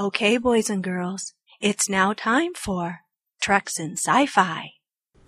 Okay, 0.00 0.38
boys 0.38 0.70
and 0.70 0.84
girls, 0.84 1.32
it's 1.60 1.88
now 1.88 2.12
time 2.12 2.54
for 2.54 3.00
Treks 3.42 3.80
in 3.80 3.96
Sci-Fi. 3.96 4.70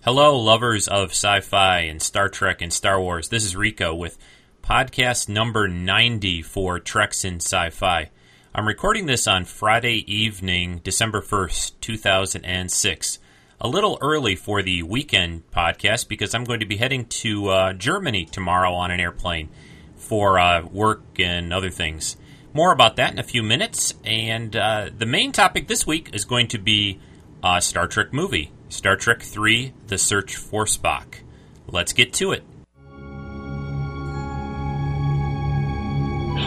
Hello, 0.04 0.38
lovers 0.38 0.86
of 0.86 1.10
sci-fi 1.10 1.80
and 1.80 2.00
Star 2.00 2.28
Trek 2.28 2.62
and 2.62 2.72
Star 2.72 3.00
Wars. 3.00 3.30
This 3.30 3.44
is 3.44 3.56
Rico 3.56 3.92
with 3.92 4.16
podcast 4.62 5.28
number 5.28 5.66
90 5.66 6.42
for 6.42 6.78
Treks 6.78 7.24
in 7.24 7.40
Sci-Fi. 7.40 8.10
I'm 8.54 8.68
recording 8.68 9.06
this 9.06 9.26
on 9.26 9.44
Friday 9.44 10.04
evening, 10.06 10.80
December 10.84 11.20
1st, 11.20 11.72
2006. 11.80 13.18
A 13.60 13.66
little 13.68 13.98
early 14.00 14.36
for 14.36 14.62
the 14.62 14.84
weekend 14.84 15.50
podcast 15.50 16.06
because 16.06 16.32
I'm 16.32 16.44
going 16.44 16.60
to 16.60 16.64
be 16.66 16.76
heading 16.76 17.06
to 17.06 17.48
uh, 17.48 17.72
Germany 17.72 18.24
tomorrow 18.24 18.72
on 18.74 18.92
an 18.92 19.00
airplane 19.00 19.48
for 19.96 20.38
uh, 20.38 20.64
work 20.64 21.18
and 21.18 21.52
other 21.52 21.70
things. 21.70 22.16
More 22.52 22.72
about 22.72 22.96
that 22.96 23.12
in 23.12 23.18
a 23.18 23.24
few 23.24 23.42
minutes. 23.42 23.94
And 24.04 24.56
uh, 24.56 24.90
the 24.96 25.06
main 25.06 25.32
topic 25.32 25.68
this 25.68 25.86
week 25.86 26.10
is 26.12 26.24
going 26.24 26.48
to 26.48 26.58
be 26.58 26.98
a 27.42 27.60
Star 27.60 27.86
Trek 27.86 28.12
movie 28.12 28.52
Star 28.68 28.96
Trek 28.96 29.24
III 29.36 29.72
The 29.88 29.98
Search 29.98 30.36
for 30.36 30.64
Spock. 30.64 31.20
Let's 31.66 31.92
get 31.92 32.12
to 32.14 32.32
it. 32.32 32.42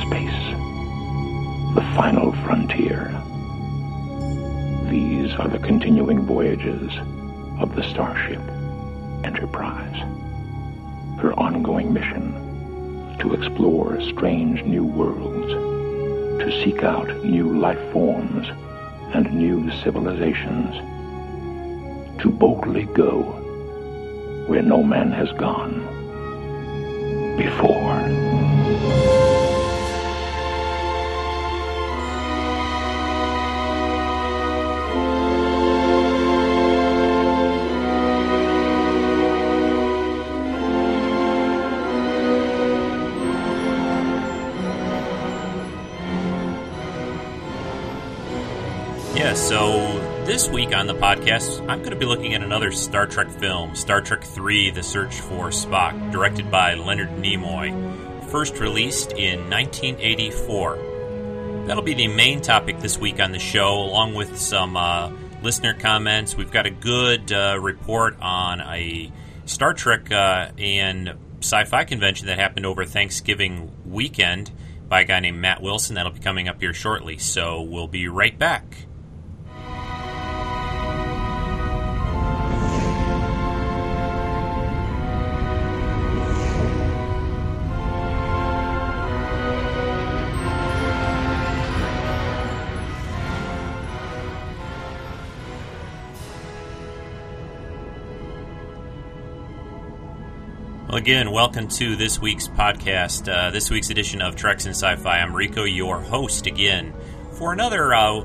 Space, 0.08 0.56
the 1.76 1.86
final 1.96 2.32
frontier. 2.44 3.10
These 4.90 5.34
are 5.36 5.48
the 5.48 5.60
continuing 5.60 6.26
voyages 6.26 6.92
of 7.60 7.76
the 7.76 7.84
starship 7.90 8.42
Enterprise. 9.24 9.98
Her 11.22 11.34
ongoing 11.38 11.94
mission 11.94 13.18
to 13.20 13.34
explore 13.34 14.02
strange 14.02 14.64
new 14.64 14.84
worlds 14.84 15.73
to 16.40 16.64
seek 16.64 16.84
out 16.84 17.08
new 17.24 17.58
life 17.58 17.92
forms 17.92 18.48
and 19.14 19.32
new 19.34 19.72
civilizations, 19.84 20.76
to 22.22 22.30
boldly 22.30 22.86
go 22.86 23.22
where 24.48 24.62
no 24.62 24.84
man 24.84 25.12
has 25.12 25.32
gone 25.34 25.80
before. 27.38 29.23
This 50.44 50.52
week 50.52 50.76
on 50.76 50.88
the 50.88 50.96
podcast, 50.96 51.62
I'm 51.70 51.80
going 51.80 51.92
to 51.92 51.96
be 51.96 52.06
looking 52.06 52.34
at 52.34 52.44
another 52.44 52.70
Star 52.70 53.08
Trek 53.08 53.30
film, 53.30 53.76
Star 53.76 54.02
Trek 54.02 54.26
III 54.38 54.72
The 54.72 54.84
Search 54.84 55.22
for 55.22 55.52
Spock, 55.52 56.12
directed 56.12 56.52
by 56.52 56.74
Leonard 56.74 57.12
Nimoy, 57.12 58.30
first 58.30 58.60
released 58.60 59.14
in 59.14 59.50
1984. 59.50 61.64
That'll 61.68 61.82
be 61.82 61.94
the 61.94 62.10
main 62.10 62.42
topic 62.42 62.80
this 62.80 62.98
week 62.98 63.22
on 63.22 63.32
the 63.32 63.40
show, 63.40 63.76
along 63.76 64.16
with 64.16 64.38
some 64.38 64.76
uh, 64.76 65.14
listener 65.42 65.76
comments. 65.76 66.36
We've 66.36 66.52
got 66.52 66.66
a 66.66 66.72
good 66.72 67.32
uh, 67.32 67.58
report 67.62 68.18
on 68.20 68.60
a 68.60 69.14
Star 69.46 69.74
Trek 69.74 70.12
uh, 70.12 70.50
and 70.58 71.14
sci 71.40 71.64
fi 71.64 71.86
convention 71.86 72.28
that 72.28 72.38
happened 72.38 72.66
over 72.66 72.84
Thanksgiving 72.84 73.72
weekend 73.86 74.52
by 74.90 75.02
a 75.02 75.06
guy 75.06 75.22
named 75.22 75.40
Matt 75.40 75.62
Wilson. 75.62 75.96
That'll 75.96 76.12
be 76.12 76.20
coming 76.20 76.50
up 76.50 76.60
here 76.60 76.74
shortly. 76.74 77.18
So 77.18 77.62
we'll 77.62 77.88
be 77.88 78.10
right 78.10 78.38
back. 78.38 78.88
Again, 101.04 101.32
welcome 101.32 101.68
to 101.68 101.98
this 101.98 102.22
week's 102.22 102.48
podcast, 102.48 103.28
uh, 103.28 103.52
this 103.52 103.70
week's 103.70 103.90
edition 103.90 104.22
of 104.22 104.38
Treks 104.38 104.66
in 104.66 104.70
Sci-Fi. 104.70 105.20
I'm 105.20 105.36
Rico, 105.36 105.66
your 105.66 106.00
host 106.00 106.48
again, 106.48 106.94
for 107.34 107.52
another 107.52 107.94
uh, 107.94 108.24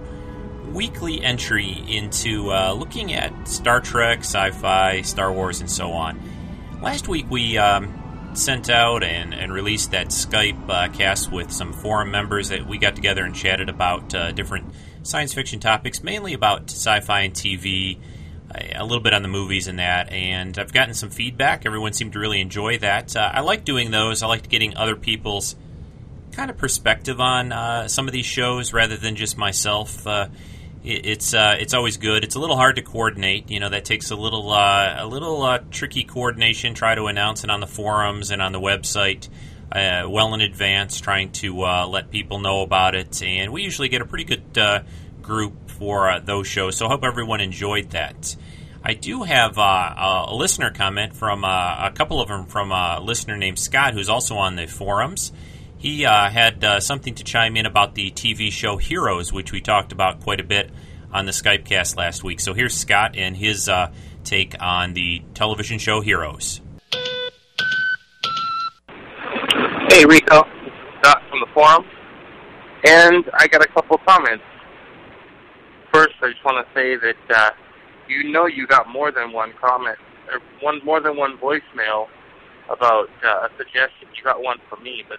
weekly 0.70 1.20
entry 1.20 1.84
into 1.88 2.52
uh, 2.52 2.72
looking 2.72 3.12
at 3.12 3.48
Star 3.48 3.80
Trek, 3.80 4.20
sci-fi, 4.20 5.02
Star 5.02 5.32
Wars, 5.32 5.60
and 5.60 5.68
so 5.68 5.90
on. 5.90 6.22
Last 6.80 7.08
week 7.08 7.28
we 7.28 7.58
um, 7.58 8.30
sent 8.34 8.70
out 8.70 9.02
and, 9.02 9.34
and, 9.34 9.52
released 9.52 9.90
that 9.90 10.10
Skype 10.10 10.70
uh, 10.70 10.86
cast 10.92 11.32
with 11.32 11.50
some 11.50 11.72
forum 11.72 12.12
members 12.12 12.50
that 12.50 12.64
we 12.64 12.78
got 12.78 12.94
together 12.94 13.24
and 13.24 13.34
chatted 13.34 13.68
about 13.68 14.14
uh, 14.14 14.30
different 14.30 14.72
science 15.02 15.34
fiction 15.34 15.58
topics, 15.58 16.04
mainly 16.04 16.32
about 16.32 16.70
sci-fi 16.70 17.22
and 17.22 17.34
TV 17.34 17.98
a 18.54 18.82
little 18.82 19.02
bit 19.02 19.12
on 19.12 19.22
the 19.22 19.28
movies 19.28 19.68
and 19.68 19.78
that, 19.78 20.10
and 20.12 20.58
I've 20.58 20.72
gotten 20.72 20.94
some 20.94 21.10
feedback. 21.10 21.66
Everyone 21.66 21.92
seemed 21.92 22.14
to 22.14 22.18
really 22.18 22.40
enjoy 22.40 22.78
that. 22.78 23.14
Uh, 23.14 23.30
I 23.32 23.40
like 23.40 23.64
doing 23.64 23.90
those. 23.90 24.22
I 24.22 24.26
like 24.26 24.48
getting 24.48 24.76
other 24.76 24.96
people's 24.96 25.56
kind 26.32 26.50
of 26.50 26.56
perspective 26.56 27.20
on 27.20 27.52
uh, 27.52 27.88
some 27.88 28.06
of 28.06 28.12
these 28.12 28.26
shows 28.26 28.72
rather 28.72 28.96
than 28.96 29.16
just 29.16 29.36
myself. 29.36 30.06
Uh, 30.06 30.28
it, 30.82 31.04
it's 31.04 31.34
uh, 31.34 31.56
it's 31.58 31.74
always 31.74 31.98
good. 31.98 32.24
It's 32.24 32.36
a 32.36 32.40
little 32.40 32.56
hard 32.56 32.76
to 32.76 32.82
coordinate. 32.82 33.50
You 33.50 33.60
know 33.60 33.68
that 33.68 33.84
takes 33.84 34.10
a 34.10 34.16
little 34.16 34.50
uh, 34.50 34.96
a 34.98 35.06
little 35.06 35.42
uh, 35.42 35.58
tricky 35.70 36.04
coordination. 36.04 36.74
Try 36.74 36.94
to 36.94 37.04
announce 37.04 37.44
it 37.44 37.50
on 37.50 37.60
the 37.60 37.66
forums 37.66 38.30
and 38.30 38.40
on 38.40 38.52
the 38.52 38.60
website. 38.60 39.28
well 39.74 40.32
in 40.32 40.40
advance, 40.40 41.00
trying 41.00 41.32
to 41.32 41.60
let 41.88 42.10
people 42.10 42.38
know 42.38 42.62
about 42.62 42.94
it, 42.94 43.22
and 43.22 43.52
we 43.52 43.62
usually 43.62 43.88
get 43.88 44.00
a 44.00 44.06
pretty 44.06 44.24
good 44.24 44.88
group 45.20 45.67
for 45.78 46.10
uh, 46.10 46.20
those 46.20 46.46
shows. 46.46 46.76
So 46.76 46.86
I 46.86 46.90
hope 46.90 47.04
everyone 47.04 47.40
enjoyed 47.40 47.90
that. 47.90 48.36
I 48.82 48.94
do 48.94 49.22
have 49.22 49.58
uh, 49.58 50.26
a 50.28 50.34
listener 50.34 50.70
comment 50.70 51.14
from 51.14 51.44
uh, 51.44 51.86
a 51.86 51.92
couple 51.94 52.20
of 52.20 52.28
them 52.28 52.46
from 52.46 52.72
a 52.72 53.00
listener 53.00 53.36
named 53.36 53.58
Scott, 53.58 53.94
who's 53.94 54.08
also 54.08 54.36
on 54.36 54.56
the 54.56 54.66
forums. 54.66 55.32
He 55.76 56.04
uh, 56.04 56.28
had 56.28 56.64
uh, 56.64 56.80
something 56.80 57.14
to 57.16 57.24
chime 57.24 57.56
in 57.56 57.66
about 57.66 57.94
the 57.94 58.10
TV 58.10 58.50
show 58.50 58.76
Heroes, 58.76 59.32
which 59.32 59.52
we 59.52 59.60
talked 59.60 59.92
about 59.92 60.20
quite 60.20 60.40
a 60.40 60.44
bit 60.44 60.70
on 61.12 61.26
the 61.26 61.32
Skypecast 61.32 61.96
last 61.96 62.24
week. 62.24 62.40
So 62.40 62.54
here's 62.54 62.74
Scott 62.74 63.16
and 63.16 63.36
his 63.36 63.70
take 64.24 64.54
on 64.60 64.92
the 64.94 65.22
television 65.34 65.78
show 65.78 66.00
Heroes. 66.00 66.60
Hey 69.90 70.04
Rico, 70.04 70.44
Scott 71.00 71.22
from 71.30 71.40
the 71.40 71.46
forum, 71.54 71.84
and 72.84 73.24
I 73.34 73.46
got 73.48 73.64
a 73.64 73.68
couple 73.68 73.96
comments 74.06 74.44
first, 75.92 76.14
I 76.22 76.30
just 76.30 76.44
want 76.44 76.66
to 76.66 76.74
say 76.74 76.96
that 76.96 77.36
uh, 77.36 77.50
you 78.08 78.30
know 78.30 78.46
you 78.46 78.66
got 78.66 78.88
more 78.88 79.10
than 79.10 79.32
one 79.32 79.52
comment, 79.60 79.98
or 80.32 80.40
one 80.60 80.80
more 80.84 81.00
than 81.00 81.16
one 81.16 81.38
voicemail 81.38 82.08
about 82.70 83.08
uh, 83.24 83.48
a 83.48 83.50
suggestion. 83.56 84.08
You 84.16 84.22
got 84.22 84.42
one 84.42 84.58
from 84.68 84.82
me, 84.82 85.04
but 85.08 85.18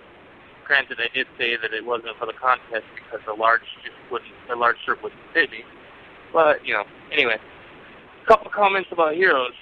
granted, 0.66 1.00
I 1.00 1.14
did 1.14 1.28
say 1.38 1.58
that 1.58 1.74
it 1.74 1.86
wasn't 1.86 2.18
for 2.18 2.26
the 2.26 2.34
contest 2.34 2.86
because 2.96 3.26
the 3.26 3.34
large 3.34 3.62
just 3.84 3.96
wouldn't, 4.12 4.32
the 4.48 4.56
large 4.56 4.78
shirt 4.86 5.02
wouldn't 5.02 5.22
fit 5.34 5.52
me. 5.52 5.64
But 6.32 6.66
you 6.66 6.74
know, 6.74 6.84
anyway, 7.12 7.38
a 8.24 8.28
couple 8.28 8.52
comments 8.52 8.90
about 8.92 9.16
heroes. 9.16 9.54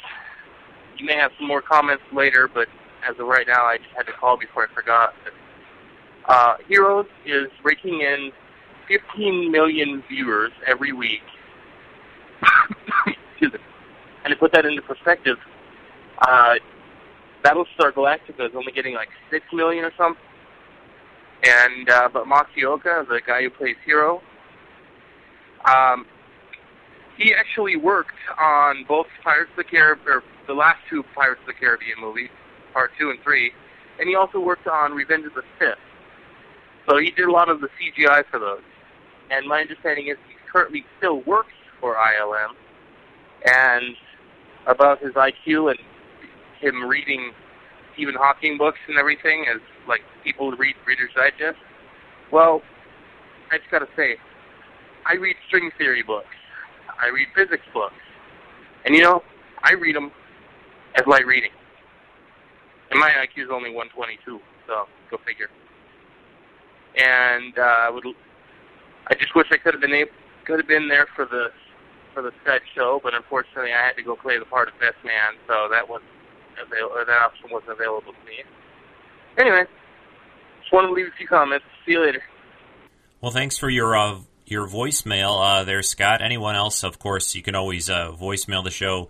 You 0.97 1.05
may 1.05 1.15
have 1.15 1.31
some 1.37 1.47
more 1.47 1.61
comments 1.61 2.03
later, 2.11 2.49
but 2.51 2.67
as 3.07 3.17
of 3.19 3.27
right 3.27 3.47
now, 3.47 3.65
I 3.65 3.77
just 3.77 3.89
had 3.95 4.07
to 4.07 4.13
call 4.13 4.37
before 4.37 4.67
I 4.69 4.73
forgot. 4.73 5.13
Uh, 6.27 6.55
Heroes 6.67 7.05
is 7.25 7.47
raking 7.63 8.01
in 8.01 8.31
15 8.87 9.51
million 9.51 10.03
viewers 10.09 10.51
every 10.65 10.93
week. 10.93 11.21
And 14.27 14.33
to 14.33 14.39
put 14.41 14.51
that 14.51 14.65
into 14.65 14.81
perspective, 14.81 15.37
uh, 16.19 16.55
Battlestar 17.45 17.93
Galactica 17.93 18.49
is 18.49 18.51
only 18.55 18.73
getting 18.73 18.93
like 18.93 19.07
6 19.31 19.45
million 19.53 19.85
or 19.85 19.93
something. 19.97 20.21
And, 21.45 21.89
uh, 21.89 22.09
but 22.11 22.25
Masi 22.25 22.65
Oka, 22.65 23.05
the 23.07 23.21
guy 23.25 23.43
who 23.43 23.49
plays 23.49 23.77
Hiro, 23.85 24.21
um, 25.63 26.05
he 27.17 27.33
actually 27.33 27.77
worked 27.77 28.17
on 28.37 28.83
both 28.85 29.07
Pirates 29.23 29.51
of 29.51 29.57
the 29.57 29.63
Caribbean, 29.63 30.09
or 30.09 30.23
the 30.45 30.53
last 30.53 30.79
two 30.89 31.03
Pirates 31.15 31.39
of 31.39 31.47
the 31.47 31.53
Caribbean 31.53 31.97
movies, 32.01 32.29
part 32.73 32.91
two 32.99 33.11
and 33.11 33.19
three, 33.23 33.53
and 33.97 34.09
he 34.09 34.15
also 34.15 34.41
worked 34.41 34.67
on 34.67 34.91
Revenge 34.91 35.25
of 35.25 35.35
the 35.35 35.43
Sith. 35.57 35.77
So 36.89 36.97
he 36.97 37.11
did 37.11 37.29
a 37.29 37.31
lot 37.31 37.47
of 37.47 37.61
the 37.61 37.69
CGI 37.79 38.25
for 38.29 38.39
those 38.39 38.61
and 39.31 39.47
my 39.47 39.61
understanding 39.61 40.07
is 40.07 40.17
he 40.27 40.35
currently 40.51 40.85
still 40.97 41.21
works 41.21 41.53
for 41.79 41.95
ILM. 41.95 42.53
And 43.45 43.95
about 44.65 45.01
his 45.01 45.13
IQ 45.13 45.71
and 45.71 45.79
him 46.59 46.83
reading 46.83 47.31
Stephen 47.93 48.15
Hawking 48.15 48.57
books 48.57 48.79
and 48.87 48.97
everything, 48.97 49.45
as 49.53 49.61
like 49.87 50.01
people 50.23 50.51
read 50.51 50.75
Reader's 50.85 51.11
Digest. 51.15 51.57
Well, 52.31 52.61
I 53.51 53.57
just 53.57 53.71
gotta 53.71 53.87
say, 53.95 54.17
I 55.05 55.13
read 55.13 55.35
string 55.47 55.71
theory 55.77 56.03
books. 56.03 56.27
I 57.01 57.07
read 57.07 57.27
physics 57.35 57.63
books. 57.73 57.95
And 58.85 58.95
you 58.95 59.01
know, 59.01 59.23
I 59.63 59.73
read 59.73 59.95
them 59.95 60.11
as 60.95 61.05
light 61.07 61.25
reading. 61.25 61.51
And 62.91 62.99
my 62.99 63.09
IQ 63.09 63.45
is 63.45 63.49
only 63.51 63.69
122, 63.69 64.39
so 64.65 64.85
go 65.11 65.17
figure. 65.25 65.49
And 66.97 67.57
uh, 67.57 67.61
I 67.61 67.89
would, 67.89 68.05
I 69.09 69.15
just 69.15 69.35
wish 69.35 69.47
I 69.51 69.57
could 69.57 69.73
have 69.73 69.81
been 69.81 69.93
able, 69.93 70.11
could 70.45 70.59
have 70.59 70.67
been 70.67 70.87
there 70.87 71.07
for 71.15 71.25
the 71.25 71.51
for 72.13 72.23
the 72.23 72.31
said 72.45 72.61
show, 72.73 72.99
but 73.03 73.13
unfortunately 73.13 73.73
I 73.73 73.85
had 73.85 73.95
to 73.97 74.03
go 74.03 74.15
play 74.15 74.39
the 74.39 74.45
part 74.45 74.67
of 74.67 74.79
best 74.79 74.97
man, 75.05 75.35
so 75.47 75.67
that 75.69 75.87
was 75.87 76.01
avail- 76.59 76.89
that 76.95 77.09
option 77.09 77.49
wasn't 77.51 77.71
available 77.71 78.13
to 78.13 78.25
me. 78.25 78.43
Anyway, 79.37 79.65
just 80.61 80.73
wanted 80.73 80.87
to 80.87 80.93
leave 80.93 81.07
a 81.07 81.17
few 81.17 81.27
comments. 81.27 81.65
See 81.85 81.91
you 81.91 82.01
later. 82.01 82.23
Well, 83.21 83.31
thanks 83.31 83.57
for 83.57 83.69
your 83.69 83.95
uh, 83.95 84.19
your 84.45 84.67
voicemail 84.67 85.39
uh, 85.41 85.63
there, 85.63 85.83
Scott. 85.83 86.21
Anyone 86.21 86.55
else, 86.55 86.83
of 86.83 86.99
course, 86.99 87.35
you 87.35 87.43
can 87.43 87.55
always 87.55 87.89
uh, 87.89 88.11
voicemail 88.19 88.63
the 88.63 88.71
show. 88.71 89.09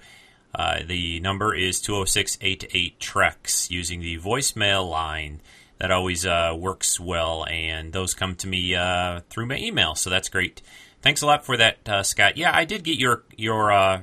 Uh, 0.53 0.79
the 0.85 1.19
number 1.19 1.53
is 1.53 1.79
206 1.81 2.37
88 2.41 2.99
Trex 2.99 3.69
using 3.69 4.01
the 4.01 4.17
voicemail 4.17 4.89
line. 4.89 5.41
That 5.79 5.91
always 5.91 6.25
uh, 6.25 6.55
works 6.57 6.99
well, 6.99 7.45
and 7.45 7.93
those 7.93 8.13
come 8.13 8.35
to 8.35 8.47
me 8.47 8.73
uh, 8.73 9.21
through 9.29 9.45
my 9.45 9.57
email, 9.57 9.93
so 9.95 10.09
that's 10.09 10.29
great. 10.29 10.61
Thanks 11.01 11.21
a 11.21 11.27
lot 11.27 11.45
for 11.45 11.55
that, 11.57 11.77
Scott. 12.03 12.37
Yeah, 12.37 12.51
I 12.53 12.65
did 12.65 12.83
get 12.83 12.97
your 12.97 13.23
your 13.37 14.01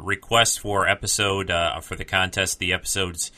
request 0.00 0.60
for 0.60 0.88
episode 0.88 1.52
for 1.82 1.94
the 1.94 2.06
contest. 2.06 2.58
The 2.58 2.72
episodes 2.72 3.30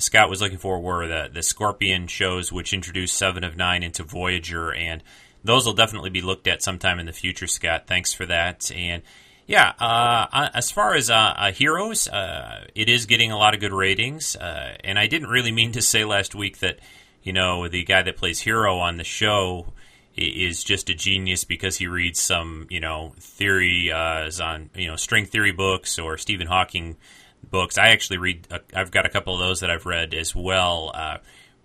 Scott 0.00 0.30
was 0.30 0.40
looking 0.40 0.58
for 0.58 0.80
were 0.80 1.06
the, 1.06 1.30
the 1.32 1.42
Scorpion 1.42 2.06
shows, 2.06 2.52
which 2.52 2.72
introduced 2.72 3.16
Seven 3.16 3.44
of 3.44 3.56
Nine 3.56 3.82
into 3.82 4.02
Voyager, 4.02 4.72
and 4.72 5.02
those 5.44 5.66
will 5.66 5.74
definitely 5.74 6.10
be 6.10 6.22
looked 6.22 6.46
at 6.46 6.62
sometime 6.62 6.98
in 6.98 7.06
the 7.06 7.12
future, 7.12 7.46
Scott. 7.46 7.84
Thanks 7.86 8.12
for 8.12 8.26
that. 8.26 8.70
And 8.72 9.02
yeah, 9.50 9.72
uh, 9.80 10.48
as 10.54 10.70
far 10.70 10.94
as 10.94 11.10
uh, 11.10 11.34
uh, 11.36 11.50
Heroes, 11.50 12.06
uh, 12.06 12.68
it 12.76 12.88
is 12.88 13.06
getting 13.06 13.32
a 13.32 13.36
lot 13.36 13.52
of 13.52 13.58
good 13.58 13.72
ratings. 13.72 14.36
Uh, 14.36 14.76
and 14.84 14.96
I 14.96 15.08
didn't 15.08 15.28
really 15.28 15.50
mean 15.50 15.72
to 15.72 15.82
say 15.82 16.04
last 16.04 16.36
week 16.36 16.58
that, 16.58 16.78
you 17.24 17.32
know, 17.32 17.66
the 17.66 17.82
guy 17.82 18.02
that 18.02 18.16
plays 18.16 18.38
Hiro 18.38 18.78
on 18.78 18.96
the 18.96 19.02
show 19.02 19.72
is 20.16 20.62
just 20.62 20.88
a 20.88 20.94
genius 20.94 21.42
because 21.42 21.78
he 21.78 21.88
reads 21.88 22.20
some, 22.20 22.68
you 22.70 22.78
know, 22.78 23.12
theory 23.18 23.90
uh, 23.90 24.30
on, 24.40 24.70
you 24.76 24.86
know, 24.86 24.94
string 24.94 25.26
theory 25.26 25.50
books 25.50 25.98
or 25.98 26.16
Stephen 26.16 26.46
Hawking 26.46 26.96
books. 27.42 27.76
I 27.76 27.88
actually 27.88 28.18
read. 28.18 28.46
I've 28.72 28.92
got 28.92 29.04
a 29.04 29.08
couple 29.08 29.34
of 29.34 29.40
those 29.40 29.58
that 29.60 29.70
I've 29.70 29.84
read 29.84 30.14
as 30.14 30.32
well. 30.32 30.92
Uh, 30.94 31.18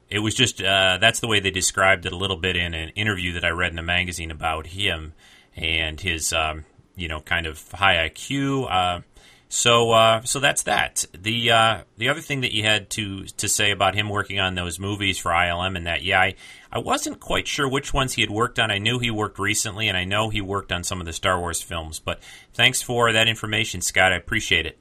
it 0.10 0.20
was 0.20 0.34
just 0.34 0.60
uh, 0.60 0.98
that's 1.00 1.20
the 1.20 1.28
way 1.28 1.40
they 1.40 1.52
described 1.52 2.08
it 2.08 2.14
a 2.14 2.18
little 2.18 2.38
bit 2.38 2.56
in 2.56 2.74
an 2.74 2.90
interview 2.96 3.34
that 3.34 3.46
I 3.46 3.50
read 3.50 3.74
in 3.74 3.78
a 3.78 3.84
magazine 3.84 4.32
about 4.32 4.66
him 4.66 5.14
and 5.56 6.02
his 6.02 6.34
um, 6.34 6.66
you 6.96 7.08
know 7.08 7.20
kind 7.20 7.46
of 7.46 7.72
high 7.72 8.10
IQ. 8.10 8.72
Uh, 8.72 9.02
so 9.48 9.92
uh, 9.92 10.22
so 10.24 10.40
that's 10.40 10.64
that. 10.64 11.06
The 11.14 11.52
uh, 11.52 11.82
the 11.98 12.10
other 12.10 12.22
thing 12.22 12.42
that 12.42 12.54
you 12.54 12.64
had 12.64 12.90
to 12.92 13.26
to 13.26 13.48
say 13.48 13.72
about 13.72 13.96
him 13.96 14.10
working 14.10 14.40
on 14.40 14.56
those 14.56 14.80
movies 14.80 15.18
for 15.18 15.32
ILM 15.32 15.78
and 15.78 15.88
that 15.88 16.04
yeah 16.04 16.20
I 16.20 16.36
I 16.72 16.80
wasn't 16.80 17.20
quite 17.20 17.48
sure 17.48 17.68
which 17.68 17.94
ones 17.94 18.14
he 18.14 18.22
had 18.22 18.32
worked 18.32 18.60
on. 18.60 18.72
I 18.72 18.80
knew 18.80 19.00
he 19.00 19.12
worked 19.12 19.40
recently 19.40 19.88
and 19.88 19.98
I 19.98 20.04
know 20.04 20.30
he 20.30 20.42
worked 20.42 20.72
on 20.72 20.84
some 20.84 21.00
of 21.00 21.06
the 21.06 21.14
Star 21.14 21.40
Wars 21.40 21.62
films. 21.62 22.00
But 22.00 22.22
thanks 22.54 22.82
for 22.82 23.12
that 23.14 23.28
information, 23.28 23.82
Scott. 23.82 24.12
I 24.12 24.18
appreciate 24.18 24.66
it. 24.66 24.78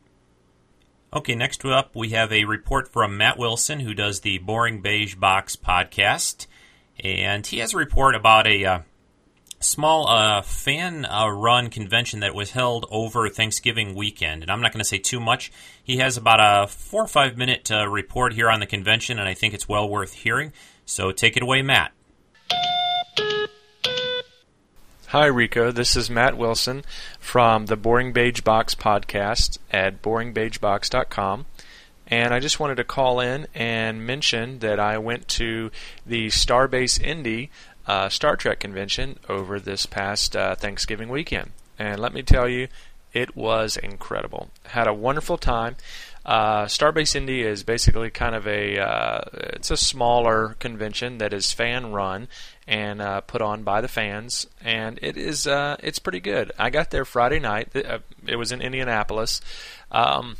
Okay, 1.12 1.37
next 1.37 1.64
up 1.64 1.94
we 1.94 2.08
have 2.11 2.32
a 2.32 2.44
report 2.44 2.88
from 2.88 3.16
Matt 3.16 3.38
Wilson, 3.38 3.78
who 3.81 3.94
does 3.94 4.20
the 4.20 4.38
Boring 4.38 4.81
Beige 4.81 5.14
Box 5.14 5.55
podcast, 5.55 6.49
and 6.99 7.46
he 7.46 7.58
has 7.58 7.75
a 7.75 7.76
report 7.76 8.16
about 8.16 8.49
a 8.49 8.64
uh, 8.64 8.78
small 9.64 10.08
uh, 10.08 10.43
fan 10.43 11.05
uh, 11.06 11.28
run 11.28 11.70
convention 11.70 12.20
that 12.20 12.34
was 12.34 12.52
held 12.52 12.87
over 12.90 13.28
Thanksgiving 13.28 13.94
weekend. 13.94 14.43
And 14.43 14.50
I'm 14.50 14.61
not 14.61 14.72
going 14.72 14.81
to 14.81 14.84
say 14.84 14.99
too 14.99 15.19
much. 15.19 15.50
He 15.82 15.96
has 15.96 16.16
about 16.16 16.38
a 16.40 16.69
four 16.69 17.05
or 17.05 17.08
five 17.08 17.37
minute 17.37 17.70
uh, 17.70 17.88
report 17.88 18.34
here 18.34 18.50
on 18.50 18.61
the 18.61 18.66
convention, 18.66 19.19
and 19.19 19.28
I 19.28 19.34
think 19.34 19.55
it's 19.55 19.69
well 19.69 19.88
worth 19.88 20.12
hearing. 20.12 20.52
So 20.84 21.12
take 21.12 21.37
it 21.37 21.43
away, 21.43 21.62
Matt. 21.62 21.93
Hi, 25.08 25.26
Rico. 25.26 25.70
This 25.70 25.96
is 25.96 26.11
Matt 26.11 26.37
Wilson 26.37 26.84
from 27.19 27.66
the 27.66 27.76
Boring 27.76 28.12
Beige 28.12 28.40
Box 28.40 28.75
podcast 28.75 29.58
at 29.70 30.02
boringbeigebox.com. 30.02 31.46
And 32.08 32.34
I 32.34 32.40
just 32.40 32.61
wanted 32.61 32.75
to 32.76 32.84
call 32.84 33.20
in 33.20 33.46
and 33.55 34.06
mention 34.06 34.58
that 34.58 34.78
I 34.78 34.99
went 34.99 35.26
to 35.28 35.70
the 36.05 36.26
Starbase 36.26 37.00
Indy 37.00 37.50
uh, 37.86 38.08
Star 38.08 38.36
Trek 38.36 38.60
convention 38.60 39.19
over 39.28 39.60
this 39.60 39.86
past 39.86 40.36
uh, 40.36 40.54
Thanksgiving 40.54 41.08
weekend. 41.08 41.50
And 41.78 42.00
let 42.00 42.14
me 42.14 42.22
tell 42.22 42.48
you, 42.48 42.69
it 43.12 43.36
was 43.36 43.76
incredible. 43.76 44.50
Had 44.66 44.86
a 44.86 44.94
wonderful 44.94 45.38
time. 45.38 45.76
Uh, 46.26 46.64
Starbase 46.64 47.14
Indy 47.14 47.42
is 47.42 47.62
basically 47.62 48.10
kind 48.10 48.34
of 48.34 48.46
a 48.46 48.78
uh, 48.78 49.20
it's 49.34 49.70
a 49.70 49.76
smaller 49.76 50.56
convention 50.58 51.19
that 51.19 51.34
is 51.34 51.52
fan 51.52 51.92
run 51.92 52.28
and 52.66 53.02
uh, 53.02 53.20
put 53.20 53.42
on 53.42 53.62
by 53.62 53.82
the 53.82 53.88
fans, 53.88 54.46
and 54.62 54.98
it 55.02 55.19
is 55.19 55.46
uh, 55.46 55.76
it's 55.80 55.98
pretty 55.98 56.20
good. 56.20 56.50
I 56.58 56.70
got 56.70 56.90
there 56.90 57.04
Friday 57.04 57.40
night. 57.40 57.76
Uh, 57.76 57.98
it 58.26 58.37
was 58.37 58.52
in 58.52 58.62
Indianapolis. 58.62 59.42
Um, 59.92 60.37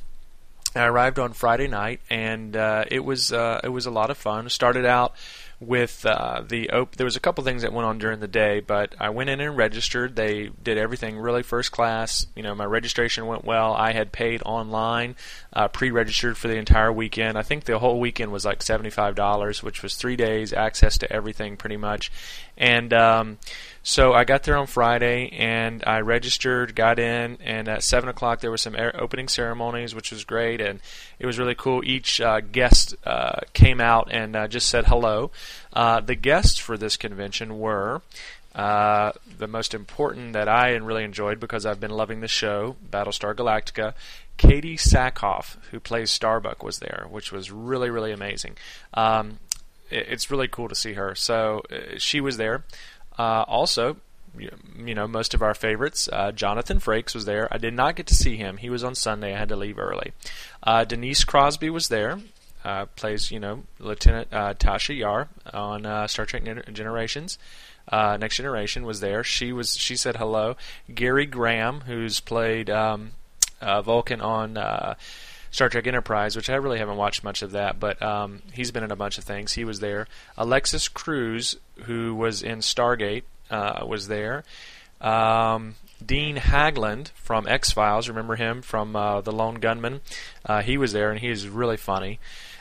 I 0.75 0.87
arrived 0.87 1.19
on 1.19 1.35
Friday 1.35 1.69
night, 1.69 2.01
and 2.09 2.57
uh, 2.57 2.85
it 2.91 3.05
was 3.05 3.31
it 3.31 3.71
was 3.71 3.85
a 3.85 3.91
lot 3.91 4.11
of 4.11 4.17
fun. 4.17 4.49
Started 4.49 4.87
out 4.87 5.15
with 5.67 6.05
uh, 6.07 6.43
the 6.47 6.71
op- 6.71 6.97
there 6.97 7.05
was 7.05 7.17
a 7.17 7.21
couple 7.21 7.45
things 7.45 7.63
that 7.63 7.73
went 7.73 7.87
on 7.87 7.99
during 7.99 8.21
the 8.21 8.29
day, 8.29 8.61
but 8.61 8.95
I 8.99 9.11
went 9.11 9.31
in 9.31 9.41
and 9.41 9.57
registered. 9.57 10.17
They 10.17 10.51
did 10.63 10.79
everything 10.79 11.19
really 11.19 11.43
first 11.43 11.73
class. 11.73 12.27
You 12.35 12.43
know, 12.43 12.55
my 12.55 12.65
registration 12.65 13.27
went 13.27 13.45
well. 13.45 13.75
I 13.75 13.93
had 13.93 14.13
paid 14.13 14.43
online, 14.45 15.17
uh, 15.53 15.69
pre-registered 15.69 16.37
for 16.37 16.49
the 16.49 16.57
entire 16.57 16.93
weekend. 16.93 17.39
I 17.39 17.43
think 17.43 17.65
the 17.65 17.79
whole 17.79 18.01
weekend 18.01 18.33
was 18.33 18.45
like 18.45 18.63
seventy-five 18.63 19.15
dollars, 19.15 19.63
which 19.63 19.83
was 19.83 19.97
three 19.97 20.17
days, 20.17 20.53
access 20.53 20.99
to 20.99 21.13
everything 21.13 21.57
pretty 21.57 21.77
much, 21.77 22.11
and. 22.57 22.93
Um, 22.93 23.39
so 23.85 24.15
I 24.15 24.25
got 24.25 24.45
there 24.45 24.57
on 24.57 24.67
Friday 24.67 25.29
and 25.29 25.85
I 25.87 26.01
registered, 26.01 26.75
got 26.75 26.99
in, 26.99 27.37
and 27.45 27.69
at 27.69 27.83
seven 27.83 28.09
o'clock 28.09 28.41
there 28.41 28.51
were 28.51 28.57
some 28.57 28.75
opening 28.95 29.29
ceremonies, 29.29 29.95
which 29.95 30.11
was 30.11 30.25
great, 30.25 30.63
and 30.63 30.81
it 31.19 31.27
was 31.27 31.39
really 31.39 31.55
cool. 31.55 31.85
Each 31.85 32.19
uh, 32.19 32.41
guest 32.41 32.97
uh, 33.05 33.41
came 33.53 33.83
out 33.83 34.09
and 34.11 34.35
uh, 34.35 34.49
just 34.49 34.71
said 34.71 34.87
hello. 34.87 35.31
Uh, 35.75 36.01
the 36.01 36.15
guests 36.15 36.59
for 36.59 36.79
this 36.79 36.97
convention 36.97 37.59
were. 37.59 38.01
Uh, 38.55 39.11
the 39.39 39.49
most 39.49 39.75
important 39.75 40.33
that 40.33 40.49
I 40.49 40.71
really 40.77 41.03
enjoyed 41.03 41.41
because 41.41 41.67
I've 41.67 41.81
been 41.81 41.91
loving 41.91 42.21
the 42.21 42.29
show, 42.29 42.77
Battlestar 42.89 43.35
Galactica, 43.35 43.95
Katee 44.39 44.79
Sackhoff, 44.79 45.57
who 45.73 45.81
plays 45.81 46.11
Starbuck, 46.11 46.63
was 46.63 46.79
there, 46.79 47.07
which 47.11 47.33
was 47.33 47.51
really, 47.51 47.91
really 47.91 48.13
amazing. 48.13 48.57
Um, 48.95 49.41
it's 49.91 50.31
really 50.31 50.49
cool 50.49 50.69
to 50.69 50.75
see 50.75 50.95
her. 50.95 51.15
So 51.15 51.63
uh, 51.71 51.99
she 51.99 52.21
was 52.21 52.37
there. 52.37 52.65
Uh, 53.19 53.45
also, 53.47 53.97
you 54.37 54.95
know, 54.95 55.07
most 55.07 55.35
of 55.35 55.43
our 55.43 55.55
favorites. 55.55 56.09
Uh, 56.13 56.33
Jonathan 56.33 56.81
Frakes 56.81 57.15
was 57.15 57.25
there. 57.25 57.47
I 57.53 57.59
did 57.59 57.75
not 57.75 57.97
get 57.97 58.07
to 58.09 58.15
see 58.15 58.37
him. 58.37 58.57
He 58.57 58.69
was 58.71 58.83
on 58.83 58.95
Sunday. 58.95 59.35
I 59.35 59.39
had 59.39 59.49
to 59.51 59.57
leave 59.57 59.79
early. 59.79 60.13
Uh, 60.63 60.85
Denise 60.85 61.25
Crosby 61.25 61.71
was 61.71 61.89
there. 61.89 62.21
Uh, 62.65 62.87
plays, 62.97 63.31
you 63.31 63.39
know, 63.39 63.63
Lieutenant 63.79 64.29
uh, 64.33 64.55
Tasha 64.55 64.97
Yar 64.97 65.29
on 65.53 65.85
uh, 65.85 66.07
Star 66.07 66.25
Trek 66.27 66.45
Generations. 66.73 67.39
Next 67.93 68.37
Generation 68.37 68.87
was 68.87 69.01
there. 69.01 69.23
She 69.23 69.53
was. 69.53 69.77
She 69.77 69.97
said 69.97 70.17
hello. 70.17 70.57
Gary 70.93 71.27
Graham, 71.27 71.83
who's 71.83 72.21
played 72.21 72.71
um, 72.71 73.13
Vulcan 73.61 74.21
on. 74.23 74.97
Star 75.55 75.69
Trek 75.69 75.87
Enterprise, 75.87 76.35
which 76.35 76.51
I 76.51 76.57
really 76.57 76.81
haven't 76.81 76.97
watched 76.97 77.23
much 77.23 77.43
of 77.43 77.53
that, 77.53 77.79
but 77.79 78.03
um, 78.03 78.43
he's 78.53 78.73
been 78.73 78.83
in 78.83 78.91
a 78.91 78.97
bunch 78.97 79.19
of 79.19 79.25
things. 79.25 79.53
He 79.53 79.65
was 79.65 79.79
there. 79.79 80.09
Alexis 80.37 80.89
Cruz, 80.89 81.57
who 81.85 82.13
was 82.13 82.43
in 82.43 82.59
Stargate, 82.59 83.23
uh, 83.53 83.87
was 83.87 84.09
there. 84.09 84.43
Um, 85.01 85.77
Dean 86.05 86.39
Haglund 86.39 87.11
from 87.11 87.47
X 87.47 87.71
Files, 87.71 88.09
remember 88.09 88.35
him 88.35 88.63
from 88.63 88.97
uh, 88.97 89.21
The 89.21 89.31
Lone 89.31 89.61
Gunman? 89.61 90.01
Uh, 90.45 90.61
he 90.63 90.77
was 90.77 90.93
there, 90.93 91.13
and 91.13 91.21
he 91.21 91.31
was 91.31 91.47
really 91.47 91.77
funny. 91.77 92.19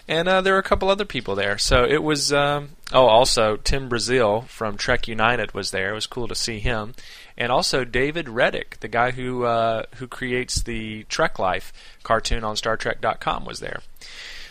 And 0.07 0.27
uh, 0.27 0.41
there 0.41 0.53
were 0.53 0.59
a 0.59 0.63
couple 0.63 0.89
other 0.89 1.05
people 1.05 1.33
there. 1.33 1.57
So 1.57 1.85
it 1.85 2.03
was. 2.03 2.31
Um, 2.31 2.71
oh, 2.91 3.07
also 3.07 3.55
Tim 3.55 3.89
Brazeal 3.89 4.45
from 4.47 4.77
Trek 4.77 5.07
United 5.07 5.55
was 5.55 5.71
there. 5.71 5.91
It 5.91 5.95
was 5.95 6.05
cool 6.05 6.27
to 6.27 6.35
see 6.35 6.59
him 6.59 6.93
and 7.37 7.51
also 7.51 7.83
David 7.83 8.29
Reddick, 8.29 8.79
the 8.79 8.87
guy 8.87 9.11
who 9.11 9.43
uh, 9.43 9.83
who 9.95 10.07
creates 10.07 10.61
the 10.63 11.03
Trek 11.03 11.39
Life 11.39 11.73
cartoon 12.03 12.43
on 12.43 12.55
StarTrek.com, 12.55 13.45
was 13.45 13.59
there. 13.59 13.81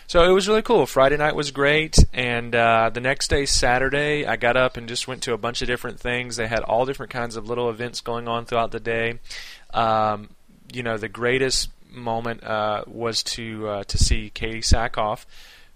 So 0.07 0.29
it 0.29 0.33
was 0.33 0.47
really 0.47 0.61
cool. 0.61 0.85
Friday 0.85 1.17
night 1.17 1.35
was 1.35 1.51
great, 1.51 1.97
and 2.13 2.53
uh, 2.53 2.91
the 2.93 2.99
next 2.99 3.29
day, 3.29 3.45
Saturday, 3.45 4.25
I 4.25 4.35
got 4.35 4.57
up 4.57 4.77
and 4.77 4.87
just 4.87 5.07
went 5.07 5.23
to 5.23 5.33
a 5.33 5.37
bunch 5.37 5.61
of 5.61 5.67
different 5.67 5.99
things. 5.99 6.35
They 6.35 6.47
had 6.47 6.59
all 6.59 6.85
different 6.85 7.11
kinds 7.11 7.35
of 7.35 7.47
little 7.47 7.69
events 7.69 8.01
going 8.01 8.27
on 8.27 8.45
throughout 8.45 8.71
the 8.71 8.79
day. 8.79 9.19
Um, 9.73 10.29
you 10.71 10.83
know, 10.83 10.97
the 10.97 11.09
greatest 11.09 11.69
moment 11.89 12.43
uh, 12.43 12.83
was 12.87 13.23
to 13.23 13.67
uh, 13.67 13.83
to 13.85 13.97
see 13.97 14.31
Katee 14.33 14.59
Sackhoff, 14.59 15.25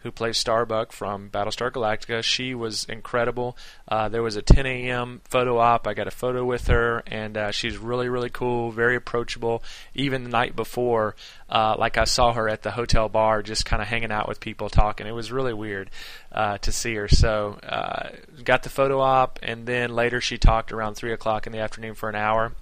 who 0.08 0.12
plays 0.12 0.38
Starbuck 0.38 0.94
from 0.94 1.30
Battlestar 1.30 1.70
Galactica. 1.70 2.24
She 2.24 2.56
was 2.56 2.86
incredible. 2.86 3.58
Uh, 3.90 4.08
there 4.08 4.24
was 4.24 4.38
a 4.38 4.42
10 4.42 4.66
a.m. 4.66 5.20
photo 5.26 5.58
op. 5.58 5.86
I 5.86 5.94
got 5.94 6.08
a 6.08 6.12
photo 6.12 6.46
with 6.46 6.68
her, 6.68 7.04
and 7.06 7.36
uh, 7.36 7.52
she's 7.52 7.78
really, 7.78 8.08
really 8.08 8.30
cool, 8.30 8.72
very 8.72 8.96
approachable. 8.96 9.62
Even 9.94 10.24
the 10.24 10.30
night 10.30 10.56
before, 10.56 11.18
uh, 11.50 11.76
like 11.78 11.98
I 11.98 12.06
saw 12.06 12.32
her 12.32 12.48
at 12.48 12.64
the 12.64 12.72
hotel 12.72 13.10
bar, 13.10 13.44
just 13.44 13.66
kind 13.66 13.82
of 13.82 13.90
hanging 13.90 14.12
out 14.12 14.30
with 14.30 14.40
people, 14.40 14.70
talking. 14.70 15.08
It 15.08 15.12
was 15.12 15.30
really 15.30 15.54
weird 15.54 15.90
uh, 16.32 16.58
to 16.60 16.72
see 16.72 16.96
her. 16.96 17.10
So, 17.10 17.60
uh, 17.64 18.12
got 18.46 18.64
the 18.64 18.70
photo 18.70 19.02
op, 19.02 19.40
and 19.44 19.66
then 19.66 19.94
later 19.94 20.22
she 20.22 20.38
talked 20.38 20.72
around 20.72 20.96
three 20.96 21.12
o'clock 21.12 21.48
in 21.48 21.52
the 21.52 21.60
afternoon 21.60 21.96
for 21.96 22.08
an 22.08 22.16
hour 22.16 22.54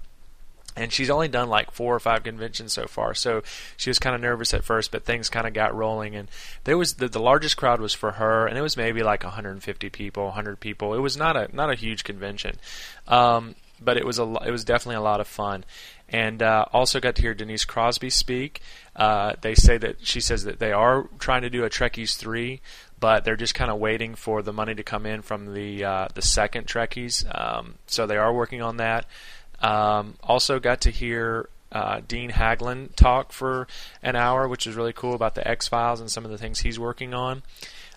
and 0.76 0.92
she's 0.92 1.10
only 1.10 1.28
done 1.28 1.48
like 1.48 1.70
four 1.70 1.94
or 1.94 2.00
five 2.00 2.22
conventions 2.22 2.72
so 2.72 2.86
far 2.86 3.14
so 3.14 3.42
she 3.76 3.90
was 3.90 3.98
kind 3.98 4.14
of 4.14 4.20
nervous 4.20 4.52
at 4.54 4.64
first 4.64 4.90
but 4.90 5.04
things 5.04 5.28
kind 5.28 5.46
of 5.46 5.52
got 5.52 5.74
rolling 5.74 6.14
and 6.14 6.28
there 6.64 6.78
was 6.78 6.94
the, 6.94 7.08
the 7.08 7.20
largest 7.20 7.56
crowd 7.56 7.80
was 7.80 7.94
for 7.94 8.12
her 8.12 8.46
and 8.46 8.58
it 8.58 8.62
was 8.62 8.76
maybe 8.76 9.02
like 9.02 9.22
150 9.22 9.90
people 9.90 10.24
100 10.26 10.60
people 10.60 10.94
it 10.94 11.00
was 11.00 11.16
not 11.16 11.36
a 11.36 11.54
not 11.54 11.70
a 11.70 11.74
huge 11.74 12.04
convention 12.04 12.56
um, 13.08 13.54
but 13.80 13.96
it 13.96 14.04
was 14.06 14.18
a 14.18 14.24
it 14.44 14.50
was 14.50 14.64
definitely 14.64 14.96
a 14.96 15.00
lot 15.00 15.20
of 15.20 15.26
fun 15.26 15.64
and 16.08 16.42
uh, 16.42 16.66
also 16.72 17.00
got 17.00 17.16
to 17.16 17.22
hear 17.22 17.34
Denise 17.34 17.64
Crosby 17.64 18.10
speak. 18.10 18.60
Uh, 18.94 19.34
they 19.40 19.54
say 19.54 19.76
that 19.78 20.06
she 20.06 20.20
says 20.20 20.44
that 20.44 20.58
they 20.58 20.72
are 20.72 21.08
trying 21.18 21.42
to 21.42 21.50
do 21.50 21.64
a 21.64 21.70
Trekkies 21.70 22.16
three, 22.16 22.60
but 23.00 23.24
they're 23.24 23.36
just 23.36 23.54
kind 23.54 23.70
of 23.70 23.78
waiting 23.78 24.14
for 24.14 24.42
the 24.42 24.52
money 24.52 24.74
to 24.74 24.82
come 24.82 25.04
in 25.04 25.22
from 25.22 25.52
the 25.52 25.84
uh, 25.84 26.08
the 26.14 26.22
second 26.22 26.66
Trekkies. 26.66 27.24
Um, 27.38 27.74
so 27.86 28.06
they 28.06 28.16
are 28.16 28.32
working 28.32 28.62
on 28.62 28.76
that. 28.76 29.06
Um, 29.60 30.16
also 30.22 30.58
got 30.58 30.82
to 30.82 30.90
hear 30.90 31.48
uh, 31.72 32.00
Dean 32.06 32.30
Haglund 32.30 32.94
talk 32.94 33.32
for 33.32 33.66
an 34.02 34.16
hour, 34.16 34.48
which 34.48 34.66
is 34.66 34.76
really 34.76 34.92
cool 34.92 35.14
about 35.14 35.34
the 35.34 35.46
X 35.46 35.68
Files 35.68 36.00
and 36.00 36.10
some 36.10 36.24
of 36.24 36.30
the 36.30 36.38
things 36.38 36.60
he's 36.60 36.78
working 36.78 37.14
on. 37.14 37.42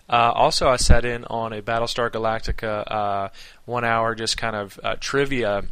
Uh, 0.08 0.32
also, 0.34 0.68
I 0.68 0.76
sat 0.76 1.04
in 1.04 1.24
on 1.26 1.52
a 1.52 1.62
Battlestar 1.62 2.10
Galactica 2.10 2.90
uh, 2.90 3.28
one 3.64 3.84
hour 3.84 4.14
just 4.14 4.36
kind 4.36 4.56
of 4.56 4.80
uh, 4.82 4.96
trivia. 4.98 5.64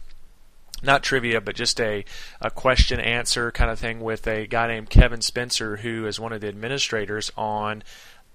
Not 0.80 1.02
trivia, 1.02 1.40
but 1.40 1.56
just 1.56 1.80
a, 1.80 2.04
a 2.40 2.52
question 2.52 3.00
answer 3.00 3.50
kind 3.50 3.68
of 3.68 3.80
thing 3.80 4.00
with 4.00 4.28
a 4.28 4.46
guy 4.46 4.68
named 4.68 4.88
Kevin 4.88 5.20
Spencer, 5.20 5.78
who 5.78 6.06
is 6.06 6.20
one 6.20 6.32
of 6.32 6.40
the 6.40 6.46
administrators 6.46 7.32
on 7.36 7.82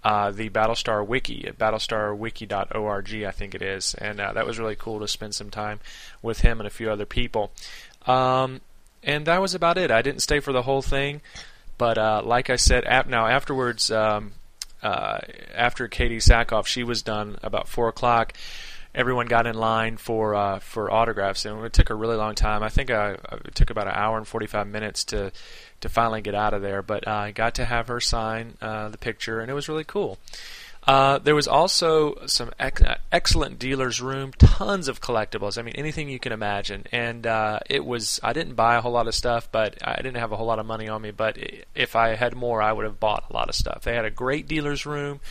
uh, 0.03 0.31
the 0.31 0.50
Battlestar 0.50 1.05
Wiki 1.05 1.48
at 1.48 1.57
battlestarwiki.org, 1.57 3.24
I 3.24 3.31
think 3.31 3.55
it 3.55 3.62
is, 3.62 3.93
and 3.95 4.19
uh, 4.19 4.33
that 4.33 4.45
was 4.45 4.60
really 4.60 4.75
cool 4.75 5.00
to 5.00 5.07
spend 5.07 5.33
some 5.33 5.50
time 5.50 5.79
with 6.22 6.41
him 6.41 6.60
and 6.60 6.67
a 6.67 6.72
few 6.72 6.91
other 6.91 7.05
people. 7.05 7.51
Um, 8.05 8.62
and 9.01 9.25
that 9.25 9.41
was 9.41 9.53
about 9.55 9.77
it. 9.77 9.91
I 9.91 10.01
didn't 10.01 10.22
stay 10.22 10.39
for 10.39 10.51
the 10.51 10.63
whole 10.63 10.81
thing, 10.81 11.22
but 11.77 11.98
uh, 11.98 12.22
like 12.24 12.50
I 12.50 12.57
said, 12.57 12.83
ap- 12.86 13.07
now 13.07 13.27
afterwards, 13.27 13.91
um, 13.91 14.33
uh, 14.81 15.19
after 15.55 15.88
Katee 15.88 16.17
Sackhoff, 16.17 16.65
she 16.65 16.83
was 16.83 17.01
done 17.01 17.38
about 17.41 17.67
four 17.69 17.88
o'clock 17.88 18.33
everyone 18.96 19.28
got 19.28 19.48
in 19.48 19.56
line 19.56 19.98
for 19.98 20.36
uh, 20.36 20.60
for 20.60 20.92
autographs, 20.92 21.46
and 21.46 21.64
it 21.66 21.74
took 21.74 21.90
a 21.90 21.96
really 21.96 22.16
long 22.16 22.36
time. 22.36 22.64
I 22.64 22.70
think 22.70 22.92
I, 22.92 23.14
it 23.46 23.56
took 23.56 23.70
about 23.70 23.88
an 23.88 23.94
hour 23.96 24.18
and 24.18 24.28
45 24.28 24.68
minutes 24.68 25.04
to 25.06 25.32
to 25.82 25.90
finally 25.90 26.22
get 26.22 26.36
out 26.36 26.54
of 26.54 26.62
there. 26.62 26.82
But 26.82 27.08
uh, 27.08 27.12
I 27.12 27.32
got 27.32 27.56
to 27.56 27.66
have 27.66 27.88
her 27.88 28.00
sign 28.00 28.58
uh, 28.62 28.90
the 28.90 28.98
picture, 28.98 29.40
and 29.40 29.50
it 29.50 29.54
was 29.54 29.70
really 29.70 29.84
cool. 29.84 30.20
Uh, 30.86 31.18
there 31.20 31.36
was 31.36 31.48
also 31.48 32.26
some 32.26 32.52
ex- 32.60 32.82
excellent 33.12 33.58
dealers 33.58 34.02
room, 34.02 34.34
tons 34.38 34.90
of 34.90 35.00
collectibles. 35.00 35.58
I 35.58 35.62
mean, 35.62 35.76
anything 35.76 36.10
you 36.10 36.20
can 36.20 36.34
imagine. 36.34 36.86
And 36.92 37.26
uh, 37.26 37.60
it 37.70 37.86
was 37.86 38.20
I 38.22 38.34
didn't 38.34 38.56
buy 38.56 38.76
a 38.76 38.82
whole 38.82 38.92
lot 38.92 39.08
of 39.08 39.16
stuff, 39.16 39.50
but 39.52 39.78
I 39.82 39.96
didn't 39.98 40.18
have 40.18 40.32
a 40.32 40.36
whole 40.36 40.46
lot 40.46 40.60
of 40.60 40.66
money 40.66 40.90
on 40.90 41.02
me. 41.02 41.12
But 41.12 41.38
if 41.74 41.96
I 41.96 42.16
had 42.16 42.36
more, 42.36 42.62
I 42.62 42.74
would 42.74 42.86
have 42.86 43.00
bought 43.00 43.26
a 43.30 43.34
lot 43.34 43.48
of 43.48 43.56
stuff. 43.56 43.84
They 43.84 43.96
had 43.96 44.06
a 44.06 44.12
great 44.12 44.48
dealers 44.48 44.86
room. 44.86 45.22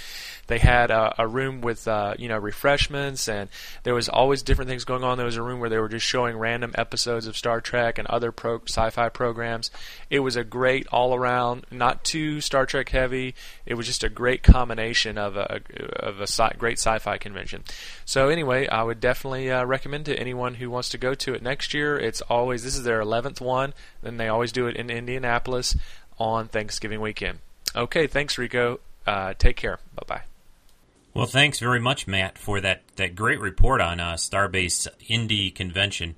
They 0.49 0.59
had 0.59 0.91
a, 0.91 1.15
a 1.19 1.27
room 1.27 1.61
with 1.61 1.87
uh, 1.87 2.15
you 2.19 2.29
know 2.29 2.39
refreshments, 2.39 3.29
and 3.29 3.49
there 3.85 3.95
was 3.95 4.09
always 4.09 4.43
different 4.43 4.69
things 4.69 4.85
going 4.85 5.05
on. 5.05 5.17
There 5.17 5.27
was 5.27 5.37
a 5.37 5.43
room 5.43 5.61
where 5.61 5.71
they 5.71 5.79
were 5.79 5.89
just 5.89 6.07
showing 6.07 6.37
random 6.37 6.73
episodes 6.75 7.27
of 7.27 7.37
Star 7.37 7.61
Trek 7.61 7.99
and 7.99 8.09
other 8.09 8.33
pro- 8.33 8.63
sci-fi 8.67 9.09
programs. 9.09 9.71
It 10.11 10.21
was 10.21 10.37
a 10.37 10.45
great 10.45 10.87
all-around, 10.89 11.67
not 11.71 12.05
too 12.05 12.41
Star 12.41 12.67
Trek 12.67 12.89
heavy. 12.89 13.35
It 13.67 13.75
was 13.75 13.87
just 13.87 14.05
a 14.05 14.09
great 14.09 14.43
combination 14.43 15.17
of 15.17 15.37
a 15.37 15.61
of 15.97 16.21
a 16.21 16.27
sci- 16.27 16.55
great 16.59 16.79
sci-fi 16.79 17.19
convention. 17.19 17.65
So 18.05 18.29
anyway, 18.29 18.67
I 18.67 18.83
would 18.83 19.01
definitely 19.01 19.51
uh, 19.51 19.65
recommend 19.65 20.07
to 20.07 20.19
anyone 20.19 20.55
who 20.55 20.71
wants 20.71 20.89
to 20.91 20.99
go 20.99 21.15
to 21.15 21.35
it 21.35 21.43
next 21.43 21.73
year. 21.73 21.97
It's 21.99 22.21
always 22.23 22.65
this 22.65 22.77
is 22.77 22.85
their 22.85 23.01
11th 23.01 23.41
one, 23.41 23.75
and 24.03 24.19
they 24.19 24.29
always 24.29 24.53
do 24.53 24.67
it 24.67 24.77
in 24.77 24.91
Indianapolis 24.91 25.77
on 26.19 26.49
Thanksgiving 26.49 27.01
weekend. 27.01 27.39
Okay, 27.75 28.07
thanks, 28.07 28.37
Rico. 28.39 28.81
Uh, 29.07 29.35
take 29.39 29.57
care. 29.57 29.79
Bye 29.95 30.05
bye. 30.07 30.32
Well, 31.15 31.27
thanks 31.27 31.59
very 31.59 31.79
much, 31.79 32.07
Matt, 32.07 32.39
for 32.39 32.59
that, 32.63 32.83
that 32.97 33.15
great 33.15 33.39
report 33.39 33.83
on 33.83 34.01
uh, 34.01 34.15
Starbase 34.15 34.89
Indy 35.09 35.51
Convention. 35.51 36.17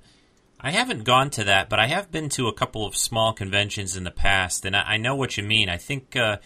I 0.57 0.71
haven't 0.71 1.03
gone 1.03 1.29
to 1.31 1.43
that, 1.43 1.67
but 1.67 1.79
I 1.79 1.87
have 1.87 2.13
been 2.13 2.29
to 2.29 2.47
a 2.47 2.53
couple 2.53 2.85
of 2.85 2.95
small 2.95 3.33
conventions 3.33 3.97
in 3.97 4.05
the 4.05 4.11
past, 4.11 4.63
and 4.63 4.73
I, 4.73 4.93
I 4.93 4.97
know 4.97 5.13
what 5.13 5.35
you 5.35 5.43
mean. 5.43 5.67
I 5.67 5.77
think 5.77 6.15
uh, 6.15 6.37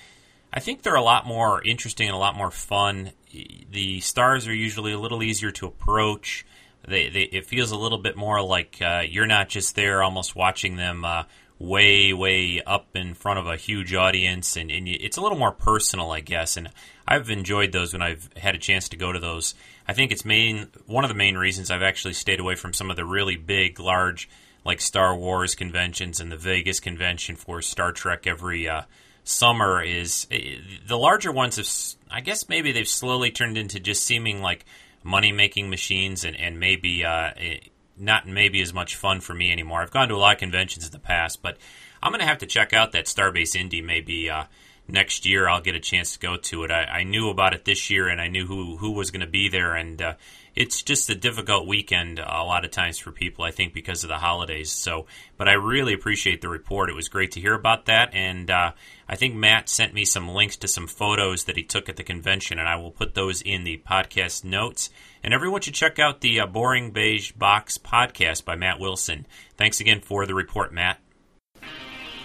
I 0.51 0.59
think 0.59 0.81
they're 0.81 0.95
a 0.95 1.01
lot 1.01 1.27
more 1.27 1.63
interesting 1.63 2.07
and 2.07 2.15
a 2.15 2.19
lot 2.19 2.35
more 2.35 2.49
fun. 2.49 3.11
The 3.31 4.01
stars 4.01 4.47
are 4.47 4.53
usually 4.53 4.93
a 4.93 4.99
little 4.99 5.21
easier 5.21 5.51
to 5.51 5.67
approach. 5.67 6.43
They, 6.87 7.07
they 7.07 7.21
it 7.21 7.45
feels 7.45 7.69
a 7.69 7.77
little 7.77 7.99
bit 7.99 8.17
more 8.17 8.41
like 8.41 8.79
uh, 8.81 9.03
you're 9.07 9.27
not 9.27 9.49
just 9.49 9.75
there, 9.75 10.01
almost 10.01 10.35
watching 10.35 10.75
them 10.75 11.05
uh, 11.05 11.23
way, 11.59 12.13
way 12.13 12.61
up 12.65 12.87
in 12.95 13.13
front 13.13 13.37
of 13.37 13.45
a 13.45 13.57
huge 13.57 13.93
audience, 13.93 14.55
and, 14.55 14.71
and 14.71 14.87
it's 14.87 15.17
a 15.17 15.21
little 15.21 15.37
more 15.37 15.51
personal, 15.51 16.11
I 16.11 16.21
guess. 16.21 16.55
And 16.55 16.69
I've 17.05 17.29
enjoyed 17.29 17.73
those 17.73 17.91
when 17.91 18.01
I've 18.01 18.29
had 18.37 18.55
a 18.55 18.59
chance 18.59 18.87
to 18.89 18.97
go 18.97 19.11
to 19.11 19.19
those. 19.19 19.53
I 19.87 19.93
think 19.93 20.11
it's 20.11 20.23
main 20.23 20.69
one 20.87 21.03
of 21.03 21.09
the 21.09 21.15
main 21.15 21.37
reasons 21.37 21.69
I've 21.69 21.83
actually 21.83 22.13
stayed 22.13 22.39
away 22.39 22.55
from 22.55 22.73
some 22.73 22.89
of 22.89 22.95
the 22.95 23.05
really 23.05 23.35
big, 23.35 23.79
large, 23.79 24.29
like 24.63 24.79
Star 24.79 25.15
Wars 25.15 25.53
conventions 25.53 26.21
and 26.21 26.31
the 26.31 26.37
Vegas 26.37 26.79
convention 26.79 27.35
for 27.35 27.61
Star 27.61 27.91
Trek 27.91 28.25
every 28.25 28.69
uh, 28.69 28.83
summer. 29.25 29.83
Is 29.83 30.27
eh, 30.31 30.55
the 30.87 30.97
larger 30.97 31.31
ones 31.31 31.57
have, 31.57 31.97
I 32.09 32.21
guess, 32.21 32.47
maybe 32.47 32.71
they've 32.71 32.87
slowly 32.87 33.31
turned 33.31 33.57
into 33.57 33.81
just 33.81 34.05
seeming 34.05 34.41
like 34.41 34.65
money 35.03 35.33
making 35.33 35.69
machines 35.69 36.23
and 36.23 36.37
and 36.37 36.57
maybe. 36.57 37.03
Uh, 37.03 37.31
eh, 37.35 37.57
not 37.99 38.27
maybe 38.27 38.61
as 38.61 38.73
much 38.73 38.95
fun 38.95 39.21
for 39.21 39.33
me 39.33 39.51
anymore. 39.51 39.81
I've 39.81 39.91
gone 39.91 40.09
to 40.09 40.15
a 40.15 40.17
lot 40.17 40.33
of 40.35 40.39
conventions 40.39 40.85
in 40.85 40.91
the 40.91 40.99
past, 40.99 41.41
but 41.41 41.57
I'm 42.01 42.11
going 42.11 42.21
to 42.21 42.27
have 42.27 42.39
to 42.39 42.45
check 42.45 42.73
out 42.73 42.93
that 42.93 43.05
Starbase 43.05 43.55
Indy 43.55 43.81
maybe 43.81 44.29
uh, 44.29 44.45
next 44.87 45.25
year. 45.25 45.47
I'll 45.47 45.61
get 45.61 45.75
a 45.75 45.79
chance 45.79 46.13
to 46.13 46.19
go 46.19 46.37
to 46.37 46.63
it. 46.63 46.71
I, 46.71 46.83
I 46.83 47.03
knew 47.03 47.29
about 47.29 47.53
it 47.53 47.65
this 47.65 47.89
year, 47.89 48.07
and 48.07 48.19
I 48.19 48.27
knew 48.27 48.45
who 48.45 48.77
who 48.77 48.91
was 48.91 49.11
going 49.11 49.21
to 49.21 49.27
be 49.27 49.49
there, 49.49 49.75
and 49.75 50.01
uh, 50.01 50.13
it's 50.55 50.81
just 50.81 51.09
a 51.09 51.15
difficult 51.15 51.67
weekend 51.67 52.19
a 52.19 52.43
lot 52.43 52.65
of 52.65 52.71
times 52.71 52.97
for 52.97 53.11
people. 53.11 53.43
I 53.45 53.51
think 53.51 53.73
because 53.73 54.03
of 54.03 54.09
the 54.09 54.17
holidays. 54.17 54.71
So, 54.71 55.05
but 55.37 55.47
I 55.47 55.53
really 55.53 55.93
appreciate 55.93 56.41
the 56.41 56.49
report. 56.49 56.89
It 56.89 56.95
was 56.95 57.09
great 57.09 57.31
to 57.31 57.41
hear 57.41 57.53
about 57.53 57.85
that, 57.85 58.13
and 58.13 58.49
uh, 58.49 58.71
I 59.07 59.15
think 59.15 59.35
Matt 59.35 59.69
sent 59.69 59.93
me 59.93 60.05
some 60.05 60.29
links 60.29 60.57
to 60.57 60.67
some 60.67 60.87
photos 60.87 61.45
that 61.45 61.57
he 61.57 61.63
took 61.63 61.89
at 61.89 61.97
the 61.97 62.03
convention, 62.03 62.59
and 62.59 62.67
I 62.67 62.75
will 62.75 62.91
put 62.91 63.13
those 63.13 63.41
in 63.41 63.63
the 63.63 63.81
podcast 63.87 64.43
notes. 64.43 64.89
And 65.23 65.33
everyone 65.33 65.61
should 65.61 65.73
check 65.73 65.97
out 65.99 66.21
the 66.21 66.39
uh, 66.39 66.45
Boring 66.45 66.91
Beige 66.91 67.31
Box 67.33 67.77
podcast 67.77 68.45
by 68.45 68.55
Matt 68.55 68.79
Wilson. 68.79 69.27
Thanks 69.57 69.79
again 69.79 70.01
for 70.01 70.25
the 70.25 70.33
report, 70.33 70.73
Matt. 70.73 70.99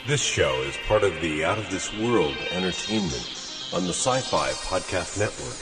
This 0.06 0.22
show 0.22 0.62
is 0.62 0.76
part 0.86 1.02
of 1.02 1.20
the 1.20 1.44
Out 1.44 1.58
of 1.58 1.70
This 1.70 1.92
World 1.98 2.36
Entertainment 2.50 3.70
on 3.72 3.84
the 3.84 3.94
Sci 3.94 4.20
Fi 4.20 4.50
Podcast 4.50 5.18
Network, 5.18 5.56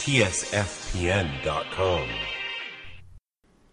TSFPN.com. 0.00 2.08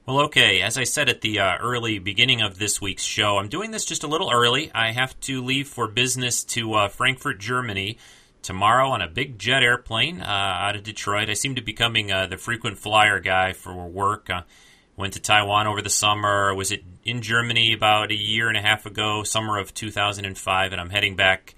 Well, 0.05 0.19
okay, 0.21 0.61
as 0.61 0.77
I 0.77 0.85
said 0.85 1.09
at 1.09 1.19
the 1.19 1.39
uh, 1.39 1.57
early 1.57 1.99
beginning 1.99 2.41
of 2.41 2.59
this 2.59 2.79
week's 2.79 3.03
show, 3.03 3.39
I'm 3.39 3.49
doing 3.49 3.71
this 3.71 3.83
just 3.83 4.05
a 4.05 4.07
little 4.07 4.31
early. 4.31 4.71
I 4.73 4.91
have 4.91 5.19
to 5.21 5.43
leave 5.43 5.67
for 5.67 5.89
business 5.89 6.45
to 6.45 6.73
uh, 6.75 6.87
Frankfurt, 6.87 7.39
Germany 7.39 7.97
tomorrow 8.41 8.89
on 8.89 9.01
a 9.01 9.07
big 9.07 9.39
jet 9.39 9.63
airplane 9.63 10.21
uh, 10.21 10.25
out 10.25 10.75
of 10.75 10.83
Detroit. 10.83 11.29
I 11.29 11.33
seem 11.33 11.55
to 11.55 11.61
be 11.61 11.71
becoming 11.71 12.11
uh, 12.11 12.27
the 12.27 12.37
frequent 12.37 12.77
flyer 12.77 13.19
guy 13.19 13.53
for 13.53 13.73
work. 13.73 14.29
Uh, 14.29 14.41
went 14.95 15.13
to 15.13 15.21
Taiwan 15.21 15.67
over 15.67 15.81
the 15.81 15.89
summer. 15.89 16.53
Was 16.53 16.71
it 16.71 16.83
in 17.05 17.21
Germany 17.21 17.73
about 17.73 18.11
a 18.11 18.15
year 18.15 18.49
and 18.49 18.57
a 18.57 18.61
half 18.61 18.85
ago, 18.85 19.23
summer 19.23 19.57
of 19.57 19.73
2005, 19.73 20.71
and 20.71 20.81
I'm 20.81 20.89
heading 20.89 21.15
back 21.15 21.55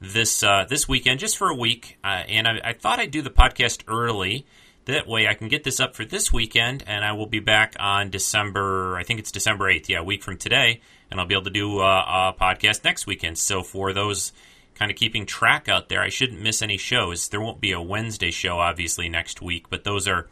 this 0.00 0.42
uh, 0.42 0.64
this 0.68 0.88
weekend 0.88 1.20
just 1.20 1.36
for 1.36 1.48
a 1.48 1.54
week. 1.54 1.98
Uh, 2.04 2.22
and 2.28 2.46
I, 2.46 2.60
I, 2.64 2.72
thought 2.72 2.98
I'd 2.98 3.10
do 3.10 3.22
the 3.22 3.30
podcast 3.30 3.82
early. 3.88 4.46
That 4.84 5.08
way, 5.08 5.26
I 5.26 5.34
can 5.34 5.48
get 5.48 5.64
this 5.64 5.80
up 5.80 5.96
for 5.96 6.04
this 6.04 6.32
weekend, 6.32 6.84
and 6.86 7.04
I 7.04 7.12
will 7.12 7.26
be 7.26 7.40
back 7.40 7.74
on 7.80 8.10
December. 8.10 8.96
I 8.96 9.02
think 9.02 9.18
it's 9.18 9.32
December 9.32 9.64
8th. 9.64 9.88
Yeah, 9.88 9.98
a 9.98 10.04
week 10.04 10.22
from 10.22 10.36
today, 10.36 10.80
and 11.10 11.18
I'll 11.18 11.26
be 11.26 11.34
able 11.34 11.44
to 11.44 11.50
do 11.50 11.80
uh, 11.80 12.32
a 12.38 12.40
podcast 12.40 12.84
next 12.84 13.04
weekend. 13.04 13.36
So 13.36 13.64
for 13.64 13.92
those 13.92 14.32
kind 14.78 14.90
of 14.90 14.96
keeping 14.96 15.26
track 15.26 15.68
out 15.68 15.88
there. 15.88 16.02
I 16.02 16.10
shouldn't 16.10 16.42
miss 16.42 16.62
any 16.62 16.76
shows. 16.76 17.28
There 17.28 17.40
won't 17.40 17.60
be 17.60 17.72
a 17.72 17.80
Wednesday 17.80 18.30
show, 18.30 18.58
obviously, 18.58 19.08
next 19.08 19.40
week, 19.40 19.70
but 19.70 19.84
those 19.84 20.06
are, 20.06 20.28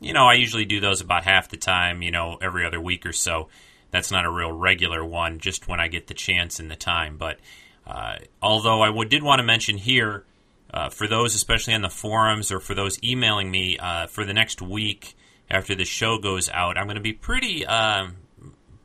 you 0.00 0.12
know, 0.12 0.24
I 0.24 0.34
usually 0.34 0.64
do 0.64 0.80
those 0.80 1.00
about 1.00 1.24
half 1.24 1.50
the 1.50 1.56
time, 1.56 2.02
you 2.02 2.10
know, 2.10 2.38
every 2.40 2.66
other 2.66 2.80
week 2.80 3.04
or 3.04 3.12
so. 3.12 3.48
That's 3.90 4.10
not 4.10 4.24
a 4.24 4.30
real 4.30 4.50
regular 4.50 5.04
one, 5.04 5.38
just 5.38 5.68
when 5.68 5.78
I 5.78 5.88
get 5.88 6.06
the 6.06 6.14
chance 6.14 6.58
and 6.58 6.70
the 6.70 6.76
time. 6.76 7.18
But 7.18 7.38
uh, 7.86 8.16
although 8.40 8.82
I 8.82 9.04
did 9.04 9.22
want 9.22 9.40
to 9.40 9.44
mention 9.44 9.76
here, 9.76 10.24
uh, 10.72 10.88
for 10.88 11.06
those, 11.06 11.34
especially 11.34 11.74
on 11.74 11.82
the 11.82 11.90
forums 11.90 12.50
or 12.50 12.58
for 12.58 12.74
those 12.74 12.98
emailing 13.04 13.50
me 13.50 13.76
uh, 13.76 14.06
for 14.06 14.24
the 14.24 14.32
next 14.32 14.62
week 14.62 15.14
after 15.50 15.74
the 15.74 15.84
show 15.84 16.16
goes 16.16 16.48
out, 16.48 16.78
I'm 16.78 16.86
going 16.86 16.96
to 16.96 17.02
be 17.02 17.12
pretty. 17.12 17.66
Um, 17.66 18.16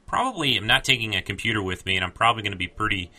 probably, 0.06 0.58
I'm 0.58 0.68
not 0.68 0.84
taking 0.84 1.16
a 1.16 1.22
computer 1.22 1.64
with 1.64 1.86
me, 1.86 1.96
and 1.96 2.04
I'm 2.04 2.12
probably 2.12 2.44
going 2.44 2.52
to 2.52 2.58
be 2.58 2.68
pretty. 2.68 3.10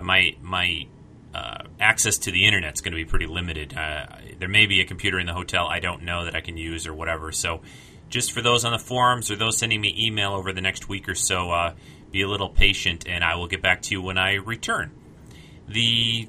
my 0.00 0.34
my 0.40 0.86
uh, 1.34 1.64
access 1.80 2.18
to 2.18 2.30
the 2.30 2.46
internet 2.46 2.74
is 2.74 2.80
going 2.80 2.92
to 2.92 2.96
be 2.96 3.04
pretty 3.04 3.26
limited. 3.26 3.76
Uh, 3.76 4.06
there 4.38 4.48
may 4.48 4.66
be 4.66 4.80
a 4.80 4.84
computer 4.84 5.18
in 5.18 5.26
the 5.26 5.32
hotel 5.32 5.66
I 5.66 5.80
don't 5.80 6.02
know 6.02 6.24
that 6.24 6.36
I 6.36 6.40
can 6.40 6.56
use 6.56 6.86
or 6.86 6.94
whatever. 6.94 7.32
So, 7.32 7.60
just 8.08 8.30
for 8.32 8.40
those 8.40 8.64
on 8.64 8.72
the 8.72 8.78
forums 8.78 9.30
or 9.30 9.36
those 9.36 9.56
sending 9.56 9.80
me 9.80 9.94
email 9.98 10.34
over 10.34 10.52
the 10.52 10.60
next 10.60 10.88
week 10.88 11.08
or 11.08 11.16
so, 11.16 11.50
uh, 11.50 11.74
be 12.12 12.22
a 12.22 12.28
little 12.28 12.48
patient, 12.48 13.08
and 13.08 13.24
I 13.24 13.34
will 13.34 13.48
get 13.48 13.60
back 13.60 13.82
to 13.82 13.90
you 13.94 14.00
when 14.00 14.18
I 14.18 14.34
return. 14.34 14.92
The 15.66 16.28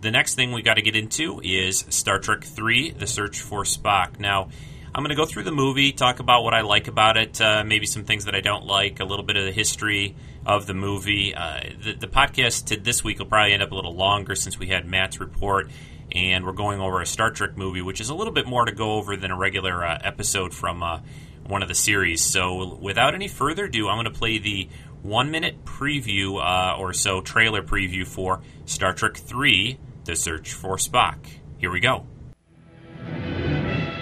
the 0.00 0.10
next 0.10 0.34
thing 0.34 0.52
we 0.52 0.62
got 0.62 0.74
to 0.74 0.82
get 0.82 0.94
into 0.94 1.40
is 1.42 1.84
Star 1.88 2.20
Trek 2.20 2.44
Three: 2.44 2.92
The 2.92 3.06
Search 3.06 3.40
for 3.40 3.64
Spock. 3.64 4.20
Now. 4.20 4.50
I'm 4.96 5.02
going 5.02 5.10
to 5.10 5.16
go 5.16 5.26
through 5.26 5.42
the 5.42 5.50
movie, 5.50 5.90
talk 5.90 6.20
about 6.20 6.44
what 6.44 6.54
I 6.54 6.60
like 6.60 6.86
about 6.86 7.16
it, 7.16 7.40
uh, 7.40 7.64
maybe 7.64 7.84
some 7.84 8.04
things 8.04 8.26
that 8.26 8.36
I 8.36 8.40
don't 8.40 8.64
like, 8.64 9.00
a 9.00 9.04
little 9.04 9.24
bit 9.24 9.36
of 9.36 9.44
the 9.44 9.50
history 9.50 10.14
of 10.46 10.66
the 10.66 10.74
movie. 10.74 11.34
Uh, 11.34 11.60
the, 11.82 11.94
the, 11.94 12.06
podcast 12.06 12.66
to 12.66 12.76
this 12.76 13.02
week 13.02 13.18
will 13.18 13.26
probably 13.26 13.52
end 13.52 13.62
up 13.62 13.72
a 13.72 13.74
little 13.74 13.94
longer 13.94 14.34
since 14.34 14.58
we 14.58 14.68
had 14.68 14.86
Matt's 14.86 15.20
report, 15.20 15.70
and 16.12 16.44
we're 16.44 16.52
going 16.52 16.80
over 16.80 17.00
a 17.00 17.06
Star 17.06 17.30
Trek 17.30 17.56
movie, 17.56 17.82
which 17.82 18.00
is 18.00 18.08
a 18.08 18.14
little 18.14 18.32
bit 18.32 18.46
more 18.46 18.64
to 18.64 18.72
go 18.72 18.92
over 18.92 19.16
than 19.16 19.30
a 19.30 19.36
regular 19.36 19.84
uh, 19.84 19.98
episode 20.02 20.54
from 20.54 20.82
uh, 20.82 21.00
one 21.46 21.62
of 21.62 21.68
the 21.68 21.74
series. 21.74 22.22
So, 22.22 22.76
without 22.76 23.14
any 23.14 23.28
further 23.28 23.64
ado, 23.64 23.88
I'm 23.88 23.96
going 23.96 24.12
to 24.12 24.18
play 24.18 24.38
the 24.38 24.68
one 25.02 25.30
minute 25.30 25.64
preview 25.64 26.42
uh, 26.42 26.78
or 26.78 26.92
so 26.92 27.20
trailer 27.20 27.62
preview 27.62 28.06
for 28.06 28.40
Star 28.64 28.92
Trek 28.92 29.16
3 29.16 29.78
The 30.04 30.16
Search 30.16 30.52
for 30.52 30.76
Spock. 30.76 31.18
Here 31.58 31.70
we 31.70 31.80
go 31.80 32.06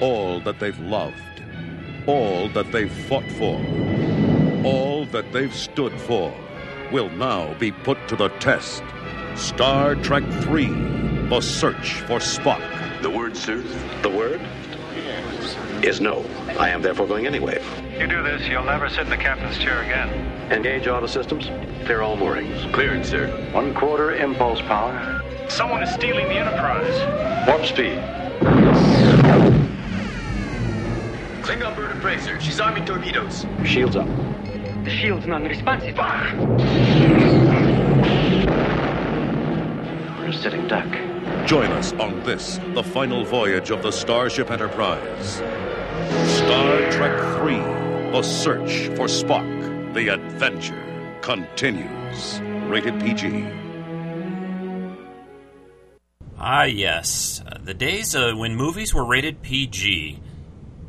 all 0.02 0.40
that 0.40 0.58
they've 0.58 0.80
loved, 0.80 1.14
all 2.06 2.48
that 2.48 2.72
they've 2.72 2.92
fought 3.06 3.30
for, 3.32 3.56
all 4.64 5.06
that 5.06 5.32
they've 5.32 5.54
stood 5.54 5.92
for 6.00 6.32
will 6.92 7.10
now 7.10 7.54
be 7.54 7.72
put 7.72 7.98
to 8.08 8.16
the 8.16 8.28
test. 8.38 8.82
Star 9.34 9.94
Trek 9.96 10.24
3 10.42 10.66
The 11.28 11.40
Search 11.40 12.00
for 12.02 12.18
Spock. 12.18 12.62
The 13.02 13.10
word, 13.10 13.36
sir? 13.36 13.62
The 14.02 14.10
word? 14.10 14.40
Is 15.82 16.00
no. 16.00 16.24
I 16.58 16.68
am 16.68 16.80
therefore 16.82 17.08
going 17.08 17.26
anyway. 17.26 17.60
You 17.98 18.06
do 18.06 18.22
this, 18.22 18.46
you'll 18.46 18.64
never 18.64 18.88
sit 18.88 19.00
in 19.00 19.10
the 19.10 19.16
captain's 19.16 19.58
chair 19.58 19.82
again. 19.82 20.10
Engage 20.52 20.86
auto 20.86 21.06
systems. 21.06 21.46
Clear 21.84 22.02
all 22.02 22.16
moorings. 22.16 22.72
Cleared, 22.72 23.04
sir. 23.04 23.28
One 23.52 23.74
quarter 23.74 24.14
impulse 24.14 24.60
power. 24.60 25.22
Someone 25.48 25.82
is 25.82 25.92
stealing 25.92 26.28
the 26.28 26.34
Enterprise. 26.34 27.48
Warp 27.48 27.64
speed. 27.66 27.98
Klingon 31.42 31.74
bird 31.74 31.96
appraiser. 31.96 32.40
She's 32.40 32.60
arming 32.60 32.84
torpedoes. 32.84 33.46
Shields 33.64 33.96
up. 33.96 34.08
The 34.84 34.90
shield's 34.90 35.26
non-responsive. 35.28 35.96
We're 40.18 40.26
a 40.26 40.32
sitting 40.32 40.66
duck. 40.66 40.88
Join 41.46 41.70
us 41.70 41.92
on 41.94 42.20
this, 42.24 42.58
the 42.74 42.82
final 42.82 43.24
voyage 43.24 43.70
of 43.70 43.82
the 43.82 43.92
Starship 43.92 44.50
Enterprise. 44.50 45.36
Star 46.26 46.90
Trek 46.90 47.16
III, 47.44 47.60
The 48.10 48.22
Search 48.22 48.88
for 48.96 49.06
Spock. 49.06 49.94
The 49.94 50.08
adventure 50.08 51.16
continues. 51.20 52.40
Rated 52.66 52.98
PG. 52.98 53.48
Ah, 56.38 56.64
yes. 56.64 57.40
Uh, 57.46 57.58
the 57.62 57.74
days 57.74 58.16
uh, 58.16 58.32
when 58.34 58.56
movies 58.56 58.92
were 58.92 59.04
rated 59.04 59.42
PG 59.42 60.20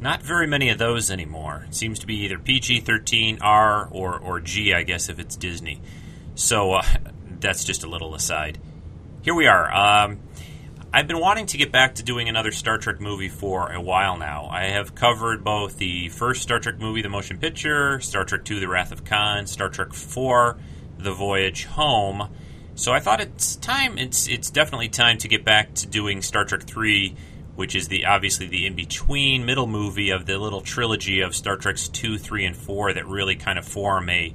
not 0.03 0.21
very 0.21 0.45
many 0.45 0.69
of 0.69 0.77
those 0.77 1.09
anymore. 1.09 1.65
It 1.69 1.73
seems 1.73 1.97
to 1.99 2.05
be 2.05 2.17
either 2.25 2.37
PG 2.37 2.81
13, 2.81 3.39
R, 3.41 3.87
or, 3.89 4.19
or 4.19 4.41
G, 4.41 4.73
I 4.73 4.83
guess, 4.83 5.07
if 5.07 5.17
it's 5.17 5.37
Disney. 5.37 5.81
So 6.35 6.73
uh, 6.73 6.83
that's 7.39 7.63
just 7.63 7.83
a 7.83 7.87
little 7.87 8.13
aside. 8.13 8.59
Here 9.21 9.33
we 9.33 9.47
are. 9.47 9.73
Um, 9.73 10.19
I've 10.93 11.07
been 11.07 11.19
wanting 11.19 11.45
to 11.47 11.57
get 11.57 11.71
back 11.71 11.95
to 11.95 12.03
doing 12.03 12.27
another 12.27 12.51
Star 12.51 12.77
Trek 12.77 12.99
movie 12.99 13.29
for 13.29 13.71
a 13.71 13.81
while 13.81 14.17
now. 14.17 14.47
I 14.51 14.65
have 14.65 14.93
covered 14.93 15.43
both 15.43 15.77
the 15.77 16.09
first 16.09 16.41
Star 16.43 16.59
Trek 16.59 16.77
movie, 16.77 17.01
the 17.01 17.09
motion 17.09 17.37
picture, 17.37 18.01
Star 18.01 18.25
Trek 18.25 18.41
II, 18.51 18.59
The 18.59 18.67
Wrath 18.67 18.91
of 18.91 19.05
Khan, 19.05 19.47
Star 19.47 19.69
Trek 19.69 19.87
IV, 19.93 20.61
The 20.99 21.13
Voyage 21.13 21.65
Home. 21.65 22.29
So 22.75 22.91
I 22.91 22.99
thought 22.99 23.21
it's 23.21 23.55
time. 23.55 23.97
It's 23.97 24.27
it's 24.27 24.49
definitely 24.49 24.89
time 24.89 25.17
to 25.19 25.27
get 25.27 25.45
back 25.45 25.73
to 25.75 25.87
doing 25.87 26.21
Star 26.21 26.43
Trek 26.43 26.63
Three 26.63 27.15
which 27.55 27.75
is 27.75 27.87
the 27.87 28.05
obviously 28.05 28.47
the 28.47 28.65
in 28.65 28.75
between 28.75 29.45
middle 29.45 29.67
movie 29.67 30.09
of 30.09 30.25
the 30.25 30.37
little 30.37 30.61
trilogy 30.61 31.21
of 31.21 31.35
Star 31.35 31.57
Trek's 31.57 31.87
two, 31.87 32.17
three, 32.17 32.45
and 32.45 32.55
four 32.55 32.93
that 32.93 33.07
really 33.07 33.35
kind 33.35 33.59
of 33.59 33.65
form 33.65 34.09
a 34.09 34.33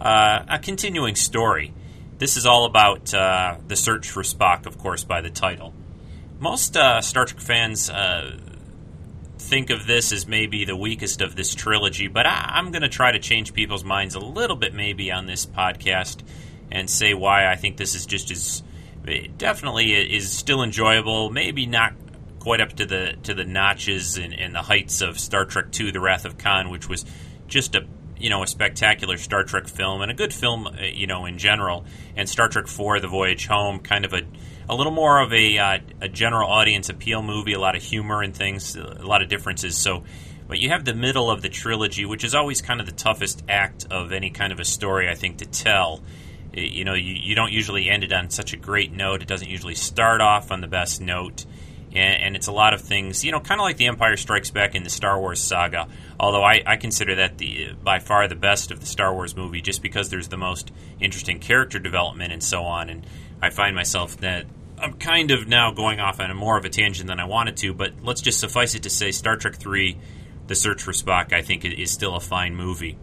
uh, 0.00 0.44
a 0.48 0.58
continuing 0.58 1.14
story. 1.14 1.72
This 2.18 2.36
is 2.36 2.46
all 2.46 2.64
about 2.64 3.12
uh, 3.12 3.56
the 3.66 3.76
search 3.76 4.08
for 4.08 4.22
Spock, 4.22 4.66
of 4.66 4.78
course, 4.78 5.04
by 5.04 5.20
the 5.20 5.30
title. 5.30 5.74
Most 6.38 6.76
uh, 6.76 7.00
Star 7.00 7.24
Trek 7.26 7.40
fans 7.40 7.88
uh, 7.90 8.38
think 9.38 9.70
of 9.70 9.86
this 9.86 10.12
as 10.12 10.26
maybe 10.26 10.64
the 10.64 10.76
weakest 10.76 11.20
of 11.20 11.36
this 11.36 11.54
trilogy, 11.54 12.08
but 12.08 12.26
I, 12.26 12.58
am 12.58 12.72
going 12.72 12.82
to 12.82 12.88
try 12.88 13.12
to 13.12 13.18
change 13.18 13.54
people's 13.54 13.84
minds 13.84 14.14
a 14.14 14.20
little 14.20 14.56
bit, 14.56 14.74
maybe 14.74 15.12
on 15.12 15.26
this 15.26 15.46
podcast, 15.46 16.22
and 16.70 16.90
say 16.90 17.14
why 17.14 17.50
I 17.50 17.56
think 17.56 17.76
this 17.76 17.94
is 17.94 18.06
just 18.06 18.30
as 18.30 18.62
definitely 19.38 19.92
is 19.92 20.30
still 20.30 20.62
enjoyable. 20.62 21.30
Maybe 21.30 21.66
not 21.66 21.92
quite 22.46 22.60
up 22.60 22.74
to 22.74 22.86
the 22.86 23.12
to 23.24 23.34
the 23.34 23.42
notches 23.42 24.16
and, 24.18 24.32
and 24.32 24.54
the 24.54 24.62
heights 24.62 25.00
of 25.00 25.18
Star 25.18 25.44
Trek 25.44 25.66
II: 25.80 25.90
The 25.90 25.98
Wrath 25.98 26.24
of 26.24 26.38
Khan, 26.38 26.70
which 26.70 26.88
was 26.88 27.04
just 27.48 27.74
a 27.74 27.84
you 28.16 28.30
know 28.30 28.44
a 28.44 28.46
spectacular 28.46 29.18
Star 29.18 29.42
Trek 29.42 29.66
film 29.66 30.00
and 30.00 30.12
a 30.12 30.14
good 30.14 30.32
film 30.32 30.68
uh, 30.68 30.76
you 30.80 31.08
know 31.08 31.26
in 31.26 31.38
general. 31.38 31.84
And 32.14 32.28
Star 32.28 32.48
Trek 32.48 32.66
IV: 32.66 33.02
The 33.02 33.08
Voyage 33.08 33.48
Home, 33.48 33.80
kind 33.80 34.04
of 34.04 34.12
a 34.12 34.20
a 34.68 34.76
little 34.76 34.92
more 34.92 35.20
of 35.20 35.32
a 35.32 35.58
uh, 35.58 35.78
a 36.00 36.08
general 36.08 36.48
audience 36.48 36.88
appeal 36.88 37.20
movie, 37.20 37.52
a 37.52 37.58
lot 37.58 37.74
of 37.74 37.82
humor 37.82 38.22
and 38.22 38.32
things, 38.32 38.76
a 38.76 39.04
lot 39.04 39.22
of 39.22 39.28
differences. 39.28 39.76
So. 39.76 40.04
But 40.48 40.60
you 40.60 40.68
have 40.68 40.84
the 40.84 40.94
middle 40.94 41.28
of 41.28 41.42
the 41.42 41.48
trilogy, 41.48 42.04
which 42.04 42.22
is 42.22 42.32
always 42.32 42.62
kind 42.62 42.78
of 42.78 42.86
the 42.86 42.92
toughest 42.92 43.42
act 43.48 43.88
of 43.90 44.12
any 44.12 44.30
kind 44.30 44.52
of 44.52 44.60
a 44.60 44.64
story, 44.64 45.08
I 45.08 45.16
think, 45.16 45.38
to 45.38 45.44
tell. 45.44 46.04
You 46.52 46.84
know, 46.84 46.94
you, 46.94 47.14
you 47.14 47.34
don't 47.34 47.50
usually 47.50 47.90
end 47.90 48.04
it 48.04 48.12
on 48.12 48.30
such 48.30 48.52
a 48.52 48.56
great 48.56 48.92
note. 48.92 49.22
It 49.22 49.26
doesn't 49.26 49.48
usually 49.48 49.74
start 49.74 50.20
off 50.20 50.52
on 50.52 50.60
the 50.60 50.68
best 50.68 51.00
note 51.00 51.44
and, 51.96 52.22
and 52.22 52.36
it's 52.36 52.46
a 52.46 52.52
lot 52.52 52.74
of 52.74 52.80
things, 52.80 53.24
you 53.24 53.32
know, 53.32 53.40
kind 53.40 53.60
of 53.60 53.64
like 53.64 53.76
The 53.76 53.86
Empire 53.86 54.16
Strikes 54.16 54.50
Back 54.50 54.74
in 54.74 54.82
the 54.82 54.90
Star 54.90 55.18
Wars 55.18 55.40
saga. 55.40 55.88
Although 56.18 56.42
I, 56.42 56.62
I 56.66 56.76
consider 56.76 57.16
that 57.16 57.38
the 57.38 57.72
by 57.82 57.98
far 57.98 58.28
the 58.28 58.34
best 58.34 58.70
of 58.70 58.80
the 58.80 58.86
Star 58.86 59.12
Wars 59.14 59.36
movie, 59.36 59.60
just 59.60 59.82
because 59.82 60.08
there's 60.08 60.28
the 60.28 60.36
most 60.36 60.72
interesting 61.00 61.38
character 61.38 61.78
development 61.78 62.32
and 62.32 62.42
so 62.42 62.62
on. 62.62 62.90
And 62.90 63.06
I 63.42 63.50
find 63.50 63.74
myself 63.74 64.18
that 64.18 64.46
I'm 64.78 64.94
kind 64.94 65.30
of 65.30 65.48
now 65.48 65.72
going 65.72 66.00
off 66.00 66.20
on 66.20 66.30
a 66.30 66.34
more 66.34 66.58
of 66.58 66.64
a 66.64 66.68
tangent 66.68 67.06
than 67.06 67.20
I 67.20 67.24
wanted 67.24 67.56
to. 67.58 67.74
But 67.74 68.02
let's 68.02 68.20
just 68.20 68.40
suffice 68.40 68.74
it 68.74 68.82
to 68.84 68.90
say, 68.90 69.10
Star 69.10 69.36
Trek 69.36 69.56
Three: 69.56 69.98
The 70.46 70.54
Search 70.54 70.82
for 70.82 70.92
Spock, 70.92 71.32
I 71.32 71.42
think, 71.42 71.64
is 71.64 71.90
still 71.90 72.14
a 72.14 72.20
fine 72.20 72.54
movie. 72.54 72.98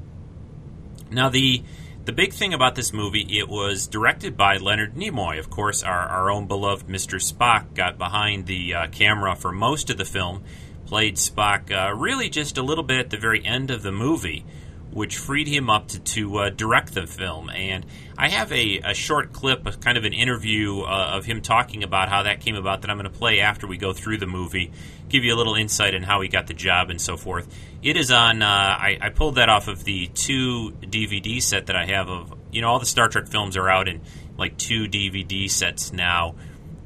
Now 1.12 1.29
the 1.29 1.63
the 2.05 2.11
big 2.11 2.33
thing 2.33 2.53
about 2.53 2.75
this 2.75 2.91
movie, 2.91 3.25
it 3.39 3.47
was 3.47 3.87
directed 3.87 4.35
by 4.35 4.57
Leonard 4.57 4.93
Nimoy. 4.93 5.39
Of 5.39 5.49
course, 5.49 5.83
our, 5.83 5.99
our 5.99 6.29
own 6.29 6.47
beloved 6.47 6.87
Mr. 6.87 7.15
Spock 7.15 7.73
got 7.73 7.97
behind 7.97 8.45
the 8.45 8.73
uh, 8.73 8.87
camera 8.87 9.35
for 9.35 9.53
most 9.53 9.89
of 9.89 9.97
the 9.97 10.03
film, 10.03 10.43
played 10.85 11.15
Spock 11.15 11.71
uh, 11.71 11.95
really 11.95 12.27
just 12.27 12.57
a 12.57 12.61
little 12.61 12.83
bit 12.83 12.99
at 12.99 13.09
the 13.09 13.17
very 13.17 13.45
end 13.45 13.71
of 13.71 13.83
the 13.83 13.91
movie, 13.93 14.43
which 14.91 15.17
freed 15.17 15.47
him 15.47 15.69
up 15.69 15.87
to, 15.87 15.99
to 15.99 16.37
uh, 16.39 16.49
direct 16.49 16.93
the 16.93 17.07
film. 17.07 17.49
And 17.49 17.85
I 18.17 18.27
have 18.27 18.51
a, 18.51 18.79
a 18.79 18.93
short 18.93 19.31
clip, 19.31 19.79
kind 19.79 19.97
of 19.97 20.03
an 20.03 20.13
interview 20.13 20.81
uh, 20.81 21.11
of 21.13 21.23
him 21.23 21.41
talking 21.41 21.83
about 21.83 22.09
how 22.09 22.23
that 22.23 22.41
came 22.41 22.55
about 22.55 22.81
that 22.81 22.91
I'm 22.91 22.97
going 22.97 23.09
to 23.09 23.17
play 23.17 23.39
after 23.39 23.65
we 23.65 23.77
go 23.77 23.93
through 23.93 24.17
the 24.17 24.27
movie, 24.27 24.73
give 25.07 25.23
you 25.23 25.33
a 25.33 25.37
little 25.37 25.55
insight 25.55 25.95
on 25.95 26.03
how 26.03 26.19
he 26.19 26.27
got 26.27 26.47
the 26.47 26.53
job 26.53 26.89
and 26.89 26.99
so 26.99 27.15
forth. 27.15 27.47
It 27.84 27.98
is 27.98 28.12
on. 28.12 28.41
Uh, 28.41 28.48
I, 28.48 28.98
I, 29.02 29.10
pulled 29.10 29.36
that 29.36 29.50
off 29.50 29.67
of 29.67 29.84
the 29.84 30.08
two 30.08 30.72
DVD 30.72 31.41
set 31.41 31.65
that 31.65 31.76
I 31.76 31.86
have 31.86 32.08
of. 32.08 32.34
You 32.50 32.62
know, 32.62 32.69
all 32.69 32.80
the 32.80 32.86
Star 32.86 33.10
Trek 33.10 33.28
films 33.28 33.58
are 33.58 33.69
out 33.69 33.89
in 33.89 34.00
like 34.38 34.58
two 34.58 34.86
DVD 34.86 35.50
sets 35.50 35.91
now. 35.91 36.36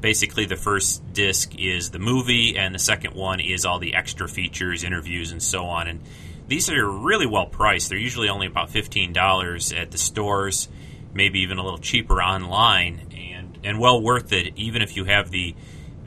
Basically, 0.01 0.45
the 0.45 0.55
first 0.55 1.13
disc 1.13 1.53
is 1.55 1.91
the 1.91 1.99
movie, 1.99 2.57
and 2.57 2.73
the 2.73 2.79
second 2.79 3.13
one 3.13 3.39
is 3.39 3.63
all 3.63 3.77
the 3.77 3.93
extra 3.93 4.27
features, 4.27 4.83
interviews, 4.83 5.31
and 5.31 5.41
so 5.41 5.65
on. 5.65 5.87
And 5.87 6.01
these 6.47 6.67
are 6.71 6.89
really 6.89 7.27
well 7.27 7.45
priced. 7.45 7.89
They're 7.89 7.99
usually 7.99 8.29
only 8.29 8.47
about 8.47 8.71
fifteen 8.71 9.13
dollars 9.13 9.71
at 9.73 9.91
the 9.91 9.99
stores, 9.99 10.67
maybe 11.13 11.41
even 11.41 11.59
a 11.59 11.63
little 11.63 11.77
cheaper 11.77 12.23
online, 12.23 13.07
and 13.15 13.59
and 13.63 13.79
well 13.79 14.01
worth 14.01 14.33
it. 14.33 14.53
Even 14.55 14.81
if 14.81 14.97
you 14.97 15.05
have 15.05 15.29
the 15.29 15.53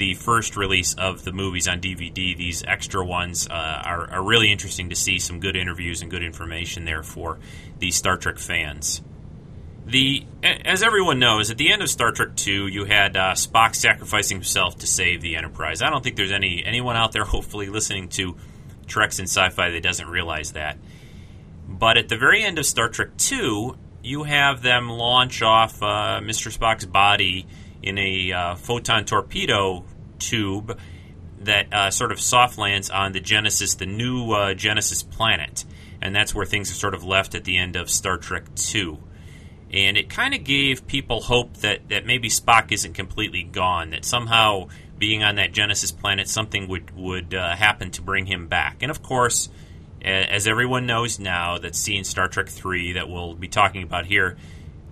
the 0.00 0.14
first 0.14 0.56
release 0.56 0.94
of 0.94 1.24
the 1.24 1.32
movies 1.32 1.68
on 1.68 1.78
DVD. 1.78 2.34
These 2.34 2.64
extra 2.64 3.04
ones 3.04 3.46
uh, 3.46 3.52
are, 3.52 4.10
are, 4.10 4.24
really 4.24 4.50
interesting 4.50 4.88
to 4.88 4.96
see 4.96 5.18
some 5.18 5.40
good 5.40 5.56
interviews 5.56 6.00
and 6.00 6.10
good 6.10 6.24
information 6.24 6.86
there 6.86 7.02
for 7.02 7.38
the 7.80 7.90
Star 7.90 8.16
Trek 8.16 8.38
fans. 8.38 9.02
the 9.84 10.24
as 10.42 10.82
everyone 10.82 11.18
knows, 11.18 11.50
at 11.50 11.58
the 11.58 11.70
end 11.70 11.82
of 11.82 11.90
Star 11.90 12.12
Trek 12.12 12.34
Two, 12.34 12.66
you 12.66 12.86
had 12.86 13.14
uh, 13.14 13.34
Spock 13.34 13.74
sacrificing 13.74 14.38
himself 14.38 14.78
to 14.78 14.86
save 14.86 15.20
the 15.20 15.36
Enterprise. 15.36 15.82
I 15.82 15.90
don't 15.90 16.02
think 16.02 16.16
there's 16.16 16.32
any 16.32 16.64
anyone 16.64 16.96
out 16.96 17.12
there, 17.12 17.24
hopefully, 17.36 17.66
listening 17.66 18.08
to 18.10 18.36
Treks 18.86 19.18
in 19.18 19.26
Sci-Fi 19.26 19.68
that 19.68 19.82
doesn't 19.82 20.08
realize 20.08 20.52
that. 20.52 20.78
But 21.68 21.98
at 21.98 22.08
the 22.08 22.16
very 22.16 22.42
end 22.42 22.58
of 22.58 22.64
Star 22.64 22.88
Trek 22.88 23.18
Two, 23.18 23.76
you 24.02 24.22
have 24.22 24.62
them 24.62 24.88
launch 24.88 25.42
off 25.42 25.82
uh, 25.82 26.20
Mr. 26.22 26.56
Spock's 26.56 26.86
body 26.86 27.46
in 27.82 27.98
a 27.98 28.32
uh, 28.32 28.54
photon 28.54 29.04
torpedo 29.04 29.84
tube 30.18 30.78
that 31.40 31.72
uh, 31.72 31.90
sort 31.90 32.12
of 32.12 32.20
soft 32.20 32.58
lands 32.58 32.90
on 32.90 33.12
the 33.12 33.20
Genesis, 33.20 33.74
the 33.74 33.86
new 33.86 34.32
uh, 34.32 34.54
Genesis 34.54 35.02
planet, 35.02 35.64
and 36.02 36.14
that's 36.14 36.34
where 36.34 36.46
things 36.46 36.70
are 36.70 36.74
sort 36.74 36.94
of 36.94 37.04
left 37.04 37.34
at 37.34 37.44
the 37.44 37.56
end 37.56 37.76
of 37.76 37.88
Star 37.90 38.18
Trek 38.18 38.54
Two. 38.54 38.98
And 39.72 39.96
it 39.96 40.10
kind 40.10 40.34
of 40.34 40.42
gave 40.42 40.86
people 40.86 41.20
hope 41.20 41.58
that, 41.58 41.88
that 41.90 42.04
maybe 42.04 42.28
Spock 42.28 42.72
isn't 42.72 42.94
completely 42.94 43.44
gone, 43.44 43.90
that 43.90 44.04
somehow 44.04 44.68
being 44.98 45.22
on 45.22 45.36
that 45.36 45.52
Genesis 45.52 45.92
planet, 45.92 46.28
something 46.28 46.68
would 46.68 46.90
would 46.96 47.34
uh, 47.34 47.54
happen 47.54 47.90
to 47.92 48.02
bring 48.02 48.26
him 48.26 48.48
back. 48.48 48.82
And 48.82 48.90
of 48.90 49.02
course, 49.02 49.48
as 50.02 50.46
everyone 50.46 50.86
knows 50.86 51.18
now 51.18 51.58
that's 51.58 51.78
seen 51.78 52.04
Star 52.04 52.28
Trek 52.28 52.48
three 52.48 52.92
that 52.92 53.08
we'll 53.08 53.34
be 53.34 53.48
talking 53.48 53.82
about 53.82 54.06
here, 54.06 54.36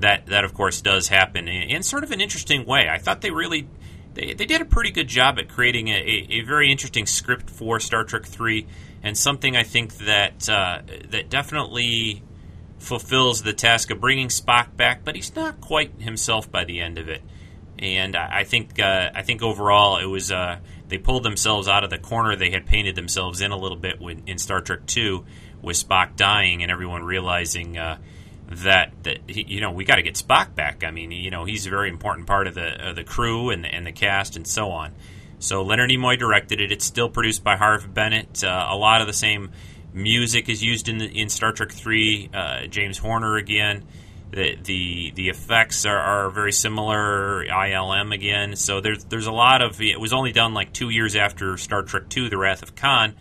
that 0.01 0.27
that 0.27 0.45
of 0.45 0.55
course 0.55 0.81
does 0.81 1.09
happen 1.09 1.49
in, 1.49 1.71
in 1.71 1.83
sort 1.83 2.05
of 2.05 2.13
an 2.13 2.21
interesting 2.21 2.65
way. 2.67 2.89
I 2.89 2.99
thought 2.99 3.21
they 3.21 3.31
really 3.31 3.69
they, 4.15 4.35
they 4.35 4.47
did 4.47 4.61
a 4.61 4.65
pretty 4.65 4.91
good 4.91 5.09
job 5.09 5.39
at 5.39 5.49
creating 5.49 5.89
a, 5.89 5.97
a, 5.97 6.27
a 6.31 6.41
very 6.43 6.71
interesting 6.71 7.07
script 7.07 7.51
for 7.51 7.81
Star 7.81 8.05
Trek 8.05 8.25
three, 8.25 8.67
and 9.03 9.17
something 9.17 9.57
I 9.57 9.63
think 9.63 9.99
that 9.99 10.49
uh, 10.49 10.83
that 11.11 11.31
definitely 11.31 12.23
fulfills 12.79 13.43
the 13.43 13.53
task 13.53 13.91
of 13.91 14.01
bringing 14.01 14.29
Spock 14.29 14.77
back, 14.77 15.05
but 15.05 15.17
he's 15.17 15.35
not 15.35 15.61
quite 15.61 16.01
himself 16.01 16.51
by 16.51 16.65
the 16.65 16.81
end 16.81 16.99
of 16.99 17.09
it. 17.09 17.23
And 17.79 18.17
I, 18.17 18.43
think 18.43 18.81
uh, 18.81 19.11
I 19.15 19.23
think 19.23 19.41
overall 19.41 19.99
it 19.99 20.07
was 20.07 20.33
uh, 20.33 20.59
they 20.89 20.99
pulled 20.99 21.23
themselves 21.23 21.69
out 21.69 21.85
of 21.85 21.91
the 21.91 21.99
corner 21.99 22.35
they 22.35 22.51
had 22.51 22.67
painted 22.67 22.97
themselves 22.97 23.41
in 23.41 23.53
a 23.53 23.57
little 23.57 23.77
bit 23.77 24.01
when, 24.01 24.25
in 24.27 24.39
Star 24.39 24.61
Trek 24.61 24.87
Two, 24.87 25.25
with 25.63 25.77
Spock 25.77 26.17
dying 26.17 26.63
and 26.63 26.73
everyone 26.73 27.05
realizing 27.05 27.79
uh, 27.79 27.99
that 28.51 28.93
that 29.03 29.19
he, 29.29 29.45
you 29.47 29.61
know 29.61 29.71
we 29.71 29.85
got 29.85 29.97
to 29.97 30.03
get 30.03 30.15
Spock 30.15 30.55
back. 30.55 30.83
I 30.85 30.91
mean, 30.91 31.13
you 31.13 31.31
know, 31.31 31.45
he's 31.45 31.67
a 31.67 31.71
very 31.71 31.89
important 31.89 32.27
part 32.27 32.47
of 32.47 32.55
the 32.55 32.89
of 32.89 32.97
the 32.97 33.05
crew 33.05 33.51
and 33.51 33.67
and 33.67 33.87
the 33.87 33.93
cast 33.93 34.37
and 34.37 34.47
so 34.47 34.71
on. 34.71 34.95
So 35.39 35.63
Leonard 35.63 35.91
Nimoy 35.91 36.19
directed 36.19 36.61
it. 36.61 36.73
It's 36.73 36.85
still 36.85 37.09
produced 37.09 37.45
by 37.45 37.57
Harve 37.57 37.93
Bennett. 37.93 38.43
Uh, 38.43 38.67
a 38.71 38.77
lot 38.77 39.01
of 39.01 39.07
the 39.07 39.13
same 39.13 39.51
music 39.93 40.49
is 40.49 40.63
used 40.63 40.89
in 40.89 40.99
the, 40.99 41.07
in 41.07 41.29
Star 41.29 41.53
Trek 41.53 41.71
Three. 41.71 42.31
Uh, 42.33 42.67
James 42.67 42.99
Horner 42.99 43.37
again. 43.37 43.85
The 44.31 44.57
the 44.63 45.13
the 45.15 45.29
effects 45.29 45.87
are, 45.87 45.99
are 45.99 46.31
very 46.31 46.53
similar. 46.53 47.45
ILM 47.45 48.15
again. 48.15 48.57
So 48.57 48.81
there's 48.81 49.05
there's 49.05 49.27
a 49.27 49.33
lot 49.33 49.63
of. 49.63 49.81
It 49.81 50.01
was 50.01 50.13
only 50.13 50.33
done 50.33 50.55
like 50.55 50.73
two 50.73 50.91
years 50.91 51.17
after 51.17 51.57
Star 51.57 51.83
Trek 51.83 52.09
Two: 52.09 52.29
The 52.29 52.39
Wrath 52.39 52.63
of 52.63 52.75
Khan 52.75 53.15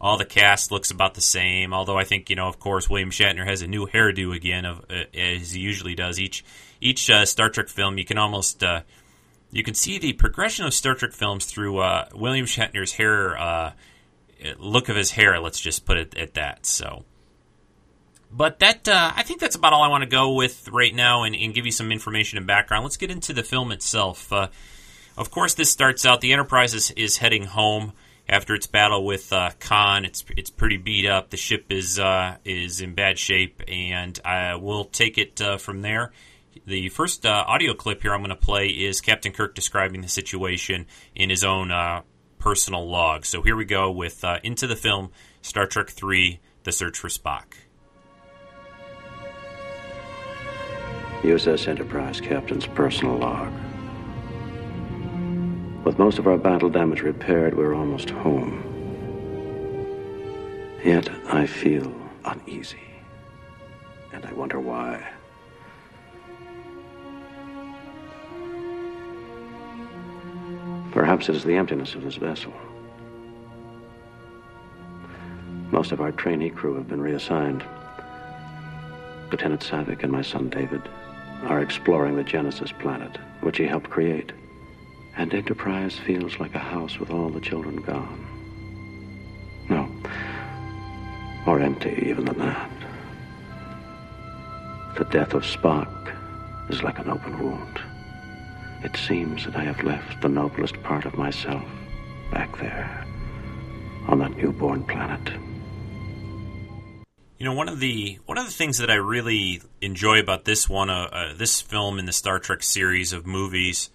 all 0.00 0.16
the 0.16 0.24
cast 0.24 0.72
looks 0.72 0.90
about 0.90 1.14
the 1.14 1.20
same. 1.20 1.74
Although 1.74 1.98
I 1.98 2.04
think 2.04 2.30
you 2.30 2.36
know, 2.36 2.48
of 2.48 2.58
course, 2.58 2.88
William 2.88 3.10
Shatner 3.10 3.46
has 3.46 3.62
a 3.62 3.66
new 3.66 3.86
hairdo 3.86 4.34
again, 4.34 4.64
of 4.64 4.84
uh, 4.90 5.04
as 5.14 5.52
he 5.52 5.60
usually 5.60 5.94
does. 5.94 6.18
Each 6.18 6.44
each 6.80 7.10
uh, 7.10 7.26
Star 7.26 7.50
Trek 7.50 7.68
film, 7.68 7.98
you 7.98 8.04
can 8.04 8.18
almost 8.18 8.64
uh, 8.64 8.82
you 9.52 9.62
can 9.62 9.74
see 9.74 9.98
the 9.98 10.14
progression 10.14 10.64
of 10.64 10.72
Star 10.72 10.94
Trek 10.94 11.12
films 11.12 11.44
through 11.44 11.78
uh, 11.78 12.08
William 12.14 12.46
Shatner's 12.46 12.92
hair 12.92 13.36
uh, 13.38 13.72
look 14.58 14.88
of 14.88 14.96
his 14.96 15.10
hair. 15.10 15.38
Let's 15.38 15.60
just 15.60 15.84
put 15.84 15.98
it 15.98 16.16
at 16.16 16.34
that. 16.34 16.64
So. 16.64 17.04
But 18.32 18.60
that 18.60 18.88
uh, 18.88 19.12
I 19.14 19.24
think 19.24 19.40
that's 19.40 19.56
about 19.56 19.72
all 19.72 19.82
I 19.82 19.88
want 19.88 20.04
to 20.04 20.08
go 20.08 20.34
with 20.34 20.68
right 20.68 20.94
now, 20.94 21.24
and, 21.24 21.34
and, 21.34 21.52
give 21.52 21.66
you 21.66 21.72
some 21.72 21.90
information 21.90 22.38
and 22.38 22.46
background. 22.46 22.84
Let's 22.84 22.96
get 22.96 23.10
into 23.10 23.32
the 23.32 23.42
film 23.42 23.72
itself. 23.72 24.32
of 24.32 25.30
course, 25.32 25.54
this 25.54 25.68
starts 25.68 26.06
out 26.06 26.20
the 26.20 26.32
Enterprise 26.32 26.72
is, 26.72 26.92
is 26.92 27.16
heading 27.16 27.42
home 27.42 27.92
after 28.30 28.54
its 28.54 28.68
battle 28.68 29.04
with 29.04 29.32
uh, 29.32 29.50
Khan, 29.58 30.04
it's 30.04 30.24
it's 30.36 30.50
pretty 30.50 30.76
beat 30.76 31.04
up. 31.04 31.30
The 31.30 31.36
ship 31.36 31.66
is 31.68 31.98
uh, 31.98 32.36
is 32.44 32.80
in 32.80 32.94
bad 32.94 33.18
shape, 33.18 33.60
and 33.66 34.18
I 34.24 34.54
will 34.54 34.84
take 34.84 35.18
it 35.18 35.40
uh, 35.42 35.58
from 35.58 35.82
there. 35.82 36.12
The 36.64 36.88
first 36.90 37.26
uh, 37.26 37.44
audio 37.46 37.74
clip 37.74 38.02
here 38.02 38.14
I'm 38.14 38.20
going 38.20 38.30
to 38.30 38.36
play 38.36 38.68
is 38.68 39.00
Captain 39.00 39.32
Kirk 39.32 39.54
describing 39.54 40.00
the 40.00 40.08
situation 40.08 40.86
in 41.14 41.28
his 41.28 41.42
own 41.42 41.72
uh, 41.72 42.02
personal 42.38 42.88
log. 42.88 43.26
So 43.26 43.42
here 43.42 43.56
we 43.56 43.64
go 43.64 43.90
with 43.90 44.22
uh, 44.22 44.38
into 44.44 44.68
the 44.68 44.76
film 44.76 45.10
Star 45.42 45.66
Trek 45.66 45.92
III: 46.00 46.40
The 46.62 46.72
Search 46.72 46.98
for 46.98 47.08
Spock. 47.08 47.54
USS 51.22 51.66
Enterprise 51.66 52.20
Captain's 52.20 52.66
personal 52.66 53.18
log. 53.18 53.52
With 55.84 55.98
most 55.98 56.18
of 56.18 56.26
our 56.26 56.36
battle 56.36 56.68
damage 56.68 57.00
repaired, 57.00 57.56
we're 57.56 57.74
almost 57.74 58.10
home. 58.10 58.62
Yet 60.84 61.08
I 61.26 61.46
feel 61.46 61.90
uneasy. 62.24 62.78
And 64.12 64.26
I 64.26 64.32
wonder 64.32 64.60
why. 64.60 65.08
Perhaps 70.92 71.28
it 71.28 71.36
is 71.36 71.44
the 71.44 71.54
emptiness 71.54 71.94
of 71.94 72.02
this 72.02 72.16
vessel. 72.16 72.52
Most 75.70 75.92
of 75.92 76.00
our 76.00 76.12
trainee 76.12 76.50
crew 76.50 76.74
have 76.74 76.88
been 76.88 77.00
reassigned. 77.00 77.64
Lieutenant 79.30 79.62
Saavik 79.62 80.02
and 80.02 80.12
my 80.12 80.22
son 80.22 80.50
David 80.50 80.82
are 81.44 81.62
exploring 81.62 82.16
the 82.16 82.24
Genesis 82.24 82.72
planet, 82.72 83.16
which 83.40 83.56
he 83.56 83.64
helped 83.64 83.88
create. 83.88 84.32
And 85.16 85.34
Enterprise 85.34 85.98
feels 85.98 86.38
like 86.38 86.54
a 86.54 86.58
house 86.58 86.98
with 86.98 87.10
all 87.10 87.28
the 87.28 87.40
children 87.40 87.76
gone. 87.76 88.26
No. 89.68 89.88
More 91.46 91.60
empty 91.60 92.04
even 92.06 92.24
than 92.24 92.38
that. 92.38 92.70
The 94.96 95.04
death 95.04 95.34
of 95.34 95.42
Spock 95.42 96.14
is 96.68 96.82
like 96.82 96.98
an 96.98 97.08
open 97.08 97.38
wound. 97.38 97.80
It 98.82 98.96
seems 98.96 99.44
that 99.44 99.56
I 99.56 99.64
have 99.64 99.82
left 99.82 100.22
the 100.22 100.28
noblest 100.28 100.82
part 100.82 101.04
of 101.04 101.16
myself 101.16 101.64
back 102.30 102.58
there 102.58 103.06
on 104.08 104.18
that 104.20 104.36
newborn 104.36 104.84
planet. 104.84 105.32
You 107.38 107.46
know, 107.46 107.54
one 107.54 107.68
of 107.68 107.80
the 107.80 108.18
one 108.26 108.36
of 108.36 108.44
the 108.44 108.52
things 108.52 108.78
that 108.78 108.90
I 108.90 108.96
really 108.96 109.62
enjoy 109.80 110.20
about 110.20 110.44
this 110.44 110.68
one, 110.68 110.90
uh, 110.90 111.08
uh, 111.10 111.34
this 111.34 111.60
film 111.60 111.98
in 111.98 112.04
the 112.04 112.12
Star 112.12 112.38
Trek 112.38 112.62
series 112.62 113.14
of 113.14 113.26
movies, 113.26 113.90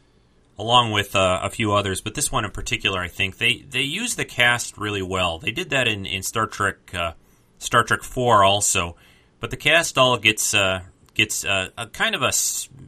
along 0.57 0.91
with 0.91 1.15
uh, 1.15 1.39
a 1.43 1.49
few 1.49 1.73
others, 1.73 2.01
but 2.01 2.15
this 2.15 2.31
one 2.31 2.45
in 2.45 2.51
particular, 2.51 3.01
I 3.01 3.07
think 3.07 3.37
they 3.37 3.65
they 3.69 3.81
use 3.81 4.15
the 4.15 4.25
cast 4.25 4.77
really 4.77 5.01
well. 5.01 5.39
They 5.39 5.51
did 5.51 5.69
that 5.71 5.87
in, 5.87 6.05
in 6.05 6.23
Star 6.23 6.47
Trek 6.47 6.93
uh, 6.93 7.13
Star 7.57 7.83
Trek 7.83 8.03
Four 8.03 8.43
also, 8.43 8.95
but 9.39 9.51
the 9.51 9.57
cast 9.57 9.97
all 9.97 10.17
gets 10.17 10.53
uh, 10.53 10.81
gets 11.13 11.43
uh, 11.43 11.69
a 11.77 11.87
kind 11.87 12.15
of 12.15 12.21
a 12.21 12.31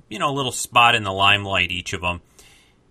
you 0.09 0.19
know 0.19 0.33
little 0.33 0.51
spot 0.51 0.95
in 0.95 1.03
the 1.03 1.13
limelight 1.13 1.71
each 1.71 1.93
of 1.93 2.01
them. 2.01 2.21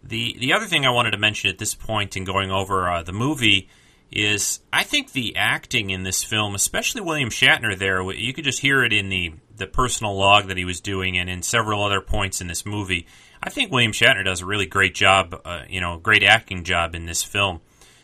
The 0.02 0.36
the 0.38 0.52
other 0.52 0.66
thing 0.66 0.84
I 0.84 0.90
wanted 0.90 1.12
to 1.12 1.18
mention 1.18 1.50
at 1.50 1.58
this 1.58 1.74
point 1.74 2.16
in 2.16 2.24
going 2.24 2.50
over 2.50 2.90
uh, 2.90 3.02
the 3.02 3.12
movie 3.12 3.68
is 4.10 4.60
I 4.72 4.84
think 4.84 5.12
the 5.12 5.36
acting 5.36 5.90
in 5.90 6.04
this 6.04 6.22
film, 6.22 6.54
especially 6.54 7.00
William 7.00 7.30
Shatner, 7.30 7.76
there 7.76 8.08
you 8.12 8.32
could 8.32 8.44
just 8.44 8.60
hear 8.60 8.84
it 8.84 8.92
in 8.92 9.08
the 9.08 9.34
the 9.56 9.66
personal 9.66 10.16
log 10.16 10.48
that 10.48 10.58
he 10.58 10.66
was 10.66 10.80
doing, 10.80 11.16
and 11.16 11.30
in 11.30 11.42
several 11.42 11.82
other 11.82 12.02
points 12.02 12.42
in 12.42 12.46
this 12.46 12.66
movie 12.66 13.06
I 13.46 13.50
think 13.50 13.70
William 13.70 13.92
Shatner 13.92 14.24
does 14.24 14.42
a 14.42 14.46
really 14.46 14.66
great 14.66 14.92
job, 14.92 15.40
uh, 15.44 15.62
you 15.68 15.80
know, 15.80 15.98
great 15.98 16.24
acting 16.24 16.64
job 16.64 16.96
in 16.96 17.06
this 17.06 17.22
film, 17.22 17.60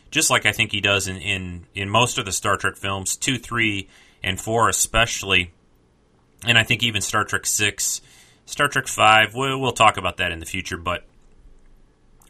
just 0.09 0.29
like 0.29 0.45
I 0.45 0.53
think 0.53 0.71
he 0.71 0.79
does 0.79 1.09
in, 1.09 1.17
in, 1.17 1.65
in 1.75 1.89
most 1.89 2.17
of 2.17 2.23
the 2.23 2.31
Star 2.31 2.55
Trek 2.55 2.77
films, 2.77 3.17
two, 3.17 3.37
three, 3.37 3.89
and 4.23 4.39
four 4.39 4.69
especially, 4.69 5.51
and 6.45 6.57
I 6.57 6.63
think 6.63 6.81
even 6.81 7.01
Star 7.01 7.25
Trek 7.25 7.45
six, 7.45 7.99
Star 8.45 8.69
Trek 8.69 8.87
five. 8.87 9.35
We'll, 9.35 9.59
we'll 9.59 9.73
talk 9.73 9.97
about 9.97 10.17
that 10.17 10.31
in 10.31 10.39
the 10.39 10.45
future, 10.45 10.77
but 10.77 11.03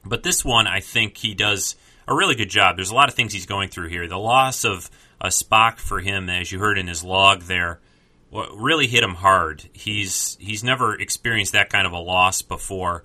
but 0.03 0.23
this 0.23 0.43
one 0.43 0.65
I 0.65 0.79
think 0.79 1.17
he 1.17 1.35
does 1.35 1.75
a 2.07 2.15
really 2.15 2.33
good 2.33 2.49
job. 2.49 2.77
There's 2.77 2.89
a 2.89 2.95
lot 2.95 3.09
of 3.09 3.15
things 3.15 3.31
he's 3.31 3.45
going 3.45 3.69
through 3.69 3.89
here. 3.89 4.07
The 4.07 4.17
loss 4.17 4.65
of 4.65 4.89
a 5.21 5.27
Spock 5.27 5.77
for 5.77 5.99
him, 5.99 6.31
as 6.31 6.51
you 6.51 6.57
heard 6.57 6.79
in 6.79 6.87
his 6.87 7.03
log 7.03 7.43
there 7.43 7.79
really 8.33 8.87
hit 8.87 9.03
him 9.03 9.15
hard. 9.15 9.63
He's 9.73 10.37
he's 10.39 10.63
never 10.63 10.99
experienced 10.99 11.53
that 11.53 11.69
kind 11.69 11.85
of 11.85 11.93
a 11.93 11.99
loss 11.99 12.41
before. 12.41 13.03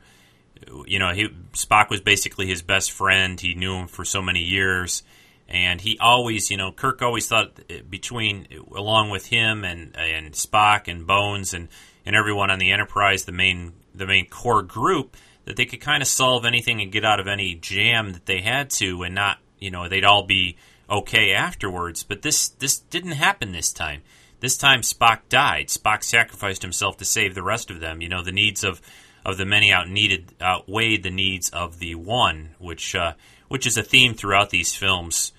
You 0.86 0.98
know, 0.98 1.12
he 1.12 1.28
Spock 1.52 1.90
was 1.90 2.00
basically 2.00 2.46
his 2.46 2.62
best 2.62 2.92
friend. 2.92 3.40
He 3.40 3.54
knew 3.54 3.74
him 3.74 3.88
for 3.88 4.04
so 4.04 4.22
many 4.22 4.40
years, 4.40 5.02
and 5.48 5.80
he 5.80 5.98
always, 5.98 6.50
you 6.50 6.56
know, 6.56 6.72
Kirk 6.72 7.02
always 7.02 7.28
thought 7.28 7.60
between 7.88 8.48
along 8.74 9.10
with 9.10 9.26
him 9.26 9.64
and 9.64 9.94
and 9.96 10.32
Spock 10.32 10.88
and 10.88 11.06
Bones 11.06 11.54
and 11.54 11.68
and 12.06 12.16
everyone 12.16 12.50
on 12.50 12.58
the 12.58 12.72
Enterprise, 12.72 13.24
the 13.24 13.32
main 13.32 13.74
the 13.94 14.06
main 14.06 14.28
core 14.28 14.62
group, 14.62 15.16
that 15.44 15.56
they 15.56 15.66
could 15.66 15.80
kind 15.80 16.02
of 16.02 16.08
solve 16.08 16.44
anything 16.44 16.80
and 16.80 16.90
get 16.90 17.04
out 17.04 17.20
of 17.20 17.28
any 17.28 17.54
jam 17.54 18.12
that 18.12 18.26
they 18.26 18.40
had 18.40 18.70
to, 18.70 19.02
and 19.02 19.14
not, 19.14 19.38
you 19.58 19.70
know, 19.70 19.88
they'd 19.88 20.04
all 20.04 20.24
be 20.24 20.56
okay 20.88 21.32
afterwards. 21.34 22.02
But 22.02 22.22
this 22.22 22.48
this 22.48 22.78
didn't 22.78 23.12
happen 23.12 23.52
this 23.52 23.72
time 23.72 24.02
this 24.40 24.56
time 24.56 24.82
Spock 24.82 25.20
died. 25.28 25.68
Spock 25.68 26.02
sacrificed 26.02 26.62
himself 26.62 26.96
to 26.98 27.04
save 27.04 27.34
the 27.34 27.42
rest 27.42 27.70
of 27.70 27.80
them. 27.80 28.00
You 28.00 28.08
know, 28.08 28.22
the 28.22 28.32
needs 28.32 28.64
of 28.64 28.80
of 29.24 29.36
the 29.36 29.44
many 29.44 29.72
out 29.72 29.88
needed 29.88 30.32
outweighed 30.40 31.02
the 31.02 31.10
needs 31.10 31.50
of 31.50 31.78
the 31.78 31.94
one, 31.94 32.50
which 32.58 32.94
uh, 32.94 33.14
which 33.48 33.66
is 33.66 33.76
a 33.76 33.82
theme 33.82 34.14
throughout 34.14 34.50
these 34.50 34.74
films, 34.74 35.32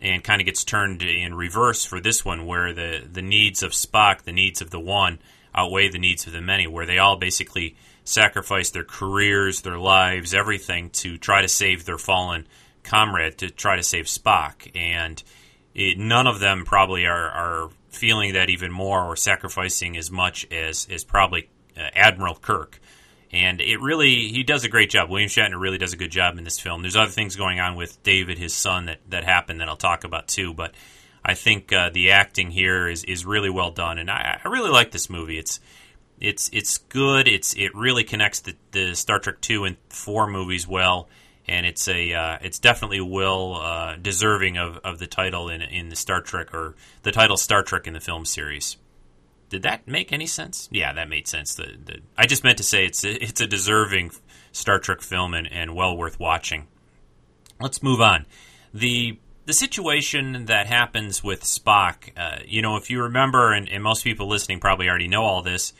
and 0.00 0.24
kind 0.24 0.40
of 0.40 0.46
gets 0.46 0.64
turned 0.64 1.02
in 1.02 1.34
reverse 1.34 1.84
for 1.84 2.00
this 2.00 2.24
one, 2.24 2.46
where 2.46 2.72
the 2.72 3.06
the 3.10 3.22
needs 3.22 3.62
of 3.62 3.72
Spock, 3.72 4.22
the 4.22 4.32
needs 4.32 4.60
of 4.60 4.70
the 4.70 4.80
one, 4.80 5.18
outweigh 5.54 5.88
the 5.88 5.98
needs 5.98 6.26
of 6.26 6.32
the 6.32 6.40
many, 6.40 6.66
where 6.66 6.86
they 6.86 6.98
all 6.98 7.16
basically 7.16 7.76
sacrifice 8.04 8.70
their 8.70 8.84
careers, 8.84 9.62
their 9.62 9.78
lives, 9.78 10.34
everything 10.34 10.90
to 10.90 11.16
try 11.16 11.42
to 11.42 11.48
save 11.48 11.84
their 11.84 11.98
fallen 11.98 12.46
comrade, 12.82 13.38
to 13.38 13.50
try 13.50 13.76
to 13.76 13.82
save 13.82 14.06
Spock, 14.06 14.70
and 14.74 15.22
it, 15.74 15.98
none 15.98 16.26
of 16.26 16.40
them 16.40 16.64
probably 16.64 17.06
are, 17.06 17.30
are 17.30 17.70
feeling 17.90 18.34
that 18.34 18.50
even 18.50 18.72
more 18.72 19.04
or 19.04 19.16
sacrificing 19.16 19.96
as 19.96 20.10
much 20.10 20.46
as 20.52 20.86
as 20.90 21.04
probably 21.04 21.48
uh, 21.76 21.80
Admiral 21.94 22.34
Kirk 22.34 22.80
and 23.32 23.60
it 23.60 23.80
really 23.80 24.28
he 24.28 24.42
does 24.42 24.64
a 24.64 24.68
great 24.68 24.90
job. 24.90 25.08
William 25.08 25.28
Shatner 25.28 25.60
really 25.60 25.78
does 25.78 25.92
a 25.92 25.96
good 25.96 26.10
job 26.10 26.36
in 26.36 26.44
this 26.44 26.58
film. 26.58 26.82
There's 26.82 26.96
other 26.96 27.10
things 27.10 27.36
going 27.36 27.60
on 27.60 27.76
with 27.76 28.02
David, 28.02 28.38
his 28.38 28.54
son, 28.54 28.86
that 28.86 28.98
that 29.08 29.24
happened 29.24 29.60
that 29.60 29.68
I'll 29.68 29.76
talk 29.76 30.04
about 30.04 30.28
too. 30.28 30.52
But 30.52 30.74
I 31.24 31.34
think 31.34 31.72
uh, 31.72 31.90
the 31.90 32.10
acting 32.10 32.50
here 32.50 32.88
is 32.88 33.04
is 33.04 33.24
really 33.24 33.50
well 33.50 33.70
done, 33.70 33.98
and 33.98 34.10
I, 34.10 34.40
I 34.44 34.48
really 34.48 34.70
like 34.70 34.90
this 34.90 35.08
movie. 35.08 35.38
It's 35.38 35.60
it's 36.20 36.50
it's 36.52 36.78
good. 36.78 37.28
It's 37.28 37.54
it 37.54 37.74
really 37.74 38.04
connects 38.04 38.40
the, 38.40 38.56
the 38.72 38.94
Star 38.94 39.20
Trek 39.20 39.40
two 39.40 39.64
and 39.64 39.76
four 39.90 40.26
movies 40.26 40.66
well, 40.66 41.08
and 41.46 41.66
it's 41.66 41.88
a 41.88 42.12
uh, 42.12 42.38
it's 42.40 42.58
definitely 42.58 43.00
well 43.00 43.56
uh, 43.56 43.96
deserving 43.96 44.56
of, 44.56 44.78
of 44.78 44.98
the 44.98 45.06
title 45.06 45.48
in 45.48 45.62
in 45.62 45.88
the 45.88 45.96
Star 45.96 46.20
Trek 46.20 46.54
or 46.54 46.74
the 47.02 47.12
title 47.12 47.36
Star 47.36 47.62
Trek 47.62 47.86
in 47.86 47.94
the 47.94 48.00
film 48.00 48.24
series. 48.24 48.76
Did 49.48 49.62
that 49.62 49.88
make 49.88 50.12
any 50.12 50.26
sense? 50.26 50.68
Yeah, 50.70 50.92
that 50.92 51.08
made 51.08 51.26
sense. 51.26 51.54
The, 51.54 51.76
the, 51.84 51.98
I 52.16 52.26
just 52.26 52.44
meant 52.44 52.58
to 52.58 52.64
say 52.64 52.86
it's 52.86 53.02
a, 53.04 53.22
it's 53.22 53.40
a 53.40 53.48
deserving 53.48 54.12
Star 54.52 54.78
Trek 54.78 55.00
film 55.00 55.34
and, 55.34 55.50
and 55.50 55.74
well 55.74 55.96
worth 55.96 56.20
watching. 56.20 56.68
Let's 57.60 57.82
move 57.82 58.00
on. 58.00 58.26
The 58.72 59.18
the 59.46 59.52
situation 59.52 60.44
that 60.46 60.68
happens 60.68 61.24
with 61.24 61.42
Spock, 61.42 62.12
uh, 62.16 62.38
you 62.46 62.62
know, 62.62 62.76
if 62.76 62.88
you 62.88 63.02
remember, 63.02 63.52
and, 63.52 63.68
and, 63.68 63.82
most 63.82 64.04
people 64.04 64.28
listening 64.28 64.60
probably 64.60 64.88
already 64.88 65.08
know 65.08 65.24
all 65.24 65.42
this, 65.42 65.72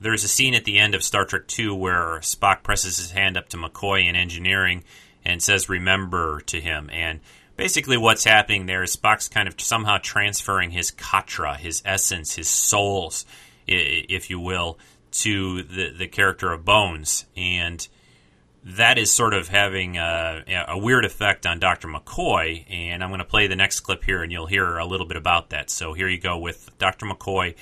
there's 0.00 0.24
a 0.24 0.28
scene 0.28 0.54
at 0.54 0.64
the 0.64 0.78
end 0.78 0.94
of 0.94 1.02
Star 1.02 1.24
Trek 1.24 1.42
II 1.58 1.70
where 1.70 2.18
Spock 2.20 2.62
presses 2.62 2.98
his 2.98 3.10
hand 3.12 3.36
up 3.36 3.48
to 3.50 3.56
McCoy 3.56 4.08
in 4.08 4.16
engineering 4.16 4.84
and 5.24 5.42
says, 5.42 5.68
Remember 5.68 6.40
to 6.42 6.60
him. 6.60 6.90
And 6.92 7.20
basically 7.56 7.96
what's 7.96 8.24
happening 8.24 8.66
there 8.66 8.82
is 8.82 8.96
Spock's 8.96 9.28
kind 9.28 9.48
of 9.48 9.60
somehow 9.60 9.98
transferring 9.98 10.70
his 10.70 10.90
katra, 10.92 11.56
his 11.56 11.82
essence, 11.84 12.34
his 12.34 12.48
souls, 12.48 13.24
if 13.66 14.30
you 14.30 14.38
will, 14.38 14.78
to 15.12 15.62
the 15.62 15.92
the 15.96 16.08
character 16.08 16.52
of 16.52 16.64
Bones, 16.64 17.24
and 17.36 17.86
that 18.64 18.98
is 18.98 19.12
sort 19.12 19.32
of 19.32 19.48
having 19.48 19.96
a, 19.96 20.64
a 20.68 20.76
weird 20.76 21.04
effect 21.04 21.46
on 21.46 21.60
Dr. 21.60 21.86
McCoy. 21.86 22.64
And 22.68 23.02
I'm 23.02 23.10
going 23.10 23.20
to 23.20 23.24
play 23.24 23.46
the 23.46 23.54
next 23.54 23.80
clip 23.80 24.02
here, 24.02 24.24
and 24.24 24.32
you'll 24.32 24.46
hear 24.46 24.76
a 24.78 24.84
little 24.84 25.06
bit 25.06 25.16
about 25.16 25.50
that. 25.50 25.70
So 25.70 25.92
here 25.92 26.08
you 26.08 26.18
go 26.18 26.36
with 26.36 26.76
Dr. 26.78 27.06
McCoy 27.06 27.54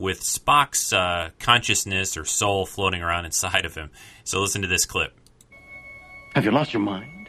with 0.00 0.22
Spock's 0.22 0.92
uh, 0.92 1.30
consciousness 1.38 2.16
or 2.16 2.24
soul 2.24 2.64
floating 2.64 3.02
around 3.02 3.26
inside 3.26 3.66
of 3.66 3.74
him. 3.74 3.90
So 4.24 4.40
listen 4.40 4.62
to 4.62 4.68
this 4.68 4.86
clip. 4.86 5.12
Have 6.34 6.44
you 6.44 6.50
lost 6.50 6.72
your 6.72 6.80
mind? 6.80 7.28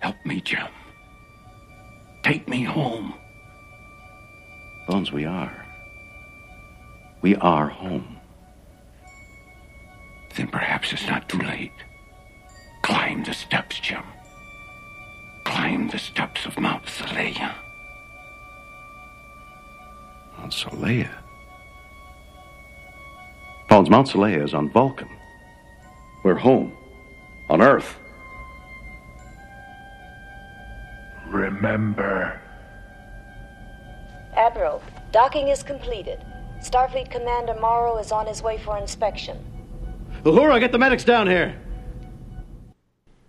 Help 0.00 0.16
me, 0.26 0.40
Jim. 0.40 0.66
Take 2.24 2.48
me 2.48 2.64
home. 2.64 3.14
Bones, 4.88 5.12
we 5.12 5.24
are. 5.24 5.64
We 7.22 7.36
are 7.36 7.68
home. 7.68 8.18
Then 10.34 10.48
perhaps 10.48 10.92
it's 10.92 11.06
not 11.06 11.28
too 11.28 11.38
late. 11.38 11.72
Climb 12.82 13.22
the 13.22 13.32
steps, 13.32 13.78
Jim. 13.78 14.02
Climb 15.44 15.88
the 15.88 15.98
steps 15.98 16.44
of 16.44 16.58
Mount 16.58 16.84
Seleya. 16.86 17.54
Mount 20.44 20.52
Seleya? 20.52 21.08
Bones, 23.70 23.88
Mount 23.88 24.08
Seleya 24.08 24.44
is 24.44 24.52
on 24.52 24.68
Vulcan. 24.68 25.08
We're 26.22 26.34
home. 26.34 26.76
On 27.48 27.62
Earth. 27.62 27.98
remember. 31.30 32.38
Admiral, 34.36 34.82
docking 35.12 35.48
is 35.48 35.62
completed. 35.62 36.22
Starfleet 36.60 37.10
Commander 37.10 37.54
Morrow 37.58 37.96
is 37.96 38.12
on 38.12 38.26
his 38.26 38.42
way 38.42 38.58
for 38.58 38.76
inspection. 38.76 39.38
Uhura, 40.24 40.60
get 40.60 40.72
the 40.72 40.78
medics 40.78 41.04
down 41.04 41.26
here. 41.26 41.58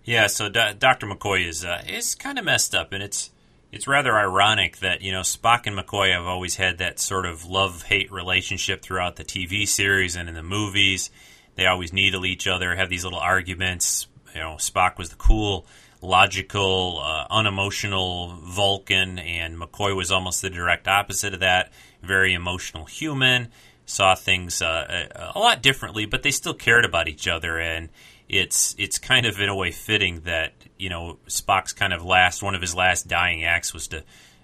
Yeah, 0.04 0.26
so 0.26 0.50
D- 0.50 0.74
Dr. 0.78 1.06
McCoy 1.06 1.48
is 1.48 1.64
uh, 1.64 1.82
is 1.88 2.14
kind 2.14 2.38
of 2.38 2.44
messed 2.44 2.74
up, 2.74 2.92
and 2.92 3.02
it's 3.02 3.30
it's 3.72 3.86
rather 3.86 4.16
ironic 4.16 4.78
that 4.78 5.02
you 5.02 5.12
know 5.12 5.20
Spock 5.20 5.66
and 5.66 5.76
McCoy 5.76 6.12
have 6.12 6.24
always 6.24 6.56
had 6.56 6.78
that 6.78 6.98
sort 6.98 7.26
of 7.26 7.44
love 7.46 7.82
hate 7.82 8.10
relationship 8.10 8.82
throughout 8.82 9.16
the 9.16 9.24
TV 9.24 9.66
series 9.66 10.16
and 10.16 10.28
in 10.28 10.34
the 10.34 10.42
movies. 10.42 11.10
They 11.56 11.66
always 11.66 11.92
needle 11.92 12.26
each 12.26 12.46
other, 12.46 12.76
have 12.76 12.90
these 12.90 13.04
little 13.04 13.18
arguments. 13.18 14.06
You 14.34 14.40
know, 14.40 14.56
Spock 14.58 14.98
was 14.98 15.08
the 15.08 15.16
cool 15.16 15.66
logical, 16.02 17.00
uh, 17.02 17.26
unemotional 17.30 18.36
Vulcan, 18.42 19.18
and 19.18 19.58
McCoy 19.58 19.96
was 19.96 20.12
almost 20.12 20.42
the 20.42 20.50
direct 20.50 20.88
opposite 20.88 21.34
of 21.34 21.40
that. 21.40 21.72
Very 22.02 22.34
emotional 22.34 22.84
human, 22.84 23.48
saw 23.86 24.14
things 24.14 24.62
uh, 24.62 25.08
a, 25.14 25.32
a, 25.34 25.38
lot 25.38 25.62
differently, 25.62 26.06
but 26.06 26.22
they 26.22 26.30
still 26.30 26.54
cared 26.54 26.84
about 26.84 27.08
each 27.08 27.26
other, 27.26 27.58
and 27.58 27.88
it's 28.28 28.74
it's 28.78 28.98
kind 28.98 29.26
of 29.26 29.40
in 29.40 29.48
a 29.48 29.54
way 29.54 29.70
fitting 29.70 30.20
that 30.20 30.52
you 30.78 30.88
know 30.88 31.18
Spock's 31.28 31.72
kind 31.72 31.92
of 31.92 32.04
last 32.04 32.42
one 32.42 32.54
of 32.54 32.60
his 32.60 32.74
last 32.74 33.08
dying 33.08 33.44
acts 33.44 33.72
was 33.72 33.88
to 33.88 34.02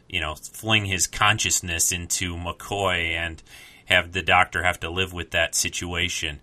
you 0.09 0.21
know 0.21 0.35
fling 0.35 0.85
his 0.85 1.07
consciousness 1.07 1.93
into 1.93 2.37
McCoy 2.37 3.11
and 3.11 3.43
have 3.87 4.13
the 4.13 4.23
Doctor 4.23 4.63
have 4.63 4.81
to 4.81 4.91
live 4.91 5.13
with 5.13 5.31
that 5.33 5.55
situation. 5.55 6.41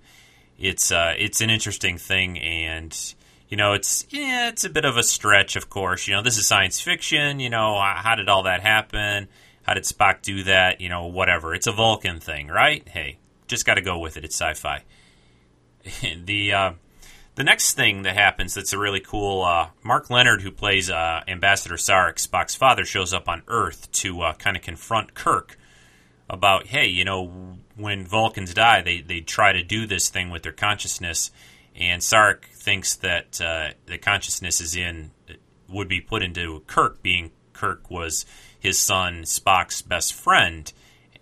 It's 0.57 0.91
uh, 0.91 1.13
it's 1.17 1.41
an 1.41 1.49
interesting 1.49 1.97
thing, 1.97 2.37
and 2.37 2.95
you 3.49 3.57
know, 3.57 3.73
it's 3.73 4.05
yeah, 4.09 4.49
it's 4.49 4.63
a 4.63 4.69
bit 4.69 4.85
of 4.85 4.97
a 4.97 5.03
stretch, 5.03 5.55
of 5.55 5.69
course. 5.69 6.07
You 6.07 6.15
know, 6.15 6.21
this 6.21 6.37
is 6.37 6.47
science 6.47 6.79
fiction. 6.79 7.39
You 7.39 7.49
know, 7.49 7.79
how 7.79 8.15
did 8.15 8.29
all 8.29 8.43
that 8.43 8.61
happen? 8.61 9.27
How 9.63 9.73
did 9.73 9.83
Spock 9.83 10.21
do 10.21 10.43
that? 10.43 10.81
You 10.81 10.89
know, 10.89 11.07
whatever. 11.07 11.55
It's 11.55 11.67
a 11.67 11.71
Vulcan 11.71 12.19
thing, 12.19 12.47
right? 12.47 12.87
Hey, 12.87 13.17
just 13.47 13.65
got 13.65 13.75
to 13.75 13.81
go 13.81 13.97
with 13.97 14.17
it. 14.17 14.23
It's 14.23 14.35
sci-fi. 14.35 14.83
the 16.25 16.53
uh, 16.53 16.71
the 17.39 17.45
next 17.45 17.75
thing 17.75 18.01
that 18.03 18.15
happens 18.15 18.53
that's 18.53 18.73
a 18.73 18.77
really 18.77 18.99
cool. 18.99 19.43
Uh, 19.43 19.69
Mark 19.81 20.09
Lenard, 20.09 20.41
who 20.41 20.51
plays 20.51 20.89
uh, 20.89 21.21
Ambassador 21.25 21.75
Sarek, 21.75 22.15
Spock's 22.15 22.53
father, 22.53 22.83
shows 22.83 23.13
up 23.13 23.29
on 23.29 23.43
Earth 23.47 23.89
to 23.93 24.19
uh, 24.21 24.33
kind 24.33 24.57
of 24.57 24.61
confront 24.61 25.13
Kirk 25.13 25.57
about, 26.29 26.67
hey, 26.67 26.87
you 26.87 27.05
know, 27.05 27.57
when 27.77 28.05
Vulcans 28.05 28.53
die, 28.53 28.81
they 28.81 28.99
they 28.99 29.21
try 29.21 29.53
to 29.53 29.63
do 29.63 29.87
this 29.87 30.09
thing 30.09 30.29
with 30.29 30.43
their 30.43 30.51
consciousness 30.51 31.31
and 31.79 32.01
Sarek 32.01 32.43
thinks 32.43 32.95
that 32.97 33.39
uh, 33.39 33.69
the 33.85 33.97
consciousness 33.97 34.59
is 34.59 34.75
in 34.75 35.11
would 35.69 35.87
be 35.87 36.01
put 36.01 36.21
into 36.21 36.61
Kirk, 36.67 37.01
being 37.01 37.31
Kirk 37.53 37.89
was 37.89 38.25
his 38.59 38.77
son 38.77 39.23
Spock's 39.23 39.81
best 39.81 40.13
friend, 40.13 40.71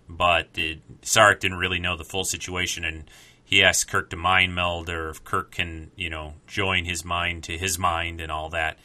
but 0.08 0.48
it, 0.56 0.80
Sarek 1.02 1.38
didn't 1.38 1.58
really 1.58 1.78
know 1.78 1.96
the 1.96 2.04
full 2.04 2.24
situation, 2.24 2.84
and 2.84 3.08
he 3.48 3.62
asks 3.62 3.90
Kirk 3.90 4.10
to 4.10 4.16
mind 4.16 4.54
meld, 4.54 4.90
or 4.90 5.08
if 5.08 5.24
Kirk 5.24 5.52
can, 5.52 5.90
you 5.96 6.10
know, 6.10 6.34
join 6.46 6.84
his 6.84 7.02
mind 7.02 7.44
to 7.44 7.56
his 7.56 7.78
mind 7.78 8.20
and 8.20 8.30
all 8.30 8.50
that. 8.50 8.78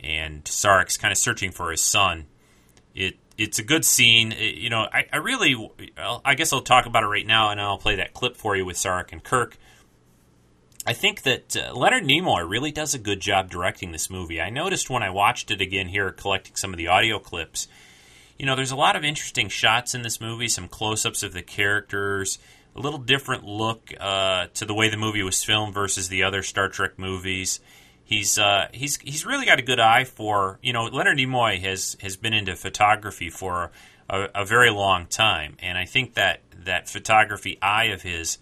And 0.00 0.44
Sarek's 0.44 0.98
kind 0.98 1.10
of 1.10 1.16
searching 1.16 1.50
for 1.50 1.70
his 1.70 1.80
son. 1.82 2.26
It 2.94 3.16
it's 3.38 3.58
a 3.58 3.62
good 3.62 3.86
scene. 3.86 4.32
It, 4.32 4.56
you 4.56 4.68
know, 4.68 4.86
I, 4.92 5.06
I 5.10 5.16
really, 5.16 5.56
I 6.26 6.34
guess 6.34 6.52
I'll 6.52 6.60
talk 6.60 6.84
about 6.84 7.04
it 7.04 7.06
right 7.06 7.26
now, 7.26 7.48
and 7.48 7.58
I'll 7.58 7.78
play 7.78 7.96
that 7.96 8.12
clip 8.12 8.36
for 8.36 8.54
you 8.54 8.66
with 8.66 8.76
Sarek 8.76 9.12
and 9.12 9.24
Kirk. 9.24 9.56
I 10.86 10.92
think 10.92 11.22
that 11.22 11.56
uh, 11.56 11.72
Leonard 11.72 12.04
Nimoy 12.04 12.46
really 12.46 12.70
does 12.70 12.92
a 12.92 12.98
good 12.98 13.20
job 13.20 13.48
directing 13.48 13.92
this 13.92 14.10
movie. 14.10 14.42
I 14.42 14.50
noticed 14.50 14.90
when 14.90 15.02
I 15.02 15.08
watched 15.08 15.50
it 15.50 15.62
again 15.62 15.88
here, 15.88 16.10
collecting 16.10 16.54
some 16.54 16.74
of 16.74 16.76
the 16.76 16.88
audio 16.88 17.18
clips, 17.18 17.66
you 18.38 18.44
know, 18.44 18.56
there's 18.56 18.72
a 18.72 18.76
lot 18.76 18.94
of 18.94 19.04
interesting 19.04 19.48
shots 19.48 19.94
in 19.94 20.02
this 20.02 20.20
movie, 20.20 20.48
some 20.48 20.68
close 20.68 21.06
ups 21.06 21.22
of 21.22 21.32
the 21.32 21.42
characters, 21.42 22.38
a 22.74 22.80
little 22.80 22.98
different 22.98 23.44
look 23.44 23.92
uh, 23.98 24.46
to 24.54 24.64
the 24.64 24.74
way 24.74 24.88
the 24.88 24.96
movie 24.96 25.22
was 25.22 25.42
filmed 25.42 25.74
versus 25.74 26.08
the 26.08 26.22
other 26.22 26.42
Star 26.42 26.68
Trek 26.68 26.98
movies. 26.98 27.60
He's 28.04 28.38
uh, 28.38 28.68
he's 28.72 28.96
he's 28.98 29.24
really 29.24 29.46
got 29.46 29.58
a 29.58 29.62
good 29.62 29.80
eye 29.80 30.04
for 30.04 30.58
you 30.62 30.72
know 30.72 30.84
Leonard 30.84 31.18
Nimoy 31.18 31.60
has 31.60 31.96
has 32.00 32.16
been 32.16 32.34
into 32.34 32.56
photography 32.56 33.30
for 33.30 33.70
a, 34.08 34.28
a 34.34 34.44
very 34.44 34.70
long 34.70 35.06
time, 35.06 35.56
and 35.60 35.78
I 35.78 35.84
think 35.84 36.14
that 36.14 36.40
that 36.64 36.88
photography 36.88 37.58
eye 37.62 37.86
of 37.86 38.02
his 38.02 38.38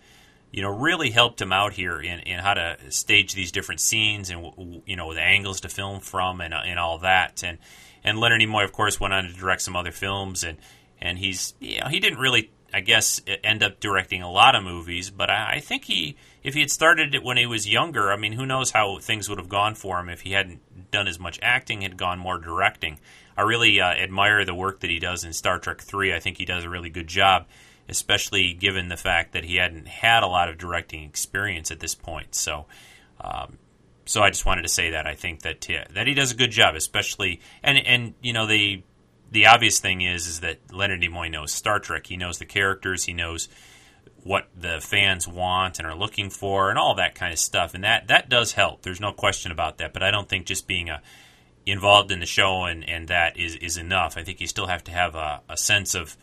you 0.52 0.62
know, 0.62 0.70
really 0.70 1.10
helped 1.10 1.40
him 1.40 1.52
out 1.52 1.72
here 1.72 2.00
in, 2.00 2.20
in 2.20 2.38
how 2.40 2.54
to 2.54 2.76
stage 2.88 3.34
these 3.34 3.52
different 3.52 3.80
scenes 3.80 4.30
and 4.30 4.82
you 4.84 4.96
know 4.96 5.14
the 5.14 5.20
angles 5.20 5.60
to 5.60 5.68
film 5.68 6.00
from 6.00 6.40
and, 6.40 6.52
and 6.52 6.78
all 6.78 6.98
that. 6.98 7.42
And 7.44 7.58
and 8.02 8.18
Leonard 8.18 8.40
Nimoy, 8.40 8.64
of 8.64 8.72
course, 8.72 8.98
went 8.98 9.14
on 9.14 9.24
to 9.24 9.32
direct 9.32 9.62
some 9.62 9.76
other 9.76 9.92
films 9.92 10.42
and 10.42 10.58
and 11.00 11.18
he's 11.18 11.54
you 11.60 11.80
know 11.80 11.88
he 11.88 12.00
didn't 12.00 12.18
really 12.18 12.50
I 12.72 12.80
guess 12.80 13.20
end 13.44 13.62
up 13.62 13.80
directing 13.80 14.22
a 14.22 14.30
lot 14.30 14.54
of 14.54 14.62
movies, 14.62 15.10
but 15.10 15.30
I, 15.30 15.54
I 15.54 15.60
think 15.60 15.84
he 15.84 16.16
if 16.42 16.54
he 16.54 16.60
had 16.60 16.70
started 16.70 17.14
it 17.14 17.22
when 17.22 17.36
he 17.36 17.46
was 17.46 17.68
younger, 17.68 18.10
I 18.10 18.16
mean, 18.16 18.32
who 18.32 18.46
knows 18.46 18.70
how 18.70 18.98
things 18.98 19.28
would 19.28 19.38
have 19.38 19.48
gone 19.48 19.74
for 19.74 20.00
him 20.00 20.08
if 20.08 20.22
he 20.22 20.32
hadn't 20.32 20.90
done 20.90 21.06
as 21.06 21.18
much 21.18 21.38
acting, 21.42 21.82
had 21.82 21.96
gone 21.96 22.18
more 22.18 22.38
directing. 22.38 22.98
I 23.36 23.42
really 23.42 23.80
uh, 23.80 23.90
admire 23.90 24.44
the 24.44 24.54
work 24.54 24.80
that 24.80 24.90
he 24.90 24.98
does 24.98 25.24
in 25.24 25.32
Star 25.32 25.58
Trek 25.58 25.80
Three. 25.80 26.14
I 26.14 26.20
think 26.20 26.38
he 26.38 26.44
does 26.44 26.64
a 26.64 26.70
really 26.70 26.90
good 26.90 27.08
job, 27.08 27.46
especially 27.88 28.52
given 28.52 28.88
the 28.88 28.96
fact 28.96 29.32
that 29.32 29.44
he 29.44 29.56
hadn't 29.56 29.88
had 29.88 30.22
a 30.22 30.28
lot 30.28 30.48
of 30.48 30.58
directing 30.58 31.04
experience 31.04 31.70
at 31.70 31.80
this 31.80 31.94
point. 31.94 32.34
So. 32.34 32.66
Um, 33.20 33.58
so 34.06 34.22
I 34.22 34.30
just 34.30 34.44
wanted 34.44 34.62
to 34.62 34.68
say 34.68 34.90
that 34.90 35.06
I 35.06 35.14
think 35.14 35.42
that 35.42 35.68
yeah, 35.68 35.84
that 35.94 36.08
he 36.08 36.14
does 36.14 36.32
a 36.32 36.34
good 36.34 36.50
job, 36.50 36.74
especially 36.74 37.40
and 37.62 37.78
and 37.78 38.14
you 38.20 38.32
know 38.32 38.46
the 38.46 38.82
the 39.30 39.46
obvious 39.46 39.78
thing 39.78 40.00
is 40.00 40.26
is 40.26 40.40
that 40.40 40.72
Leonard 40.72 41.00
Nimoy 41.00 41.30
knows 41.30 41.52
Star 41.52 41.78
Trek. 41.78 42.06
He 42.06 42.16
knows 42.16 42.38
the 42.38 42.46
characters. 42.46 43.04
He 43.04 43.12
knows 43.12 43.48
what 44.22 44.48
the 44.54 44.80
fans 44.80 45.26
want 45.26 45.78
and 45.78 45.88
are 45.88 45.94
looking 45.94 46.30
for, 46.30 46.68
and 46.68 46.78
all 46.78 46.94
that 46.96 47.14
kind 47.14 47.32
of 47.32 47.38
stuff. 47.38 47.74
And 47.74 47.84
that 47.84 48.08
that 48.08 48.28
does 48.28 48.52
help. 48.52 48.82
There's 48.82 49.00
no 49.00 49.12
question 49.12 49.52
about 49.52 49.78
that. 49.78 49.92
But 49.92 50.02
I 50.02 50.10
don't 50.10 50.28
think 50.28 50.46
just 50.46 50.66
being 50.66 50.90
a 50.90 51.02
involved 51.66 52.10
in 52.10 52.20
the 52.20 52.26
show 52.26 52.64
and, 52.64 52.88
and 52.88 53.08
that 53.08 53.36
is, 53.36 53.54
is 53.56 53.76
enough. 53.76 54.16
I 54.16 54.24
think 54.24 54.40
you 54.40 54.46
still 54.46 54.66
have 54.66 54.82
to 54.84 54.90
have 54.90 55.14
a, 55.14 55.42
a 55.48 55.56
sense 55.56 55.94
of 55.94 56.16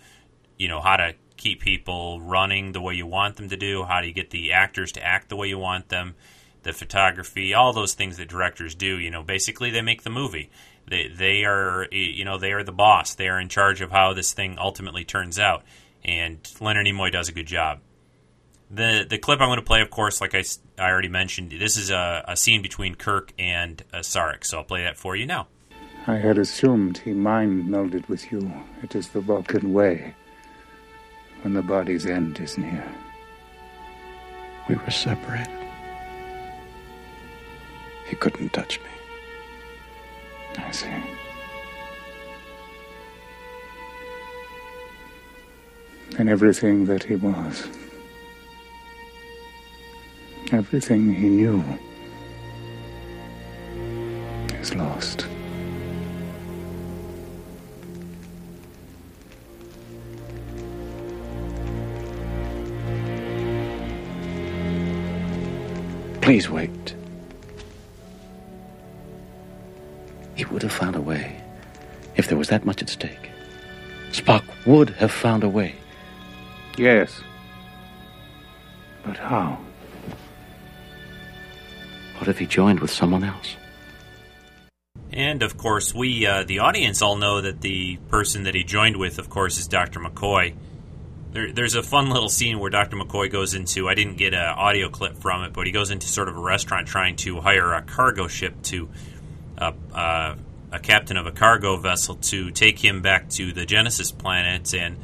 you 0.58 0.68
know 0.68 0.82
how 0.82 0.98
to 0.98 1.14
keep 1.38 1.62
people 1.62 2.20
running 2.20 2.72
the 2.72 2.82
way 2.82 2.96
you 2.96 3.06
want 3.06 3.36
them 3.36 3.50
to 3.50 3.58
do. 3.58 3.84
How 3.84 4.02
do 4.02 4.08
you 4.08 4.14
get 4.14 4.32
the 4.32 4.54
actors 4.54 4.92
to 4.94 5.04
act 5.04 5.30
the 5.30 5.36
way 5.36 5.48
you 5.48 5.60
want 5.60 5.90
them? 5.90 6.16
The 6.64 6.74
photography, 6.74 7.54
all 7.54 7.72
those 7.72 7.94
things 7.94 8.18
that 8.18 8.28
directors 8.28 8.76
do. 8.76 8.98
You 8.98 9.12
know, 9.12 9.24
basically 9.24 9.70
they 9.70 9.82
make 9.82 10.02
the 10.02 10.10
movie 10.10 10.50
they 10.88 11.08
they 11.10 11.44
are 11.44 11.88
you 11.92 12.26
know 12.26 12.38
they 12.38 12.54
are 12.54 12.64
the 12.64 12.72
boss. 12.72 13.16
They 13.16 13.28
are 13.28 13.40
in 13.40 13.50
charge 13.50 13.82
of 13.82 13.92
how 13.92 14.14
this 14.14 14.34
thing 14.34 14.58
ultimately 14.60 15.04
turns 15.04 15.38
out. 15.40 15.64
And 16.06 16.40
Leonard 16.62 16.88
Nimoy 16.88 17.12
does 17.12 17.30
a 17.30 17.34
good 17.34 17.48
job. 17.48 17.80
The 18.72 19.06
the 19.10 19.18
clip 19.18 19.42
I'm 19.42 19.50
going 19.50 19.60
to 19.60 19.66
play, 19.66 19.82
of 19.82 19.90
course, 19.90 20.22
like 20.22 20.36
I, 20.36 20.44
I 20.78 20.90
already 20.90 21.10
mentioned, 21.10 21.52
this 21.52 21.78
is 21.78 21.90
a, 21.90 22.24
a 22.28 22.36
scene 22.38 22.62
between 22.62 22.96
Kirk 22.96 23.34
and 23.38 23.84
uh, 23.94 23.98
Sarek. 23.98 24.46
So 24.46 24.58
I'll 24.58 24.64
play 24.64 24.84
that 24.84 24.98
for 24.98 25.16
you 25.16 25.26
now. 25.26 25.48
I 26.06 26.16
had 26.16 26.38
assumed 26.38 27.00
he 27.00 27.12
mind 27.12 27.66
melded 27.66 28.08
with 28.08 28.32
you. 28.32 28.52
It 28.82 28.96
is 28.96 29.10
the 29.10 29.20
Vulcan 29.20 29.74
way. 29.74 30.16
When 31.42 31.54
the 31.54 31.62
body's 31.62 32.06
end 32.06 32.40
is 32.40 32.58
near. 32.58 32.84
We 34.68 34.76
were 34.76 34.90
separated. 34.90 35.54
He 38.08 38.16
couldn't 38.16 38.54
touch 38.54 38.80
me. 38.80 38.87
I 40.58 40.72
see. 40.72 40.88
And 46.18 46.30
everything 46.30 46.86
that 46.86 47.04
he 47.04 47.16
was, 47.16 47.68
everything 50.52 51.14
he 51.14 51.30
knew, 51.30 51.64
is 54.60 54.74
lost. 54.74 55.28
Please 66.22 66.50
wait. 66.50 66.97
He 70.38 70.46
would 70.46 70.62
have 70.62 70.72
found 70.72 70.96
a 70.96 71.02
way 71.02 71.42
if 72.16 72.28
there 72.28 72.38
was 72.38 72.50
that 72.50 72.64
much 72.64 72.82
at 72.84 72.90
stake. 72.90 73.32
Spock 74.12 74.44
would 74.68 74.92
have 74.92 75.12
found 75.12 75.44
a 75.44 75.50
way. 75.50 75.76
Yes. 76.78 77.22
But 79.04 79.18
how? 79.18 79.60
What 82.20 82.28
if 82.28 82.38
he 82.38 82.46
joined 82.46 82.80
with 82.80 82.92
someone 82.92 83.24
else? 83.24 83.56
And 85.12 85.42
of 85.42 85.58
course, 85.58 85.94
we, 85.94 86.28
uh, 86.28 86.44
the 86.44 86.60
audience, 86.60 87.02
all 87.02 87.18
know 87.18 87.42
that 87.42 87.62
the 87.62 87.98
person 88.10 88.44
that 88.44 88.54
he 88.54 88.64
joined 88.64 88.98
with, 88.98 89.18
of 89.18 89.30
course, 89.30 89.58
is 89.58 89.68
Dr. 89.68 90.00
McCoy. 90.00 90.56
There, 91.32 91.52
there's 91.52 91.76
a 91.76 91.82
fun 91.82 92.10
little 92.10 92.30
scene 92.30 92.60
where 92.60 92.70
Dr. 92.70 92.96
McCoy 92.96 93.32
goes 93.32 93.56
into, 93.56 93.90
I 93.90 93.96
didn't 93.96 94.18
get 94.18 94.34
an 94.34 94.40
audio 94.40 94.90
clip 94.90 95.18
from 95.18 95.44
it, 95.44 95.54
but 95.54 95.66
he 95.66 95.72
goes 95.72 95.90
into 95.90 96.08
sort 96.08 96.28
of 96.28 96.38
a 96.38 96.40
restaurant 96.40 96.88
trying 96.88 97.16
to 97.18 97.42
hire 97.42 97.74
a 97.74 97.82
cargo 97.82 98.28
ship 98.28 98.62
to 98.64 98.90
a, 99.58 99.74
uh, 99.94 100.36
a 100.72 100.80
captain 100.80 101.18
of 101.18 101.26
a 101.26 101.32
cargo 101.32 101.78
vessel 101.78 102.16
to 102.16 102.52
take 102.52 102.80
him 102.80 103.02
back 103.02 103.30
to 103.30 103.54
the 103.54 103.66
Genesis 103.66 104.12
planet. 104.12 104.74
And 104.74 104.98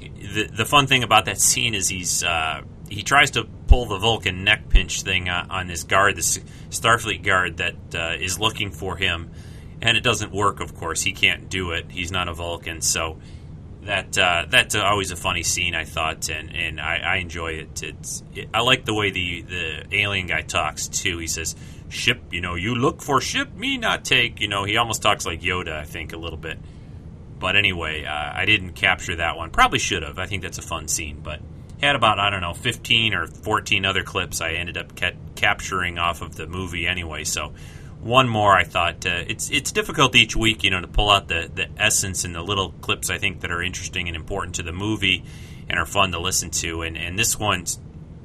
the 0.00 0.48
the 0.52 0.64
fun 0.64 0.86
thing 0.86 1.02
about 1.02 1.26
that 1.26 1.38
scene 1.38 1.74
is 1.74 1.88
he's 1.88 2.24
uh, 2.24 2.62
he 2.88 3.02
tries 3.02 3.32
to 3.32 3.44
pull 3.66 3.86
the 3.86 3.98
Vulcan 3.98 4.44
neck 4.44 4.68
pinch 4.68 5.02
thing 5.02 5.28
on, 5.28 5.50
on 5.50 5.66
this 5.66 5.84
guard, 5.84 6.16
this 6.16 6.38
Starfleet 6.70 7.22
guard 7.22 7.58
that 7.58 7.74
uh, 7.94 8.16
is 8.18 8.38
looking 8.38 8.70
for 8.70 8.96
him, 8.96 9.30
and 9.80 9.96
it 9.96 10.02
doesn't 10.02 10.32
work. 10.32 10.60
Of 10.60 10.74
course, 10.74 11.02
he 11.02 11.12
can't 11.12 11.48
do 11.48 11.72
it. 11.72 11.90
He's 11.90 12.12
not 12.12 12.28
a 12.28 12.34
Vulcan, 12.34 12.80
so 12.80 13.18
that 13.82 14.16
uh, 14.16 14.46
that's 14.48 14.74
always 14.74 15.10
a 15.10 15.16
funny 15.16 15.42
scene. 15.42 15.74
I 15.74 15.84
thought, 15.84 16.28
and 16.30 16.54
and 16.54 16.80
I, 16.80 16.96
I 16.96 17.16
enjoy 17.16 17.52
it. 17.52 17.82
It's 17.82 18.22
it, 18.34 18.48
I 18.52 18.60
like 18.60 18.84
the 18.84 18.94
way 18.94 19.10
the 19.10 19.42
the 19.42 19.96
alien 19.96 20.26
guy 20.26 20.42
talks 20.42 20.88
too. 20.88 21.18
He 21.18 21.26
says 21.26 21.54
ship, 21.94 22.32
you 22.32 22.40
know, 22.40 22.54
you 22.54 22.74
look 22.74 23.02
for 23.02 23.20
ship, 23.20 23.54
me 23.54 23.78
not 23.78 24.04
take. 24.04 24.40
You 24.40 24.48
know, 24.48 24.64
he 24.64 24.76
almost 24.76 25.02
talks 25.02 25.24
like 25.24 25.40
Yoda, 25.40 25.72
I 25.72 25.84
think, 25.84 26.12
a 26.12 26.16
little 26.16 26.38
bit. 26.38 26.58
But 27.38 27.56
anyway, 27.56 28.04
uh, 28.04 28.32
I 28.34 28.44
didn't 28.44 28.72
capture 28.72 29.16
that 29.16 29.36
one. 29.36 29.50
Probably 29.50 29.78
should 29.78 30.02
have. 30.02 30.18
I 30.18 30.26
think 30.26 30.42
that's 30.42 30.58
a 30.58 30.62
fun 30.62 30.88
scene. 30.88 31.20
But 31.22 31.40
had 31.80 31.96
about, 31.96 32.18
I 32.18 32.30
don't 32.30 32.40
know, 32.40 32.54
15 32.54 33.14
or 33.14 33.26
14 33.26 33.84
other 33.84 34.02
clips 34.02 34.40
I 34.40 34.52
ended 34.52 34.78
up 34.78 34.96
ca- 34.96 35.12
capturing 35.34 35.98
off 35.98 36.22
of 36.22 36.36
the 36.36 36.46
movie 36.46 36.86
anyway. 36.86 37.24
So 37.24 37.52
one 38.00 38.28
more, 38.28 38.54
I 38.54 38.64
thought. 38.64 39.06
Uh, 39.06 39.24
it's 39.26 39.50
it's 39.50 39.72
difficult 39.72 40.14
each 40.14 40.36
week, 40.36 40.64
you 40.64 40.70
know, 40.70 40.80
to 40.80 40.86
pull 40.86 41.10
out 41.10 41.28
the, 41.28 41.50
the 41.52 41.68
essence 41.76 42.24
and 42.24 42.34
the 42.34 42.42
little 42.42 42.72
clips 42.80 43.10
I 43.10 43.18
think 43.18 43.40
that 43.40 43.50
are 43.50 43.62
interesting 43.62 44.08
and 44.08 44.16
important 44.16 44.56
to 44.56 44.62
the 44.62 44.72
movie 44.72 45.24
and 45.68 45.78
are 45.78 45.86
fun 45.86 46.12
to 46.12 46.18
listen 46.18 46.50
to. 46.50 46.82
And, 46.82 46.96
and 46.96 47.18
this 47.18 47.38
one 47.38 47.64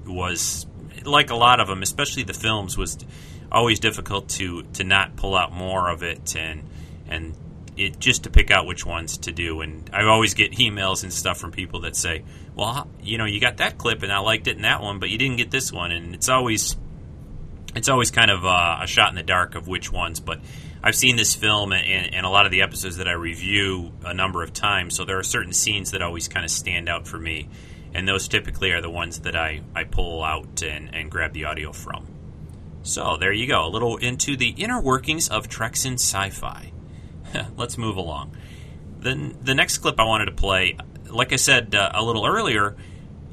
was, 0.05 0.65
like 1.05 1.29
a 1.29 1.35
lot 1.35 1.59
of 1.59 1.67
them, 1.67 1.81
especially 1.81 2.23
the 2.23 2.33
films, 2.33 2.77
was 2.77 2.97
always 3.51 3.79
difficult 3.79 4.29
to 4.29 4.63
to 4.73 4.83
not 4.83 5.15
pull 5.15 5.35
out 5.35 5.51
more 5.51 5.89
of 5.89 6.03
it 6.03 6.35
and 6.35 6.63
and 7.07 7.35
it 7.79 7.99
just 7.99 8.23
to 8.23 8.29
pick 8.29 8.51
out 8.51 8.67
which 8.67 8.85
ones 8.85 9.17
to 9.19 9.31
do. 9.31 9.61
And 9.61 9.89
I 9.93 10.03
always 10.03 10.33
get 10.33 10.51
emails 10.53 11.03
and 11.03 11.13
stuff 11.13 11.37
from 11.37 11.51
people 11.51 11.81
that 11.81 11.95
say, 11.95 12.23
"Well, 12.55 12.87
you 13.01 13.17
know, 13.17 13.25
you 13.25 13.39
got 13.39 13.57
that 13.57 13.77
clip 13.77 14.03
and 14.03 14.11
I 14.11 14.19
liked 14.19 14.47
it 14.47 14.57
in 14.57 14.63
that 14.63 14.81
one, 14.81 14.99
but 14.99 15.09
you 15.09 15.17
didn't 15.17 15.37
get 15.37 15.49
this 15.49 15.71
one." 15.71 15.91
And 15.91 16.13
it's 16.13 16.29
always 16.29 16.75
it's 17.75 17.89
always 17.89 18.11
kind 18.11 18.29
of 18.29 18.45
uh, 18.45 18.79
a 18.81 18.87
shot 18.87 19.09
in 19.09 19.15
the 19.15 19.23
dark 19.23 19.55
of 19.55 19.67
which 19.67 19.91
ones, 19.91 20.19
but. 20.19 20.39
I've 20.81 20.95
seen 20.95 21.17
this 21.17 21.35
film 21.35 21.73
and, 21.73 22.15
and, 22.15 22.25
a 22.25 22.29
lot 22.29 22.45
of 22.45 22.53
the 22.53 22.61
episodes 22.61 22.95
that 22.97 23.07
I 23.09 23.11
review 23.11 23.91
a 24.05 24.13
number 24.13 24.43
of 24.43 24.53
times, 24.53 24.95
so 24.95 25.03
there 25.03 25.19
are 25.19 25.23
certain 25.23 25.51
scenes 25.51 25.91
that 25.91 26.01
always 26.01 26.29
kind 26.29 26.45
of 26.45 26.51
stand 26.51 26.87
out 26.87 27.05
for 27.05 27.19
me, 27.19 27.49
and 27.93 28.07
those 28.07 28.29
typically 28.29 28.71
are 28.71 28.79
the 28.79 28.89
ones 28.89 29.19
that 29.19 29.35
I, 29.35 29.59
I 29.75 29.83
pull 29.83 30.23
out 30.23 30.63
and, 30.63 30.95
and 30.95 31.11
grab 31.11 31.33
the 31.33 31.43
audio 31.43 31.73
from. 31.73 32.07
So 32.89 33.17
there 33.17 33.31
you 33.31 33.45
go, 33.45 33.67
a 33.67 33.69
little 33.69 33.97
into 33.97 34.35
the 34.35 34.49
inner 34.49 34.81
workings 34.81 35.29
of 35.29 35.47
Treks 35.47 35.85
in 35.85 35.93
Sci-Fi. 35.93 36.71
Let's 37.55 37.77
move 37.77 37.97
along. 37.97 38.35
Then 38.97 39.37
the 39.43 39.53
next 39.53 39.77
clip 39.77 39.99
I 39.99 40.05
wanted 40.05 40.25
to 40.25 40.31
play, 40.31 40.75
like 41.07 41.31
I 41.31 41.35
said 41.35 41.75
uh, 41.75 41.91
a 41.93 42.03
little 42.03 42.25
earlier, 42.25 42.75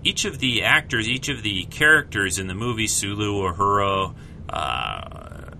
each 0.05 0.27
of 0.27 0.41
the 0.41 0.63
actors, 0.63 1.09
each 1.09 1.31
of 1.31 1.43
the 1.43 1.65
characters 1.65 2.39
in 2.39 2.49
the 2.49 2.55
movie, 2.55 2.87
Sulu, 2.87 3.51
Uhura, 3.51 4.15
uh, 4.51 5.51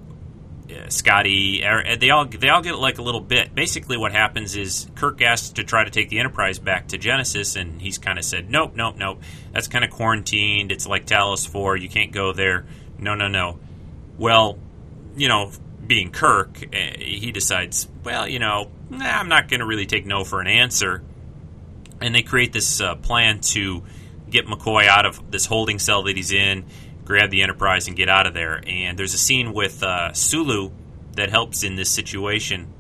Scotty, 0.91 1.65
er, 1.65 1.97
they 1.97 2.11
all 2.11 2.27
they 2.27 2.51
all 2.51 2.61
get 2.61 2.79
like 2.79 2.99
a 2.99 3.03
little 3.03 3.23
bit. 3.23 3.55
Basically, 3.55 3.97
what 3.97 4.13
happens 4.13 4.57
is 4.57 4.91
Kirk 4.95 5.23
asks 5.23 5.51
to 5.51 5.65
try 5.65 5.85
to 5.85 5.91
take 5.91 6.11
the 6.11 6.19
Enterprise 6.19 6.59
back 6.59 6.89
to 6.89 6.99
Genesis, 6.99 7.57
and 7.57 7.81
he's 7.81 7.97
kind 7.97 8.19
of 8.19 8.27
said, 8.27 8.51
"Nope, 8.51 8.75
nope, 8.77 8.97
nope. 8.97 9.23
That's 9.53 9.69
kind 9.69 9.85
of 9.85 9.91
quarantined. 9.91 10.71
It's 10.71 10.87
like 10.87 11.07
Talos 11.07 11.49
Four. 11.49 11.79
You 11.79 11.89
can't 11.89 12.13
go 12.13 12.35
there. 12.35 12.67
No, 12.99 13.15
no, 13.15 13.27
no." 13.27 13.59
Well, 14.19 14.59
you 15.17 15.29
know, 15.29 15.51
being 15.87 16.11
Kirk, 16.11 16.63
eh, 16.73 16.97
he 16.99 17.33
decides, 17.33 17.89
well, 18.05 18.29
you 18.29 18.39
know, 18.39 18.71
nah, 18.91 19.05
I'm 19.05 19.29
not 19.29 19.49
going 19.49 19.61
to 19.61 19.67
really 19.67 19.87
take 19.87 20.07
no 20.07 20.25
for 20.25 20.41
an 20.41 20.47
answer. 20.47 21.03
And 22.01 22.15
they 22.15 22.23
create 22.23 22.53
this 22.53 22.81
uh, 22.81 22.95
plan 22.97 23.41
to 23.41 23.83
get 24.29 24.47
McCoy 24.47 24.87
out 24.87 25.07
of 25.07 25.31
this 25.31 25.47
holding 25.47 25.79
cell 25.79 26.03
that 26.05 26.17
he's 26.17 26.33
in, 26.33 26.67
grab 27.05 27.31
the 27.31 27.43
Enterprise, 27.43 27.89
and 27.89 27.97
get 27.97 28.09
out 28.09 28.27
of 28.27 28.35
there. 28.35 28.63
And 28.67 28.99
there's 28.99 29.15
a 29.15 29.19
scene 29.19 29.53
with 29.53 29.83
uh, 29.83 30.13
Sulu 30.13 30.71
that 31.13 31.31
helps 31.31 31.63
in 31.63 31.77
this 31.77 31.91
situation. 31.91 32.73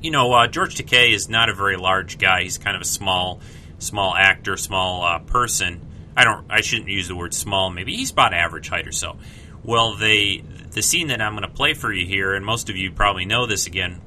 You 0.00 0.10
know, 0.10 0.32
uh, 0.32 0.46
George 0.46 0.76
Takei 0.76 1.12
is 1.12 1.28
not 1.28 1.50
a 1.50 1.54
very 1.54 1.76
large 1.76 2.18
guy. 2.18 2.42
He's 2.42 2.56
kind 2.56 2.74
of 2.74 2.82
a 2.82 2.86
small, 2.86 3.40
small 3.78 4.14
actor, 4.14 4.56
small 4.56 5.04
uh, 5.04 5.18
person. 5.18 5.86
I 6.16 6.24
don't. 6.24 6.46
I 6.50 6.62
shouldn't 6.62 6.88
use 6.88 7.08
the 7.08 7.16
word 7.16 7.34
small. 7.34 7.70
Maybe 7.70 7.94
he's 7.94 8.10
about 8.10 8.32
average 8.32 8.68
height 8.68 8.86
or 8.86 8.92
so. 8.92 9.16
Well, 9.62 9.94
they 9.94 10.42
the 10.70 10.82
scene 10.82 11.08
that 11.08 11.20
I'm 11.20 11.32
going 11.32 11.42
to 11.42 11.54
play 11.54 11.74
for 11.74 11.92
you 11.92 12.06
here, 12.06 12.34
and 12.34 12.44
most 12.44 12.70
of 12.70 12.76
you 12.76 12.90
probably 12.90 13.24
know 13.24 13.46
this 13.46 13.66
again 13.66 14.00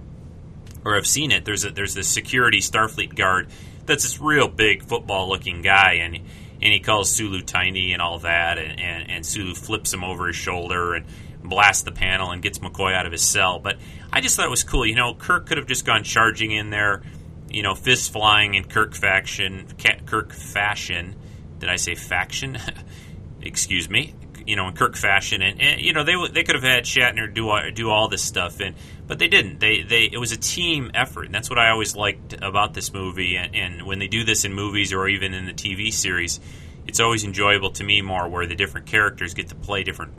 or 0.85 0.95
have 0.95 1.07
seen 1.07 1.31
it. 1.31 1.45
There's 1.45 1.65
a, 1.65 1.71
there's 1.71 1.93
this 1.93 2.07
security 2.07 2.59
Starfleet 2.59 3.15
guard 3.15 3.49
that's 3.85 4.03
this 4.03 4.19
real 4.19 4.47
big 4.47 4.83
football 4.83 5.29
looking 5.29 5.61
guy, 5.61 5.93
and 6.01 6.15
and 6.15 6.71
he 6.73 6.79
calls 6.79 7.11
Sulu 7.11 7.41
tiny 7.41 7.91
and 7.91 8.01
all 8.01 8.19
that, 8.19 8.57
and, 8.57 8.79
and, 8.79 9.11
and 9.11 9.25
Sulu 9.25 9.53
flips 9.53 9.93
him 9.93 10.03
over 10.03 10.27
his 10.27 10.37
shoulder 10.37 10.93
and 10.93 11.05
blasts 11.43 11.83
the 11.83 11.91
panel 11.91 12.31
and 12.31 12.41
gets 12.41 12.59
McCoy 12.59 12.93
out 12.93 13.05
of 13.05 13.11
his 13.11 13.21
cell. 13.21 13.59
But 13.59 13.77
I 14.13 14.21
just 14.21 14.37
thought 14.37 14.45
it 14.45 14.51
was 14.51 14.63
cool. 14.63 14.85
You 14.85 14.95
know, 14.95 15.13
Kirk 15.13 15.45
could 15.45 15.57
have 15.57 15.67
just 15.67 15.85
gone 15.85 16.03
charging 16.03 16.51
in 16.51 16.69
there, 16.69 17.03
you 17.49 17.63
know, 17.63 17.75
fists 17.75 18.07
flying 18.07 18.53
in 18.53 18.63
Kirk 18.63 18.95
faction, 18.95 19.67
Kirk 20.05 20.31
fashion. 20.31 21.15
Did 21.59 21.67
I 21.67 21.75
say 21.75 21.95
faction? 21.95 22.57
Excuse 23.41 23.89
me. 23.89 24.13
You 24.45 24.55
know, 24.55 24.67
in 24.67 24.73
Kirk 24.73 24.95
fashion, 24.95 25.41
and, 25.41 25.61
and, 25.61 25.81
you 25.81 25.93
know 25.93 26.03
they 26.03 26.15
they 26.31 26.43
could 26.43 26.55
have 26.55 26.63
had 26.63 26.83
Shatner 26.83 27.33
do 27.33 27.51
do 27.71 27.89
all 27.89 28.07
this 28.07 28.21
stuff, 28.21 28.59
and 28.59 28.75
but 29.07 29.19
they 29.19 29.27
didn't. 29.27 29.59
They 29.59 29.83
they 29.83 30.03
it 30.03 30.17
was 30.17 30.31
a 30.31 30.37
team 30.37 30.91
effort, 30.93 31.25
and 31.25 31.35
that's 31.35 31.49
what 31.49 31.59
I 31.59 31.69
always 31.69 31.95
liked 31.95 32.33
about 32.41 32.73
this 32.73 32.93
movie. 32.93 33.35
And, 33.37 33.55
and 33.55 33.85
when 33.85 33.99
they 33.99 34.07
do 34.07 34.23
this 34.23 34.45
in 34.45 34.53
movies 34.53 34.93
or 34.93 35.07
even 35.07 35.33
in 35.33 35.45
the 35.45 35.53
TV 35.53 35.91
series, 35.91 36.39
it's 36.87 36.99
always 36.99 37.23
enjoyable 37.23 37.71
to 37.71 37.83
me 37.83 38.01
more 38.01 38.27
where 38.27 38.45
the 38.45 38.55
different 38.55 38.87
characters 38.87 39.33
get 39.33 39.49
to 39.49 39.55
play 39.55 39.83
different 39.83 40.13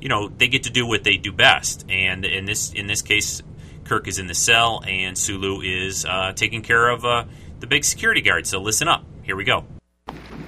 you 0.00 0.08
know 0.08 0.28
they 0.28 0.48
get 0.48 0.64
to 0.64 0.70
do 0.70 0.86
what 0.86 1.04
they 1.04 1.16
do 1.16 1.32
best. 1.32 1.84
And 1.88 2.24
in 2.24 2.44
this 2.44 2.72
in 2.72 2.86
this 2.86 3.02
case, 3.02 3.42
Kirk 3.84 4.08
is 4.08 4.18
in 4.18 4.26
the 4.26 4.34
cell, 4.34 4.82
and 4.86 5.16
Sulu 5.16 5.60
is 5.60 6.04
uh, 6.04 6.32
taking 6.34 6.62
care 6.62 6.88
of 6.88 7.04
uh, 7.04 7.24
the 7.60 7.66
big 7.66 7.84
security 7.84 8.20
guard. 8.20 8.46
So 8.46 8.60
listen 8.60 8.88
up. 8.88 9.04
Here 9.22 9.36
we 9.36 9.44
go. 9.44 9.64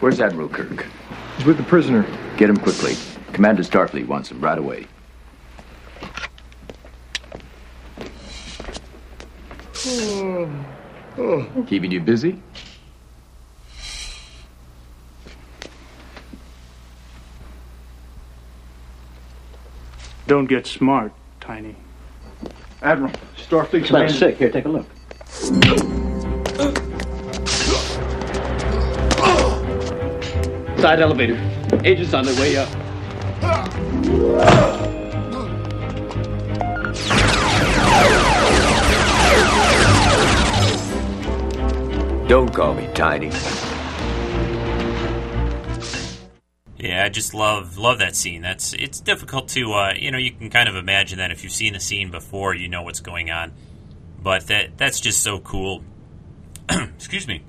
Where's 0.01 0.21
Admiral 0.21 0.49
Kirk? 0.49 0.87
He's 1.37 1.47
with 1.47 1.57
the 1.57 1.63
prisoner. 1.65 2.07
Get 2.37 2.49
him 2.49 2.57
quickly. 2.57 2.95
Commander 3.33 3.63
Starfleet 3.63 4.07
wants 4.07 4.31
him 4.31 4.41
right 4.41 4.59
away. 4.59 4.87
Oh. 9.87 10.67
Oh. 11.19 11.65
Keeping 11.67 11.91
you 11.91 12.01
busy? 12.01 12.41
Don't 20.27 20.47
get 20.47 20.67
smart, 20.67 21.13
Tiny. 21.41 21.75
Admiral, 22.83 23.13
Starfleet 23.37 23.87
commander. 23.87 24.13
sick. 24.13 24.37
Here, 24.37 24.51
take 24.51 24.65
a 24.65 24.69
look. 24.69 24.87
Side 30.79 31.01
elevator. 31.01 31.37
Agents 31.85 32.15
on 32.15 32.25
their 32.25 32.35
way 32.41 32.57
up. 32.57 32.69
Don't 42.31 42.55
call 42.55 42.75
me 42.75 42.89
Tiny. 42.95 43.31
Yeah, 46.79 47.05
I 47.05 47.09
just 47.09 47.35
love 47.35 47.77
love 47.77 47.99
that 47.99 48.15
scene. 48.15 48.41
That's 48.43 48.73
it's 48.73 49.01
difficult 49.01 49.49
to 49.49 49.73
uh, 49.73 49.95
you 49.97 50.11
know 50.11 50.19
you 50.19 50.31
can 50.33 50.49
kind 50.49 50.69
of 50.69 50.77
imagine 50.77 51.19
that 51.19 51.31
if 51.31 51.43
you've 51.43 51.53
seen 51.53 51.73
the 51.73 51.81
scene 51.81 52.11
before, 52.11 52.55
you 52.55 52.69
know 52.69 52.83
what's 52.83 53.01
going 53.01 53.31
on. 53.31 53.53
But 54.23 54.47
that 54.47 54.79
that's 54.79 55.01
just 55.01 55.23
so 55.23 55.41
cool. 55.41 55.83
Excuse 56.71 57.27
me. 57.27 57.43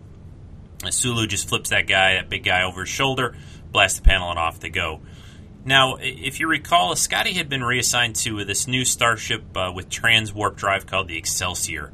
Sulu 0.90 1.28
just 1.28 1.48
flips 1.48 1.70
that 1.70 1.86
guy, 1.86 2.16
that 2.16 2.30
big 2.30 2.44
guy, 2.44 2.64
over 2.64 2.82
his 2.82 2.90
shoulder, 2.90 3.36
blasts 3.72 4.00
the 4.00 4.06
panel, 4.06 4.32
and 4.32 4.40
off 4.40 4.60
they 4.60 4.70
go. 4.70 5.02
Now, 5.64 5.98
if 6.00 6.40
you 6.40 6.48
recall, 6.48 6.96
Scotty 6.96 7.34
had 7.34 7.48
been 7.48 7.64
reassigned 7.64 8.16
to 8.18 8.44
this 8.46 8.68
new 8.68 8.84
starship 8.84 9.56
uh, 9.56 9.72
with 9.74 9.90
transwarp 9.90 10.56
drive 10.56 10.88
called 10.88 11.08
the 11.08 11.18
Excelsior, 11.18 11.92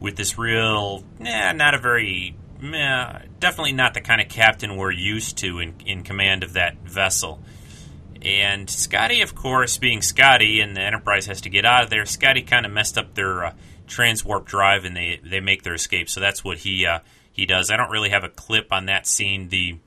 with 0.00 0.16
this 0.16 0.36
real, 0.36 1.02
nah, 1.18 1.52
not 1.52 1.74
a 1.74 1.78
very 1.78 2.36
meh, 2.60 3.20
definitely 3.40 3.72
not 3.72 3.94
the 3.94 4.02
kind 4.02 4.20
of 4.20 4.28
captain 4.28 4.76
we're 4.76 4.90
used 4.92 5.38
to 5.38 5.60
in, 5.60 5.74
in 5.86 6.02
command 6.02 6.42
of 6.42 6.52
that 6.54 6.76
vessel. 6.84 7.40
And 8.20 8.68
Scotty, 8.68 9.22
of 9.22 9.34
course, 9.34 9.78
being 9.78 10.02
Scotty, 10.02 10.60
and 10.60 10.76
the 10.76 10.80
Enterprise 10.80 11.26
has 11.26 11.40
to 11.42 11.48
get 11.48 11.64
out 11.64 11.84
of 11.84 11.90
there. 11.90 12.04
Scotty 12.04 12.42
kind 12.42 12.66
of 12.66 12.72
messed 12.72 12.98
up 12.98 13.14
their 13.14 13.46
uh, 13.46 13.52
transwarp 13.86 14.44
drive, 14.46 14.84
and 14.84 14.96
they 14.96 15.20
they 15.22 15.40
make 15.40 15.62
their 15.62 15.74
escape. 15.74 16.08
So 16.08 16.20
that's 16.20 16.42
what 16.42 16.58
he 16.58 16.86
uh, 16.86 17.00
he 17.30 17.46
does. 17.46 17.70
I 17.70 17.76
don't 17.76 17.90
really 17.90 18.10
have 18.10 18.24
a 18.24 18.28
clip 18.28 18.72
on 18.72 18.86
that 18.86 19.06
scene. 19.06 19.48
The 19.48 19.78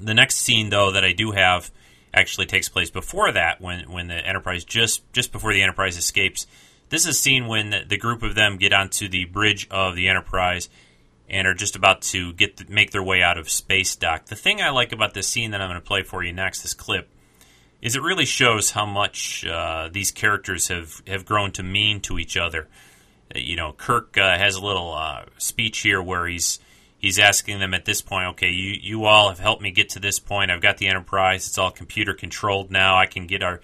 the 0.00 0.14
next 0.14 0.36
scene, 0.36 0.70
though, 0.70 0.92
that 0.92 1.04
I 1.04 1.12
do 1.12 1.32
have 1.32 1.70
actually 2.16 2.46
takes 2.46 2.68
place 2.68 2.90
before 2.90 3.30
that, 3.30 3.60
when 3.60 3.90
when 3.90 4.08
the 4.08 4.14
Enterprise 4.14 4.64
just 4.64 5.10
just 5.12 5.30
before 5.30 5.52
the 5.52 5.62
Enterprise 5.62 5.96
escapes. 5.96 6.46
This 6.88 7.06
is 7.06 7.18
seen 7.18 7.46
when 7.46 7.70
the, 7.70 7.84
the 7.86 7.98
group 7.98 8.22
of 8.22 8.34
them 8.34 8.56
get 8.56 8.72
onto 8.72 9.08
the 9.08 9.24
bridge 9.26 9.68
of 9.70 9.94
the 9.96 10.08
Enterprise 10.08 10.68
and 11.28 11.46
are 11.46 11.54
just 11.54 11.74
about 11.74 12.02
to 12.02 12.32
get 12.32 12.56
the, 12.56 12.64
make 12.72 12.92
their 12.92 13.02
way 13.02 13.22
out 13.22 13.38
of 13.38 13.50
space 13.50 13.96
dock. 13.96 14.26
The 14.26 14.36
thing 14.36 14.60
I 14.60 14.70
like 14.70 14.92
about 14.92 15.12
this 15.12 15.28
scene 15.28 15.50
that 15.50 15.60
I'm 15.60 15.68
going 15.68 15.80
to 15.80 15.86
play 15.86 16.02
for 16.02 16.22
you 16.22 16.32
next, 16.32 16.62
this 16.62 16.74
clip, 16.74 17.08
is 17.82 17.96
it 17.96 18.02
really 18.02 18.24
shows 18.24 18.70
how 18.70 18.86
much 18.86 19.44
uh, 19.44 19.88
these 19.92 20.12
characters 20.12 20.68
have, 20.68 21.02
have 21.06 21.24
grown 21.24 21.50
to 21.52 21.64
mean 21.64 22.00
to 22.02 22.18
each 22.18 22.36
other. 22.36 22.68
Uh, 23.34 23.40
you 23.40 23.56
know, 23.56 23.72
Kirk 23.72 24.16
uh, 24.16 24.38
has 24.38 24.54
a 24.54 24.64
little 24.64 24.94
uh, 24.94 25.24
speech 25.38 25.80
here 25.80 26.00
where 26.00 26.26
he's 26.26 26.60
he's 27.06 27.20
asking 27.20 27.60
them 27.60 27.72
at 27.72 27.84
this 27.84 28.02
point, 28.02 28.26
okay, 28.30 28.50
you 28.50 28.76
you 28.82 29.04
all 29.04 29.28
have 29.28 29.38
helped 29.38 29.62
me 29.62 29.70
get 29.70 29.90
to 29.90 30.00
this 30.00 30.18
point. 30.18 30.50
I've 30.50 30.60
got 30.60 30.78
the 30.78 30.88
Enterprise; 30.88 31.46
it's 31.46 31.56
all 31.56 31.70
computer 31.70 32.14
controlled 32.14 32.70
now. 32.70 32.96
I 32.96 33.06
can 33.06 33.28
get 33.28 33.44
our 33.44 33.60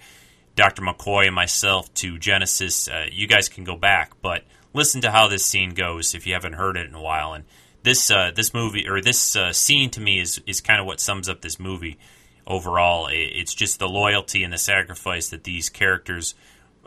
Dr. 0.55 0.81
McCoy 0.81 1.25
and 1.25 1.35
myself 1.35 1.93
to 1.95 2.17
Genesis. 2.17 2.87
Uh, 2.87 3.05
you 3.11 3.27
guys 3.27 3.49
can 3.49 3.65
go 3.65 3.75
back, 3.75 4.13
but 4.21 4.43
listen 4.73 5.01
to 5.01 5.11
how 5.11 5.27
this 5.27 5.45
scene 5.45 5.73
goes 5.73 6.15
if 6.15 6.25
you 6.25 6.33
haven't 6.33 6.53
heard 6.53 6.77
it 6.77 6.87
in 6.87 6.95
a 6.95 7.01
while. 7.01 7.33
And 7.33 7.43
this 7.83 8.09
uh, 8.09 8.31
this 8.33 8.53
movie 8.53 8.87
or 8.87 9.01
this 9.01 9.35
uh, 9.35 9.51
scene 9.51 9.89
to 9.91 9.99
me 9.99 10.21
is 10.21 10.41
is 10.47 10.61
kind 10.61 10.79
of 10.79 10.85
what 10.85 11.01
sums 11.01 11.27
up 11.27 11.41
this 11.41 11.59
movie 11.59 11.99
overall. 12.47 13.09
It's 13.11 13.53
just 13.53 13.77
the 13.77 13.89
loyalty 13.89 14.43
and 14.43 14.53
the 14.53 14.57
sacrifice 14.57 15.29
that 15.29 15.43
these 15.43 15.67
characters 15.67 16.33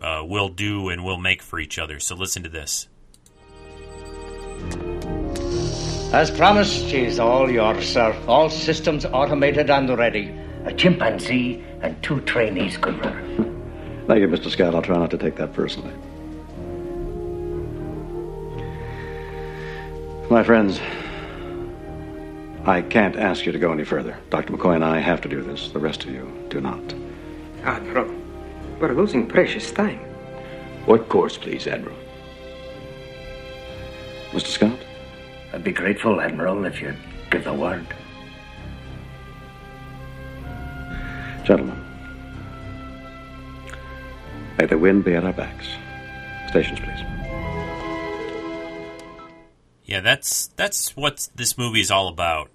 uh, 0.00 0.22
will 0.24 0.48
do 0.48 0.88
and 0.88 1.04
will 1.04 1.18
make 1.18 1.42
for 1.42 1.58
each 1.58 1.78
other. 1.78 2.00
So 2.00 2.14
listen 2.14 2.42
to 2.44 2.48
this. 2.48 2.88
As 6.12 6.30
promised, 6.30 6.88
she's 6.88 7.18
all 7.18 7.50
yours, 7.50 7.86
sir. 7.88 8.16
All 8.26 8.48
systems 8.48 9.04
automated 9.04 9.68
and 9.70 9.98
ready. 9.98 10.32
A 10.64 10.72
chimpanzee 10.72 11.62
and 11.82 12.00
two 12.02 12.20
trainees 12.22 12.76
could 12.78 12.98
run 13.04 13.12
her. 13.12 14.06
Thank 14.06 14.20
you, 14.20 14.28
Mr. 14.28 14.48
Scott. 14.50 14.74
I'll 14.74 14.82
try 14.82 14.96
not 14.96 15.10
to 15.10 15.18
take 15.18 15.36
that 15.36 15.52
personally. 15.52 15.92
My 20.30 20.42
friends, 20.42 20.80
I 22.64 22.82
can't 22.82 23.16
ask 23.16 23.44
you 23.44 23.52
to 23.52 23.58
go 23.58 23.72
any 23.72 23.84
further. 23.84 24.16
Dr. 24.30 24.52
McCoy 24.52 24.76
and 24.76 24.84
I 24.84 25.00
have 25.00 25.20
to 25.22 25.28
do 25.28 25.42
this. 25.42 25.70
The 25.70 25.78
rest 25.80 26.04
of 26.04 26.10
you 26.10 26.32
do 26.48 26.60
not. 26.60 26.94
Admiral, 27.62 28.12
we're 28.80 28.94
losing 28.94 29.26
precious 29.26 29.70
time. 29.70 29.98
What 30.86 31.08
course, 31.08 31.36
please, 31.36 31.66
Admiral? 31.66 31.96
Mr. 34.30 34.46
Scott? 34.46 34.78
I'd 35.56 35.64
be 35.64 35.72
grateful, 35.72 36.20
Admiral, 36.20 36.66
if 36.66 36.82
you'd 36.82 36.98
give 37.30 37.44
the 37.44 37.54
word. 37.54 37.86
Gentlemen, 41.44 41.82
may 44.58 44.66
the 44.66 44.76
wind 44.76 45.06
be 45.06 45.14
at 45.14 45.24
our 45.24 45.32
backs. 45.32 45.66
Stations, 46.50 46.78
please. 46.78 47.00
Yeah, 49.86 50.00
that's 50.00 50.48
that's 50.56 50.94
what 50.94 51.30
this 51.34 51.56
movie 51.56 51.80
is 51.80 51.90
all 51.90 52.08
about. 52.08 52.50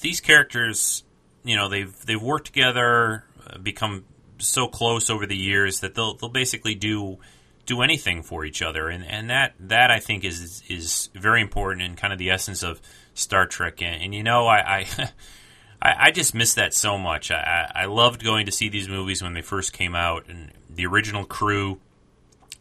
These 0.00 0.20
characters, 0.20 1.02
you 1.42 1.56
know, 1.56 1.68
they've 1.68 1.92
they've 2.06 2.22
worked 2.22 2.46
together, 2.46 3.24
uh, 3.44 3.58
become 3.58 4.04
so 4.38 4.68
close 4.68 5.10
over 5.10 5.26
the 5.26 5.36
years 5.36 5.80
that 5.80 5.96
they'll 5.96 6.14
they'll 6.14 6.30
basically 6.30 6.76
do 6.76 7.18
do 7.66 7.82
anything 7.82 8.22
for 8.22 8.44
each 8.44 8.62
other, 8.62 8.88
and 8.88 9.04
and 9.04 9.30
that 9.30 9.54
that 9.60 9.90
I 9.90 10.00
think 10.00 10.24
is 10.24 10.62
is 10.68 11.10
very 11.14 11.40
important 11.40 11.82
and 11.82 11.96
kind 11.96 12.12
of 12.12 12.18
the 12.18 12.30
essence 12.30 12.62
of 12.62 12.80
Star 13.14 13.46
Trek. 13.46 13.82
And, 13.82 14.02
and 14.02 14.14
you 14.14 14.22
know, 14.22 14.46
I. 14.46 14.86
I 14.98 15.10
I, 15.84 16.12
just 16.12 16.32
miss 16.32 16.54
that 16.54 16.74
so 16.74 16.96
much. 16.96 17.32
I, 17.32 17.68
I 17.74 17.84
loved 17.86 18.22
going 18.22 18.46
to 18.46 18.52
see 18.52 18.68
these 18.68 18.88
movies 18.88 19.20
when 19.20 19.34
they 19.34 19.42
first 19.42 19.72
came 19.72 19.96
out, 19.96 20.26
and 20.28 20.52
the 20.70 20.86
original 20.86 21.24
crew, 21.24 21.80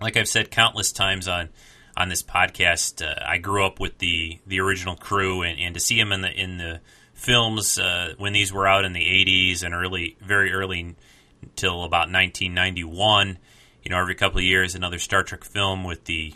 like 0.02 0.18
I've 0.18 0.28
said 0.28 0.50
countless 0.50 0.92
times 0.92 1.28
on 1.28 1.50
on 1.96 2.10
this 2.10 2.24
podcast. 2.24 3.06
Uh, 3.06 3.14
I 3.24 3.38
grew 3.38 3.64
up 3.64 3.80
with 3.80 4.00
the 4.00 4.40
the 4.48 4.60
original 4.60 4.96
crew, 4.96 5.44
and, 5.44 5.60
and 5.60 5.76
to 5.76 5.80
see 5.80 6.00
them 6.00 6.12
in 6.12 6.22
the 6.22 6.32
in 6.32 6.58
the 6.58 6.82
films 7.14 7.78
uh, 7.78 8.16
when 8.18 8.34
these 8.34 8.52
were 8.52 8.68
out 8.68 8.86
in 8.86 8.94
the 8.94 9.06
'80s 9.06 9.64
and 9.64 9.76
early, 9.76 10.18
very 10.20 10.52
early 10.52 10.96
until 11.42 11.84
about 11.84 12.12
1991. 12.12 13.38
You 13.84 13.92
know, 13.92 14.00
every 14.00 14.16
couple 14.16 14.40
of 14.40 14.44
years, 14.44 14.76
another 14.76 15.00
Star 15.00 15.24
Trek 15.24 15.44
film 15.44 15.84
with 15.84 16.06
the 16.06 16.34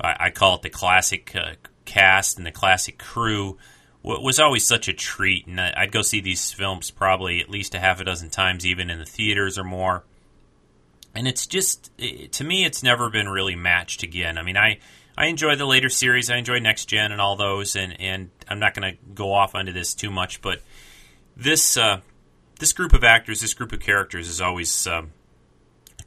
I, 0.00 0.16
I 0.18 0.30
call 0.30 0.56
it 0.56 0.62
the 0.62 0.70
classic 0.70 1.34
uh, 1.34 1.52
cast 1.84 2.38
and 2.38 2.46
the 2.46 2.52
classic 2.52 2.98
crew 2.98 3.58
was 4.02 4.40
always 4.40 4.66
such 4.66 4.88
a 4.88 4.94
treat, 4.94 5.46
and 5.46 5.60
I'd 5.60 5.92
go 5.92 6.00
see 6.00 6.20
these 6.20 6.52
films 6.52 6.90
probably 6.90 7.40
at 7.40 7.50
least 7.50 7.74
a 7.74 7.78
half 7.78 8.00
a 8.00 8.04
dozen 8.04 8.30
times, 8.30 8.64
even 8.64 8.88
in 8.88 8.98
the 8.98 9.04
theaters 9.04 9.58
or 9.58 9.64
more 9.64 10.04
and 11.14 11.26
it's 11.26 11.46
just 11.46 11.90
to 12.30 12.44
me 12.44 12.64
it's 12.64 12.82
never 12.82 13.10
been 13.10 13.28
really 13.28 13.56
matched 13.56 14.02
again. 14.02 14.38
I 14.38 14.42
mean, 14.42 14.56
I 14.56 14.78
I 15.16 15.26
enjoy 15.26 15.56
the 15.56 15.66
later 15.66 15.88
series. 15.88 16.30
I 16.30 16.36
enjoy 16.36 16.60
Next 16.60 16.86
Gen 16.86 17.12
and 17.12 17.20
all 17.20 17.36
those, 17.36 17.76
and, 17.76 18.00
and 18.00 18.30
I'm 18.48 18.58
not 18.58 18.74
going 18.74 18.92
to 18.92 18.98
go 19.12 19.32
off 19.32 19.54
onto 19.54 19.72
this 19.72 19.94
too 19.94 20.10
much, 20.10 20.40
but 20.40 20.62
this 21.36 21.76
uh, 21.76 22.00
this 22.58 22.72
group 22.72 22.92
of 22.92 23.04
actors, 23.04 23.40
this 23.40 23.54
group 23.54 23.72
of 23.72 23.80
characters, 23.80 24.28
is 24.28 24.40
always 24.40 24.86
um, 24.86 25.12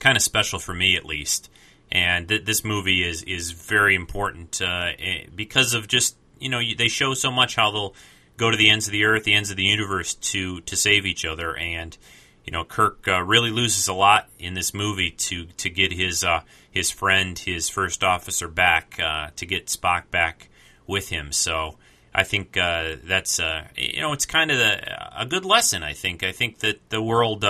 kind 0.03 0.17
of 0.17 0.21
special 0.21 0.59
for 0.59 0.73
me, 0.73 0.95
at 0.97 1.05
least. 1.05 1.49
And 1.91 2.27
th- 2.27 2.45
this 2.45 2.63
movie 2.63 3.07
is 3.07 3.23
is 3.23 3.51
very 3.51 3.95
important 3.95 4.61
uh, 4.61 4.91
because 5.33 5.73
of 5.73 5.87
just 5.87 6.17
you 6.39 6.49
know 6.49 6.59
they 6.77 6.89
show 6.89 7.13
so 7.13 7.31
much 7.31 7.55
how 7.55 7.71
they'll 7.71 7.95
go 8.35 8.51
to 8.51 8.57
the 8.57 8.69
ends 8.69 8.87
of 8.87 8.91
the 8.91 9.05
earth, 9.05 9.23
the 9.23 9.33
ends 9.33 9.49
of 9.49 9.57
the 9.57 9.63
universe 9.63 10.13
to 10.15 10.59
to 10.61 10.75
save 10.75 11.05
each 11.05 11.23
other, 11.25 11.55
and 11.55 11.97
you 12.45 12.51
know 12.51 12.63
Kirk 12.63 13.07
uh, 13.07 13.23
really 13.23 13.51
loses 13.51 13.87
a 13.87 13.93
lot 13.93 14.27
in 14.37 14.53
this 14.53 14.73
movie 14.73 15.11
to 15.11 15.45
to 15.45 15.69
get 15.69 15.93
his 15.93 16.23
uh, 16.23 16.41
his 16.69 16.91
friend, 16.91 17.39
his 17.39 17.69
first 17.69 18.03
officer 18.03 18.47
back, 18.47 18.99
uh, 18.99 19.29
to 19.37 19.45
get 19.45 19.67
Spock 19.67 20.09
back 20.11 20.49
with 20.85 21.09
him. 21.09 21.31
So 21.31 21.77
I 22.13 22.23
think 22.23 22.57
uh, 22.57 22.97
that's 23.03 23.39
uh, 23.39 23.67
you 23.77 24.01
know 24.01 24.11
it's 24.13 24.25
kind 24.25 24.51
of 24.51 24.59
a, 24.59 25.13
a, 25.19 25.25
good 25.25 25.45
lesson. 25.45 25.83
I 25.83 25.93
think 25.93 26.23
I 26.23 26.33
think 26.33 26.59
that 26.59 26.89
the 26.89 27.01
world. 27.01 27.45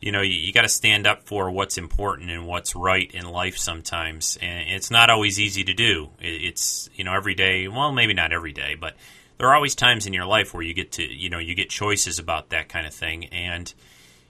You 0.00 0.12
know, 0.12 0.22
you, 0.22 0.32
you 0.32 0.52
got 0.52 0.62
to 0.62 0.68
stand 0.68 1.06
up 1.06 1.24
for 1.24 1.50
what's 1.50 1.76
important 1.76 2.30
and 2.30 2.46
what's 2.46 2.74
right 2.74 3.10
in 3.12 3.26
life 3.26 3.58
sometimes, 3.58 4.38
and 4.40 4.68
it's 4.70 4.90
not 4.90 5.10
always 5.10 5.38
easy 5.38 5.62
to 5.64 5.74
do. 5.74 6.10
It, 6.20 6.42
it's 6.42 6.88
you 6.94 7.04
know 7.04 7.14
every 7.14 7.34
day. 7.34 7.68
Well, 7.68 7.92
maybe 7.92 8.14
not 8.14 8.32
every 8.32 8.52
day, 8.52 8.74
but 8.74 8.94
there 9.38 9.48
are 9.48 9.54
always 9.54 9.74
times 9.74 10.06
in 10.06 10.12
your 10.12 10.26
life 10.26 10.54
where 10.54 10.62
you 10.62 10.74
get 10.74 10.92
to 10.92 11.02
you 11.02 11.30
know 11.30 11.38
you 11.38 11.54
get 11.54 11.70
choices 11.70 12.18
about 12.18 12.50
that 12.50 12.68
kind 12.68 12.86
of 12.86 12.94
thing, 12.94 13.26
and 13.26 13.72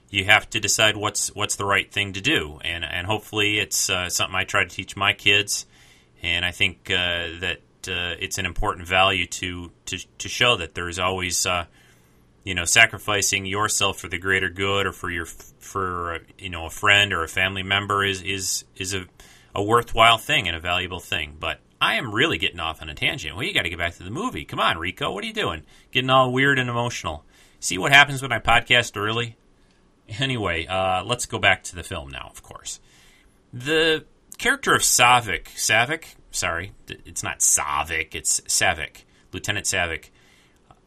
you 0.09 0.25
have 0.25 0.49
to 0.49 0.59
decide 0.59 0.97
what's 0.97 1.33
what's 1.35 1.55
the 1.55 1.65
right 1.65 1.89
thing 1.91 2.13
to 2.13 2.21
do, 2.21 2.59
and 2.63 2.83
and 2.83 3.07
hopefully 3.07 3.57
it's 3.57 3.89
uh, 3.89 4.09
something 4.09 4.35
I 4.35 4.43
try 4.43 4.63
to 4.63 4.69
teach 4.69 4.97
my 4.97 5.13
kids, 5.13 5.65
and 6.21 6.45
I 6.45 6.51
think 6.51 6.91
uh, 6.91 7.39
that 7.39 7.59
uh, 7.87 8.15
it's 8.19 8.37
an 8.37 8.45
important 8.45 8.87
value 8.87 9.25
to 9.25 9.71
to 9.85 9.97
to 10.17 10.29
show 10.29 10.57
that 10.57 10.75
there 10.75 10.89
is 10.89 10.99
always 10.99 11.45
uh, 11.45 11.65
you 12.43 12.55
know 12.55 12.65
sacrificing 12.65 13.45
yourself 13.45 13.99
for 13.99 14.07
the 14.07 14.17
greater 14.17 14.49
good 14.49 14.85
or 14.85 14.91
for 14.91 15.09
your 15.09 15.25
for 15.25 16.19
you 16.37 16.49
know 16.49 16.65
a 16.65 16.69
friend 16.69 17.13
or 17.13 17.23
a 17.23 17.27
family 17.27 17.63
member 17.63 18.03
is 18.03 18.21
is 18.21 18.65
is 18.75 18.93
a 18.93 19.05
a 19.53 19.61
worthwhile 19.63 20.17
thing 20.17 20.47
and 20.47 20.55
a 20.55 20.59
valuable 20.59 20.99
thing, 20.99 21.37
but. 21.39 21.59
I 21.83 21.95
am 21.95 22.13
really 22.13 22.37
getting 22.37 22.59
off 22.59 22.83
on 22.83 22.89
a 22.89 22.93
tangent. 22.93 23.35
Well, 23.35 23.43
you 23.43 23.55
got 23.55 23.63
to 23.63 23.69
get 23.71 23.79
back 23.79 23.95
to 23.95 24.03
the 24.03 24.11
movie. 24.11 24.45
Come 24.45 24.59
on, 24.59 24.77
Rico. 24.77 25.11
What 25.11 25.23
are 25.23 25.27
you 25.27 25.33
doing? 25.33 25.63
Getting 25.91 26.11
all 26.11 26.31
weird 26.31 26.59
and 26.59 26.69
emotional. 26.69 27.25
See 27.59 27.79
what 27.79 27.91
happens 27.91 28.21
when 28.21 28.31
I 28.31 28.37
podcast 28.37 28.95
early? 28.95 29.35
Anyway, 30.19 30.67
uh, 30.67 31.03
let's 31.03 31.25
go 31.25 31.39
back 31.39 31.63
to 31.63 31.75
the 31.75 31.83
film 31.83 32.09
now, 32.09 32.27
of 32.29 32.43
course. 32.43 32.79
The 33.53 34.05
character 34.37 34.73
of 34.73 34.81
Saavik, 34.81 35.45
Saavik, 35.55 36.15
sorry, 36.31 36.73
it's 36.87 37.23
not 37.23 37.39
Saavik, 37.39 38.15
it's 38.15 38.41
Saavik, 38.41 39.03
Lieutenant 39.31 39.65
Saavik, 39.65 40.09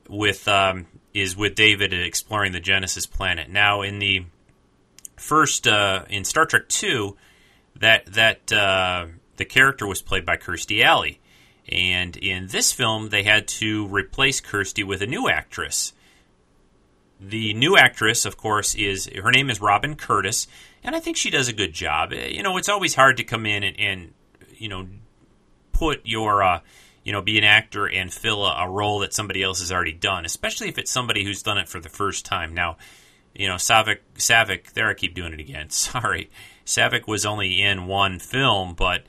with 0.08 0.46
um, 0.48 0.86
is 1.14 1.36
with 1.36 1.54
David 1.54 1.92
exploring 1.92 2.52
the 2.52 2.60
Genesis 2.60 3.06
planet. 3.06 3.48
Now, 3.48 3.82
in 3.82 4.00
the 4.00 4.26
first 5.16 5.66
uh, 5.66 6.04
in 6.10 6.24
Star 6.24 6.44
Trek 6.44 6.68
Two, 6.68 7.16
that 7.76 8.06
that 8.06 8.52
uh, 8.52 9.06
the 9.36 9.44
character 9.44 9.86
was 9.86 10.02
played 10.02 10.26
by 10.26 10.36
Kirstie 10.36 10.82
Alley, 10.82 11.20
and 11.68 12.16
in 12.16 12.48
this 12.48 12.72
film 12.72 13.08
they 13.08 13.22
had 13.22 13.46
to 13.48 13.86
replace 13.86 14.40
Kirstie 14.40 14.84
with 14.84 15.00
a 15.00 15.06
new 15.06 15.28
actress. 15.28 15.92
The 17.20 17.54
new 17.54 17.76
actress, 17.76 18.24
of 18.24 18.36
course, 18.36 18.74
is 18.74 19.08
her 19.22 19.30
name 19.30 19.48
is 19.48 19.60
Robin 19.60 19.94
Curtis, 19.94 20.48
and 20.82 20.96
I 20.96 21.00
think 21.00 21.16
she 21.16 21.30
does 21.30 21.48
a 21.48 21.52
good 21.52 21.72
job. 21.72 22.12
Eh, 22.12 22.26
you 22.26 22.42
know, 22.42 22.56
it's 22.56 22.68
always 22.68 22.96
hard 22.96 23.16
to 23.18 23.24
come 23.24 23.46
in 23.46 23.62
and, 23.62 23.78
and 23.78 24.12
you 24.56 24.68
know 24.68 24.88
put 25.72 26.00
your 26.04 26.42
uh, 26.42 26.60
you 27.04 27.12
know 27.12 27.22
be 27.22 27.38
an 27.38 27.44
actor 27.44 27.86
and 27.86 28.12
fill 28.12 28.44
a, 28.44 28.64
a, 28.64 28.68
role 28.68 29.00
that 29.00 29.14
somebody 29.14 29.42
else 29.42 29.60
has 29.60 29.70
already 29.70 29.92
done, 29.92 30.24
especially 30.24 30.68
if 30.68 30.78
it's 30.78 30.90
somebody 30.90 31.24
who's 31.24 31.42
done 31.42 31.58
it 31.58 31.68
for 31.68 31.80
the 31.80 31.88
first 31.88 32.24
time. 32.24 32.54
Now, 32.54 32.76
you 33.34 33.46
know, 33.46 33.54
Saavik, 33.54 33.98
Saavik, 34.16 34.72
there 34.72 34.88
I 34.88 34.94
keep 34.94 35.14
doing 35.14 35.32
it 35.32 35.40
again. 35.40 35.70
Sorry, 35.70 36.30
Saavik 36.66 37.06
was 37.06 37.24
only 37.24 37.62
in 37.62 37.86
one 37.86 38.18
film, 38.18 38.74
but 38.74 39.04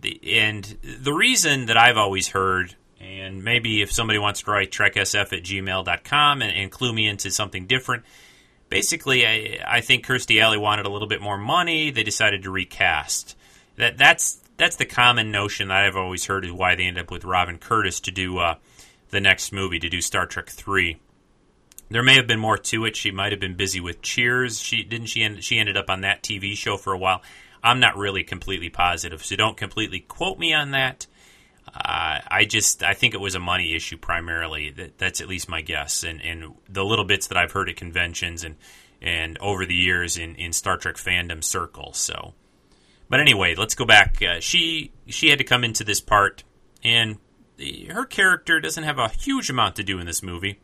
the, 0.00 0.20
and 0.38 0.64
the 0.82 1.12
reason 1.12 1.66
that 1.66 1.76
I've 1.76 1.96
always 1.96 2.28
heard 2.28 2.76
and 3.02 3.42
maybe 3.42 3.82
if 3.82 3.90
somebody 3.90 4.18
wants 4.18 4.42
to 4.42 4.50
write 4.50 4.70
treksf 4.70 5.32
at 5.32 5.42
gmail.com 5.42 6.42
and, 6.42 6.56
and 6.56 6.70
clue 6.70 6.92
me 6.92 7.08
into 7.08 7.30
something 7.30 7.66
different, 7.66 8.04
basically, 8.68 9.26
I, 9.26 9.58
I 9.66 9.80
think 9.80 10.06
Kirstie 10.06 10.40
Alley 10.40 10.58
wanted 10.58 10.86
a 10.86 10.88
little 10.88 11.08
bit 11.08 11.20
more 11.20 11.36
money. 11.36 11.90
They 11.90 12.04
decided 12.04 12.44
to 12.44 12.50
recast. 12.50 13.36
That 13.76 13.98
that's 13.98 14.40
that's 14.62 14.76
the 14.76 14.86
common 14.86 15.32
notion 15.32 15.68
that 15.68 15.84
I've 15.84 15.96
always 15.96 16.26
heard 16.26 16.44
is 16.44 16.52
why 16.52 16.76
they 16.76 16.84
end 16.84 16.98
up 16.98 17.10
with 17.10 17.24
Robin 17.24 17.58
Curtis 17.58 17.98
to 18.00 18.12
do 18.12 18.38
uh, 18.38 18.54
the 19.10 19.20
next 19.20 19.52
movie 19.52 19.80
to 19.80 19.88
do 19.88 20.00
Star 20.00 20.24
Trek 20.24 20.48
three. 20.48 21.00
There 21.90 22.02
may 22.02 22.14
have 22.14 22.28
been 22.28 22.38
more 22.38 22.56
to 22.56 22.84
it. 22.84 22.96
She 22.96 23.10
might 23.10 23.32
have 23.32 23.40
been 23.40 23.56
busy 23.56 23.80
with 23.80 24.02
Cheers. 24.02 24.60
She 24.60 24.84
didn't 24.84 25.08
she 25.08 25.22
end, 25.22 25.42
she 25.42 25.58
ended 25.58 25.76
up 25.76 25.90
on 25.90 26.02
that 26.02 26.22
TV 26.22 26.56
show 26.56 26.76
for 26.76 26.92
a 26.92 26.98
while. 26.98 27.22
I'm 27.62 27.80
not 27.80 27.96
really 27.96 28.22
completely 28.22 28.70
positive, 28.70 29.24
so 29.24 29.34
don't 29.34 29.56
completely 29.56 29.98
quote 30.00 30.38
me 30.38 30.54
on 30.54 30.70
that. 30.70 31.06
Uh, 31.66 32.20
I 32.26 32.44
just 32.48 32.84
I 32.84 32.94
think 32.94 33.14
it 33.14 33.20
was 33.20 33.34
a 33.34 33.40
money 33.40 33.74
issue 33.74 33.96
primarily. 33.96 34.70
That, 34.70 34.96
that's 34.96 35.20
at 35.20 35.28
least 35.28 35.48
my 35.48 35.60
guess. 35.60 36.04
And, 36.04 36.22
and 36.22 36.54
the 36.68 36.84
little 36.84 37.04
bits 37.04 37.26
that 37.26 37.36
I've 37.36 37.52
heard 37.52 37.68
at 37.68 37.76
conventions 37.76 38.44
and 38.44 38.56
and 39.00 39.36
over 39.38 39.66
the 39.66 39.74
years 39.74 40.16
in, 40.16 40.36
in 40.36 40.52
Star 40.52 40.76
Trek 40.76 40.94
fandom 40.94 41.42
circles. 41.42 41.98
So, 41.98 42.34
but 43.12 43.20
anyway, 43.20 43.54
let's 43.54 43.74
go 43.74 43.84
back. 43.84 44.22
Uh, 44.22 44.40
she 44.40 44.90
she 45.06 45.28
had 45.28 45.36
to 45.36 45.44
come 45.44 45.64
into 45.64 45.84
this 45.84 46.00
part, 46.00 46.44
and 46.82 47.18
her 47.90 48.06
character 48.06 48.58
doesn't 48.58 48.84
have 48.84 48.98
a 48.98 49.10
huge 49.10 49.50
amount 49.50 49.76
to 49.76 49.82
do 49.82 49.98
in 49.98 50.06
this 50.06 50.22
movie, 50.22 50.58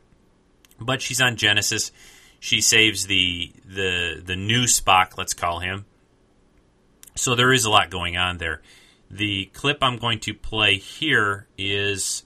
but 0.80 1.02
she's 1.02 1.20
on 1.20 1.36
Genesis. 1.36 1.92
She 2.40 2.62
saves 2.62 3.06
the 3.06 3.52
the 3.66 4.22
the 4.24 4.34
new 4.34 4.62
Spock, 4.62 5.18
let's 5.18 5.34
call 5.34 5.58
him. 5.58 5.84
So 7.16 7.34
there 7.34 7.52
is 7.52 7.66
a 7.66 7.70
lot 7.70 7.90
going 7.90 8.16
on 8.16 8.38
there. 8.38 8.62
The 9.10 9.50
clip 9.52 9.82
I'm 9.82 9.98
going 9.98 10.20
to 10.20 10.32
play 10.32 10.78
here 10.78 11.48
is 11.58 12.22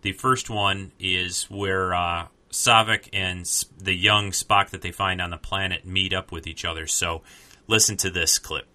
the 0.00 0.12
first 0.12 0.48
one 0.48 0.92
is 0.98 1.50
where 1.50 1.94
uh, 1.94 2.28
Saavik 2.50 3.10
and 3.12 3.44
the 3.76 3.94
young 3.94 4.30
Spock 4.30 4.70
that 4.70 4.80
they 4.80 4.90
find 4.90 5.20
on 5.20 5.28
the 5.28 5.36
planet 5.36 5.84
meet 5.84 6.14
up 6.14 6.32
with 6.32 6.46
each 6.46 6.64
other. 6.64 6.86
So 6.86 7.20
listen 7.66 7.98
to 7.98 8.08
this 8.08 8.38
clip. 8.38 8.66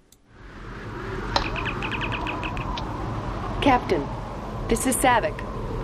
Captain, 3.61 4.07
this 4.69 4.87
is 4.87 4.95
Saavik. 4.95 5.37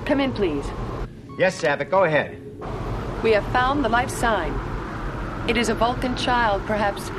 Come 0.05 0.19
in, 0.19 0.33
please. 0.33 0.65
Yes, 1.37 1.61
Saavik, 1.61 1.91
go 1.91 2.05
ahead. 2.05 2.41
We 3.23 3.31
have 3.31 3.45
found 3.51 3.85
the 3.85 3.89
life 3.89 4.09
sign. 4.09 4.51
It 5.47 5.57
is 5.57 5.69
a 5.69 5.75
Vulcan 5.75 6.15
child, 6.17 6.65
perhaps 6.65 7.11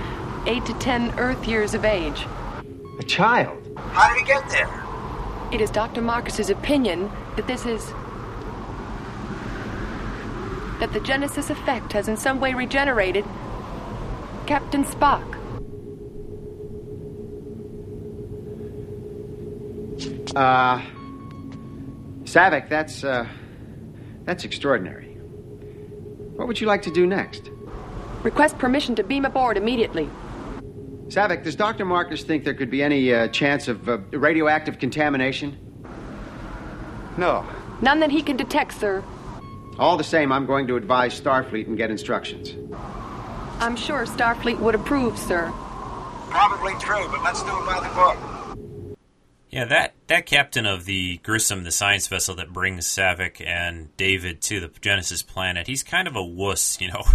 eight 0.47 0.67
to 0.67 0.75
ten 0.75 1.17
Earth 1.19 1.47
years 1.47 1.75
of 1.75 1.85
age. 1.85 2.27
A 2.99 3.05
child? 3.05 3.57
How 3.77 4.13
did 4.13 4.19
he 4.19 4.27
get 4.27 4.49
there? 4.51 4.69
It 5.53 5.61
is 5.61 5.71
Dr. 5.71 6.03
Marcus's 6.03 6.51
opinion 6.51 7.11
that 7.37 7.47
this 7.47 7.65
is. 7.65 7.93
that 10.81 10.93
the 10.93 11.01
Genesis 11.01 11.51
effect 11.51 11.93
has 11.93 12.07
in 12.07 12.17
some 12.17 12.39
way 12.39 12.55
regenerated 12.55 13.25
Captain 14.47 14.85
Spock. 14.85 15.38
Uh. 20.35 20.83
Saavik, 22.25 22.69
that's, 22.69 23.05
uh. 23.05 23.27
That's 24.25 24.45
extraordinary. 24.45 25.07
What 26.37 26.47
would 26.49 26.61
you 26.61 26.67
like 26.67 26.83
to 26.83 26.91
do 26.91 27.07
next? 27.07 27.51
Request 28.23 28.59
permission 28.59 28.95
to 28.97 29.03
beam 29.03 29.25
aboard 29.25 29.57
immediately. 29.57 30.09
Saavik, 31.09 31.43
does 31.45 31.57
Dr. 31.57 31.87
Marcus 31.87 32.23
think 32.23 32.45
there 32.45 32.53
could 32.53 32.71
be 32.71 32.83
any 32.83 33.13
uh, 33.15 33.29
chance 33.29 33.69
of 33.69 33.89
uh, 33.89 33.99
radioactive 34.13 34.79
contamination? 34.79 35.57
No. 37.17 37.47
None 37.81 38.01
that 38.01 38.11
he 38.11 38.23
can 38.23 38.37
detect, 38.37 38.75
sir. 38.75 39.03
All 39.79 39.97
the 39.97 40.05
same, 40.05 40.31
I'm 40.33 40.45
going 40.45 40.67
to 40.67 40.77
advise 40.77 41.19
Starfleet 41.19 41.67
and 41.67 41.77
get 41.77 41.91
instructions. 41.91 42.55
I'm 43.61 43.77
sure 43.77 44.05
Starfleet 44.05 44.59
would 44.59 44.75
approve, 44.75 45.19
sir. 45.19 45.51
Probably 46.29 46.75
true, 46.75 47.09
but 47.11 47.23
let's 47.23 47.43
do 47.43 47.49
it 47.49 47.67
by 47.67 47.81
the 47.81 47.95
book. 47.95 48.99
Yeah, 49.51 49.65
that, 49.65 49.95
that 50.09 50.27
captain 50.27 50.67
of 50.67 50.85
the 50.85 51.19
Grissom, 51.19 51.65
the 51.65 51.71
science 51.71 52.09
vessel 52.09 52.35
that 52.37 52.53
brings 52.53 52.87
Saavik 52.87 53.45
and 53.45 53.97
David 53.97 54.43
to 54.43 54.61
the 54.61 54.71
Genesis 54.81 55.23
planet, 55.23 55.67
he's 55.67 55.83
kind 55.83 56.09
of 56.09 56.17
a 56.17 56.25
wuss, 56.25 56.81
you 56.81 56.89
know. 56.89 57.05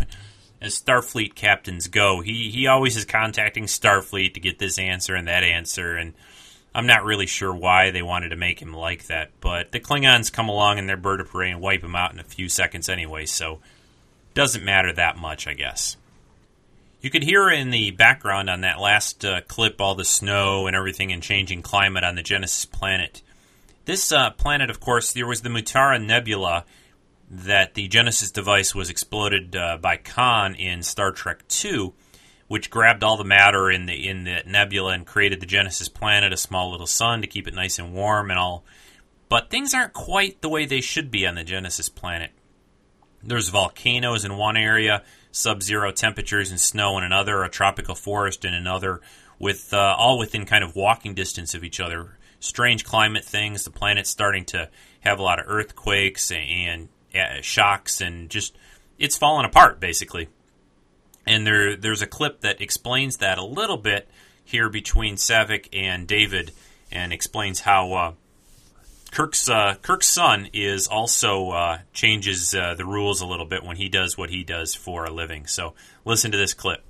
as 0.64 0.82
Starfleet 0.82 1.36
captains 1.36 1.88
go. 1.88 2.22
He 2.22 2.50
he 2.50 2.66
always 2.68 2.96
is 2.96 3.06
contacting 3.06 3.66
Starfleet 3.66 4.34
to 4.34 4.40
get 4.40 4.58
this 4.58 4.80
answer 4.80 5.14
and 5.14 5.28
that 5.28 5.44
answer, 5.44 5.98
and 5.98 6.14
I'm 6.74 6.88
not 6.88 7.04
really 7.04 7.28
sure 7.28 7.54
why 7.54 7.92
they 7.92 8.02
wanted 8.02 8.30
to 8.30 8.36
make 8.38 8.62
him 8.62 8.74
like 8.74 9.08
that. 9.08 9.32
But 9.42 9.74
the 9.74 9.82
Klingons 9.82 10.32
come 10.32 10.50
along 10.50 10.78
in 10.78 10.88
their 10.88 10.98
bird 10.98 11.20
of 11.20 11.30
prey 11.30 11.52
and 11.52 11.62
wipe 11.62 11.84
him 11.84 11.96
out 11.96 12.14
in 12.14 12.20
a 12.20 12.24
few 12.24 12.48
seconds 12.48 12.88
anyway, 12.90 13.26
so 13.26 13.60
doesn't 14.34 14.64
matter 14.64 14.94
that 14.94 15.18
much, 15.18 15.48
I 15.48 15.54
guess. 15.54 15.98
You 17.04 17.10
could 17.10 17.24
hear 17.24 17.50
in 17.50 17.70
the 17.70 17.92
background 17.92 18.50
on 18.50 18.62
that 18.62 18.80
last 18.80 19.26
uh, 19.26 19.42
clip 19.42 19.82
all 19.82 19.94
the 19.94 20.06
snow 20.06 20.68
and 20.68 20.76
everything 20.76 21.12
and 21.12 21.22
changing 21.22 21.62
climate 21.62 22.06
on 22.06 22.16
the 22.16 22.24
Genesis 22.24 22.64
planet. 22.64 23.22
This 23.84 24.14
uh, 24.14 24.30
planet, 24.30 24.70
of 24.70 24.80
course, 24.80 25.12
there 25.12 25.28
was 25.28 25.42
the 25.42 25.50
Mutara 25.50 26.02
Nebula 26.02 26.64
that 27.30 27.74
the 27.74 27.90
Genesis 27.90 28.32
device 28.32 28.74
was 28.74 28.90
exploded 28.90 29.54
uh, 29.54 29.80
by 29.82 29.98
Khan 29.98 30.56
in 30.56 30.82
Star 30.82 31.12
Trek 31.12 31.44
II, 31.66 31.92
which 32.48 32.70
grabbed 32.70 33.04
all 33.04 33.18
the 33.18 33.26
matter 33.26 33.70
in 33.70 33.86
the 33.86 34.08
in 34.08 34.24
the 34.24 34.42
nebula 34.46 34.94
and 34.94 35.06
created 35.06 35.42
the 35.42 35.46
Genesis 35.46 35.90
planet, 35.90 36.32
a 36.32 36.38
small 36.38 36.72
little 36.72 36.88
sun 36.88 37.20
to 37.20 37.28
keep 37.28 37.50
it 37.50 37.54
nice 37.54 37.80
and 37.80 37.94
warm 37.94 38.32
and 38.32 38.40
all. 38.40 38.64
But 39.28 39.50
things 39.50 39.74
aren't 39.74 39.92
quite 39.92 40.42
the 40.42 40.48
way 40.48 40.66
they 40.66 40.80
should 40.80 41.12
be 41.12 41.28
on 41.28 41.36
the 41.36 41.44
Genesis 41.44 41.90
planet. 41.90 42.32
There's 43.22 43.50
volcanoes 43.50 44.24
in 44.24 44.38
one 44.38 44.56
area, 44.56 45.04
sub-zero 45.34 45.92
temperatures 45.92 46.52
and 46.52 46.62
snow 46.62 46.98
in 46.98 47.04
another, 47.04 47.44
a 47.44 47.50
tropical 47.50 47.96
forest 47.96 48.46
in 48.46 48.54
another, 48.54 49.02
with 49.40 49.74
uh, 49.74 49.96
all 49.98 50.18
within 50.18 50.46
kind 50.46 50.64
of 50.64 50.76
walking 50.76 51.16
distance 51.16 51.54
of 51.54 51.64
each 51.64 51.82
other. 51.82 52.18
Strange 52.40 52.86
climate 52.86 53.26
things. 53.26 53.64
The 53.64 53.72
planet's 53.72 54.10
starting 54.10 54.46
to 54.46 54.70
have 55.02 55.20
a 55.20 55.24
lot 55.24 55.40
of 55.40 55.46
earthquakes 55.48 56.32
and 56.32 56.88
uh, 57.14 57.42
shocks, 57.42 58.00
and 58.00 58.30
just 58.30 58.56
it's 59.00 59.18
falling 59.18 59.46
apart 59.46 59.80
basically. 59.80 60.30
And 61.26 61.48
there, 61.48 61.76
there's 61.76 62.02
a 62.02 62.08
clip 62.08 62.42
that 62.42 62.62
explains 62.62 63.18
that 63.18 63.38
a 63.38 63.46
little 63.46 63.78
bit 63.78 64.08
here 64.46 64.70
between 64.70 65.16
Saavik 65.16 65.70
and 65.74 66.06
David, 66.08 66.52
and 66.92 67.12
explains 67.12 67.62
how 67.62 67.94
uh, 67.94 68.14
Kirk's 69.14 69.48
uh, 69.48 69.76
Kirk's 69.84 70.08
son 70.08 70.50
is 70.54 70.88
also 70.88 71.52
uh, 71.52 71.78
changes 71.94 72.56
uh, 72.56 72.74
the 72.74 72.84
rules 72.84 73.22
a 73.22 73.28
little 73.28 73.46
bit 73.46 73.64
when 73.64 73.76
he 73.76 73.88
does 73.88 74.18
what 74.18 74.32
he 74.32 74.44
does 74.44 74.74
for 74.74 75.06
a 75.06 75.12
living. 75.12 75.46
So 75.46 75.76
listen 76.04 76.32
to 76.32 76.38
this 76.38 76.56
clip. 76.56 76.84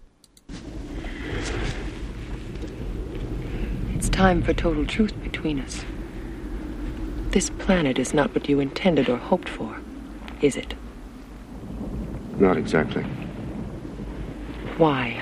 It's 3.93 4.07
time 4.07 4.41
for 4.41 4.53
total 4.53 4.85
truth 4.85 5.21
between 5.21 5.59
us. 5.59 5.83
This 7.31 7.49
planet 7.49 7.99
is 7.99 8.13
not 8.13 8.33
what 8.33 8.47
you 8.47 8.61
intended 8.61 9.09
or 9.09 9.17
hoped 9.17 9.49
for, 9.49 9.81
is 10.39 10.55
it? 10.55 10.75
Not 12.37 12.55
exactly. 12.55 13.03
Why? 14.77 15.21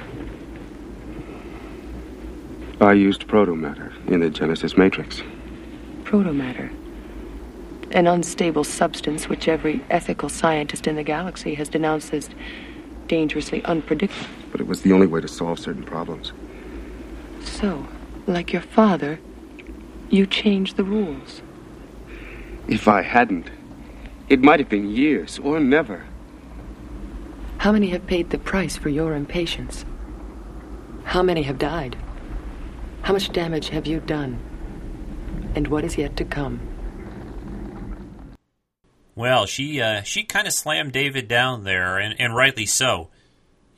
I 2.80 2.94
used 2.94 3.28
protomatter 3.28 3.92
in 4.08 4.20
the 4.20 4.30
Genesis 4.30 4.78
Matrix. 4.78 5.24
Protomatter. 6.04 6.72
An 7.92 8.08
unstable 8.08 8.64
substance 8.64 9.28
which 9.28 9.48
every 9.48 9.84
ethical 9.90 10.30
scientist 10.30 10.88
in 10.88 10.96
the 10.96 11.04
galaxy 11.04 11.56
has 11.56 11.68
denounced 11.68 12.14
as 12.14 12.30
dangerously 13.08 13.64
unpredictable. 13.66 14.30
But 14.52 14.62
it 14.62 14.68
was 14.68 14.82
the 14.84 14.94
only 14.94 15.08
way 15.08 15.20
to 15.20 15.28
solve 15.28 15.60
certain 15.60 15.84
problems. 15.84 16.32
So, 17.44 17.86
like 18.28 18.54
your 18.54 18.62
father, 18.62 19.20
you 20.10 20.26
changed 20.26 20.78
the 20.78 20.86
rules. 20.86 21.42
If 22.68 22.88
I 22.88 23.02
hadn't, 23.02 23.50
it 24.30 24.42
might 24.42 24.62
have 24.62 24.70
been 24.70 24.90
years 24.90 25.40
or 25.40 25.60
never. 25.60 26.06
How 27.58 27.74
many 27.74 27.90
have 27.90 28.08
paid 28.08 28.30
the 28.30 28.38
price 28.38 28.78
for 28.78 28.88
your 28.88 29.14
impatience? 29.14 29.84
How 31.04 31.22
many 31.22 31.44
have 31.44 31.60
died? 31.60 31.98
How 33.02 33.12
much 33.12 33.34
damage 33.34 33.70
have 33.70 33.86
you 33.86 34.00
done? 34.00 34.40
And 35.56 35.68
what 35.68 35.84
is 35.84 35.98
yet 35.98 36.16
to 36.18 36.24
come? 36.24 36.71
Well, 39.16 39.46
she 39.46 39.82
uh, 39.82 40.04
she 40.04 40.24
kind 40.24 40.48
of 40.48 40.54
slammed 40.54 40.94
David 40.94 41.28
down 41.28 41.64
there, 41.64 41.98
and, 41.98 42.20
and 42.20 42.36
rightly 42.36 42.66
so. 42.66 43.10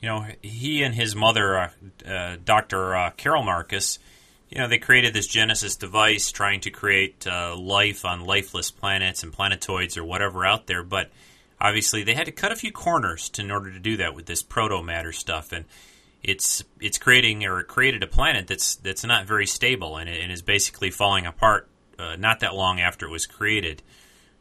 You 0.00 0.08
know, 0.08 0.26
he 0.42 0.82
and 0.82 0.94
his 0.94 1.16
mother, 1.16 1.58
uh, 1.58 1.70
uh, 2.06 2.36
Dr. 2.44 2.94
Uh, 2.94 3.10
Carol 3.16 3.42
Marcus, 3.42 3.98
you 4.50 4.58
know, 4.58 4.68
they 4.68 4.78
created 4.78 5.14
this 5.14 5.26
Genesis 5.26 5.76
device 5.76 6.30
trying 6.30 6.60
to 6.60 6.70
create 6.70 7.26
uh, 7.26 7.56
life 7.56 8.04
on 8.04 8.20
lifeless 8.20 8.70
planets 8.70 9.22
and 9.22 9.32
planetoids 9.32 9.96
or 9.96 10.04
whatever 10.04 10.44
out 10.44 10.66
there, 10.66 10.82
but 10.82 11.10
obviously 11.58 12.04
they 12.04 12.14
had 12.14 12.26
to 12.26 12.32
cut 12.32 12.52
a 12.52 12.56
few 12.56 12.70
corners 12.70 13.30
to, 13.30 13.42
in 13.42 13.50
order 13.50 13.72
to 13.72 13.78
do 13.78 13.96
that 13.96 14.14
with 14.14 14.26
this 14.26 14.42
proto 14.42 14.82
matter 14.82 15.12
stuff, 15.12 15.52
and 15.52 15.64
it's 16.22 16.62
it's 16.80 16.98
creating 16.98 17.44
or 17.44 17.60
it 17.60 17.68
created 17.68 18.02
a 18.02 18.06
planet 18.06 18.46
that's 18.46 18.76
that's 18.76 19.04
not 19.04 19.26
very 19.26 19.46
stable 19.46 19.96
and, 19.96 20.08
and 20.08 20.30
is 20.30 20.42
basically 20.42 20.90
falling 20.90 21.26
apart 21.26 21.68
uh, 21.98 22.16
not 22.16 22.40
that 22.40 22.54
long 22.54 22.80
after 22.80 23.06
it 23.06 23.10
was 23.10 23.26
created. 23.26 23.82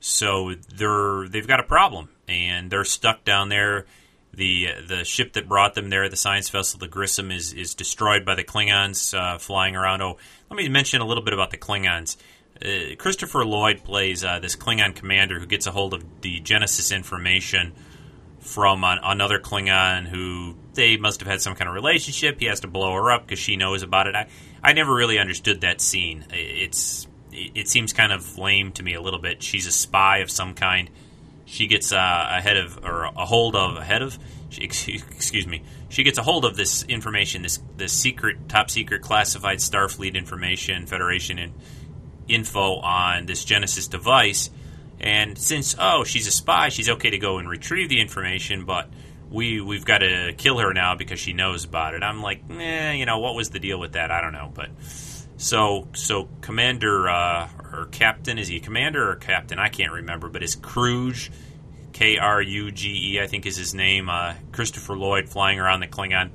So 0.05 0.53
they're 0.75 1.29
they've 1.29 1.47
got 1.47 1.61
a 1.61 1.63
problem 1.63 2.09
and 2.27 2.69
they're 2.69 2.83
stuck 2.83 3.23
down 3.23 3.47
there. 3.47 3.85
The 4.33 4.67
the 4.85 5.05
ship 5.05 5.31
that 5.33 5.47
brought 5.47 5.75
them 5.75 5.89
there, 5.89 6.09
the 6.09 6.17
science 6.17 6.49
vessel, 6.49 6.77
the 6.77 6.89
Grissom, 6.89 7.31
is 7.31 7.53
is 7.53 7.73
destroyed 7.73 8.25
by 8.25 8.35
the 8.35 8.43
Klingons 8.43 9.17
uh, 9.17 9.37
flying 9.37 9.77
around. 9.77 10.01
Oh, 10.01 10.17
let 10.49 10.57
me 10.57 10.67
mention 10.67 10.99
a 10.99 11.05
little 11.05 11.23
bit 11.23 11.33
about 11.33 11.51
the 11.51 11.57
Klingons. 11.57 12.17
Uh, 12.61 12.95
Christopher 12.97 13.45
Lloyd 13.45 13.85
plays 13.85 14.25
uh, 14.25 14.39
this 14.39 14.57
Klingon 14.57 14.93
commander 14.93 15.39
who 15.39 15.45
gets 15.45 15.67
a 15.67 15.71
hold 15.71 15.93
of 15.93 16.03
the 16.19 16.41
Genesis 16.41 16.91
information 16.91 17.71
from 18.41 18.83
an, 18.83 18.99
another 19.01 19.39
Klingon 19.39 20.05
who 20.05 20.57
they 20.73 20.97
must 20.97 21.21
have 21.21 21.29
had 21.29 21.39
some 21.39 21.55
kind 21.55 21.69
of 21.69 21.75
relationship. 21.75 22.41
He 22.41 22.47
has 22.47 22.59
to 22.59 22.67
blow 22.67 22.93
her 22.93 23.09
up 23.09 23.25
because 23.25 23.39
she 23.39 23.55
knows 23.55 23.83
about 23.83 24.07
it. 24.07 24.15
I, 24.15 24.27
I 24.61 24.73
never 24.73 24.93
really 24.93 25.17
understood 25.17 25.61
that 25.61 25.79
scene. 25.79 26.25
It's 26.29 27.07
it 27.34 27.67
seems 27.67 27.93
kind 27.93 28.11
of 28.11 28.38
lame 28.38 28.71
to 28.73 28.84
me 28.84 28.93
a 28.93 29.01
little 29.01 29.19
bit. 29.19 29.43
She's 29.43 29.67
a 29.67 29.71
spy 29.71 30.19
of 30.19 30.29
some 30.29 30.53
kind. 30.53 30.89
She 31.45 31.67
gets 31.67 31.91
uh, 31.91 32.27
ahead 32.29 32.57
of 32.57 32.84
or 32.84 33.03
a 33.03 33.25
hold 33.25 33.55
of 33.55 33.77
ahead 33.77 34.01
of. 34.01 34.17
She, 34.49 34.63
excuse 35.11 35.47
me. 35.47 35.63
She 35.89 36.03
gets 36.03 36.17
a 36.17 36.23
hold 36.23 36.45
of 36.45 36.55
this 36.55 36.84
information, 36.84 37.41
this 37.41 37.59
this 37.77 37.93
secret, 37.93 38.49
top 38.49 38.69
secret, 38.69 39.01
classified 39.01 39.59
Starfleet 39.59 40.15
information, 40.15 40.86
Federation 40.86 41.39
and 41.39 41.53
info 42.27 42.75
on 42.77 43.25
this 43.25 43.43
Genesis 43.43 43.88
device. 43.88 44.49
And 44.99 45.38
since 45.38 45.75
oh 45.77 46.03
she's 46.03 46.27
a 46.27 46.31
spy, 46.31 46.69
she's 46.69 46.89
okay 46.89 47.09
to 47.09 47.17
go 47.17 47.38
and 47.38 47.49
retrieve 47.49 47.89
the 47.89 47.99
information, 47.99 48.65
but 48.65 48.89
we 49.29 49.59
we've 49.59 49.84
got 49.84 49.97
to 49.97 50.34
kill 50.38 50.59
her 50.59 50.73
now 50.73 50.95
because 50.95 51.19
she 51.19 51.34
knows 51.34 51.65
about 51.65 51.95
it. 51.95 52.03
I'm 52.03 52.21
like, 52.21 52.41
eh, 52.51 52.93
you 52.93 53.05
know, 53.05 53.19
what 53.19 53.36
was 53.36 53.49
the 53.49 53.59
deal 53.59 53.79
with 53.79 53.93
that? 53.93 54.11
I 54.11 54.21
don't 54.21 54.34
know, 54.34 54.51
but 54.53 54.69
so 55.43 55.87
so 55.93 56.29
Commander 56.41 57.09
uh, 57.09 57.49
or 57.73 57.87
Captain 57.91 58.37
is 58.37 58.47
he 58.47 58.59
commander 58.59 59.09
or 59.09 59.15
captain? 59.15 59.59
I 59.59 59.67
can't 59.67 59.91
remember, 59.91 60.29
but 60.29 60.41
it's 60.41 60.55
Kruge, 60.55 61.29
K 61.91 62.17
R 62.17 62.41
U 62.41 62.71
G 62.71 63.13
E, 63.13 63.21
I 63.21 63.27
think 63.27 63.45
is 63.45 63.57
his 63.57 63.73
name. 63.73 64.09
Uh, 64.09 64.35
Christopher 64.51 64.95
Lloyd 64.95 65.27
flying 65.27 65.59
around 65.59 65.81
the 65.81 65.87
Klingon. 65.87 66.29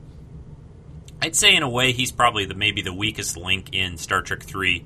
I'd 1.22 1.34
say 1.34 1.56
in 1.56 1.62
a 1.62 1.68
way 1.68 1.92
he's 1.92 2.12
probably 2.12 2.44
the 2.44 2.54
maybe 2.54 2.82
the 2.82 2.92
weakest 2.92 3.36
link 3.36 3.70
in 3.72 3.96
Star 3.96 4.22
Trek 4.22 4.42
Three, 4.42 4.84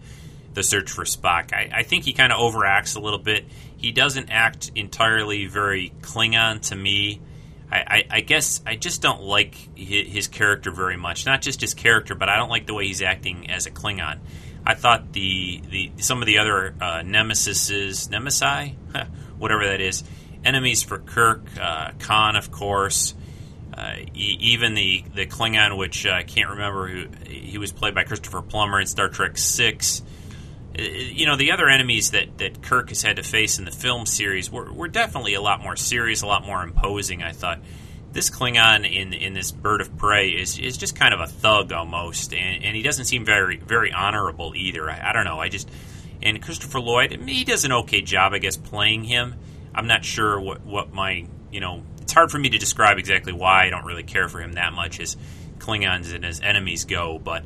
The 0.54 0.62
Search 0.62 0.90
for 0.90 1.04
Spock. 1.04 1.52
I, 1.52 1.70
I 1.74 1.82
think 1.82 2.04
he 2.04 2.12
kind 2.12 2.32
of 2.32 2.38
overacts 2.38 2.96
a 2.96 3.00
little 3.00 3.18
bit. 3.18 3.44
He 3.76 3.92
doesn't 3.92 4.30
act 4.30 4.70
entirely 4.74 5.46
very 5.46 5.92
Klingon 6.00 6.60
to 6.68 6.76
me. 6.76 7.20
I, 7.72 8.04
I, 8.10 8.20
guess 8.20 8.60
I 8.66 8.76
just 8.76 9.00
don't 9.00 9.22
like 9.22 9.54
his, 9.76 10.28
character 10.28 10.70
very 10.70 10.96
much. 10.96 11.24
Not 11.24 11.40
just 11.42 11.60
his 11.60 11.74
character, 11.74 12.14
but 12.14 12.28
I 12.28 12.36
don't 12.36 12.50
like 12.50 12.66
the 12.66 12.74
way 12.74 12.86
he's 12.86 13.02
acting 13.02 13.50
as 13.50 13.66
a 13.66 13.70
Klingon. 13.70 14.18
I 14.64 14.74
thought 14.74 15.12
the, 15.12 15.62
the 15.70 15.92
some 15.96 16.22
of 16.22 16.26
the 16.26 16.38
other 16.38 16.74
uh, 16.80 17.02
nemesises, 17.02 18.08
nemesi, 18.08 18.74
whatever 19.38 19.64
that 19.66 19.80
is, 19.80 20.04
enemies 20.44 20.82
for 20.82 20.98
Kirk, 20.98 21.44
uh, 21.60 21.92
Khan, 21.98 22.36
of 22.36 22.50
course, 22.52 23.14
uh, 23.74 23.94
e- 24.14 24.36
even 24.40 24.74
the 24.74 25.04
the 25.14 25.26
Klingon, 25.26 25.76
which 25.76 26.06
I 26.06 26.22
can't 26.22 26.50
remember 26.50 26.88
who 26.88 27.06
he 27.26 27.58
was 27.58 27.72
played 27.72 27.94
by 27.94 28.04
Christopher 28.04 28.42
Plummer 28.42 28.80
in 28.80 28.86
Star 28.86 29.08
Trek 29.08 29.36
Six. 29.38 30.02
Uh, 30.02 30.04
you 30.78 31.26
know, 31.26 31.36
the 31.36 31.52
other 31.52 31.68
enemies 31.68 32.12
that, 32.12 32.38
that 32.38 32.62
Kirk 32.62 32.88
has 32.88 33.02
had 33.02 33.16
to 33.16 33.22
face 33.22 33.58
in 33.58 33.64
the 33.64 33.70
film 33.70 34.06
series 34.06 34.50
were, 34.50 34.72
were 34.72 34.88
definitely 34.88 35.34
a 35.34 35.40
lot 35.40 35.62
more 35.62 35.76
serious, 35.76 36.22
a 36.22 36.26
lot 36.26 36.46
more 36.46 36.62
imposing, 36.62 37.22
I 37.22 37.32
thought. 37.32 37.60
This 38.12 38.28
Klingon 38.28 38.84
in 38.84 39.14
in 39.14 39.32
this 39.32 39.50
Bird 39.52 39.80
of 39.80 39.96
Prey 39.96 40.28
is, 40.28 40.58
is 40.58 40.76
just 40.76 40.94
kind 40.94 41.14
of 41.14 41.20
a 41.20 41.26
thug 41.26 41.72
almost, 41.72 42.34
and, 42.34 42.62
and 42.62 42.76
he 42.76 42.82
doesn't 42.82 43.06
seem 43.06 43.24
very 43.24 43.56
very 43.56 43.90
honorable 43.90 44.52
either. 44.54 44.90
I, 44.90 45.10
I 45.10 45.12
don't 45.14 45.24
know. 45.24 45.40
I 45.40 45.48
just 45.48 45.70
and 46.22 46.40
Christopher 46.42 46.78
Lloyd, 46.78 47.12
he 47.26 47.44
does 47.44 47.64
an 47.64 47.72
okay 47.72 48.02
job, 48.02 48.34
I 48.34 48.38
guess, 48.38 48.58
playing 48.58 49.04
him. 49.04 49.34
I'm 49.74 49.86
not 49.86 50.04
sure 50.04 50.38
what 50.38 50.60
what 50.60 50.92
my 50.92 51.26
you 51.50 51.60
know. 51.60 51.84
It's 52.02 52.12
hard 52.12 52.30
for 52.30 52.38
me 52.38 52.50
to 52.50 52.58
describe 52.58 52.98
exactly 52.98 53.32
why 53.32 53.64
I 53.64 53.70
don't 53.70 53.86
really 53.86 54.02
care 54.02 54.28
for 54.28 54.40
him 54.40 54.54
that 54.54 54.74
much 54.74 55.00
as 55.00 55.16
Klingons 55.58 56.14
and 56.14 56.24
as 56.24 56.40
enemies 56.40 56.84
go, 56.84 57.18
but 57.18 57.44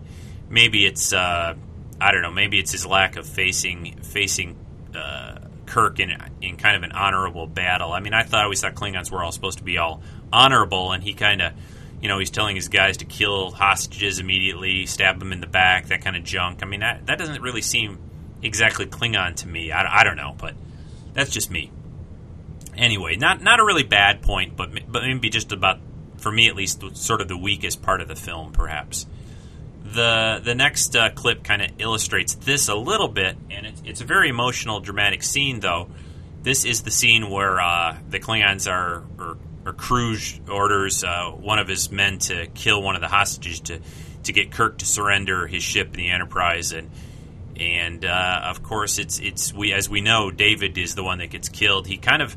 maybe 0.48 0.84
it's 0.84 1.12
uh, 1.12 1.54
I 2.00 2.12
don't 2.12 2.22
know. 2.22 2.30
Maybe 2.30 2.58
it's 2.58 2.72
his 2.72 2.86
lack 2.86 3.16
of 3.16 3.26
facing 3.26 4.00
facing 4.02 4.56
uh, 4.94 5.38
Kirk 5.66 6.00
in 6.00 6.12
in 6.40 6.56
kind 6.56 6.76
of 6.76 6.82
an 6.82 6.92
honorable 6.92 7.46
battle. 7.46 7.92
I 7.92 8.00
mean, 8.00 8.14
I 8.14 8.22
thought 8.22 8.40
I 8.40 8.44
always 8.44 8.60
thought 8.60 8.74
Klingons 8.74 9.10
were 9.10 9.22
all 9.22 9.32
supposed 9.32 9.58
to 9.58 9.64
be 9.64 9.78
all 9.78 10.02
honorable, 10.32 10.92
and 10.92 11.02
he 11.02 11.14
kind 11.14 11.40
of, 11.42 11.52
you 12.00 12.08
know, 12.08 12.18
he's 12.18 12.30
telling 12.30 12.56
his 12.56 12.68
guys 12.68 12.98
to 12.98 13.04
kill 13.04 13.50
hostages 13.50 14.18
immediately, 14.18 14.86
stab 14.86 15.18
them 15.18 15.32
in 15.32 15.40
the 15.40 15.46
back, 15.46 15.86
that 15.86 16.02
kind 16.02 16.16
of 16.16 16.24
junk. 16.24 16.62
I 16.62 16.66
mean, 16.66 16.80
that 16.80 17.06
that 17.06 17.18
doesn't 17.18 17.42
really 17.42 17.62
seem 17.62 17.98
exactly 18.42 18.86
Klingon 18.86 19.36
to 19.36 19.48
me. 19.48 19.72
I, 19.72 20.00
I 20.00 20.04
don't 20.04 20.16
know, 20.16 20.34
but 20.38 20.54
that's 21.14 21.30
just 21.30 21.50
me. 21.50 21.70
Anyway, 22.76 23.16
not 23.16 23.42
not 23.42 23.58
a 23.58 23.64
really 23.64 23.84
bad 23.84 24.22
point, 24.22 24.56
but 24.56 24.70
but 24.90 25.02
maybe 25.02 25.30
just 25.30 25.52
about 25.52 25.80
for 26.18 26.32
me 26.32 26.48
at 26.48 26.56
least, 26.56 26.82
sort 26.96 27.20
of 27.20 27.28
the 27.28 27.36
weakest 27.36 27.82
part 27.82 28.00
of 28.00 28.08
the 28.08 28.16
film, 28.16 28.52
perhaps. 28.52 29.06
The 29.92 30.40
the 30.42 30.54
next 30.54 30.96
uh, 30.96 31.10
clip 31.10 31.44
kind 31.44 31.62
of 31.62 31.70
illustrates 31.78 32.34
this 32.34 32.68
a 32.68 32.74
little 32.74 33.08
bit, 33.08 33.36
and 33.50 33.66
it's, 33.66 33.82
it's 33.84 34.00
a 34.00 34.04
very 34.04 34.28
emotional, 34.28 34.80
dramatic 34.80 35.22
scene. 35.22 35.60
Though 35.60 35.88
this 36.42 36.64
is 36.64 36.82
the 36.82 36.90
scene 36.90 37.30
where 37.30 37.60
uh, 37.60 37.96
the 38.08 38.18
Klingons 38.18 38.70
are 38.70 39.04
or, 39.18 39.38
or 39.64 39.72
Kruge 39.72 40.48
orders 40.48 41.04
uh, 41.04 41.30
one 41.30 41.58
of 41.58 41.68
his 41.68 41.90
men 41.90 42.18
to 42.20 42.46
kill 42.48 42.82
one 42.82 42.94
of 42.94 43.00
the 43.00 43.08
hostages 43.08 43.60
to 43.60 43.80
to 44.24 44.32
get 44.32 44.50
Kirk 44.50 44.78
to 44.78 44.86
surrender 44.86 45.46
his 45.46 45.62
ship 45.62 45.92
the 45.92 46.10
Enterprise, 46.10 46.72
and 46.72 46.90
and 47.56 48.04
uh, 48.04 48.40
of 48.44 48.62
course 48.62 48.98
it's 48.98 49.18
it's 49.18 49.52
we 49.52 49.72
as 49.72 49.88
we 49.88 50.00
know 50.00 50.30
David 50.30 50.76
is 50.78 50.94
the 50.94 51.04
one 51.04 51.18
that 51.18 51.30
gets 51.30 51.48
killed. 51.48 51.86
He 51.86 51.96
kind 51.96 52.22
of 52.22 52.36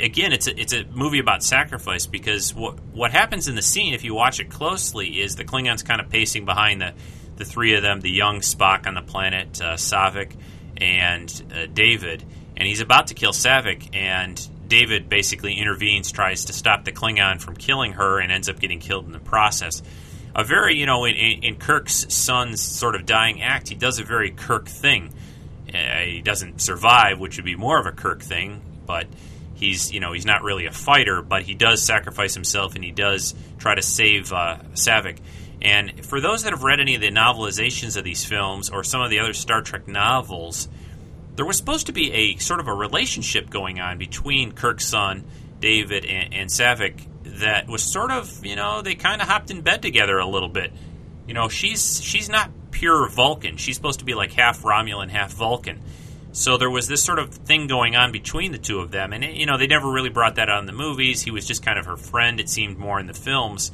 again 0.00 0.32
it's 0.32 0.46
a, 0.46 0.60
it's 0.60 0.72
a 0.72 0.84
movie 0.84 1.18
about 1.18 1.42
sacrifice 1.42 2.06
because 2.06 2.54
what 2.54 2.78
what 2.92 3.10
happens 3.10 3.48
in 3.48 3.54
the 3.54 3.62
scene 3.62 3.94
if 3.94 4.04
you 4.04 4.14
watch 4.14 4.40
it 4.40 4.50
closely 4.50 5.20
is 5.20 5.36
the 5.36 5.44
Klingons 5.44 5.84
kind 5.84 6.00
of 6.00 6.10
pacing 6.10 6.44
behind 6.44 6.80
the 6.80 6.92
the 7.36 7.44
three 7.46 7.74
of 7.74 7.82
them, 7.82 8.00
the 8.00 8.10
young 8.10 8.40
Spock 8.40 8.86
on 8.86 8.94
the 8.94 9.00
planet, 9.00 9.60
uh, 9.60 9.74
Saavik, 9.74 10.36
and 10.76 11.42
uh, 11.54 11.66
David, 11.72 12.22
and 12.56 12.68
he's 12.68 12.80
about 12.80 13.06
to 13.06 13.14
kill 13.14 13.32
Saavik, 13.32 13.96
and 13.96 14.68
David 14.68 15.08
basically 15.08 15.54
intervenes, 15.54 16.12
tries 16.12 16.44
to 16.44 16.52
stop 16.52 16.84
the 16.84 16.92
Klingon 16.92 17.40
from 17.40 17.56
killing 17.56 17.92
her, 17.92 18.20
and 18.20 18.30
ends 18.30 18.50
up 18.50 18.60
getting 18.60 18.80
killed 18.80 19.06
in 19.06 19.12
the 19.12 19.18
process 19.18 19.82
a 20.34 20.44
very, 20.44 20.76
you 20.76 20.86
know, 20.86 21.04
in, 21.04 21.14
in, 21.14 21.56
Kirk's 21.56 22.06
son's 22.12 22.62
sort 22.62 22.94
of 22.94 23.04
dying 23.04 23.42
act, 23.42 23.68
he 23.68 23.74
does 23.74 23.98
a 23.98 24.04
very 24.04 24.30
Kirk 24.30 24.66
thing. 24.66 25.12
Uh, 25.68 25.98
he 25.98 26.22
doesn't 26.22 26.60
survive, 26.60 27.18
which 27.18 27.36
would 27.36 27.44
be 27.44 27.56
more 27.56 27.78
of 27.78 27.86
a 27.86 27.92
Kirk 27.92 28.22
thing, 28.22 28.62
but 28.86 29.06
he's, 29.62 29.92
you 29.92 30.00
know, 30.00 30.12
he's 30.12 30.26
not 30.26 30.42
really 30.42 30.66
a 30.66 30.72
fighter, 30.72 31.22
but 31.22 31.42
he 31.42 31.54
does 31.54 31.82
sacrifice 31.82 32.34
himself 32.34 32.74
and 32.74 32.84
he 32.84 32.90
does 32.90 33.34
try 33.58 33.74
to 33.74 33.82
save 33.82 34.32
uh, 34.32 34.58
Saavik. 34.74 35.18
And 35.62 36.04
for 36.04 36.20
those 36.20 36.42
that 36.42 36.52
have 36.52 36.64
read 36.64 36.80
any 36.80 36.96
of 36.96 37.00
the 37.00 37.10
novelizations 37.10 37.96
of 37.96 38.02
these 38.02 38.24
films 38.24 38.68
or 38.70 38.82
some 38.82 39.00
of 39.00 39.10
the 39.10 39.20
other 39.20 39.32
Star 39.32 39.62
Trek 39.62 39.86
novels, 39.86 40.68
there 41.36 41.46
was 41.46 41.56
supposed 41.56 41.86
to 41.86 41.92
be 41.92 42.12
a 42.12 42.36
sort 42.38 42.58
of 42.58 42.66
a 42.66 42.74
relationship 42.74 43.48
going 43.48 43.78
on 43.78 43.96
between 43.96 44.52
Kirk's 44.52 44.86
son, 44.86 45.24
David, 45.60 46.04
and, 46.04 46.34
and 46.34 46.50
Saavik 46.50 47.06
that 47.40 47.68
was 47.68 47.82
sort 47.84 48.10
of, 48.10 48.44
you 48.44 48.56
know, 48.56 48.82
they 48.82 48.96
kind 48.96 49.22
of 49.22 49.28
hopped 49.28 49.50
in 49.52 49.60
bed 49.60 49.80
together 49.80 50.18
a 50.18 50.26
little 50.26 50.48
bit. 50.48 50.72
You 51.28 51.34
know, 51.34 51.48
she's 51.48 52.02
she's 52.02 52.28
not 52.28 52.50
pure 52.72 53.08
Vulcan. 53.08 53.56
She's 53.56 53.76
supposed 53.76 54.00
to 54.00 54.04
be 54.04 54.14
like 54.14 54.32
half 54.32 54.62
Romulan, 54.62 55.08
half 55.08 55.32
Vulcan. 55.32 55.80
So 56.32 56.56
there 56.56 56.70
was 56.70 56.88
this 56.88 57.04
sort 57.04 57.18
of 57.18 57.32
thing 57.32 57.66
going 57.66 57.94
on 57.94 58.10
between 58.10 58.52
the 58.52 58.58
two 58.58 58.80
of 58.80 58.90
them, 58.90 59.12
and 59.12 59.22
you 59.22 59.44
know 59.44 59.58
they 59.58 59.66
never 59.66 59.90
really 59.90 60.08
brought 60.08 60.36
that 60.36 60.48
out 60.48 60.60
in 60.60 60.66
the 60.66 60.72
movies. 60.72 61.22
He 61.22 61.30
was 61.30 61.46
just 61.46 61.62
kind 61.62 61.78
of 61.78 61.84
her 61.84 61.96
friend. 61.98 62.40
It 62.40 62.48
seemed 62.48 62.78
more 62.78 62.98
in 62.98 63.06
the 63.06 63.14
films, 63.14 63.70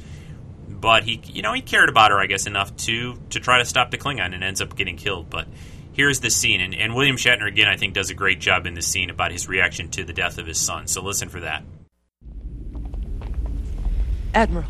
but 0.67 1.03
he, 1.03 1.21
you 1.25 1.41
know, 1.41 1.53
he 1.53 1.61
cared 1.61 1.87
about 1.87 2.11
her, 2.11 2.19
I 2.19 2.25
guess, 2.25 2.47
enough 2.47 2.75
to 2.77 3.17
to 3.29 3.39
try 3.39 3.59
to 3.59 3.65
stop 3.65 3.91
the 3.91 3.97
Klingon, 3.97 4.33
and 4.33 4.43
ends 4.43 4.61
up 4.61 4.75
getting 4.75 4.97
killed. 4.97 5.29
But 5.29 5.47
here's 5.93 6.19
the 6.19 6.29
scene, 6.29 6.59
and, 6.59 6.75
and 6.75 6.95
William 6.95 7.15
Shatner 7.15 7.47
again, 7.47 7.69
I 7.69 7.77
think, 7.77 7.93
does 7.93 8.09
a 8.09 8.13
great 8.13 8.41
job 8.41 8.65
in 8.67 8.73
this 8.73 8.87
scene 8.87 9.09
about 9.09 9.31
his 9.31 9.47
reaction 9.47 9.89
to 9.91 10.03
the 10.03 10.13
death 10.13 10.37
of 10.37 10.45
his 10.45 10.59
son. 10.59 10.87
So 10.87 11.01
listen 11.01 11.29
for 11.29 11.39
that. 11.39 11.63
Admiral, 14.33 14.67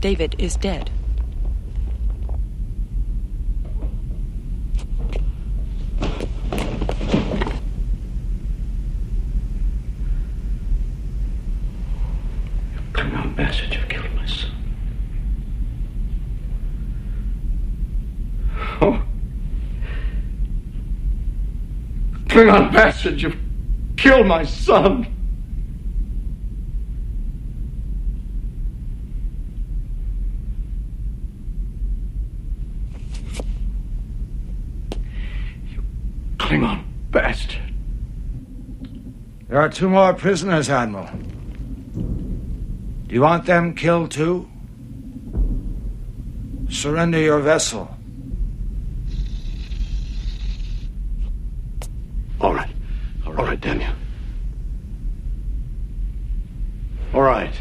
David 0.00 0.36
is 0.38 0.54
dead. 0.56 0.90
You've 13.40 13.88
killed 13.88 14.12
my 14.14 14.26
son. 14.26 14.50
Oh. 18.82 19.02
Klingon 22.26 22.70
bastard, 22.70 23.22
you've 23.22 23.36
killed 23.96 24.26
my 24.26 24.44
son. 24.44 25.06
Klingon 36.36 36.84
bastard. 37.10 37.58
There 39.48 39.58
are 39.58 39.70
two 39.70 39.88
more 39.88 40.12
prisoners, 40.12 40.68
Admiral. 40.68 41.08
Do 43.10 43.16
you 43.16 43.22
want 43.22 43.44
them 43.44 43.74
killed 43.74 44.12
too? 44.12 44.48
Surrender 46.68 47.18
your 47.18 47.40
vessel. 47.40 47.92
All 52.40 52.54
right. 52.54 52.70
All 53.26 53.32
right, 53.32 53.38
All 53.40 53.46
right 53.46 53.60
damn 53.60 53.80
you. 53.80 53.88
All 57.12 57.22
right. 57.22 57.52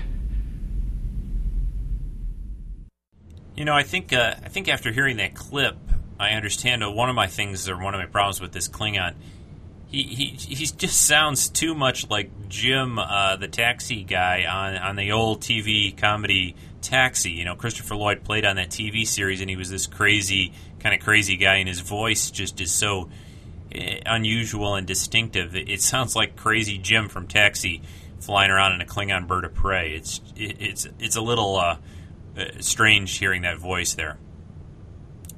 You 3.55 3.65
know, 3.65 3.73
I 3.73 3.81
think 3.81 4.13
uh, 4.13 4.35
I 4.43 4.49
think 4.49 4.69
after 4.69 4.91
hearing 4.91 5.17
that 5.17 5.33
clip, 5.33 5.77
I 6.19 6.33
understand 6.33 6.83
uh, 6.83 6.91
one 6.91 7.09
of 7.09 7.15
my 7.15 7.25
things 7.25 7.67
or 7.67 7.75
one 7.75 7.95
of 7.95 7.99
my 7.99 8.05
problems 8.05 8.39
with 8.39 8.51
this 8.51 8.67
Klingon. 8.67 9.15
He 9.91 10.03
he 10.03 10.25
he 10.37 10.65
just 10.65 11.07
sounds 11.07 11.49
too 11.49 11.73
much 11.73 12.09
like 12.09 12.29
Jim, 12.47 12.99
uh, 12.99 13.37
the 13.37 13.47
taxi 13.47 14.03
guy 14.03 14.45
on 14.45 14.77
on 14.77 14.95
the 14.95 15.11
old 15.11 15.41
TV 15.41 15.97
comedy 15.97 16.55
Taxi. 16.81 17.31
You 17.31 17.45
know, 17.45 17.55
Christopher 17.55 17.95
Lloyd 17.95 18.23
played 18.23 18.45
on 18.45 18.57
that 18.57 18.69
TV 18.69 19.05
series, 19.05 19.41
and 19.41 19.49
he 19.49 19.55
was 19.55 19.71
this 19.71 19.87
crazy 19.87 20.53
kind 20.79 20.93
of 20.93 21.01
crazy 21.01 21.37
guy, 21.37 21.55
and 21.55 21.67
his 21.67 21.79
voice 21.79 22.29
just 22.29 22.61
is 22.61 22.71
so 22.71 23.09
uh, 23.73 23.79
unusual 24.05 24.75
and 24.75 24.85
distinctive. 24.85 25.55
It, 25.55 25.69
it, 25.69 25.81
sounds 25.81 26.15
like 26.15 26.35
crazy 26.35 26.77
Jim 26.77 27.09
from 27.09 27.27
Taxi 27.27 27.81
flying 28.19 28.51
around 28.51 28.73
in 28.73 28.81
a 28.81 28.85
Klingon 28.85 29.27
bird 29.27 29.43
of 29.43 29.55
prey. 29.55 29.95
It's 29.95 30.21
it, 30.35 30.57
it's 30.59 30.87
it's 30.99 31.15
a 31.15 31.21
little 31.21 31.57
uh, 31.57 31.77
uh 32.37 32.45
strange 32.59 33.17
hearing 33.17 33.41
that 33.41 33.57
voice 33.57 33.95
there 33.95 34.19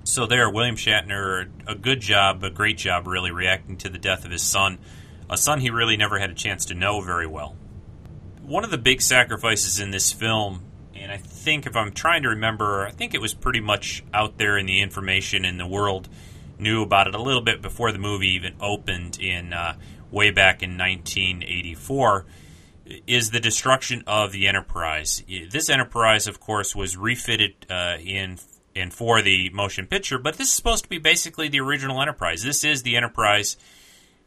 so 0.04 0.26
there, 0.26 0.50
William 0.50 0.76
Shatner, 0.76 1.50
a 1.68 1.76
good 1.76 2.02
job, 2.02 2.44
a 2.44 2.50
great 2.50 2.78
job, 2.78 3.08
really 3.08 3.32
reacting 3.32 3.78
to 3.78 3.90
the 3.90 3.98
death 3.98 4.26
of 4.26 4.32
his 4.32 4.42
son, 4.42 4.80
a 5.30 5.38
son 5.38 5.60
he 5.60 5.70
really 5.70 5.98
never 5.98 6.20
had 6.20 6.30
a 6.30 6.34
chance 6.34 6.66
to 6.66 6.74
know 6.74 7.02
very 7.02 7.28
well. 7.28 7.56
One 8.42 8.64
of 8.64 8.72
the 8.72 8.78
big 8.78 9.02
sacrifices 9.02 9.80
in 9.80 9.92
this 9.92 10.12
film, 10.12 10.64
and 10.96 11.12
I 11.12 11.18
think 11.18 11.66
if 11.66 11.76
I'm 11.76 11.92
trying 11.92 12.24
to 12.24 12.30
remember, 12.30 12.86
I 12.86 12.92
think 12.92 13.14
it 13.14 13.22
was 13.22 13.34
pretty 13.34 13.62
much 13.62 14.04
out 14.14 14.38
there 14.38 14.58
in 14.58 14.66
the 14.66 14.82
information 14.82 15.46
in 15.46 15.58
the 15.58 15.68
world 15.68 16.10
knew 16.60 16.84
about 16.84 17.08
it 17.08 17.16
a 17.16 17.22
little 17.22 17.42
bit 17.42 17.62
before 17.62 17.92
the 17.92 17.98
movie 17.98 18.28
even 18.28 18.54
opened 18.60 19.20
in 19.20 19.52
uh, 19.52 19.76
way 20.12 20.32
back 20.32 20.62
in 20.62 20.78
1984 20.78 22.26
is 23.08 23.32
the 23.32 23.40
destruction 23.40 24.04
of 24.06 24.32
the 24.32 24.48
Enterprise. 24.48 25.24
This 25.50 25.70
Enterprise, 25.70 26.28
of 26.28 26.40
course, 26.40 26.76
was 26.76 26.98
refitted 26.98 27.66
uh, 27.70 27.98
in 28.00 28.38
and 28.76 28.94
for 28.94 29.22
the 29.22 29.50
motion 29.50 29.86
picture, 29.86 30.18
but 30.18 30.38
this 30.38 30.48
is 30.48 30.54
supposed 30.54 30.84
to 30.84 30.90
be 30.90 30.98
basically 30.98 31.48
the 31.48 31.60
original 31.60 32.02
Enterprise. 32.02 32.44
This 32.44 32.64
is 32.64 32.84
the 32.84 32.96
Enterprise, 32.96 33.58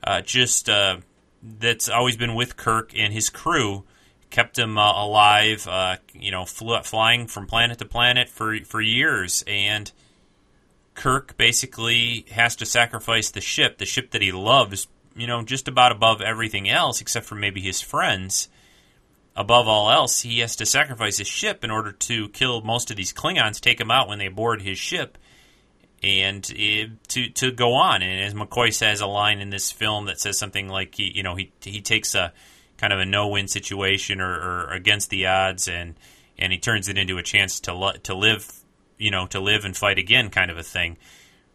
uh, 0.02 0.20
just 0.20 0.68
uh, 0.68 0.98
that's 1.42 1.88
always 1.88 2.16
been 2.16 2.34
with 2.34 2.56
Kirk 2.56 2.92
and 2.96 3.12
his 3.12 3.30
crew, 3.30 3.84
kept 4.30 4.58
him 4.58 4.76
uh, 4.78 5.02
alive, 5.02 5.66
uh, 5.68 5.96
you 6.12 6.30
know, 6.30 6.44
fl- 6.44 6.78
flying 6.82 7.26
from 7.26 7.46
planet 7.46 7.78
to 7.78 7.84
planet 7.84 8.28
for 8.28 8.56
for 8.64 8.80
years, 8.80 9.44
and 9.46 9.90
Kirk 10.94 11.36
basically 11.36 12.26
has 12.30 12.56
to 12.56 12.66
sacrifice 12.66 13.30
the 13.30 13.40
ship, 13.40 13.78
the 13.78 13.86
ship 13.86 14.10
that 14.12 14.22
he 14.22 14.32
loves, 14.32 14.86
you 15.16 15.26
know, 15.26 15.42
just 15.42 15.68
about 15.68 15.92
above 15.92 16.20
everything 16.20 16.68
else, 16.68 17.00
except 17.00 17.26
for 17.26 17.34
maybe 17.34 17.60
his 17.60 17.80
friends 17.80 18.48
above 19.36 19.66
all 19.66 19.90
else, 19.90 20.20
he 20.20 20.40
has 20.40 20.56
to 20.56 20.66
sacrifice 20.66 21.18
his 21.18 21.26
ship 21.26 21.64
in 21.64 21.70
order 21.70 21.92
to 21.92 22.28
kill 22.28 22.62
most 22.62 22.90
of 22.90 22.96
these 22.96 23.12
Klingons, 23.12 23.60
take 23.60 23.78
them 23.78 23.90
out 23.90 24.08
when 24.08 24.18
they 24.18 24.28
board 24.28 24.62
his 24.62 24.78
ship, 24.78 25.18
and 26.02 26.44
uh, 26.52 26.92
to 27.08 27.28
to 27.30 27.50
go 27.50 27.74
on. 27.74 28.02
And 28.02 28.20
as 28.22 28.34
McCoy 28.34 28.72
says, 28.72 29.00
a 29.00 29.06
line 29.06 29.40
in 29.40 29.50
this 29.50 29.72
film 29.72 30.06
that 30.06 30.20
says 30.20 30.38
something 30.38 30.68
like 30.68 30.94
he, 30.94 31.10
you 31.14 31.22
know, 31.22 31.34
he 31.34 31.52
he 31.60 31.80
takes 31.80 32.14
a 32.14 32.32
kind 32.76 32.92
of 32.92 32.98
a 32.98 33.04
no 33.04 33.28
win 33.28 33.48
situation 33.48 34.20
or, 34.20 34.32
or, 34.32 34.70
against 34.72 35.10
the 35.10 35.26
odds, 35.26 35.68
and 35.68 35.94
and 36.38 36.52
he 36.52 36.58
turns 36.58 36.88
it 36.88 36.98
into 36.98 37.18
a 37.18 37.22
chance 37.22 37.60
to 37.60 37.98
to 38.04 38.14
live, 38.14 38.50
you 38.98 39.10
know, 39.10 39.26
to 39.28 39.40
live 39.40 39.64
and 39.64 39.76
fight 39.76 39.98
again, 39.98 40.30
kind 40.30 40.50
of 40.50 40.58
a 40.58 40.62
thing. 40.62 40.96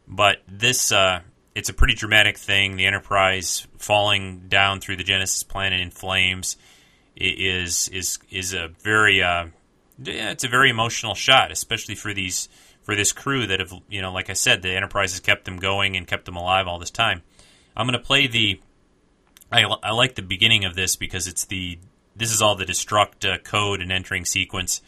But 0.08 0.38
this. 0.48 0.92
Uh, 0.92 1.22
it's 1.56 1.68
a 1.68 1.74
pretty 1.74 1.96
dramatic 1.96 2.38
thing. 2.38 2.78
The 2.78 2.86
Enterprise 2.86 3.68
falling 3.80 4.48
down 4.48 4.80
through 4.80 4.96
the 4.96 5.04
Genesis 5.04 5.44
planet 5.44 5.82
in 5.82 5.90
flames 5.90 6.56
is 7.20 7.90
is 7.90 8.20
is 8.32 8.54
a 8.54 8.70
very 8.82 9.22
uh, 9.22 9.48
yeah, 10.02 10.32
it's 10.32 10.44
a 10.44 10.50
very 10.50 10.70
emotional 10.70 11.16
shot, 11.16 11.52
especially 11.52 11.96
for 11.96 12.14
these 12.14 12.50
for 12.84 12.96
this 12.96 13.12
crew 13.12 13.46
that 13.48 13.60
have 13.60 13.74
you 13.90 14.02
know, 14.02 14.12
like 14.12 14.30
I 14.30 14.34
said, 14.34 14.62
the 14.62 14.72
Enterprise 14.72 15.12
has 15.12 15.20
kept 15.20 15.46
them 15.46 15.58
going 15.58 15.96
and 15.96 16.08
kept 16.08 16.26
them 16.26 16.36
alive 16.36 16.68
all 16.68 16.80
this 16.80 16.92
time. 16.92 17.22
I'm 17.76 17.86
going 17.86 18.00
to 18.00 18.06
play 18.06 18.28
the. 18.28 18.60
I, 19.52 19.64
I 19.64 19.92
like 19.92 20.16
the 20.16 20.22
beginning 20.22 20.66
of 20.66 20.76
this 20.76 20.96
because 20.96 21.28
it's 21.28 21.46
the 21.46 21.80
this 22.16 22.32
is 22.32 22.42
all 22.42 22.56
the 22.56 22.66
destruct 22.66 23.32
uh, 23.32 23.38
code 23.40 23.82
and 23.82 23.92
entering 23.92 24.26
sequence 24.26 24.82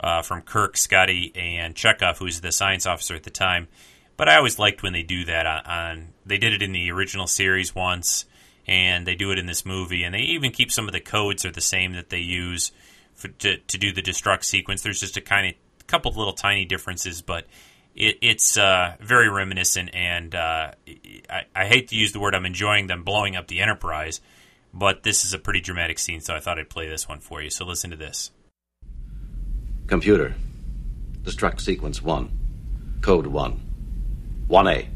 uh, 0.00 0.22
from 0.22 0.42
Kirk, 0.42 0.76
Scotty, 0.76 1.32
and 1.34 1.74
Chekov, 1.74 2.18
who's 2.18 2.40
the 2.40 2.52
science 2.52 2.86
officer 2.86 3.14
at 3.14 3.24
the 3.24 3.30
time. 3.30 3.68
But 4.16 4.28
I 4.28 4.36
always 4.36 4.58
liked 4.58 4.82
when 4.82 4.92
they 4.92 5.02
do 5.02 5.24
that. 5.24 5.46
On, 5.46 5.64
on 5.64 6.08
they 6.26 6.38
did 6.38 6.52
it 6.52 6.62
in 6.62 6.72
the 6.72 6.90
original 6.90 7.26
series 7.26 7.74
once, 7.74 8.24
and 8.68 9.06
they 9.06 9.14
do 9.14 9.32
it 9.32 9.38
in 9.38 9.46
this 9.46 9.64
movie, 9.64 10.04
and 10.04 10.14
they 10.14 10.20
even 10.20 10.52
keep 10.52 10.70
some 10.70 10.86
of 10.86 10.92
the 10.92 11.00
codes 11.00 11.44
are 11.44 11.50
the 11.50 11.60
same 11.60 11.94
that 11.94 12.10
they 12.10 12.18
use 12.18 12.70
for, 13.14 13.28
to 13.28 13.56
to 13.56 13.78
do 13.78 13.92
the 13.92 14.02
destruct 14.02 14.44
sequence. 14.44 14.82
There's 14.82 15.00
just 15.00 15.16
a 15.16 15.22
kind 15.22 15.48
of 15.48 15.86
couple 15.86 16.10
of 16.10 16.16
little 16.16 16.34
tiny 16.34 16.64
differences, 16.64 17.22
but 17.22 17.46
it, 17.96 18.18
it's 18.22 18.56
uh, 18.56 18.94
very 19.00 19.28
reminiscent. 19.28 19.90
And 19.94 20.34
uh, 20.34 20.72
I, 21.28 21.42
I 21.56 21.66
hate 21.66 21.88
to 21.88 21.96
use 21.96 22.12
the 22.12 22.20
word 22.20 22.34
I'm 22.34 22.46
enjoying 22.46 22.86
them 22.86 23.02
blowing 23.02 23.34
up 23.34 23.48
the 23.48 23.60
Enterprise, 23.60 24.20
but 24.72 25.02
this 25.02 25.24
is 25.24 25.34
a 25.34 25.38
pretty 25.38 25.60
dramatic 25.60 25.98
scene, 25.98 26.20
so 26.20 26.34
I 26.34 26.40
thought 26.40 26.58
I'd 26.58 26.70
play 26.70 26.88
this 26.88 27.08
one 27.08 27.18
for 27.18 27.42
you. 27.42 27.50
So 27.50 27.64
listen 27.64 27.90
to 27.90 27.96
this. 27.96 28.30
Computer, 29.88 30.34
destruct 31.22 31.60
sequence 31.62 32.02
1, 32.02 32.98
code 33.00 33.26
1, 33.26 33.60
1A. 34.48 34.88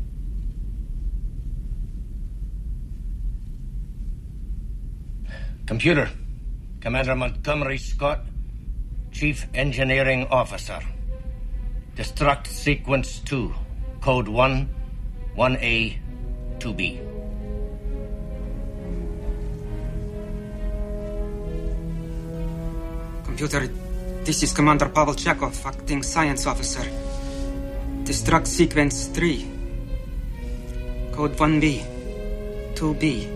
Computer, 5.64 6.10
Commander 6.80 7.14
Montgomery 7.14 7.78
Scott, 7.78 8.26
Chief 9.12 9.46
Engineering 9.54 10.26
Officer. 10.28 10.80
Destruct 11.94 12.48
sequence 12.48 13.20
2, 13.20 13.54
code 14.00 14.26
1, 14.26 14.68
1A, 15.36 15.98
2B. 16.58 16.98
Computer, 23.24 23.68
this 24.24 24.42
is 24.42 24.52
Commander 24.52 24.88
Pavel 24.88 25.14
Chekov, 25.14 25.64
acting 25.64 26.02
science 26.02 26.44
officer. 26.44 26.82
Destruct 28.02 28.48
sequence 28.48 29.06
3. 29.14 29.46
Code 31.12 31.36
1B. 31.36 31.84
2B. 32.74 33.30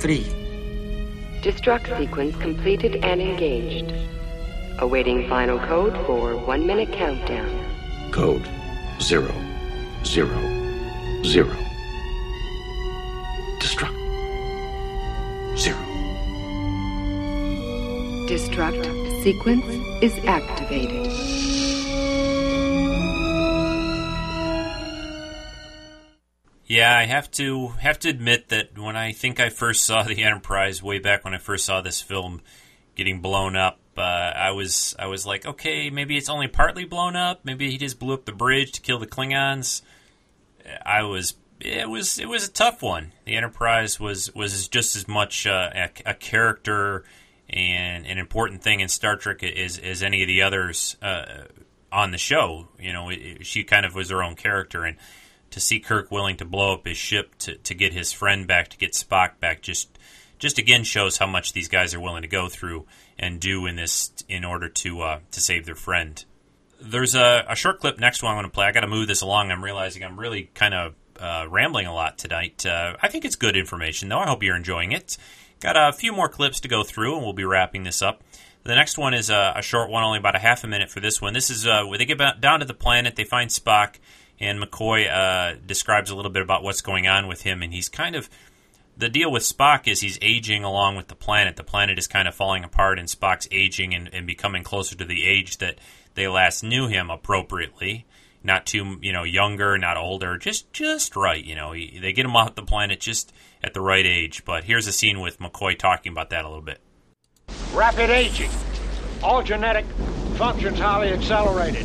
3. 0.00 0.39
Destruct 1.42 1.96
sequence 1.96 2.36
completed 2.36 3.02
and 3.02 3.18
engaged. 3.18 3.94
Awaiting 4.78 5.26
final 5.26 5.58
code 5.58 5.94
for 6.04 6.36
one 6.36 6.66
minute 6.66 6.92
countdown. 6.92 7.48
Code 8.12 8.46
0, 9.00 9.32
0, 10.04 10.28
0. 11.24 11.48
Destruct. 13.58 13.96
0. 15.56 15.76
Destruct 18.28 19.22
sequence 19.22 19.64
is 20.02 20.22
activated. 20.26 21.49
Yeah, 26.70 26.96
I 26.96 27.06
have 27.06 27.28
to 27.32 27.66
have 27.80 27.98
to 27.98 28.08
admit 28.08 28.50
that 28.50 28.78
when 28.78 28.94
I 28.94 29.10
think 29.10 29.40
I 29.40 29.48
first 29.48 29.82
saw 29.82 30.02
the 30.04 30.22
Enterprise 30.22 30.80
way 30.80 31.00
back 31.00 31.24
when 31.24 31.34
I 31.34 31.38
first 31.38 31.64
saw 31.64 31.80
this 31.80 32.00
film 32.00 32.42
getting 32.94 33.20
blown 33.20 33.56
up, 33.56 33.80
uh, 33.98 34.02
I 34.02 34.52
was 34.52 34.94
I 34.96 35.08
was 35.08 35.26
like, 35.26 35.44
okay, 35.44 35.90
maybe 35.90 36.16
it's 36.16 36.28
only 36.28 36.46
partly 36.46 36.84
blown 36.84 37.16
up. 37.16 37.40
Maybe 37.42 37.72
he 37.72 37.76
just 37.76 37.98
blew 37.98 38.14
up 38.14 38.24
the 38.24 38.30
bridge 38.30 38.70
to 38.72 38.80
kill 38.80 39.00
the 39.00 39.08
Klingons. 39.08 39.82
I 40.86 41.02
was 41.02 41.34
it 41.58 41.90
was 41.90 42.20
it 42.20 42.28
was 42.28 42.46
a 42.46 42.52
tough 42.52 42.82
one. 42.82 43.14
The 43.24 43.34
Enterprise 43.34 43.98
was 43.98 44.32
was 44.32 44.68
just 44.68 44.94
as 44.94 45.08
much 45.08 45.48
uh, 45.48 45.70
a, 45.74 45.90
a, 46.06 46.14
character 46.14 47.02
and 47.48 48.06
an 48.06 48.18
important 48.18 48.62
thing 48.62 48.78
in 48.78 48.88
Star 48.88 49.16
Trek 49.16 49.42
as 49.42 49.76
as 49.76 50.04
any 50.04 50.22
of 50.22 50.28
the 50.28 50.42
others 50.42 50.96
uh, 51.02 51.46
on 51.90 52.12
the 52.12 52.18
show. 52.18 52.68
You 52.78 52.92
know, 52.92 53.08
it, 53.10 53.44
she 53.44 53.64
kind 53.64 53.84
of 53.84 53.96
was 53.96 54.10
her 54.10 54.22
own 54.22 54.36
character 54.36 54.84
and 54.84 54.96
to 55.50 55.60
see 55.60 55.80
Kirk 55.80 56.10
willing 56.10 56.36
to 56.38 56.44
blow 56.44 56.74
up 56.74 56.86
his 56.86 56.96
ship 56.96 57.34
to, 57.40 57.56
to 57.56 57.74
get 57.74 57.92
his 57.92 58.12
friend 58.12 58.46
back, 58.46 58.68
to 58.68 58.78
get 58.78 58.92
Spock 58.92 59.38
back, 59.40 59.62
just 59.62 59.98
just 60.38 60.58
again 60.58 60.84
shows 60.84 61.18
how 61.18 61.26
much 61.26 61.52
these 61.52 61.68
guys 61.68 61.94
are 61.94 62.00
willing 62.00 62.22
to 62.22 62.28
go 62.28 62.48
through 62.48 62.86
and 63.18 63.38
do 63.40 63.66
in 63.66 63.76
this 63.76 64.12
in 64.28 64.44
order 64.44 64.68
to 64.68 65.02
uh, 65.02 65.18
to 65.30 65.40
save 65.40 65.66
their 65.66 65.74
friend. 65.74 66.24
There's 66.80 67.14
a, 67.14 67.44
a 67.48 67.54
short 67.54 67.80
clip 67.80 67.98
next 68.00 68.22
one 68.22 68.32
I'm 68.32 68.38
going 68.38 68.50
to 68.50 68.54
play. 68.54 68.66
I 68.66 68.72
got 68.72 68.80
to 68.80 68.88
move 68.88 69.06
this 69.06 69.20
along. 69.20 69.50
I'm 69.50 69.62
realizing 69.62 70.02
I'm 70.02 70.18
really 70.18 70.50
kind 70.54 70.72
of 70.72 70.94
uh, 71.20 71.46
rambling 71.48 71.86
a 71.86 71.94
lot 71.94 72.16
tonight. 72.16 72.64
Uh, 72.64 72.96
I 73.02 73.08
think 73.08 73.26
it's 73.26 73.36
good 73.36 73.56
information 73.56 74.08
though. 74.08 74.18
I 74.18 74.26
hope 74.26 74.42
you're 74.42 74.56
enjoying 74.56 74.92
it. 74.92 75.18
Got 75.60 75.76
a 75.76 75.92
few 75.92 76.12
more 76.12 76.28
clips 76.30 76.60
to 76.60 76.68
go 76.68 76.82
through, 76.82 77.16
and 77.16 77.22
we'll 77.22 77.34
be 77.34 77.44
wrapping 77.44 77.82
this 77.82 78.00
up. 78.00 78.22
The 78.62 78.74
next 78.74 78.96
one 78.96 79.12
is 79.12 79.28
a, 79.28 79.54
a 79.56 79.62
short 79.62 79.90
one, 79.90 80.02
only 80.02 80.18
about 80.18 80.36
a 80.36 80.38
half 80.38 80.64
a 80.64 80.66
minute 80.66 80.90
for 80.90 81.00
this 81.00 81.20
one. 81.20 81.34
This 81.34 81.50
is 81.50 81.66
uh, 81.66 81.84
where 81.84 81.98
they 81.98 82.06
get 82.06 82.18
down 82.40 82.60
to 82.60 82.66
the 82.66 82.74
planet. 82.74 83.16
They 83.16 83.24
find 83.24 83.50
Spock 83.50 83.96
and 84.40 84.60
McCoy 84.60 85.10
uh, 85.10 85.56
describes 85.66 86.10
a 86.10 86.16
little 86.16 86.30
bit 86.30 86.42
about 86.42 86.62
what's 86.62 86.80
going 86.80 87.06
on 87.06 87.28
with 87.28 87.42
him, 87.42 87.62
and 87.62 87.72
he's 87.72 87.88
kind 87.88 88.16
of 88.16 88.28
the 88.96 89.08
deal 89.08 89.30
with 89.30 89.42
Spock 89.42 89.88
is 89.88 90.00
he's 90.00 90.18
aging 90.20 90.62
along 90.62 90.96
with 90.96 91.08
the 91.08 91.14
planet. 91.14 91.56
The 91.56 91.64
planet 91.64 91.98
is 91.98 92.06
kind 92.06 92.28
of 92.28 92.34
falling 92.34 92.64
apart, 92.64 92.98
and 92.98 93.08
Spock's 93.08 93.48
aging 93.50 93.94
and, 93.94 94.08
and 94.12 94.26
becoming 94.26 94.62
closer 94.62 94.94
to 94.96 95.04
the 95.04 95.26
age 95.26 95.58
that 95.58 95.78
they 96.14 96.28
last 96.28 96.62
knew 96.62 96.86
him 96.86 97.10
appropriately. 97.10 98.06
Not 98.42 98.66
too, 98.66 98.98
you 99.02 99.12
know, 99.12 99.22
younger, 99.22 99.76
not 99.76 99.96
older, 99.96 100.38
just 100.38 100.72
just 100.72 101.16
right. 101.16 101.42
You 101.42 101.54
know, 101.54 101.72
he, 101.72 101.98
they 102.00 102.12
get 102.12 102.24
him 102.24 102.36
off 102.36 102.54
the 102.54 102.62
planet 102.62 103.00
just 103.00 103.32
at 103.62 103.74
the 103.74 103.80
right 103.80 104.06
age. 104.06 104.44
But 104.44 104.64
here's 104.64 104.86
a 104.86 104.92
scene 104.92 105.20
with 105.20 105.38
McCoy 105.38 105.78
talking 105.78 106.12
about 106.12 106.30
that 106.30 106.44
a 106.44 106.48
little 106.48 106.62
bit. 106.62 106.80
Rapid 107.72 108.10
aging, 108.10 108.50
all 109.22 109.42
genetic 109.42 109.84
functions 110.36 110.78
highly 110.78 111.12
accelerated. 111.12 111.84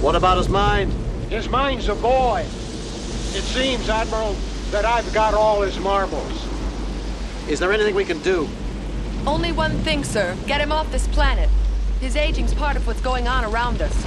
What 0.00 0.14
about 0.14 0.38
his 0.38 0.48
mind? 0.48 0.92
His 1.28 1.48
mind's 1.48 1.88
a 1.88 1.94
void. 1.94 2.46
It 2.46 3.42
seems, 3.42 3.88
Admiral, 3.88 4.36
that 4.70 4.84
I've 4.84 5.12
got 5.12 5.34
all 5.34 5.62
his 5.62 5.78
marbles. 5.80 6.46
Is 7.48 7.58
there 7.58 7.72
anything 7.72 7.94
we 7.94 8.04
can 8.04 8.20
do? 8.22 8.48
Only 9.26 9.50
one 9.50 9.76
thing, 9.78 10.04
sir. 10.04 10.36
Get 10.46 10.60
him 10.60 10.70
off 10.70 10.90
this 10.92 11.08
planet. 11.08 11.50
His 12.00 12.14
aging's 12.14 12.54
part 12.54 12.76
of 12.76 12.86
what's 12.86 13.00
going 13.00 13.26
on 13.26 13.44
around 13.44 13.82
us. 13.82 14.04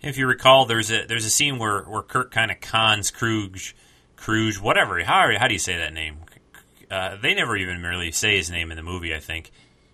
If 0.00 0.18
you 0.18 0.26
recall, 0.26 0.66
there's 0.66 0.90
a 0.90 1.06
there's 1.06 1.24
a 1.24 1.30
scene 1.30 1.58
where, 1.58 1.82
where 1.82 2.02
Kirk 2.02 2.32
kind 2.32 2.50
of 2.50 2.60
cons 2.60 3.10
Kruge, 3.10 3.72
Kruge, 4.16 4.60
whatever. 4.60 5.02
How 5.02 5.30
how 5.38 5.46
do 5.46 5.54
you 5.54 5.60
say 5.60 5.76
that 5.78 5.92
name? 5.92 6.18
Uh, 6.90 7.16
they 7.16 7.34
never 7.34 7.56
even 7.56 7.82
really 7.82 8.10
say 8.10 8.36
his 8.36 8.50
name 8.50 8.70
in 8.70 8.76
the 8.76 8.82
movie. 8.82 9.14
I 9.14 9.20
think 9.20 9.50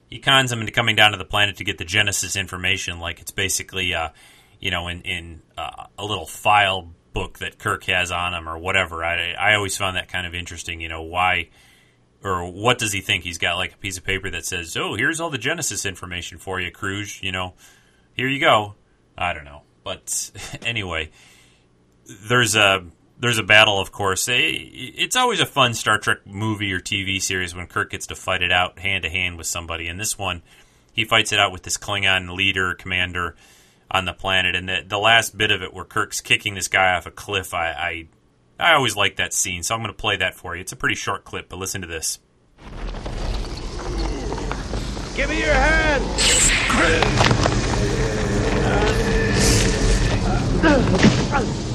he 0.08 0.18
cons 0.18 0.50
him 0.50 0.60
into 0.60 0.72
coming 0.72 0.96
down 0.96 1.12
to 1.12 1.18
the 1.18 1.24
planet 1.24 1.56
to 1.56 1.64
get 1.64 1.78
the 1.78 1.84
Genesis 1.84 2.36
information, 2.36 2.98
like 2.98 3.20
it's 3.20 3.30
basically, 3.30 3.94
uh, 3.94 4.08
you 4.58 4.70
know, 4.70 4.88
in 4.88 5.02
in 5.02 5.42
uh, 5.56 5.86
a 5.98 6.04
little 6.04 6.26
file 6.26 6.90
book 7.12 7.38
that 7.38 7.58
Kirk 7.58 7.84
has 7.84 8.10
on 8.10 8.34
him 8.34 8.48
or 8.48 8.58
whatever. 8.58 9.04
I 9.04 9.32
I 9.32 9.54
always 9.54 9.76
found 9.76 9.96
that 9.96 10.08
kind 10.08 10.26
of 10.26 10.34
interesting. 10.34 10.80
You 10.80 10.88
know, 10.88 11.02
why 11.02 11.48
or 12.22 12.50
what 12.50 12.78
does 12.78 12.92
he 12.92 13.00
think? 13.00 13.24
He's 13.24 13.38
got 13.38 13.56
like 13.56 13.74
a 13.74 13.76
piece 13.76 13.98
of 13.98 14.04
paper 14.04 14.30
that 14.30 14.46
says, 14.46 14.76
"Oh, 14.76 14.94
here's 14.94 15.20
all 15.20 15.30
the 15.30 15.38
Genesis 15.38 15.84
information 15.84 16.38
for 16.38 16.60
you, 16.60 16.72
Kruge." 16.72 17.22
You 17.22 17.32
know, 17.32 17.54
here 18.14 18.28
you 18.28 18.40
go. 18.40 18.74
I 19.16 19.32
don't 19.32 19.44
know, 19.44 19.62
but 19.84 20.30
anyway, 20.62 21.10
there's 22.28 22.56
a 22.56 22.84
there's 23.20 23.38
a 23.38 23.42
battle, 23.42 23.80
of 23.80 23.90
course. 23.92 24.28
Eh, 24.28 24.34
it's 24.38 25.16
always 25.16 25.40
a 25.40 25.46
fun 25.46 25.74
Star 25.74 25.98
Trek 25.98 26.26
movie 26.26 26.72
or 26.72 26.80
TV 26.80 27.20
series 27.20 27.54
when 27.54 27.66
Kirk 27.66 27.90
gets 27.90 28.06
to 28.08 28.14
fight 28.14 28.42
it 28.42 28.52
out 28.52 28.78
hand 28.78 29.02
to 29.02 29.10
hand 29.10 29.36
with 29.36 29.46
somebody. 29.46 29.88
And 29.88 29.98
this 29.98 30.16
one, 30.16 30.42
he 30.92 31.04
fights 31.04 31.32
it 31.32 31.38
out 31.38 31.52
with 31.52 31.62
this 31.62 31.76
Klingon 31.76 32.34
leader, 32.36 32.74
commander 32.74 33.34
on 33.90 34.04
the 34.04 34.12
planet. 34.12 34.54
And 34.54 34.68
the, 34.68 34.84
the 34.86 34.98
last 34.98 35.36
bit 35.36 35.50
of 35.50 35.62
it, 35.62 35.74
where 35.74 35.84
Kirk's 35.84 36.20
kicking 36.20 36.54
this 36.54 36.68
guy 36.68 36.94
off 36.94 37.06
a 37.06 37.10
cliff, 37.10 37.54
I, 37.54 38.06
I, 38.58 38.70
I 38.70 38.74
always 38.74 38.94
like 38.96 39.16
that 39.16 39.32
scene. 39.32 39.62
So 39.62 39.74
I'm 39.74 39.80
going 39.80 39.92
to 39.92 40.00
play 40.00 40.16
that 40.16 40.34
for 40.34 40.54
you. 40.54 40.60
It's 40.60 40.72
a 40.72 40.76
pretty 40.76 40.94
short 40.94 41.24
clip, 41.24 41.48
but 41.48 41.58
listen 41.58 41.80
to 41.80 41.88
this. 41.88 42.20
Give 45.16 45.28
me 45.28 45.40
your 45.40 45.52
hand! 45.52 46.04
I 51.30 51.67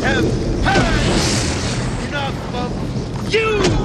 have 0.00 0.24
had 0.64 2.08
enough 2.08 2.54
of 2.54 3.32
you! 3.32 3.78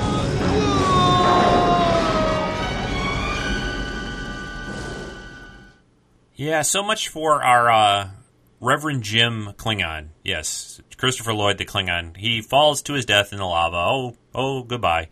Yeah, 6.35 6.63
so 6.63 6.83
much 6.83 7.09
for 7.09 7.43
our 7.43 7.71
uh, 7.71 8.09
Reverend 8.59 9.03
Jim 9.03 9.53
Klingon. 9.57 10.09
Yes, 10.23 10.81
Christopher 10.97 11.33
Lloyd, 11.33 11.57
the 11.57 11.65
Klingon. 11.65 12.17
He 12.17 12.41
falls 12.41 12.81
to 12.83 12.93
his 12.93 13.05
death 13.05 13.31
in 13.31 13.37
the 13.37 13.45
lava. 13.45 13.77
Oh, 13.77 14.17
oh, 14.33 14.63
goodbye. 14.63 15.09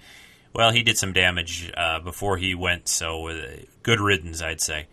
Well, 0.54 0.72
he 0.72 0.84
did 0.84 0.98
some 0.98 1.14
damage 1.14 1.72
uh, 1.78 2.00
before 2.00 2.38
he 2.38 2.56
went, 2.56 2.88
so 2.88 3.28
uh, 3.28 3.42
good 3.84 4.00
riddance, 4.00 4.42
I'd 4.42 4.62
say. 4.62 4.88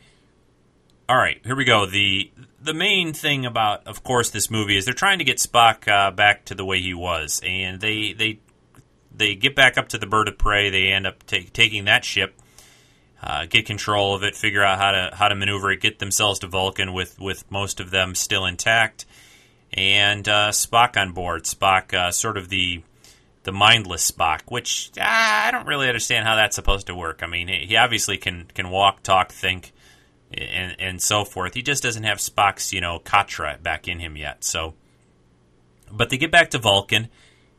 All 1.09 1.17
right, 1.17 1.41
here 1.43 1.57
we 1.57 1.65
go. 1.65 1.87
The 1.87 2.31
the 2.61 2.75
main 2.75 3.15
thing 3.15 3.47
about, 3.47 3.87
of 3.87 4.05
course, 4.05 4.29
this 4.29 4.51
movie 4.51 4.77
is 4.77 4.85
they're 4.85 4.93
trying 4.93 5.19
to 5.21 5.25
get 5.25 5.39
Spock 5.39 5.89
uh, 5.89 6.11
back 6.11 6.45
to 6.47 6.55
the 6.55 6.67
way 6.67 6.83
he 6.83 6.93
was, 6.93 7.41
and 7.43 7.81
they 7.81 8.13
they 8.13 8.41
they 9.17 9.35
get 9.35 9.57
back 9.57 9.79
up 9.79 9.89
to 9.89 9.99
the 9.99 10.07
bird 10.07 10.29
of 10.29 10.37
prey. 10.37 10.69
They 10.69 10.89
end 10.89 11.07
up 11.07 11.23
ta- 11.25 11.49
taking 11.55 11.87
that 11.87 12.05
ship, 12.05 12.39
uh, 13.23 13.47
get 13.47 13.65
control 13.65 14.15
of 14.15 14.23
it, 14.23 14.37
figure 14.37 14.63
out 14.63 14.77
how 14.77 14.91
to 14.91 15.11
how 15.15 15.29
to 15.29 15.35
maneuver 15.35 15.71
it, 15.73 15.81
get 15.81 15.99
themselves 15.99 16.41
to 16.41 16.47
Vulcan 16.47 16.93
with 16.93 17.19
with 17.19 17.51
most 17.51 17.81
of 17.81 17.91
them 17.91 18.15
still 18.15 18.45
intact, 18.45 19.07
and 19.73 20.29
uh, 20.29 20.51
Spock 20.51 21.01
on 21.01 21.13
board. 21.13 21.45
Spock, 21.45 21.95
uh, 21.95 22.13
sort 22.13 22.37
of 22.37 22.51
the 22.51 22.83
the 23.45 23.53
mindless 23.53 24.11
Spock, 24.11 24.43
which 24.49 24.91
uh, 24.99 25.05
I 25.07 25.53
don't 25.53 25.67
really 25.67 25.89
understand 25.89 26.29
how 26.29 26.37
that's 26.37 26.55
supposed 26.55 26.89
to 26.89 26.95
work. 26.95 27.23
I 27.23 27.27
mean, 27.27 27.49
he 27.49 27.77
obviously 27.77 28.19
can 28.19 28.45
can 28.53 28.69
walk, 28.69 29.03
talk, 29.03 29.33
think 29.33 29.73
and 30.33 30.77
and 30.79 31.03
so 31.03 31.25
forth. 31.25 31.55
He 31.55 31.63
just 31.63 31.83
doesn't 31.83 32.05
have 32.05 32.19
Spock's 32.19 32.73
you 32.73 32.81
know 32.81 32.99
Katra 32.99 33.63
back 33.63 33.89
in 33.89 33.99
him 33.99 34.17
yet. 34.17 34.45
So, 34.45 34.75
but 35.91 36.11
they 36.11 36.19
get 36.19 36.31
back 36.31 36.51
to 36.51 36.59
Vulcan, 36.59 37.09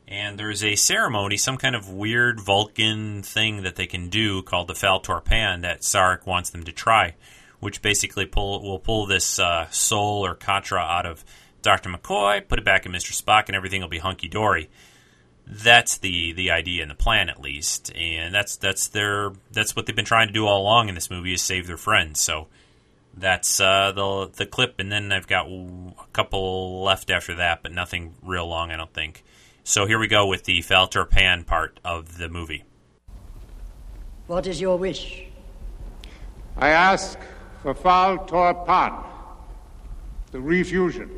and 0.06 0.38
there's 0.38 0.62
a 0.62 0.76
ceremony, 0.76 1.36
some 1.36 1.56
kind 1.56 1.74
of 1.74 1.88
weird 1.88 2.40
Vulcan 2.40 3.22
thing 3.22 3.62
that 3.62 3.76
they 3.76 3.86
can 3.86 4.08
do 4.08 4.42
called 4.42 4.68
the 4.68 4.74
Fal-Tor-Pan 4.74 5.62
that 5.62 5.80
Sarek 5.80 6.26
wants 6.26 6.50
them 6.50 6.64
to 6.64 6.72
try, 6.72 7.14
which 7.58 7.82
basically 7.82 8.26
pull 8.26 8.62
will 8.62 8.78
pull 8.78 9.06
this 9.06 9.38
uh, 9.38 9.68
soul 9.70 10.24
or 10.24 10.34
Katra 10.34 10.80
out 10.80 11.06
of 11.06 11.24
Doctor 11.62 11.90
McCoy, 11.90 12.46
put 12.46 12.58
it 12.58 12.64
back 12.64 12.86
in 12.86 12.92
Mister 12.92 13.12
Spock, 13.12 13.44
and 13.48 13.56
everything 13.56 13.82
will 13.82 13.88
be 13.88 13.98
hunky 13.98 14.28
dory. 14.28 14.70
That's 15.46 15.98
the 15.98 16.32
the 16.32 16.52
idea 16.52 16.82
in 16.84 16.88
the 16.88 16.94
plan, 16.94 17.28
at 17.28 17.40
least, 17.40 17.92
and 17.96 18.32
that's 18.32 18.56
that's 18.56 18.88
their 18.88 19.32
that's 19.50 19.74
what 19.74 19.86
they've 19.86 19.96
been 19.96 20.04
trying 20.04 20.28
to 20.28 20.32
do 20.32 20.46
all 20.46 20.62
along 20.62 20.88
in 20.88 20.94
this 20.94 21.10
movie 21.10 21.34
is 21.34 21.42
save 21.42 21.66
their 21.66 21.76
friends. 21.76 22.20
So 22.20 22.46
that's 23.20 23.60
uh, 23.60 23.92
the 23.92 24.30
the 24.34 24.46
clip, 24.46 24.80
and 24.80 24.90
then 24.90 25.12
I've 25.12 25.26
got 25.26 25.46
a 25.46 25.92
couple 26.12 26.82
left 26.82 27.10
after 27.10 27.34
that, 27.36 27.62
but 27.62 27.72
nothing 27.72 28.14
real 28.22 28.46
long, 28.48 28.70
I 28.70 28.76
don't 28.76 28.92
think. 28.92 29.22
So 29.62 29.86
here 29.86 29.98
we 29.98 30.08
go 30.08 30.26
with 30.26 30.44
the 30.44 30.62
Fal-Tor-Pan 30.62 31.44
part 31.44 31.78
of 31.84 32.18
the 32.18 32.28
movie. 32.28 32.64
What 34.26 34.46
is 34.46 34.60
your 34.60 34.78
wish? 34.78 35.24
I 36.56 36.70
ask 36.70 37.18
for 37.62 37.74
Fal-Tor-Pan, 37.74 38.94
the 40.32 40.38
refusion. 40.38 41.08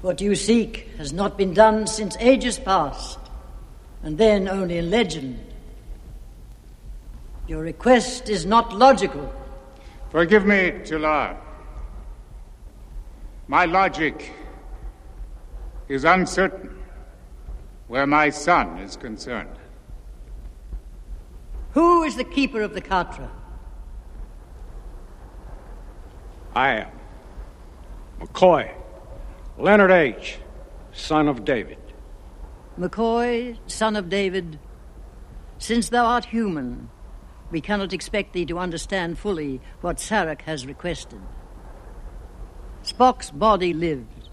What 0.00 0.20
you 0.20 0.36
seek 0.36 0.88
has 0.96 1.12
not 1.12 1.36
been 1.36 1.52
done 1.52 1.86
since 1.88 2.16
ages 2.20 2.58
past, 2.58 3.18
and 4.02 4.16
then 4.16 4.48
only 4.48 4.78
in 4.78 4.90
legend. 4.90 5.40
Your 7.48 7.62
request 7.62 8.28
is 8.28 8.46
not 8.46 8.72
logical. 8.72 9.32
Forgive 10.10 10.46
me, 10.46 10.72
T'Lar. 10.84 11.36
My 13.46 13.66
logic 13.66 14.32
is 15.88 16.04
uncertain 16.04 16.76
where 17.88 18.06
my 18.06 18.30
son 18.30 18.78
is 18.78 18.96
concerned. 18.96 19.58
Who 21.72 22.02
is 22.02 22.16
the 22.16 22.24
keeper 22.24 22.62
of 22.62 22.74
the 22.74 22.80
Katra? 22.80 23.30
I 26.54 26.70
am. 26.70 26.90
McCoy. 28.20 28.74
Leonard 29.58 29.90
H., 29.90 30.38
son 30.92 31.28
of 31.28 31.44
David. 31.44 31.78
McCoy, 32.78 33.58
son 33.66 33.96
of 33.96 34.08
David, 34.08 34.58
since 35.58 35.88
thou 35.88 36.06
art 36.06 36.26
human, 36.26 36.90
we 37.50 37.60
cannot 37.60 37.92
expect 37.92 38.32
thee 38.32 38.46
to 38.46 38.58
understand 38.58 39.18
fully 39.18 39.60
what 39.80 39.96
Sarek 39.96 40.42
has 40.42 40.66
requested. 40.66 41.20
Spock's 42.82 43.30
body 43.30 43.72
lives. 43.72 44.28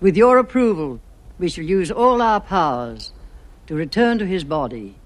With 0.00 0.16
your 0.16 0.38
approval, 0.38 1.00
we 1.38 1.48
shall 1.48 1.64
use 1.64 1.90
all 1.90 2.22
our 2.22 2.40
powers 2.40 3.12
to 3.66 3.74
return 3.74 4.18
to 4.18 4.26
his 4.26 4.44
body 4.44 4.96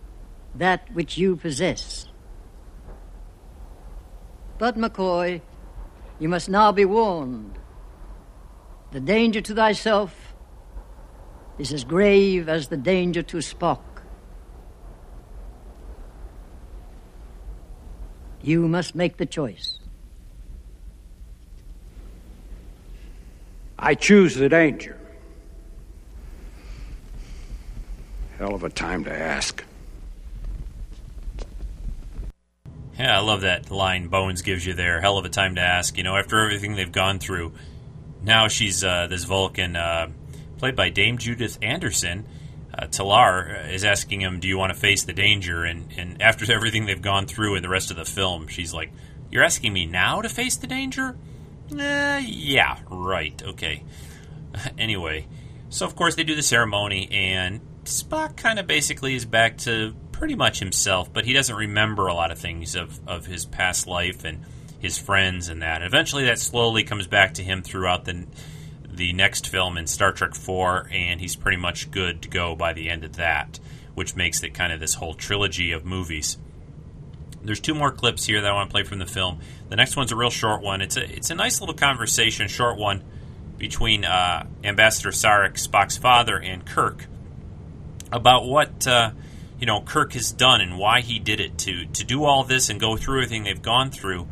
that 0.55 0.93
which 0.93 1.19
you 1.19 1.37
possess. 1.37 2.09
But, 4.59 4.77
McCoy, 4.77 5.41
you 6.19 6.29
must 6.29 6.49
now 6.49 6.73
be 6.73 6.85
warned. 6.85 7.59
The 8.93 9.01
danger 9.01 9.41
to 9.41 9.55
thyself 9.55 10.35
is 11.59 11.73
as 11.73 11.85
grave 11.85 12.49
as 12.49 12.69
the 12.69 12.77
danger 12.77 13.23
to 13.23 13.39
Spock. 13.39 13.92
You 18.43 18.67
must 18.67 18.95
make 18.95 19.17
the 19.17 19.27
choice. 19.27 19.79
I 23.79 23.95
choose 23.95 24.35
the 24.35 24.49
danger. 24.49 24.97
Hell 28.39 28.55
of 28.55 28.65
a 28.65 28.71
time 28.71 29.05
to 29.05 29.13
ask. 29.13 29.65
Yeah, 32.99 33.19
I 33.19 33.21
love 33.21 33.41
that 33.41 33.71
line 33.71 34.09
Bones 34.09 34.43
gives 34.43 34.67
you 34.67 34.75
there. 34.75 35.01
Hell 35.01 35.19
of 35.19 35.25
a 35.25 35.29
time 35.29 35.57
to 35.57 35.61
ask. 35.61 35.97
You 35.97 36.05
know, 36.05 36.17
after 36.17 36.39
everything 36.39 36.77
they've 36.77 36.91
gone 36.91 37.19
through, 37.19 37.53
now 38.23 38.49
she's 38.49 38.85
uh, 38.85 39.07
this 39.09 39.25
Vulcan, 39.25 39.75
uh, 39.77 40.09
played 40.59 40.77
by 40.77 40.91
Dame 40.91 41.19
Judith 41.19 41.59
Anderson. 41.63 42.25
Uh, 42.77 42.87
T'Lar 42.87 43.71
is 43.71 43.85
asking 43.85 44.21
him, 44.21 44.41
"Do 44.41 44.49
you 44.49 44.57
want 44.57 44.73
to 44.73 44.79
face 44.79 45.03
the 45.03 45.13
danger?" 45.13 45.65
And 45.65 45.93
and 45.97 46.23
after 46.23 46.51
everything 46.53 46.87
they've 46.87 47.01
gone 47.01 47.27
through 47.27 47.57
in 47.57 47.63
the 47.63 47.69
rest 47.69 47.91
of 47.91 47.97
the 47.97 48.05
film, 48.05 48.49
she's 48.49 48.73
like, 48.73 48.91
"You're 49.31 49.45
asking 49.45 49.73
me 49.73 49.87
now 49.87 50.23
to 50.23 50.29
face 50.29 50.57
the 50.57 50.67
danger?" 50.67 51.17
Uh, 51.71 52.21
yeah, 52.25 52.79
right. 52.89 53.41
Okay. 53.43 53.83
anyway, 54.79 55.27
so 55.69 55.87
of 55.87 55.97
course 55.97 56.15
they 56.15 56.25
do 56.25 56.35
the 56.35 56.43
ceremony, 56.43 57.09
and 57.11 57.61
Spock 57.85 58.37
kind 58.37 58.59
of 58.59 58.67
basically 58.67 59.15
is 59.15 59.25
back 59.25 59.59
to 59.59 59.95
pretty 60.13 60.35
much 60.35 60.61
himself, 60.61 61.13
but 61.13 61.25
he 61.25 61.33
doesn't 61.33 61.57
remember 61.57 62.07
a 62.07 62.15
lot 62.15 62.31
of 62.31 62.39
things 62.39 62.77
of, 62.77 63.01
of 63.09 63.27
his 63.27 63.45
past 63.45 63.87
life 63.87 64.25
and 64.25 64.45
his 64.79 64.99
friends 64.99 65.49
and 65.49 65.63
that. 65.63 65.83
Eventually, 65.83 66.25
that 66.27 66.39
slowly 66.39 66.85
comes 66.85 67.07
back 67.07 67.35
to 67.35 67.43
him 67.43 67.63
throughout 67.63 68.05
the 68.05 68.27
the 68.93 69.13
next 69.13 69.49
film 69.49 69.77
in 69.77 69.87
Star 69.87 70.13
Trek 70.13 70.35
Four, 70.35 70.89
and 70.93 71.21
he's 71.21 71.35
pretty 71.35 71.57
much 71.57 71.91
good 71.91 72.23
to 72.23 72.29
go 72.29 72.55
by 72.55 72.73
the 72.73 72.89
end 72.89 73.05
of 73.05 73.17
that, 73.17 73.59
which 73.95 74.15
makes 74.15 74.43
it 74.43 74.51
kind 74.55 74.73
of 74.73 74.81
this 74.81 74.95
whole 74.95 75.15
trilogy 75.15 75.73
of 75.73 75.85
movies. 75.85 76.37
There's 77.43 77.61
two 77.61 77.75
more 77.75 77.91
clips 77.91 78.27
here 78.27 78.41
that 78.41 78.51
I 78.51 78.55
want 78.55 78.71
to 78.71 78.73
play 78.73 78.85
from 78.85 78.99
the 78.99 79.07
film. 79.07 79.41
The 79.69 79.77
next 79.77 79.97
one's 79.97 80.13
a 80.13 80.17
real 80.17 80.31
short 80.31 80.63
one. 80.63 80.81
It's 80.81 80.97
a 80.97 81.05
it's 81.05 81.31
a 81.31 81.35
nice 81.35 81.61
little 81.61 81.75
conversation, 81.75 82.49
short 82.49 82.79
one, 82.79 83.03
between 83.59 84.05
uh, 84.05 84.47
Ambassador 84.63 85.11
Sarek, 85.11 85.55
Spock's 85.55 85.97
father, 85.97 86.39
and 86.39 86.65
Kirk 86.65 87.07
about 88.13 88.45
what 88.45 88.87
uh, 88.87 89.11
you 89.59 89.67
know 89.67 89.81
Kirk 89.81 90.13
has 90.13 90.31
done 90.31 90.61
and 90.61 90.79
why 90.79 91.01
he 91.01 91.19
did 91.19 91.41
it 91.41 91.59
to 91.59 91.87
to 91.87 92.05
do 92.05 92.25
all 92.25 92.45
this 92.45 92.69
and 92.69 92.79
go 92.79 92.97
through 92.97 93.23
everything 93.23 93.45
they've 93.45 93.63
gone 93.63 93.91
through 93.91 94.29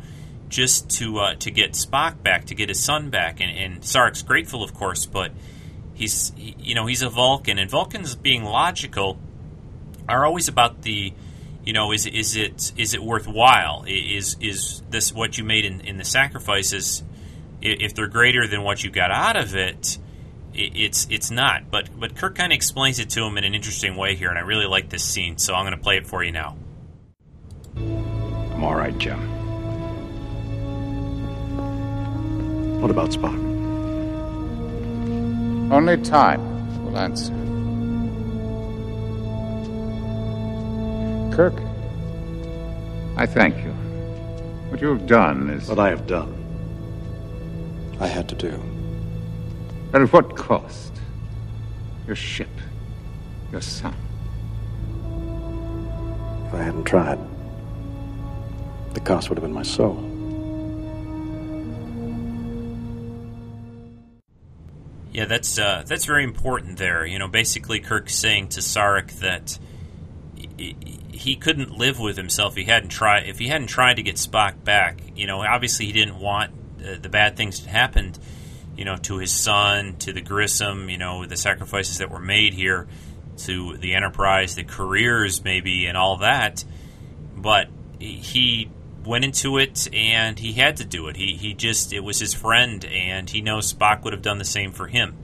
just 0.51 0.89
to 0.91 1.17
uh, 1.17 1.35
to 1.35 1.49
get 1.49 1.71
Spock 1.71 2.21
back, 2.21 2.45
to 2.45 2.55
get 2.55 2.69
his 2.69 2.79
son 2.79 3.09
back, 3.09 3.39
and, 3.41 3.57
and 3.57 3.81
Sarek's 3.81 4.21
grateful, 4.21 4.63
of 4.63 4.73
course, 4.75 5.07
but 5.07 5.31
he's 5.95 6.31
he, 6.35 6.55
you 6.59 6.75
know 6.75 6.85
he's 6.85 7.01
a 7.01 7.09
Vulcan, 7.09 7.57
and 7.57 7.71
Vulcans 7.71 8.15
being 8.15 8.43
logical 8.43 9.17
are 10.07 10.25
always 10.25 10.47
about 10.47 10.83
the 10.83 11.13
you 11.63 11.73
know 11.73 11.91
is 11.91 12.05
is 12.05 12.35
it 12.35 12.73
is 12.77 12.93
it 12.93 13.01
worthwhile? 13.01 13.85
Is 13.87 14.37
is 14.39 14.83
this 14.89 15.11
what 15.11 15.37
you 15.37 15.43
made 15.43 15.65
in, 15.65 15.81
in 15.81 15.97
the 15.97 16.05
sacrifices? 16.05 17.03
If 17.63 17.93
they're 17.93 18.07
greater 18.07 18.47
than 18.47 18.63
what 18.63 18.83
you 18.83 18.89
got 18.89 19.11
out 19.11 19.37
of 19.37 19.55
it, 19.55 19.99
it's 20.53 21.07
it's 21.09 21.31
not. 21.31 21.71
But 21.71 21.89
but 21.97 22.15
Kirk 22.15 22.35
kind 22.35 22.51
of 22.51 22.55
explains 22.55 22.99
it 22.99 23.09
to 23.11 23.23
him 23.23 23.37
in 23.37 23.45
an 23.45 23.55
interesting 23.55 23.95
way 23.95 24.15
here, 24.15 24.29
and 24.29 24.37
I 24.37 24.41
really 24.41 24.67
like 24.67 24.89
this 24.89 25.03
scene, 25.03 25.37
so 25.37 25.53
I'm 25.53 25.63
going 25.65 25.77
to 25.77 25.83
play 25.83 25.97
it 25.97 26.07
for 26.07 26.23
you 26.23 26.31
now. 26.31 26.57
I'm 27.77 28.63
all 28.63 28.75
right, 28.75 28.97
Jim. 28.97 29.40
What 32.81 32.89
about 32.89 33.11
Spock? 33.11 33.37
Only 35.71 35.97
time 35.97 36.41
will 36.83 36.97
answer. 36.97 37.31
Kirk, 41.35 41.53
I 43.17 43.27
thank 43.27 43.55
you. 43.63 43.71
What 44.69 44.81
you 44.81 44.87
have 44.87 45.05
done 45.05 45.51
is. 45.51 45.69
What 45.69 45.77
I 45.77 45.89
have 45.89 46.07
done, 46.07 46.33
I 47.99 48.07
had 48.07 48.27
to 48.29 48.35
do. 48.35 48.59
But 49.91 50.01
at 50.01 50.11
what 50.11 50.35
cost? 50.35 50.91
Your 52.07 52.15
ship, 52.15 52.49
your 53.51 53.61
son. 53.61 53.95
If 56.47 56.53
I 56.55 56.63
hadn't 56.63 56.85
tried, 56.85 57.19
the 58.95 59.01
cost 59.01 59.29
would 59.29 59.37
have 59.37 59.43
been 59.43 59.53
my 59.53 59.61
soul. 59.61 60.10
Yeah, 65.11 65.25
that's 65.25 65.59
uh, 65.59 65.83
that's 65.85 66.05
very 66.05 66.23
important 66.23 66.77
there. 66.77 67.05
You 67.05 67.19
know, 67.19 67.27
basically 67.27 67.79
Kirk's 67.79 68.15
saying 68.15 68.49
to 68.49 68.61
Sarek 68.61 69.19
that 69.19 69.59
he, 71.11 71.35
couldn't 71.35 71.77
live 71.77 71.99
with 71.99 72.17
himself. 72.17 72.55
He 72.55 72.63
hadn't 72.63 72.89
tried. 72.89 73.27
If 73.27 73.37
he 73.37 73.47
hadn't 73.47 73.67
tried 73.67 73.95
to 73.95 74.03
get 74.03 74.15
Spock 74.15 74.63
back, 74.63 75.01
you 75.15 75.27
know, 75.27 75.41
obviously 75.41 75.85
he 75.85 75.91
didn't 75.91 76.19
want 76.19 76.51
uh, 76.79 76.95
the 77.01 77.09
bad 77.09 77.35
things 77.35 77.59
to 77.61 77.69
happen, 77.69 78.13
you 78.75 78.85
know, 78.85 78.95
to 78.97 79.17
his 79.17 79.31
son, 79.31 79.97
to 79.97 80.13
the 80.13 80.21
Grissom, 80.21 80.89
you 80.89 80.97
know, 80.97 81.25
the 81.25 81.37
sacrifices 81.37 81.99
that 81.99 82.09
were 82.09 82.19
made 82.19 82.53
here, 82.53 82.87
to 83.37 83.77
the 83.77 83.93
Enterprise, 83.93 84.55
the 84.55 84.63
careers 84.63 85.43
maybe, 85.43 85.85
and 85.85 85.97
all 85.97 86.17
that. 86.17 86.63
But 87.35 87.67
he 87.99 88.69
went 89.05 89.25
into 89.25 89.57
it 89.57 89.87
and 89.93 90.37
he 90.39 90.53
had 90.53 90.77
to 90.77 90.85
do 90.85 91.07
it. 91.07 91.15
He 91.15 91.35
he 91.35 91.53
just 91.53 91.93
it 91.93 92.01
was 92.01 92.19
his 92.19 92.33
friend, 92.33 92.83
and 92.85 93.29
he 93.29 93.41
knows 93.41 93.71
Spock 93.73 94.03
would 94.03 94.13
have 94.13 94.21
done 94.21 94.37
the 94.37 94.45
same 94.45 94.71
for 94.71 94.87
him. 94.87 95.17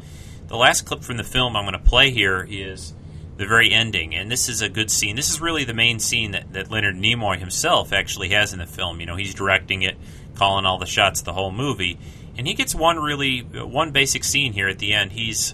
The 0.47 0.57
last 0.57 0.85
clip 0.85 1.03
from 1.03 1.17
the 1.17 1.23
film 1.23 1.55
I'm 1.55 1.65
going 1.65 1.73
to 1.73 1.79
play 1.79 2.09
here 2.09 2.47
is 2.49 2.93
the 3.37 3.45
very 3.45 3.71
ending, 3.71 4.15
and 4.15 4.31
this 4.31 4.49
is 4.49 4.61
a 4.61 4.69
good 4.69 4.89
scene. 4.89 5.15
This 5.15 5.29
is 5.29 5.39
really 5.39 5.63
the 5.63 5.73
main 5.73 5.99
scene 5.99 6.31
that, 6.31 6.53
that 6.53 6.71
Leonard 6.71 6.95
Nimoy 6.95 7.37
himself 7.37 7.93
actually 7.93 8.29
has 8.29 8.53
in 8.53 8.59
the 8.59 8.65
film. 8.65 8.99
You 8.99 9.05
know, 9.05 9.15
he's 9.15 9.35
directing 9.35 9.83
it, 9.83 9.95
calling 10.35 10.65
all 10.65 10.79
the 10.79 10.85
shots 10.85 11.21
the 11.21 11.33
whole 11.33 11.51
movie, 11.51 11.99
and 12.37 12.47
he 12.47 12.53
gets 12.53 12.73
one 12.73 12.97
really 12.97 13.41
one 13.41 13.91
basic 13.91 14.23
scene 14.23 14.53
here 14.53 14.67
at 14.67 14.79
the 14.79 14.93
end. 14.93 15.11
He's 15.11 15.53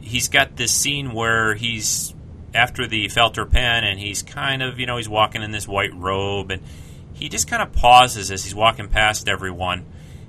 he's 0.00 0.28
got 0.28 0.56
this 0.56 0.72
scene 0.72 1.12
where 1.12 1.54
he's 1.54 2.14
after 2.54 2.86
the 2.86 3.08
Fal-Tor-Pan, 3.08 3.84
and 3.84 3.98
he's 3.98 4.22
kind 4.22 4.62
of 4.62 4.78
you 4.78 4.86
know 4.86 4.96
he's 4.96 5.08
walking 5.08 5.42
in 5.42 5.50
this 5.50 5.66
white 5.66 5.94
robe, 5.94 6.50
and 6.50 6.62
he 7.18 7.28
just 7.28 7.48
kind 7.48 7.62
of 7.62 7.72
pauses 7.72 8.30
as 8.30 8.44
he's 8.44 8.54
walking 8.54 8.88
past 8.88 9.28
everyone, 9.28 9.84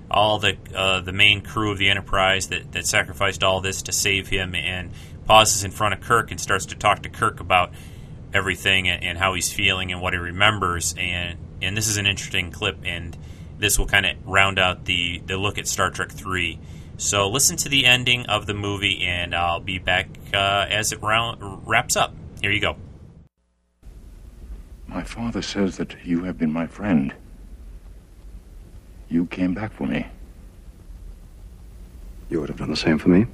all 0.10 0.40
the 0.40 0.58
uh, 0.76 1.02
the 1.02 1.14
main 1.14 1.42
crew 1.42 1.72
of 1.72 1.78
the 1.78 1.90
Enterprise 1.90 2.48
that 2.48 2.72
that 2.72 2.88
sacrificed 2.88 3.44
all 3.44 3.62
this 3.62 3.84
to 3.84 3.92
save 3.92 4.28
him, 4.28 4.56
and 4.56 4.92
pauses 5.26 5.64
in 5.64 5.72
front 5.72 5.94
of 5.94 6.02
Kirk 6.02 6.32
and 6.32 6.42
starts 6.42 6.66
to 6.68 6.76
talk 6.76 7.04
to 7.04 7.10
Kirk 7.10 7.40
about 7.40 7.72
everything 8.34 8.90
and, 8.90 9.04
and 9.04 9.18
how 9.18 9.34
he's 9.34 9.52
feeling 9.54 9.92
and 9.92 10.02
what 10.02 10.14
he 10.14 10.20
remembers, 10.20 10.96
and 10.98 11.38
and 11.62 11.78
this 11.78 11.88
is 11.88 11.98
an 11.98 12.08
interesting 12.08 12.52
clip, 12.52 12.80
and 12.84 13.16
this 13.60 13.78
will 13.78 13.88
kind 13.88 14.06
of 14.06 14.16
round 14.26 14.58
out 14.58 14.86
the 14.86 15.22
the 15.26 15.38
look 15.38 15.58
at 15.58 15.68
Star 15.68 15.92
Trek 15.92 16.12
three. 16.12 16.60
So 16.98 17.30
listen 17.30 17.56
to 17.58 17.70
the 17.70 17.86
ending 17.86 18.26
of 18.26 18.46
the 18.46 18.54
movie, 18.54 19.06
and 19.06 19.34
I'll 19.34 19.62
be 19.62 19.80
back 19.80 20.10
uh, 20.34 20.66
as 20.70 20.92
it 20.92 21.02
round, 21.02 21.66
wraps 21.66 21.96
up. 21.96 22.14
Here 22.42 22.52
you 22.52 22.60
go. 22.60 22.76
My 24.90 25.04
father 25.04 25.44
says 25.44 25.78
that 25.78 26.04
you 26.04 26.24
have 26.24 26.40
been 26.40 26.52
my 26.52 26.66
friend. 26.66 27.14
You 29.08 29.28
came 29.28 29.54
back 29.54 29.72
for 29.72 29.86
me. 29.86 30.08
You 32.30 32.40
would 32.40 32.50
have 32.50 32.58
done 32.58 32.72
the 32.72 32.76
same 32.76 32.98
for 32.98 33.10
me? 33.10 33.28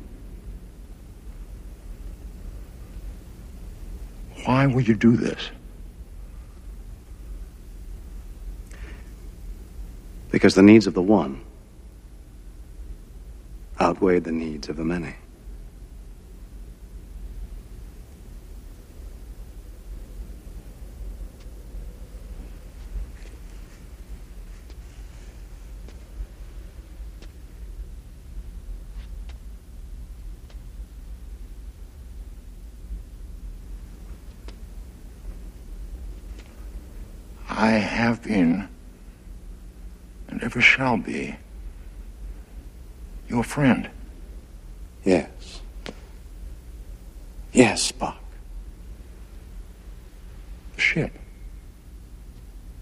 Why 4.44 4.68
would 4.68 4.86
you 4.86 4.96
do 4.96 5.16
this? 5.16 5.50
Because 10.32 10.56
the 10.56 10.62
needs 10.62 10.88
of 10.88 10.94
the 10.94 11.02
one 11.02 11.42
outweighed 13.80 14.26
the 14.26 14.34
needs 14.34 14.68
of 14.68 14.76
the 14.76 14.84
many. 14.84 15.16
I 37.58 37.70
have 37.70 38.22
been, 38.22 38.68
and 40.28 40.44
ever 40.44 40.62
shall 40.76 40.98
be, 40.98 41.34
your 43.30 43.44
friend. 43.46 43.90
Yes. 45.06 45.62
Yes, 47.54 47.94
Spock. 47.94 48.18
The 50.76 50.82
ship. 50.82 51.12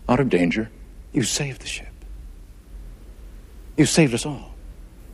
Out 0.10 0.20
of 0.20 0.30
danger. 0.30 0.72
You 1.12 1.22
saved 1.22 1.62
the 1.62 1.68
ship. 1.68 1.94
You 3.78 3.86
saved 3.86 4.16
us 4.16 4.26
all. 4.26 4.56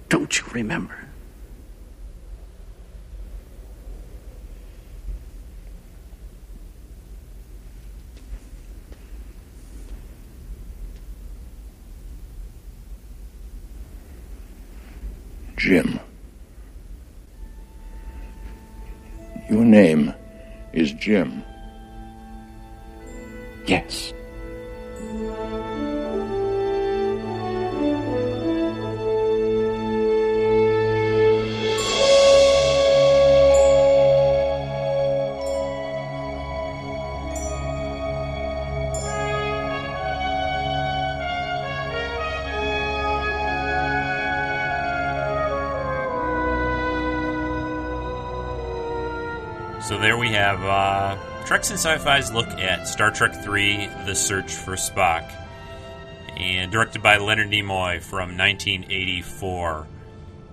Don't 0.07 0.39
you 0.39 0.45
remember? 0.53 1.08
Jim. 15.69 15.99
Your 19.51 19.63
name 19.63 20.15
is 20.73 20.93
Jim. 20.93 21.43
Yes. 23.67 24.11
There 49.99 50.17
we 50.17 50.29
have 50.29 50.63
uh, 50.63 51.17
Treks 51.45 51.71
in 51.71 51.77
Sci-Fi's 51.77 52.31
look 52.31 52.47
at 52.47 52.87
Star 52.87 53.11
Trek 53.11 53.33
III: 53.45 53.89
The 54.05 54.15
Search 54.15 54.53
for 54.53 54.75
Spock, 54.75 55.29
and 56.37 56.71
directed 56.71 57.03
by 57.03 57.17
Leonard 57.17 57.49
Nimoy 57.49 58.01
from 58.01 58.37
1984. 58.37 59.87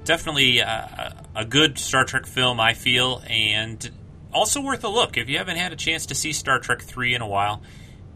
Definitely 0.03 0.63
uh, 0.63 1.11
a 1.37 1.45
good 1.45 1.79
Star 1.79 2.05
Trek 2.05 2.27
film, 2.27 2.59
I 2.59 2.75
feel, 2.75 3.23
and 3.29 3.89
also 4.33 4.61
worth 4.61 4.83
a 4.83 4.89
look. 4.89 5.17
If 5.17 5.29
you 5.29 5.39
haven't 5.39 5.59
had 5.59 5.73
a 5.73 5.77
chance 5.77 6.07
to 6.07 6.17
see 6.17 6.33
Star 6.33 6.59
Trek 6.59 6.83
III 6.99 7.15
in 7.15 7.23
a 7.23 7.29
while, 7.29 7.63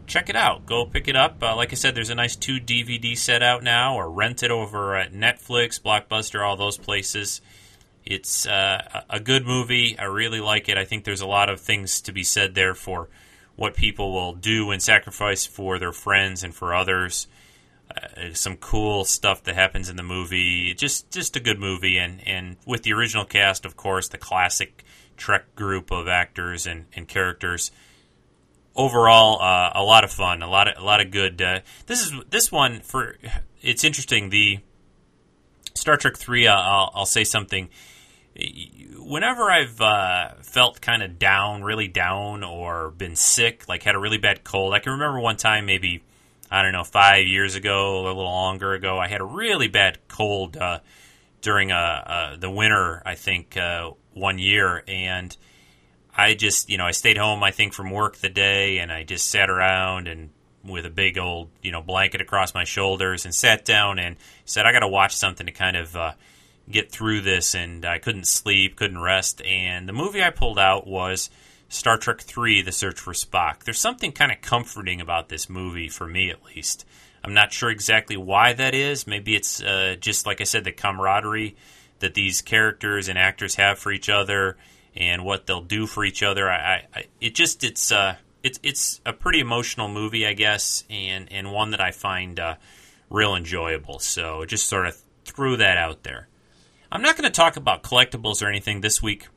check 0.07 0.27
it 0.27 0.35
out. 0.35 0.65
Go 0.65 0.85
pick 0.85 1.07
it 1.07 1.15
up. 1.15 1.41
Uh, 1.41 1.55
like 1.55 1.71
I 1.71 1.75
said, 1.75 1.95
there's 1.95 2.09
a 2.09 2.15
nice 2.15 2.35
two 2.35 2.59
DVD 2.59 3.17
set 3.17 3.41
out 3.41 3.63
now, 3.63 3.95
or 3.95 4.11
rent 4.11 4.43
it 4.43 4.51
over 4.51 4.97
at 4.97 5.13
Netflix, 5.13 5.81
Blockbuster, 5.81 6.45
all 6.45 6.57
those 6.57 6.77
places. 6.77 7.39
It's 8.05 8.47
uh, 8.47 9.03
a 9.09 9.19
good 9.19 9.45
movie. 9.45 9.97
I 9.97 10.05
really 10.05 10.39
like 10.39 10.69
it. 10.69 10.77
I 10.77 10.85
think 10.85 11.03
there's 11.03 11.21
a 11.21 11.27
lot 11.27 11.49
of 11.49 11.59
things 11.59 12.01
to 12.01 12.11
be 12.11 12.23
said 12.23 12.55
there 12.55 12.73
for 12.73 13.09
what 13.55 13.75
people 13.75 14.11
will 14.11 14.33
do 14.33 14.71
and 14.71 14.81
sacrifice 14.81 15.45
for 15.45 15.77
their 15.77 15.91
friends 15.91 16.43
and 16.43 16.53
for 16.53 16.73
others. 16.73 17.27
Uh, 17.91 18.33
some 18.33 18.57
cool 18.57 19.05
stuff 19.05 19.43
that 19.43 19.55
happens 19.55 19.89
in 19.89 19.97
the 19.97 20.03
movie. 20.03 20.73
Just 20.73 21.11
just 21.11 21.35
a 21.35 21.39
good 21.39 21.59
movie, 21.59 21.97
and, 21.97 22.25
and 22.27 22.57
with 22.65 22.83
the 22.83 22.93
original 22.93 23.25
cast, 23.25 23.65
of 23.65 23.75
course, 23.75 24.07
the 24.07 24.17
classic 24.17 24.83
Trek 25.17 25.55
group 25.55 25.91
of 25.91 26.07
actors 26.07 26.65
and, 26.65 26.85
and 26.95 27.07
characters. 27.07 27.71
Overall, 28.75 29.41
uh, 29.41 29.71
a 29.75 29.83
lot 29.83 30.03
of 30.03 30.11
fun, 30.11 30.41
a 30.41 30.49
lot 30.49 30.67
of 30.67 30.81
a 30.81 30.85
lot 30.85 31.01
of 31.01 31.11
good. 31.11 31.41
Uh, 31.41 31.59
this 31.85 32.01
is 32.01 32.13
this 32.29 32.51
one 32.51 32.79
for. 32.79 33.17
It's 33.61 33.83
interesting. 33.83 34.29
The 34.29 34.59
Star 35.75 35.97
Trek 35.97 36.17
Three. 36.17 36.47
I'll, 36.47 36.91
I'll 36.95 37.05
say 37.05 37.23
something 37.23 37.69
whenever 38.97 39.51
I've 39.51 39.79
uh, 39.81 40.29
felt 40.41 40.81
kind 40.81 41.03
of 41.03 41.19
down, 41.19 41.63
really 41.63 41.87
down, 41.87 42.43
or 42.43 42.91
been 42.91 43.15
sick, 43.15 43.67
like 43.67 43.83
had 43.83 43.95
a 43.95 43.99
really 43.99 44.17
bad 44.17 44.43
cold, 44.43 44.73
I 44.73 44.79
can 44.79 44.93
remember 44.93 45.19
one 45.19 45.37
time, 45.37 45.65
maybe 45.65 46.03
I 46.49 46.63
don't 46.63 46.73
know, 46.73 46.83
five 46.83 47.27
years 47.27 47.55
ago, 47.55 48.01
a 48.01 48.03
little 48.07 48.23
longer 48.23 48.73
ago, 48.73 48.99
I 48.99 49.07
had 49.07 49.21
a 49.21 49.25
really 49.25 49.67
bad 49.67 49.99
cold 50.07 50.57
uh, 50.57 50.79
during 51.41 51.71
uh, 51.71 51.75
uh 51.75 52.35
the 52.37 52.49
winter. 52.49 53.01
I 53.05 53.15
think 53.15 53.55
uh, 53.55 53.91
one 54.13 54.37
year, 54.37 54.83
and 54.87 55.35
I 56.15 56.33
just, 56.33 56.69
you 56.69 56.77
know, 56.77 56.85
I 56.85 56.91
stayed 56.91 57.17
home. 57.17 57.41
I 57.41 57.51
think 57.51 57.73
from 57.73 57.89
work 57.89 58.17
the 58.17 58.29
day, 58.29 58.79
and 58.79 58.91
I 58.91 59.03
just 59.03 59.29
sat 59.29 59.49
around 59.49 60.07
and 60.07 60.29
with 60.63 60.85
a 60.85 60.89
big 60.89 61.17
old, 61.17 61.49
you 61.61 61.71
know, 61.71 61.81
blanket 61.81 62.21
across 62.21 62.53
my 62.53 62.65
shoulders, 62.65 63.25
and 63.25 63.33
sat 63.33 63.65
down 63.65 63.97
and 63.97 64.17
said, 64.45 64.65
I 64.65 64.73
got 64.73 64.79
to 64.79 64.87
watch 64.87 65.15
something 65.15 65.47
to 65.47 65.53
kind 65.53 65.77
of 65.77 65.95
uh, 65.95 66.11
get 66.71 66.91
through 66.91 67.21
this, 67.21 67.55
and 67.55 67.85
I 67.85 67.99
couldn't 67.99 68.27
sleep, 68.27 68.75
couldn't 68.75 69.01
rest. 69.01 69.41
And 69.43 69.87
the 69.87 69.93
movie 69.93 70.23
I 70.23 70.29
pulled 70.29 70.59
out 70.59 70.87
was 70.87 71.29
Star 71.69 71.97
Trek 71.97 72.23
III 72.37 72.61
The 72.63 72.71
Search 72.71 72.99
for 72.99 73.13
Spock. 73.13 73.63
There's 73.63 73.79
something 73.79 74.11
kind 74.11 74.31
of 74.31 74.41
comforting 74.41 75.01
about 75.01 75.29
this 75.29 75.49
movie, 75.49 75.89
for 75.89 76.07
me 76.07 76.29
at 76.29 76.43
least. 76.43 76.85
I'm 77.23 77.33
not 77.33 77.53
sure 77.53 77.69
exactly 77.69 78.17
why 78.17 78.53
that 78.53 78.73
is. 78.73 79.05
Maybe 79.05 79.35
it's 79.35 79.61
uh, 79.61 79.95
just, 79.99 80.25
like 80.25 80.41
I 80.41 80.45
said, 80.45 80.63
the 80.63 80.71
camaraderie 80.71 81.55
that 81.99 82.15
these 82.15 82.41
characters 82.41 83.07
and 83.09 83.17
actors 83.17 83.55
have 83.55 83.77
for 83.77 83.91
each 83.91 84.09
other 84.09 84.57
and 84.95 85.23
what 85.23 85.45
they'll 85.45 85.61
do 85.61 85.85
for 85.85 86.03
each 86.03 86.23
other. 86.23 86.49
I, 86.49 86.87
I 86.95 87.05
it 87.19 87.35
just, 87.35 87.63
it's, 87.63 87.91
uh, 87.91 88.15
it's 88.43 88.59
it's 88.63 89.01
a 89.05 89.13
pretty 89.13 89.39
emotional 89.39 89.87
movie, 89.87 90.25
I 90.25 90.33
guess, 90.33 90.83
and 90.89 91.31
and 91.31 91.51
one 91.51 91.71
that 91.71 91.81
I 91.81 91.91
find 91.91 92.39
uh, 92.39 92.55
real 93.09 93.35
enjoyable. 93.35 93.99
So 93.99 94.45
just 94.45 94.67
sort 94.67 94.87
of 94.87 94.97
threw 95.25 95.57
that 95.57 95.77
out 95.77 96.03
there. 96.03 96.27
I'm 96.91 97.01
not 97.01 97.15
going 97.15 97.23
to 97.23 97.35
talk 97.35 97.55
about 97.55 97.83
collectibles 97.83 98.43
or 98.43 98.49
anything 98.49 98.81
this 98.81 99.01
week. 99.01 99.29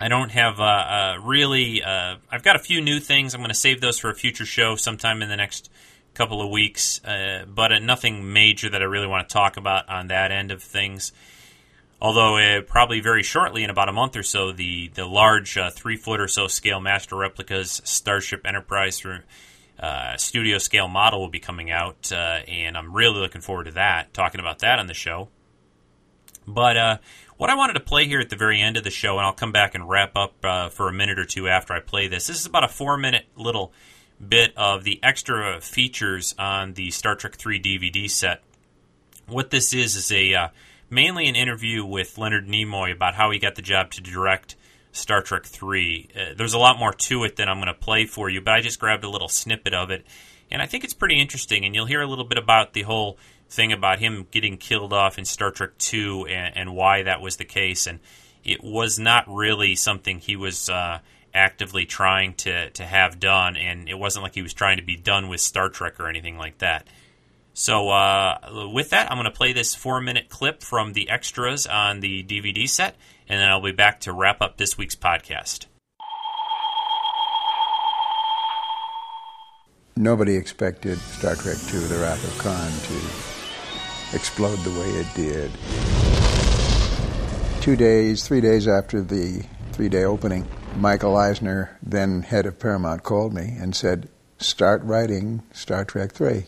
I 0.00 0.08
don't 0.08 0.30
have 0.30 0.60
uh, 0.60 0.62
uh, 0.64 1.18
really. 1.22 1.82
Uh, 1.82 2.16
I've 2.30 2.42
got 2.42 2.56
a 2.56 2.58
few 2.58 2.80
new 2.80 3.00
things. 3.00 3.34
I'm 3.34 3.42
going 3.42 3.50
to 3.50 3.54
save 3.54 3.82
those 3.82 3.98
for 3.98 4.08
a 4.08 4.14
future 4.14 4.46
show 4.46 4.74
sometime 4.74 5.20
in 5.20 5.28
the 5.28 5.36
next 5.36 5.70
couple 6.14 6.40
of 6.40 6.50
weeks, 6.50 7.04
uh, 7.04 7.44
but 7.46 7.72
uh, 7.72 7.78
nothing 7.80 8.32
major 8.32 8.70
that 8.70 8.80
I 8.80 8.86
really 8.86 9.06
want 9.06 9.28
to 9.28 9.32
talk 9.32 9.58
about 9.58 9.90
on 9.90 10.06
that 10.06 10.32
end 10.32 10.50
of 10.52 10.62
things. 10.62 11.12
Although 12.00 12.38
uh, 12.38 12.62
probably 12.62 13.00
very 13.00 13.22
shortly, 13.22 13.62
in 13.62 13.68
about 13.68 13.90
a 13.90 13.92
month 13.92 14.16
or 14.16 14.22
so, 14.22 14.50
the 14.50 14.88
the 14.88 15.04
large 15.04 15.58
three 15.72 15.96
foot 15.96 16.18
or 16.18 16.28
so 16.28 16.46
scale 16.46 16.80
master 16.80 17.16
replicas 17.16 17.82
Starship 17.84 18.46
Enterprise 18.46 18.98
for 19.00 19.24
studio 20.16 20.56
scale 20.56 20.88
model 20.88 21.20
will 21.20 21.28
be 21.28 21.40
coming 21.40 21.70
out, 21.70 22.10
and 22.10 22.76
I'm 22.76 22.94
really 22.94 23.20
looking 23.20 23.42
forward 23.42 23.64
to 23.64 23.72
that. 23.72 24.14
Talking 24.14 24.40
about 24.40 24.60
that 24.60 24.78
on 24.78 24.86
the 24.86 24.94
show. 24.94 25.28
But 26.46 27.00
what 27.36 27.50
I 27.50 27.56
wanted 27.56 27.74
to 27.74 27.80
play 27.80 28.06
here 28.06 28.20
at 28.20 28.30
the 28.30 28.36
very 28.36 28.60
end 28.60 28.76
of 28.76 28.84
the 28.84 28.90
show, 28.90 29.18
and 29.18 29.26
I'll 29.26 29.32
come 29.32 29.52
back 29.52 29.74
and 29.74 29.88
wrap 29.88 30.16
up 30.16 30.34
uh, 30.44 30.68
for 30.68 30.88
a 30.88 30.92
minute 30.92 31.18
or 31.18 31.24
two 31.24 31.48
after 31.48 31.72
I 31.72 31.80
play 31.80 32.06
this. 32.06 32.26
This 32.26 32.40
is 32.40 32.46
about 32.46 32.64
a 32.64 32.68
four 32.68 32.96
minute 32.96 33.26
little 33.36 33.72
bit 34.26 34.52
of 34.56 34.84
the 34.84 35.00
extra 35.02 35.60
features 35.60 36.34
on 36.38 36.74
the 36.74 36.90
Star 36.90 37.16
Trek 37.16 37.34
3 37.34 37.60
DVD 37.60 38.08
set. 38.08 38.42
What 39.26 39.50
this 39.50 39.72
is 39.72 39.96
is 39.96 40.12
a 40.12 40.34
uh, 40.34 40.48
mainly 40.90 41.26
an 41.28 41.34
interview 41.34 41.84
with 41.84 42.18
Leonard 42.18 42.46
Nimoy 42.46 42.92
about 42.92 43.14
how 43.14 43.30
he 43.30 43.38
got 43.38 43.56
the 43.56 43.62
job 43.62 43.90
to 43.92 44.00
direct 44.00 44.54
Star 44.92 45.20
Trek 45.22 45.44
3. 45.44 46.08
Uh, 46.14 46.20
there's 46.36 46.54
a 46.54 46.58
lot 46.58 46.78
more 46.78 46.92
to 46.92 47.24
it 47.24 47.36
than 47.36 47.48
I'm 47.48 47.56
going 47.56 47.66
to 47.66 47.74
play 47.74 48.06
for 48.06 48.30
you, 48.30 48.40
but 48.40 48.54
I 48.54 48.60
just 48.60 48.78
grabbed 48.78 49.04
a 49.04 49.10
little 49.10 49.28
snippet 49.28 49.74
of 49.74 49.90
it, 49.90 50.06
and 50.50 50.62
I 50.62 50.66
think 50.66 50.84
it's 50.84 50.94
pretty 50.94 51.20
interesting. 51.20 51.64
And 51.64 51.74
you'll 51.74 51.86
hear 51.86 52.00
a 52.00 52.06
little 52.06 52.24
bit 52.24 52.38
about 52.38 52.74
the 52.74 52.82
whole 52.82 53.18
thing 53.54 53.72
about 53.72 53.98
him 53.98 54.26
getting 54.30 54.56
killed 54.56 54.92
off 54.92 55.18
in 55.18 55.24
Star 55.24 55.50
Trek 55.50 55.78
Two 55.78 56.26
and, 56.26 56.56
and 56.56 56.74
why 56.74 57.02
that 57.04 57.20
was 57.20 57.36
the 57.36 57.44
case, 57.44 57.86
and 57.86 58.00
it 58.44 58.62
was 58.62 58.98
not 58.98 59.24
really 59.26 59.74
something 59.76 60.18
he 60.18 60.36
was 60.36 60.68
uh, 60.68 60.98
actively 61.32 61.86
trying 61.86 62.34
to 62.34 62.70
to 62.70 62.84
have 62.84 63.18
done, 63.18 63.56
and 63.56 63.88
it 63.88 63.98
wasn't 63.98 64.22
like 64.22 64.34
he 64.34 64.42
was 64.42 64.54
trying 64.54 64.76
to 64.76 64.84
be 64.84 64.96
done 64.96 65.28
with 65.28 65.40
Star 65.40 65.68
Trek 65.68 66.00
or 66.00 66.08
anything 66.08 66.36
like 66.36 66.58
that. 66.58 66.86
So 67.54 67.88
uh, 67.88 68.68
with 68.72 68.90
that, 68.90 69.10
I'm 69.10 69.16
going 69.16 69.30
to 69.30 69.30
play 69.30 69.52
this 69.52 69.74
four 69.74 70.00
minute 70.00 70.28
clip 70.28 70.62
from 70.62 70.92
the 70.92 71.08
extras 71.08 71.66
on 71.66 72.00
the 72.00 72.24
DVD 72.24 72.68
set, 72.68 72.96
and 73.28 73.40
then 73.40 73.48
I'll 73.48 73.62
be 73.62 73.72
back 73.72 74.00
to 74.00 74.12
wrap 74.12 74.42
up 74.42 74.56
this 74.56 74.76
week's 74.76 74.96
podcast. 74.96 75.66
Nobody 79.96 80.34
expected 80.34 80.98
Star 80.98 81.36
Trek 81.36 81.56
II 81.72 81.78
The 81.86 81.98
Wrath 81.98 82.24
of 82.24 82.36
Khan 82.38 82.72
to 82.72 83.33
explode 84.12 84.58
the 84.58 84.70
way 84.70 84.88
it 84.90 85.06
did. 85.14 85.50
Two 87.62 87.76
days, 87.76 88.26
three 88.26 88.40
days 88.40 88.68
after 88.68 89.00
the 89.00 89.44
three 89.72 89.88
day 89.88 90.04
opening, 90.04 90.46
Michael 90.76 91.16
Eisner, 91.16 91.78
then 91.82 92.22
head 92.22 92.46
of 92.46 92.58
Paramount, 92.58 93.02
called 93.02 93.32
me 93.32 93.56
and 93.58 93.74
said, 93.74 94.08
Start 94.38 94.82
writing 94.82 95.42
Star 95.52 95.84
Trek 95.84 96.12
3. 96.12 96.44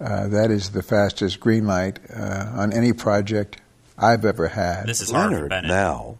Uh, 0.00 0.28
that 0.28 0.50
is 0.50 0.70
the 0.70 0.82
fastest 0.82 1.38
green 1.38 1.66
light 1.66 2.00
uh, 2.14 2.50
on 2.54 2.72
any 2.72 2.92
project 2.92 3.60
I've 3.96 4.24
ever 4.24 4.48
had. 4.48 4.86
This 4.86 5.00
is 5.00 5.12
Leonard 5.12 5.50
now 5.50 6.18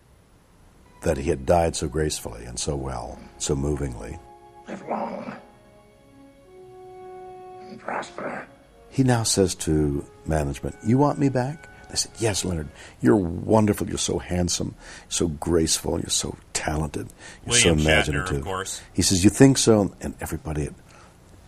that 1.02 1.16
he 1.16 1.30
had 1.30 1.44
died 1.44 1.74
so 1.74 1.88
gracefully 1.88 2.44
and 2.44 2.58
so 2.58 2.76
well, 2.76 3.18
so 3.38 3.56
movingly. 3.56 4.18
Live 4.68 4.82
long 4.88 5.36
and 7.68 7.80
prosper. 7.80 8.46
He 8.88 9.02
now 9.02 9.24
says 9.24 9.54
to 9.56 10.06
management, 10.26 10.76
You 10.84 10.98
want 10.98 11.18
me 11.18 11.28
back? 11.28 11.68
They 11.88 11.96
said, 11.96 12.12
Yes, 12.18 12.44
Leonard. 12.44 12.68
You're 13.00 13.16
wonderful. 13.16 13.88
You're 13.88 13.98
so 13.98 14.18
handsome, 14.18 14.74
so 15.08 15.28
graceful. 15.28 16.00
You're 16.00 16.08
so 16.08 16.36
talented. 16.52 17.08
You're 17.44 17.52
William 17.52 17.78
so 17.78 17.84
imaginative. 17.84 18.28
Shatner, 18.28 18.38
of 18.38 18.44
course. 18.44 18.80
He 18.92 19.02
says, 19.02 19.24
You 19.24 19.30
think 19.30 19.58
so? 19.58 19.94
And 20.00 20.14
everybody 20.20 20.68
at, 20.68 20.74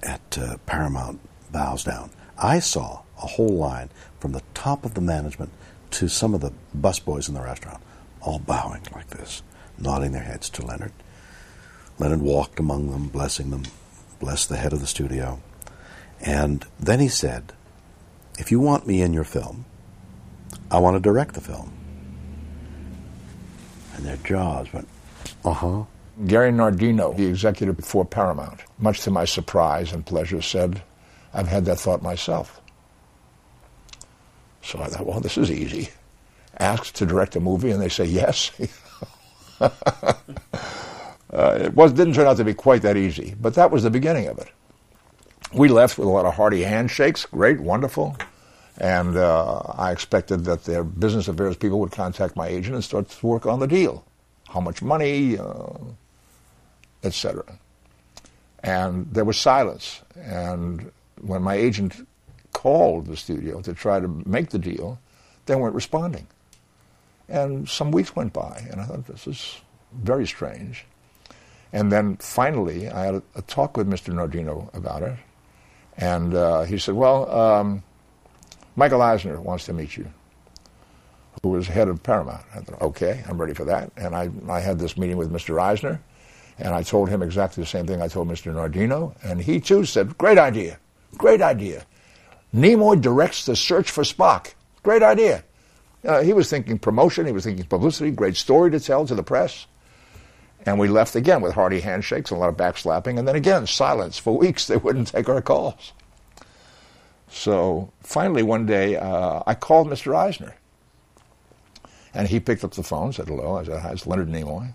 at 0.03 0.39
uh, 0.39 0.57
Paramount 0.67 1.21
bows 1.51 1.85
down. 1.85 2.11
I 2.37 2.59
saw 2.59 3.03
a 3.23 3.27
whole 3.27 3.57
line 3.57 3.91
from 4.21 4.33
the 4.33 4.43
top 4.55 4.85
of 4.85 4.95
the 4.95 5.01
management 5.01 5.51
to 5.93 6.09
some 6.09 6.35
of 6.35 6.41
the 6.41 6.53
busboys 6.77 7.29
in 7.29 7.35
the 7.35 7.41
restaurant, 7.41 7.81
all 8.21 8.39
bowing 8.39 8.83
like 8.93 9.09
this, 9.11 9.43
nodding 9.79 10.13
their 10.13 10.23
heads 10.23 10.51
to 10.51 10.67
Leonard. 10.67 10.93
Leonard 11.99 12.23
walked 12.23 12.59
among 12.59 12.91
them, 12.91 13.09
blessing 13.09 13.51
them, 13.51 13.63
blessed 14.19 14.49
the 14.49 14.57
head 14.57 14.73
of 14.73 14.81
the 14.81 14.87
studio. 14.87 15.41
And 16.21 16.67
then 16.81 17.01
he 17.01 17.09
said, 17.09 17.53
If 18.39 18.51
you 18.51 18.59
want 18.61 18.87
me 18.87 19.01
in 19.03 19.13
your 19.13 19.25
film, 19.25 19.65
I 20.71 20.79
want 20.79 20.97
to 20.97 21.01
direct 21.01 21.35
the 21.35 21.41
film. 21.41 21.73
And 23.95 24.05
their 24.05 24.17
jaws 24.19 24.73
went, 24.73 24.89
uh 25.45 25.53
huh. 25.53 25.85
Gary 26.27 26.51
Nardino, 26.51 27.17
the 27.17 27.27
executive 27.27 27.85
for 27.85 28.05
Paramount, 28.05 28.61
much 28.79 29.01
to 29.03 29.11
my 29.11 29.25
surprise 29.25 29.93
and 29.93 30.07
pleasure, 30.07 30.41
said, 30.43 30.83
I've 31.33 31.49
had 31.49 31.65
that 31.65 31.79
thought 31.79 32.03
myself. 32.03 32.61
So 34.63 34.81
I 34.81 34.87
thought, 34.87 35.07
well, 35.07 35.21
this 35.21 35.37
is 35.37 35.51
easy. 35.51 35.91
Asked 36.59 36.95
to 36.97 37.07
direct 37.07 37.37
a 37.37 37.41
movie, 37.41 37.71
and 37.71 37.83
they 37.83 37.89
say 37.89 38.05
yes. 38.05 38.53
uh, 39.61 39.71
it 41.33 41.75
was, 41.75 41.93
didn't 41.93 42.15
turn 42.15 42.27
out 42.27 42.37
to 42.37 42.45
be 42.45 42.55
quite 42.55 42.83
that 42.83 42.97
easy, 42.97 43.35
but 43.41 43.55
that 43.55 43.71
was 43.71 43.83
the 43.83 43.91
beginning 43.91 44.29
of 44.29 44.39
it 44.39 44.51
we 45.55 45.69
left 45.69 45.99
with 45.99 46.09
a 46.09 46.11
lot 46.11 46.27
of 46.27 46.35
hearty 46.35 46.63
handshakes. 46.63 47.27
Great, 47.27 47.61
wonderful. 47.61 48.17
And 48.79 49.17
uh, 49.17 49.61
I 49.77 49.93
expected 49.93 50.45
that 50.47 50.65
their 50.65 50.83
business 50.83 51.29
affairs 51.29 51.57
people 51.57 51.79
would 51.81 51.93
contact 51.93 52.37
my 52.37 52.49
agent 52.49 52.75
and 52.75 52.83
start 52.83 53.09
to 53.09 53.27
work 53.27 53.47
on 53.47 53.61
the 53.61 53.69
deal. 53.69 54.05
How 54.49 54.61
much 54.61 54.83
money, 54.83 55.39
uh, 55.39 55.79
etc. 57.03 57.45
And 58.63 59.09
there 59.13 59.25
was 59.25 59.39
silence. 59.39 60.03
And 60.17 60.91
when 61.21 61.43
my 61.43 61.55
agent 61.55 62.07
called 62.53 63.07
the 63.07 63.17
studio 63.17 63.61
to 63.63 63.75
try 63.75 64.01
to 64.01 64.09
make 64.27 64.51
the 64.51 64.59
deal, 64.59 64.99
they 65.47 65.55
weren't 65.55 65.75
responding. 65.75 66.27
And 67.29 67.69
some 67.69 67.91
weeks 67.91 68.15
went 68.15 68.33
by, 68.33 68.67
and 68.71 68.81
I 68.81 68.85
thought, 68.85 69.07
this 69.07 69.27
is 69.27 69.61
very 69.93 70.27
strange. 70.27 70.85
And 71.73 71.91
then 71.91 72.17
finally, 72.17 72.89
I 72.89 73.07
had 73.07 73.15
a, 73.17 73.23
a 73.35 73.43
talk 73.43 73.77
with 73.77 73.89
Mr. 73.89 74.13
Nardino 74.13 74.73
about 74.75 75.03
it. 75.03 75.17
And 75.97 76.35
uh, 76.35 76.63
he 76.63 76.79
said, 76.79 76.95
Well, 76.95 77.31
um, 77.31 77.83
Michael 78.77 79.03
Eisner 79.03 79.41
wants 79.41 79.67
to 79.67 79.73
meet 79.73 79.97
you, 79.97 80.07
who 81.43 81.51
was 81.51 81.67
head 81.67 81.89
of 81.89 82.03
Paramount. 82.03 82.45
I 82.55 82.61
thought, 82.61 82.83
Okay, 82.83 83.23
I'm 83.29 83.41
ready 83.41 83.55
for 83.55 83.65
that. 83.67 83.93
And 83.97 84.15
I, 84.15 84.31
I 84.49 84.61
had 84.61 84.79
this 84.79 84.97
meeting 84.97 85.17
with 85.17 85.33
Mr. 85.33 85.61
Eisner, 85.61 86.01
and 86.59 86.75
I 86.75 86.83
told 86.83 87.09
him 87.09 87.23
exactly 87.23 87.63
the 87.63 87.69
same 87.69 87.87
thing 87.87 88.03
I 88.03 88.09
told 88.09 88.29
Mr. 88.29 88.53
Nardino. 88.53 89.15
And 89.23 89.41
he 89.41 89.61
too 89.61 89.85
said, 89.85 90.17
Great 90.19 90.39
idea, 90.39 90.79
great 91.17 91.43
idea. 91.43 91.87
Nimoy 92.55 93.01
directs 93.01 93.47
the 93.47 93.57
search 93.57 93.91
for 93.91 94.05
Spock. 94.05 94.55
Great 94.83 95.03
idea. 95.03 95.43
Uh, 96.05 96.23
he 96.23 96.33
was 96.33 96.51
thinking 96.51 96.79
promotion, 96.79 97.27
he 97.27 97.33
was 97.33 97.45
thinking 97.45 97.65
publicity, 97.65 98.11
great 98.11 98.37
story 98.37 98.71
to 98.71 98.79
tell 98.79 99.07
to 99.07 99.15
the 99.15 99.23
press. 99.23 99.67
And 100.67 100.79
we 100.79 100.89
left 100.89 101.15
again 101.15 101.43
with 101.43 101.53
hearty 101.53 101.81
handshakes 101.81 102.31
and 102.31 102.39
a 102.39 102.41
lot 102.41 102.49
of 102.49 102.57
backslapping, 102.57 103.19
and 103.19 103.29
then 103.29 103.37
again, 103.37 103.67
silence. 103.67 104.19
For 104.19 104.37
weeks, 104.37 104.67
they 104.67 104.77
wouldn't 104.77 105.09
take 105.09 105.29
our 105.29 105.43
calls. 105.43 105.93
So 107.29 107.93
finally, 108.01 108.43
one 108.43 108.65
day, 108.65 108.97
uh, 108.97 109.43
I 109.47 109.55
called 109.55 109.89
Mr. 109.89 110.17
Eisner. 110.17 110.55
And 112.15 112.29
he 112.29 112.39
picked 112.39 112.63
up 112.63 112.73
the 112.73 112.83
phone, 112.83 113.13
said 113.13 113.27
hello. 113.27 113.57
I 113.57 113.65
said, 113.65 113.81
hi, 113.81 113.91
it's 113.91 114.07
Leonard 114.07 114.29
Nimoy. 114.29 114.73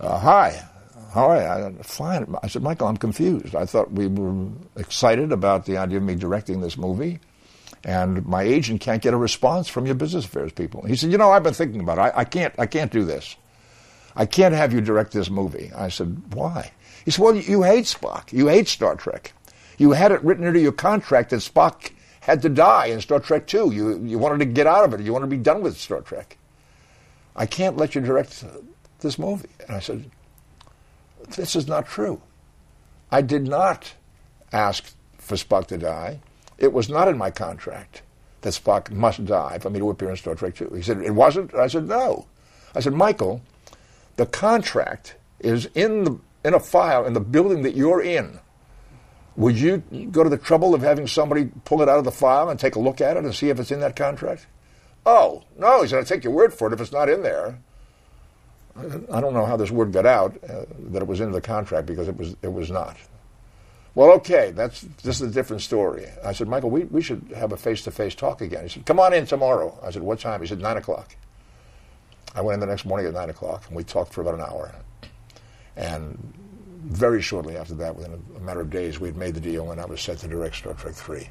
Uh, 0.00 0.18
hi, 0.18 0.64
how 1.12 1.26
are 1.30 1.36
you? 1.36 1.78
I, 1.78 1.82
fine. 1.82 2.34
I 2.42 2.48
said, 2.48 2.62
Michael, 2.62 2.88
I'm 2.88 2.96
confused. 2.96 3.54
I 3.54 3.66
thought 3.66 3.92
we 3.92 4.06
were 4.06 4.48
excited 4.76 5.30
about 5.30 5.66
the 5.66 5.76
idea 5.76 5.98
of 5.98 6.04
me 6.04 6.14
directing 6.14 6.60
this 6.60 6.78
movie, 6.78 7.20
and 7.84 8.24
my 8.26 8.42
agent 8.42 8.80
can't 8.80 9.02
get 9.02 9.12
a 9.12 9.16
response 9.16 9.68
from 9.68 9.84
your 9.84 9.94
business 9.94 10.24
affairs 10.24 10.52
people. 10.52 10.82
He 10.86 10.96
said, 10.96 11.12
you 11.12 11.18
know, 11.18 11.30
I've 11.30 11.42
been 11.42 11.54
thinking 11.54 11.80
about 11.80 11.98
it. 11.98 12.00
I, 12.00 12.20
I 12.20 12.24
can't, 12.24 12.54
I 12.58 12.66
can't 12.66 12.90
do 12.90 13.04
this. 13.04 13.36
I 14.18 14.26
can't 14.26 14.52
have 14.52 14.72
you 14.72 14.80
direct 14.80 15.12
this 15.12 15.30
movie. 15.30 15.70
I 15.74 15.88
said, 15.88 16.34
why? 16.34 16.72
He 17.04 17.12
said, 17.12 17.22
well, 17.22 17.36
you 17.36 17.62
hate 17.62 17.84
Spock. 17.84 18.32
You 18.32 18.48
hate 18.48 18.66
Star 18.66 18.96
Trek. 18.96 19.32
You 19.78 19.92
had 19.92 20.10
it 20.10 20.22
written 20.24 20.44
into 20.44 20.58
your 20.58 20.72
contract 20.72 21.30
that 21.30 21.36
Spock 21.36 21.92
had 22.20 22.42
to 22.42 22.48
die 22.48 22.86
in 22.86 23.00
Star 23.00 23.20
Trek 23.20 23.46
2. 23.46 23.72
You, 23.72 24.04
you 24.04 24.18
wanted 24.18 24.40
to 24.40 24.44
get 24.44 24.66
out 24.66 24.84
of 24.84 24.92
it. 24.92 25.00
You 25.00 25.12
wanted 25.12 25.26
to 25.26 25.36
be 25.36 25.42
done 25.42 25.62
with 25.62 25.78
Star 25.78 26.00
Trek. 26.00 26.36
I 27.36 27.46
can't 27.46 27.76
let 27.76 27.94
you 27.94 28.00
direct 28.00 28.44
this 28.98 29.20
movie. 29.20 29.48
And 29.68 29.76
I 29.76 29.78
said, 29.78 30.10
this 31.36 31.54
is 31.54 31.68
not 31.68 31.86
true. 31.86 32.20
I 33.12 33.22
did 33.22 33.46
not 33.46 33.94
ask 34.52 34.92
for 35.16 35.36
Spock 35.36 35.68
to 35.68 35.78
die. 35.78 36.18
It 36.58 36.72
was 36.72 36.88
not 36.88 37.06
in 37.06 37.16
my 37.16 37.30
contract 37.30 38.02
that 38.40 38.50
Spock 38.50 38.90
must 38.90 39.24
die 39.24 39.58
for 39.60 39.70
me 39.70 39.78
to 39.78 39.90
appear 39.90 40.10
in 40.10 40.16
Star 40.16 40.34
Trek 40.34 40.56
2. 40.56 40.72
He 40.74 40.82
said, 40.82 41.02
it 41.02 41.14
wasn't? 41.14 41.54
I 41.54 41.68
said, 41.68 41.86
no. 41.86 42.26
I 42.74 42.80
said, 42.80 42.94
Michael, 42.94 43.42
the 44.18 44.26
contract 44.26 45.14
is 45.40 45.66
in 45.74 46.04
the 46.04 46.18
in 46.44 46.52
a 46.52 46.60
file 46.60 47.06
in 47.06 47.14
the 47.14 47.20
building 47.20 47.62
that 47.62 47.74
you're 47.74 48.02
in, 48.02 48.38
would 49.36 49.58
you 49.58 49.78
go 50.10 50.22
to 50.24 50.30
the 50.30 50.36
trouble 50.36 50.74
of 50.74 50.82
having 50.82 51.06
somebody 51.06 51.50
pull 51.64 51.80
it 51.82 51.88
out 51.88 51.98
of 51.98 52.04
the 52.04 52.10
file 52.10 52.48
and 52.48 52.58
take 52.58 52.74
a 52.74 52.80
look 52.80 53.00
at 53.00 53.16
it 53.16 53.24
and 53.24 53.34
see 53.34 53.48
if 53.48 53.58
it's 53.58 53.70
in 53.70 53.80
that 53.80 53.96
contract? 53.96 54.46
Oh, 55.06 55.44
no, 55.56 55.82
he's 55.82 55.92
going 55.92 56.04
to 56.04 56.08
take 56.08 56.24
your 56.24 56.32
word 56.32 56.52
for 56.52 56.68
it 56.68 56.74
if 56.74 56.80
it's 56.80 56.92
not 56.92 57.08
in 57.08 57.22
there. 57.22 57.58
I 58.76 59.20
don't 59.20 59.34
know 59.34 59.46
how 59.46 59.56
this 59.56 59.70
word 59.70 59.92
got 59.92 60.06
out 60.06 60.36
uh, 60.44 60.64
that 60.90 61.02
it 61.02 61.08
was 61.08 61.20
in 61.20 61.32
the 61.32 61.40
contract 61.40 61.86
because 61.86 62.08
it 62.08 62.16
was 62.16 62.36
it 62.42 62.52
was 62.52 62.70
not. 62.70 62.96
Well, 63.94 64.12
okay, 64.14 64.52
that's 64.52 64.82
this 65.02 65.20
is 65.20 65.30
a 65.30 65.32
different 65.32 65.62
story. 65.62 66.06
I 66.24 66.32
said, 66.32 66.48
Michael, 66.48 66.70
we, 66.70 66.84
we 66.84 67.02
should 67.02 67.32
have 67.36 67.52
a 67.52 67.56
face 67.56 67.82
to 67.82 67.90
face 67.90 68.14
talk 68.14 68.40
again. 68.40 68.64
He 68.64 68.68
said, 68.68 68.86
Come 68.86 69.00
on 69.00 69.12
in 69.12 69.26
tomorrow. 69.26 69.76
I 69.82 69.90
said, 69.90 70.02
What 70.02 70.20
time? 70.20 70.40
He 70.40 70.46
said, 70.46 70.60
Nine 70.60 70.76
o'clock. 70.76 71.16
I 72.34 72.40
went 72.40 72.54
in 72.54 72.60
the 72.60 72.66
next 72.66 72.84
morning 72.84 73.06
at 73.06 73.14
nine 73.14 73.30
o'clock 73.30 73.64
and 73.68 73.76
we 73.76 73.84
talked 73.84 74.12
for 74.12 74.20
about 74.20 74.34
an 74.34 74.40
hour. 74.40 74.72
And 75.76 76.34
very 76.84 77.22
shortly 77.22 77.56
after 77.56 77.74
that, 77.74 77.96
within 77.96 78.22
a, 78.36 78.40
matter 78.40 78.60
of 78.60 78.70
days, 78.70 78.98
we 78.98 79.08
had 79.08 79.16
made 79.16 79.34
the 79.34 79.40
deal 79.40 79.70
and 79.70 79.80
I 79.80 79.86
was 79.86 80.00
set 80.00 80.18
to 80.18 80.28
direct 80.28 80.56
Star 80.56 80.74
Trek 80.74 80.94
Three. 80.94 81.28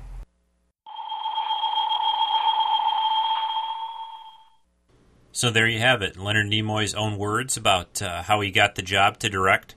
So 5.31 5.51
there 5.51 5.67
you 5.67 5.79
have 5.79 6.01
it. 6.01 6.17
Leonard 6.17 6.47
Nimoy's 6.47 6.95
own 6.95 7.17
words 7.17 7.57
about 7.57 8.01
uh, 8.01 8.23
how 8.23 8.41
he 8.41 8.49
got 8.49 8.73
the 8.73 8.81
job 8.81 9.19
to 9.19 9.29
direct 9.29 9.75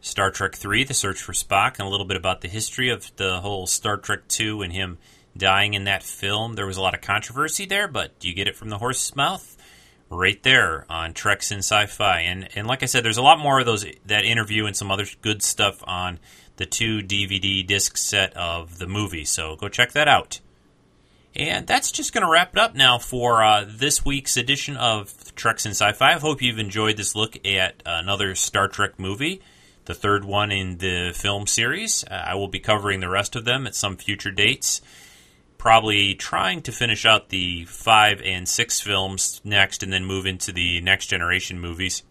Star 0.00 0.30
Trek 0.30 0.54
III, 0.62 0.84
The 0.84 0.94
Search 0.94 1.20
for 1.20 1.32
Spock, 1.32 1.78
and 1.78 1.88
a 1.88 1.90
little 1.90 2.06
bit 2.06 2.16
about 2.16 2.42
the 2.42 2.48
history 2.48 2.90
of 2.90 3.10
the 3.16 3.40
whole 3.40 3.66
Star 3.66 3.96
Trek 3.96 4.20
II 4.38 4.62
and 4.62 4.72
him 4.72 4.98
dying 5.36 5.74
in 5.74 5.84
that 5.84 6.02
film. 6.02 6.54
There 6.54 6.66
was 6.66 6.76
a 6.76 6.82
lot 6.82 6.94
of 6.94 7.00
controversy 7.00 7.64
there, 7.64 7.88
but 7.88 8.18
do 8.18 8.28
you 8.28 8.34
get 8.34 8.48
it 8.48 8.56
from 8.56 8.68
the 8.68 8.78
horse's 8.78 9.16
mouth 9.16 9.56
right 10.10 10.42
there 10.42 10.86
on 10.88 11.14
Treks 11.14 11.50
in 11.50 11.58
Sci-Fi. 11.58 12.20
And 12.20 12.48
and 12.54 12.66
like 12.66 12.82
I 12.82 12.86
said, 12.86 13.04
there's 13.04 13.18
a 13.18 13.22
lot 13.22 13.38
more 13.38 13.60
of 13.60 13.66
those 13.66 13.84
that 14.06 14.24
interview 14.24 14.66
and 14.66 14.76
some 14.76 14.90
other 14.90 15.06
good 15.22 15.42
stuff 15.42 15.82
on 15.86 16.18
the 16.56 16.66
two 16.66 16.98
DVD 16.98 17.66
disc 17.66 17.96
set 17.96 18.36
of 18.36 18.78
the 18.78 18.86
movie. 18.86 19.24
So 19.24 19.56
go 19.56 19.68
check 19.68 19.92
that 19.92 20.08
out. 20.08 20.40
And 21.36 21.66
that's 21.66 21.92
just 21.92 22.12
going 22.12 22.24
to 22.24 22.30
wrap 22.30 22.54
it 22.54 22.58
up 22.58 22.74
now 22.74 22.98
for 22.98 23.44
uh, 23.44 23.64
this 23.68 24.04
week's 24.04 24.36
edition 24.36 24.76
of 24.76 25.34
Treks 25.36 25.66
in 25.66 25.70
Sci-Fi. 25.70 26.14
I 26.14 26.18
hope 26.18 26.42
you've 26.42 26.58
enjoyed 26.58 26.96
this 26.96 27.14
look 27.14 27.36
at 27.46 27.80
another 27.86 28.34
Star 28.34 28.66
Trek 28.66 28.98
movie, 28.98 29.40
the 29.84 29.94
third 29.94 30.24
one 30.24 30.50
in 30.50 30.78
the 30.78 31.12
film 31.14 31.46
series. 31.46 32.02
Uh, 32.10 32.14
I 32.14 32.34
will 32.34 32.48
be 32.48 32.58
covering 32.58 33.00
the 33.00 33.08
rest 33.08 33.36
of 33.36 33.44
them 33.44 33.66
at 33.68 33.76
some 33.76 33.96
future 33.96 34.32
dates. 34.32 34.80
Probably 35.58 36.14
trying 36.14 36.62
to 36.62 36.72
finish 36.72 37.04
out 37.04 37.28
the 37.28 37.64
five 37.64 38.22
and 38.22 38.48
six 38.48 38.80
films 38.80 39.40
next, 39.44 39.82
and 39.82 39.92
then 39.92 40.04
move 40.04 40.24
into 40.24 40.52
the 40.52 40.80
next 40.80 41.06
generation 41.06 41.60
movies 41.60 42.04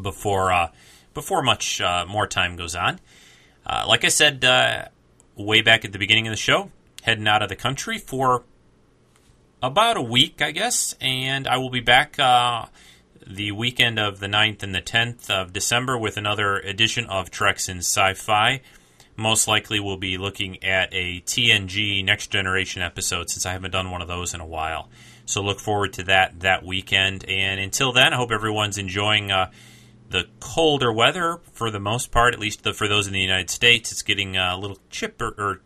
before 0.00 0.52
uh, 0.52 0.68
before 1.14 1.42
much 1.42 1.80
uh, 1.80 2.04
more 2.06 2.26
time 2.26 2.56
goes 2.56 2.76
on. 2.76 3.00
Uh, 3.64 3.84
like 3.88 4.04
I 4.04 4.08
said 4.08 4.44
uh, 4.44 4.86
way 5.36 5.62
back 5.62 5.84
at 5.84 5.92
the 5.92 5.98
beginning 5.98 6.26
of 6.26 6.32
the 6.32 6.36
show, 6.36 6.70
heading 7.02 7.26
out 7.26 7.42
of 7.42 7.48
the 7.48 7.56
country 7.56 7.98
for 7.98 8.44
about 9.62 9.96
a 9.96 10.02
week, 10.02 10.42
I 10.42 10.50
guess, 10.50 10.94
and 11.00 11.46
I 11.46 11.56
will 11.56 11.70
be 11.70 11.80
back 11.80 12.18
uh, 12.18 12.66
the 13.26 13.52
weekend 13.52 13.98
of 13.98 14.18
the 14.18 14.26
9th 14.26 14.62
and 14.62 14.74
the 14.74 14.82
10th 14.82 15.30
of 15.30 15.52
December 15.52 15.96
with 15.96 16.16
another 16.16 16.56
edition 16.56 17.06
of 17.06 17.30
Treks 17.30 17.68
in 17.68 17.78
Sci 17.78 18.14
Fi. 18.14 18.60
Most 19.16 19.46
likely, 19.46 19.78
we'll 19.78 19.98
be 19.98 20.16
looking 20.18 20.62
at 20.64 20.88
a 20.92 21.20
TNG 21.20 22.04
Next 22.04 22.28
Generation 22.28 22.82
episode 22.82 23.30
since 23.30 23.44
I 23.44 23.52
haven't 23.52 23.70
done 23.70 23.90
one 23.90 24.02
of 24.02 24.08
those 24.08 24.34
in 24.34 24.40
a 24.40 24.46
while. 24.46 24.88
So, 25.26 25.42
look 25.42 25.60
forward 25.60 25.92
to 25.94 26.04
that 26.04 26.40
that 26.40 26.64
weekend. 26.64 27.24
And 27.28 27.60
until 27.60 27.92
then, 27.92 28.12
I 28.12 28.16
hope 28.16 28.32
everyone's 28.32 28.78
enjoying 28.78 29.30
uh, 29.30 29.50
the 30.08 30.26
colder 30.40 30.92
weather 30.92 31.40
for 31.52 31.70
the 31.70 31.80
most 31.80 32.10
part, 32.10 32.34
at 32.34 32.40
least 32.40 32.62
the, 32.62 32.72
for 32.72 32.88
those 32.88 33.06
in 33.06 33.12
the 33.12 33.20
United 33.20 33.50
States. 33.50 33.92
It's 33.92 34.02
getting 34.02 34.36
uh, 34.36 34.54
a 34.54 34.58
little 34.58 34.78
chipper 34.90 35.34
or 35.36 35.60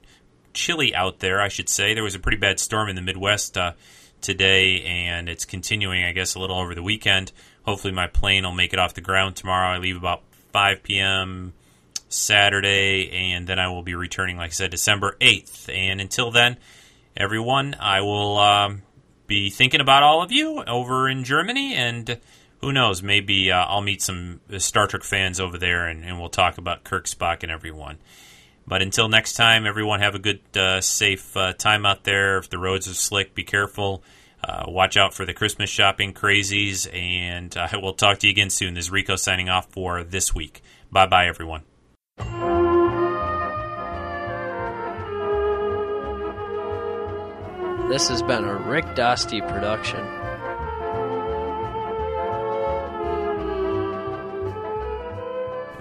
chilly 0.55 0.94
out 0.94 1.20
there, 1.20 1.40
I 1.40 1.48
should 1.48 1.68
say. 1.68 1.94
There 1.94 2.02
was 2.02 2.14
a 2.14 2.18
pretty 2.18 2.39
bad 2.39 2.59
storm 2.59 2.89
in 2.89 2.97
the 2.97 3.02
Midwest 3.02 3.59
uh, 3.59 3.73
today, 4.20 4.82
and 4.82 5.28
it's 5.28 5.44
continuing, 5.44 6.05
I 6.05 6.12
guess, 6.12 6.35
a 6.35 6.40
little 6.40 6.59
over 6.59 6.74
the 6.74 6.82
weekend. 6.82 7.32
Hopefully, 7.64 7.93
my 7.93 8.06
plane 8.06 8.44
will 8.44 8.52
make 8.52 8.73
it 8.73 8.78
off 8.78 8.94
the 8.94 9.01
ground 9.01 9.36
tomorrow. 9.36 9.68
I 9.68 9.78
leave 9.78 9.97
about 9.97 10.23
5 10.52 10.82
p.m. 10.82 11.52
Saturday, 12.08 13.10
and 13.10 13.46
then 13.46 13.58
I 13.58 13.68
will 13.68 13.82
be 13.82 13.94
returning, 13.94 14.36
like 14.36 14.50
I 14.50 14.52
said, 14.52 14.70
December 14.70 15.16
8th. 15.20 15.68
And 15.74 16.00
until 16.00 16.30
then, 16.30 16.56
everyone, 17.16 17.74
I 17.78 18.00
will 18.00 18.38
um, 18.38 18.82
be 19.26 19.50
thinking 19.50 19.80
about 19.80 20.02
all 20.02 20.22
of 20.22 20.32
you 20.32 20.62
over 20.64 21.08
in 21.08 21.24
Germany, 21.24 21.74
and 21.74 22.18
who 22.60 22.72
knows, 22.72 23.02
maybe 23.02 23.50
uh, 23.50 23.64
I'll 23.64 23.82
meet 23.82 24.02
some 24.02 24.40
Star 24.58 24.86
Trek 24.86 25.02
fans 25.02 25.40
over 25.40 25.58
there, 25.58 25.86
and, 25.86 26.04
and 26.04 26.18
we'll 26.18 26.28
talk 26.28 26.58
about 26.58 26.84
Kirk, 26.84 27.06
Spock, 27.06 27.42
and 27.42 27.52
everyone. 27.52 27.98
But 28.66 28.82
until 28.82 29.08
next 29.08 29.34
time, 29.34 29.66
everyone 29.66 30.00
have 30.00 30.14
a 30.14 30.18
good, 30.18 30.40
uh, 30.56 30.80
safe 30.80 31.36
uh, 31.36 31.52
time 31.52 31.86
out 31.86 32.04
there. 32.04 32.38
If 32.38 32.50
the 32.50 32.58
roads 32.58 32.88
are 32.88 32.94
slick, 32.94 33.34
be 33.34 33.44
careful. 33.44 34.02
Uh, 34.42 34.64
watch 34.68 34.96
out 34.96 35.14
for 35.14 35.24
the 35.24 35.34
Christmas 35.34 35.70
shopping 35.70 36.12
crazies, 36.12 36.92
and 36.92 37.56
uh, 37.56 37.68
we'll 37.74 37.94
talk 37.94 38.18
to 38.18 38.26
you 38.26 38.32
again 38.32 38.50
soon. 38.50 38.74
This 38.74 38.86
is 38.86 38.90
Rico 38.90 39.16
signing 39.16 39.48
off 39.48 39.70
for 39.70 40.02
this 40.04 40.34
week. 40.34 40.62
Bye 40.90 41.06
bye, 41.06 41.26
everyone. 41.26 41.62
This 47.88 48.09
has 48.09 48.20
been 48.20 48.44
a 48.44 48.56
Rick 48.56 48.84
Dosty 48.97 49.40
production. 49.47 50.05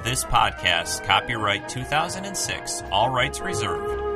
This 0.03 0.23
podcast, 0.23 1.03
copyright 1.03 1.67
2006, 1.67 2.83
all 2.91 3.09
rights 3.09 3.39
reserved 3.39 4.14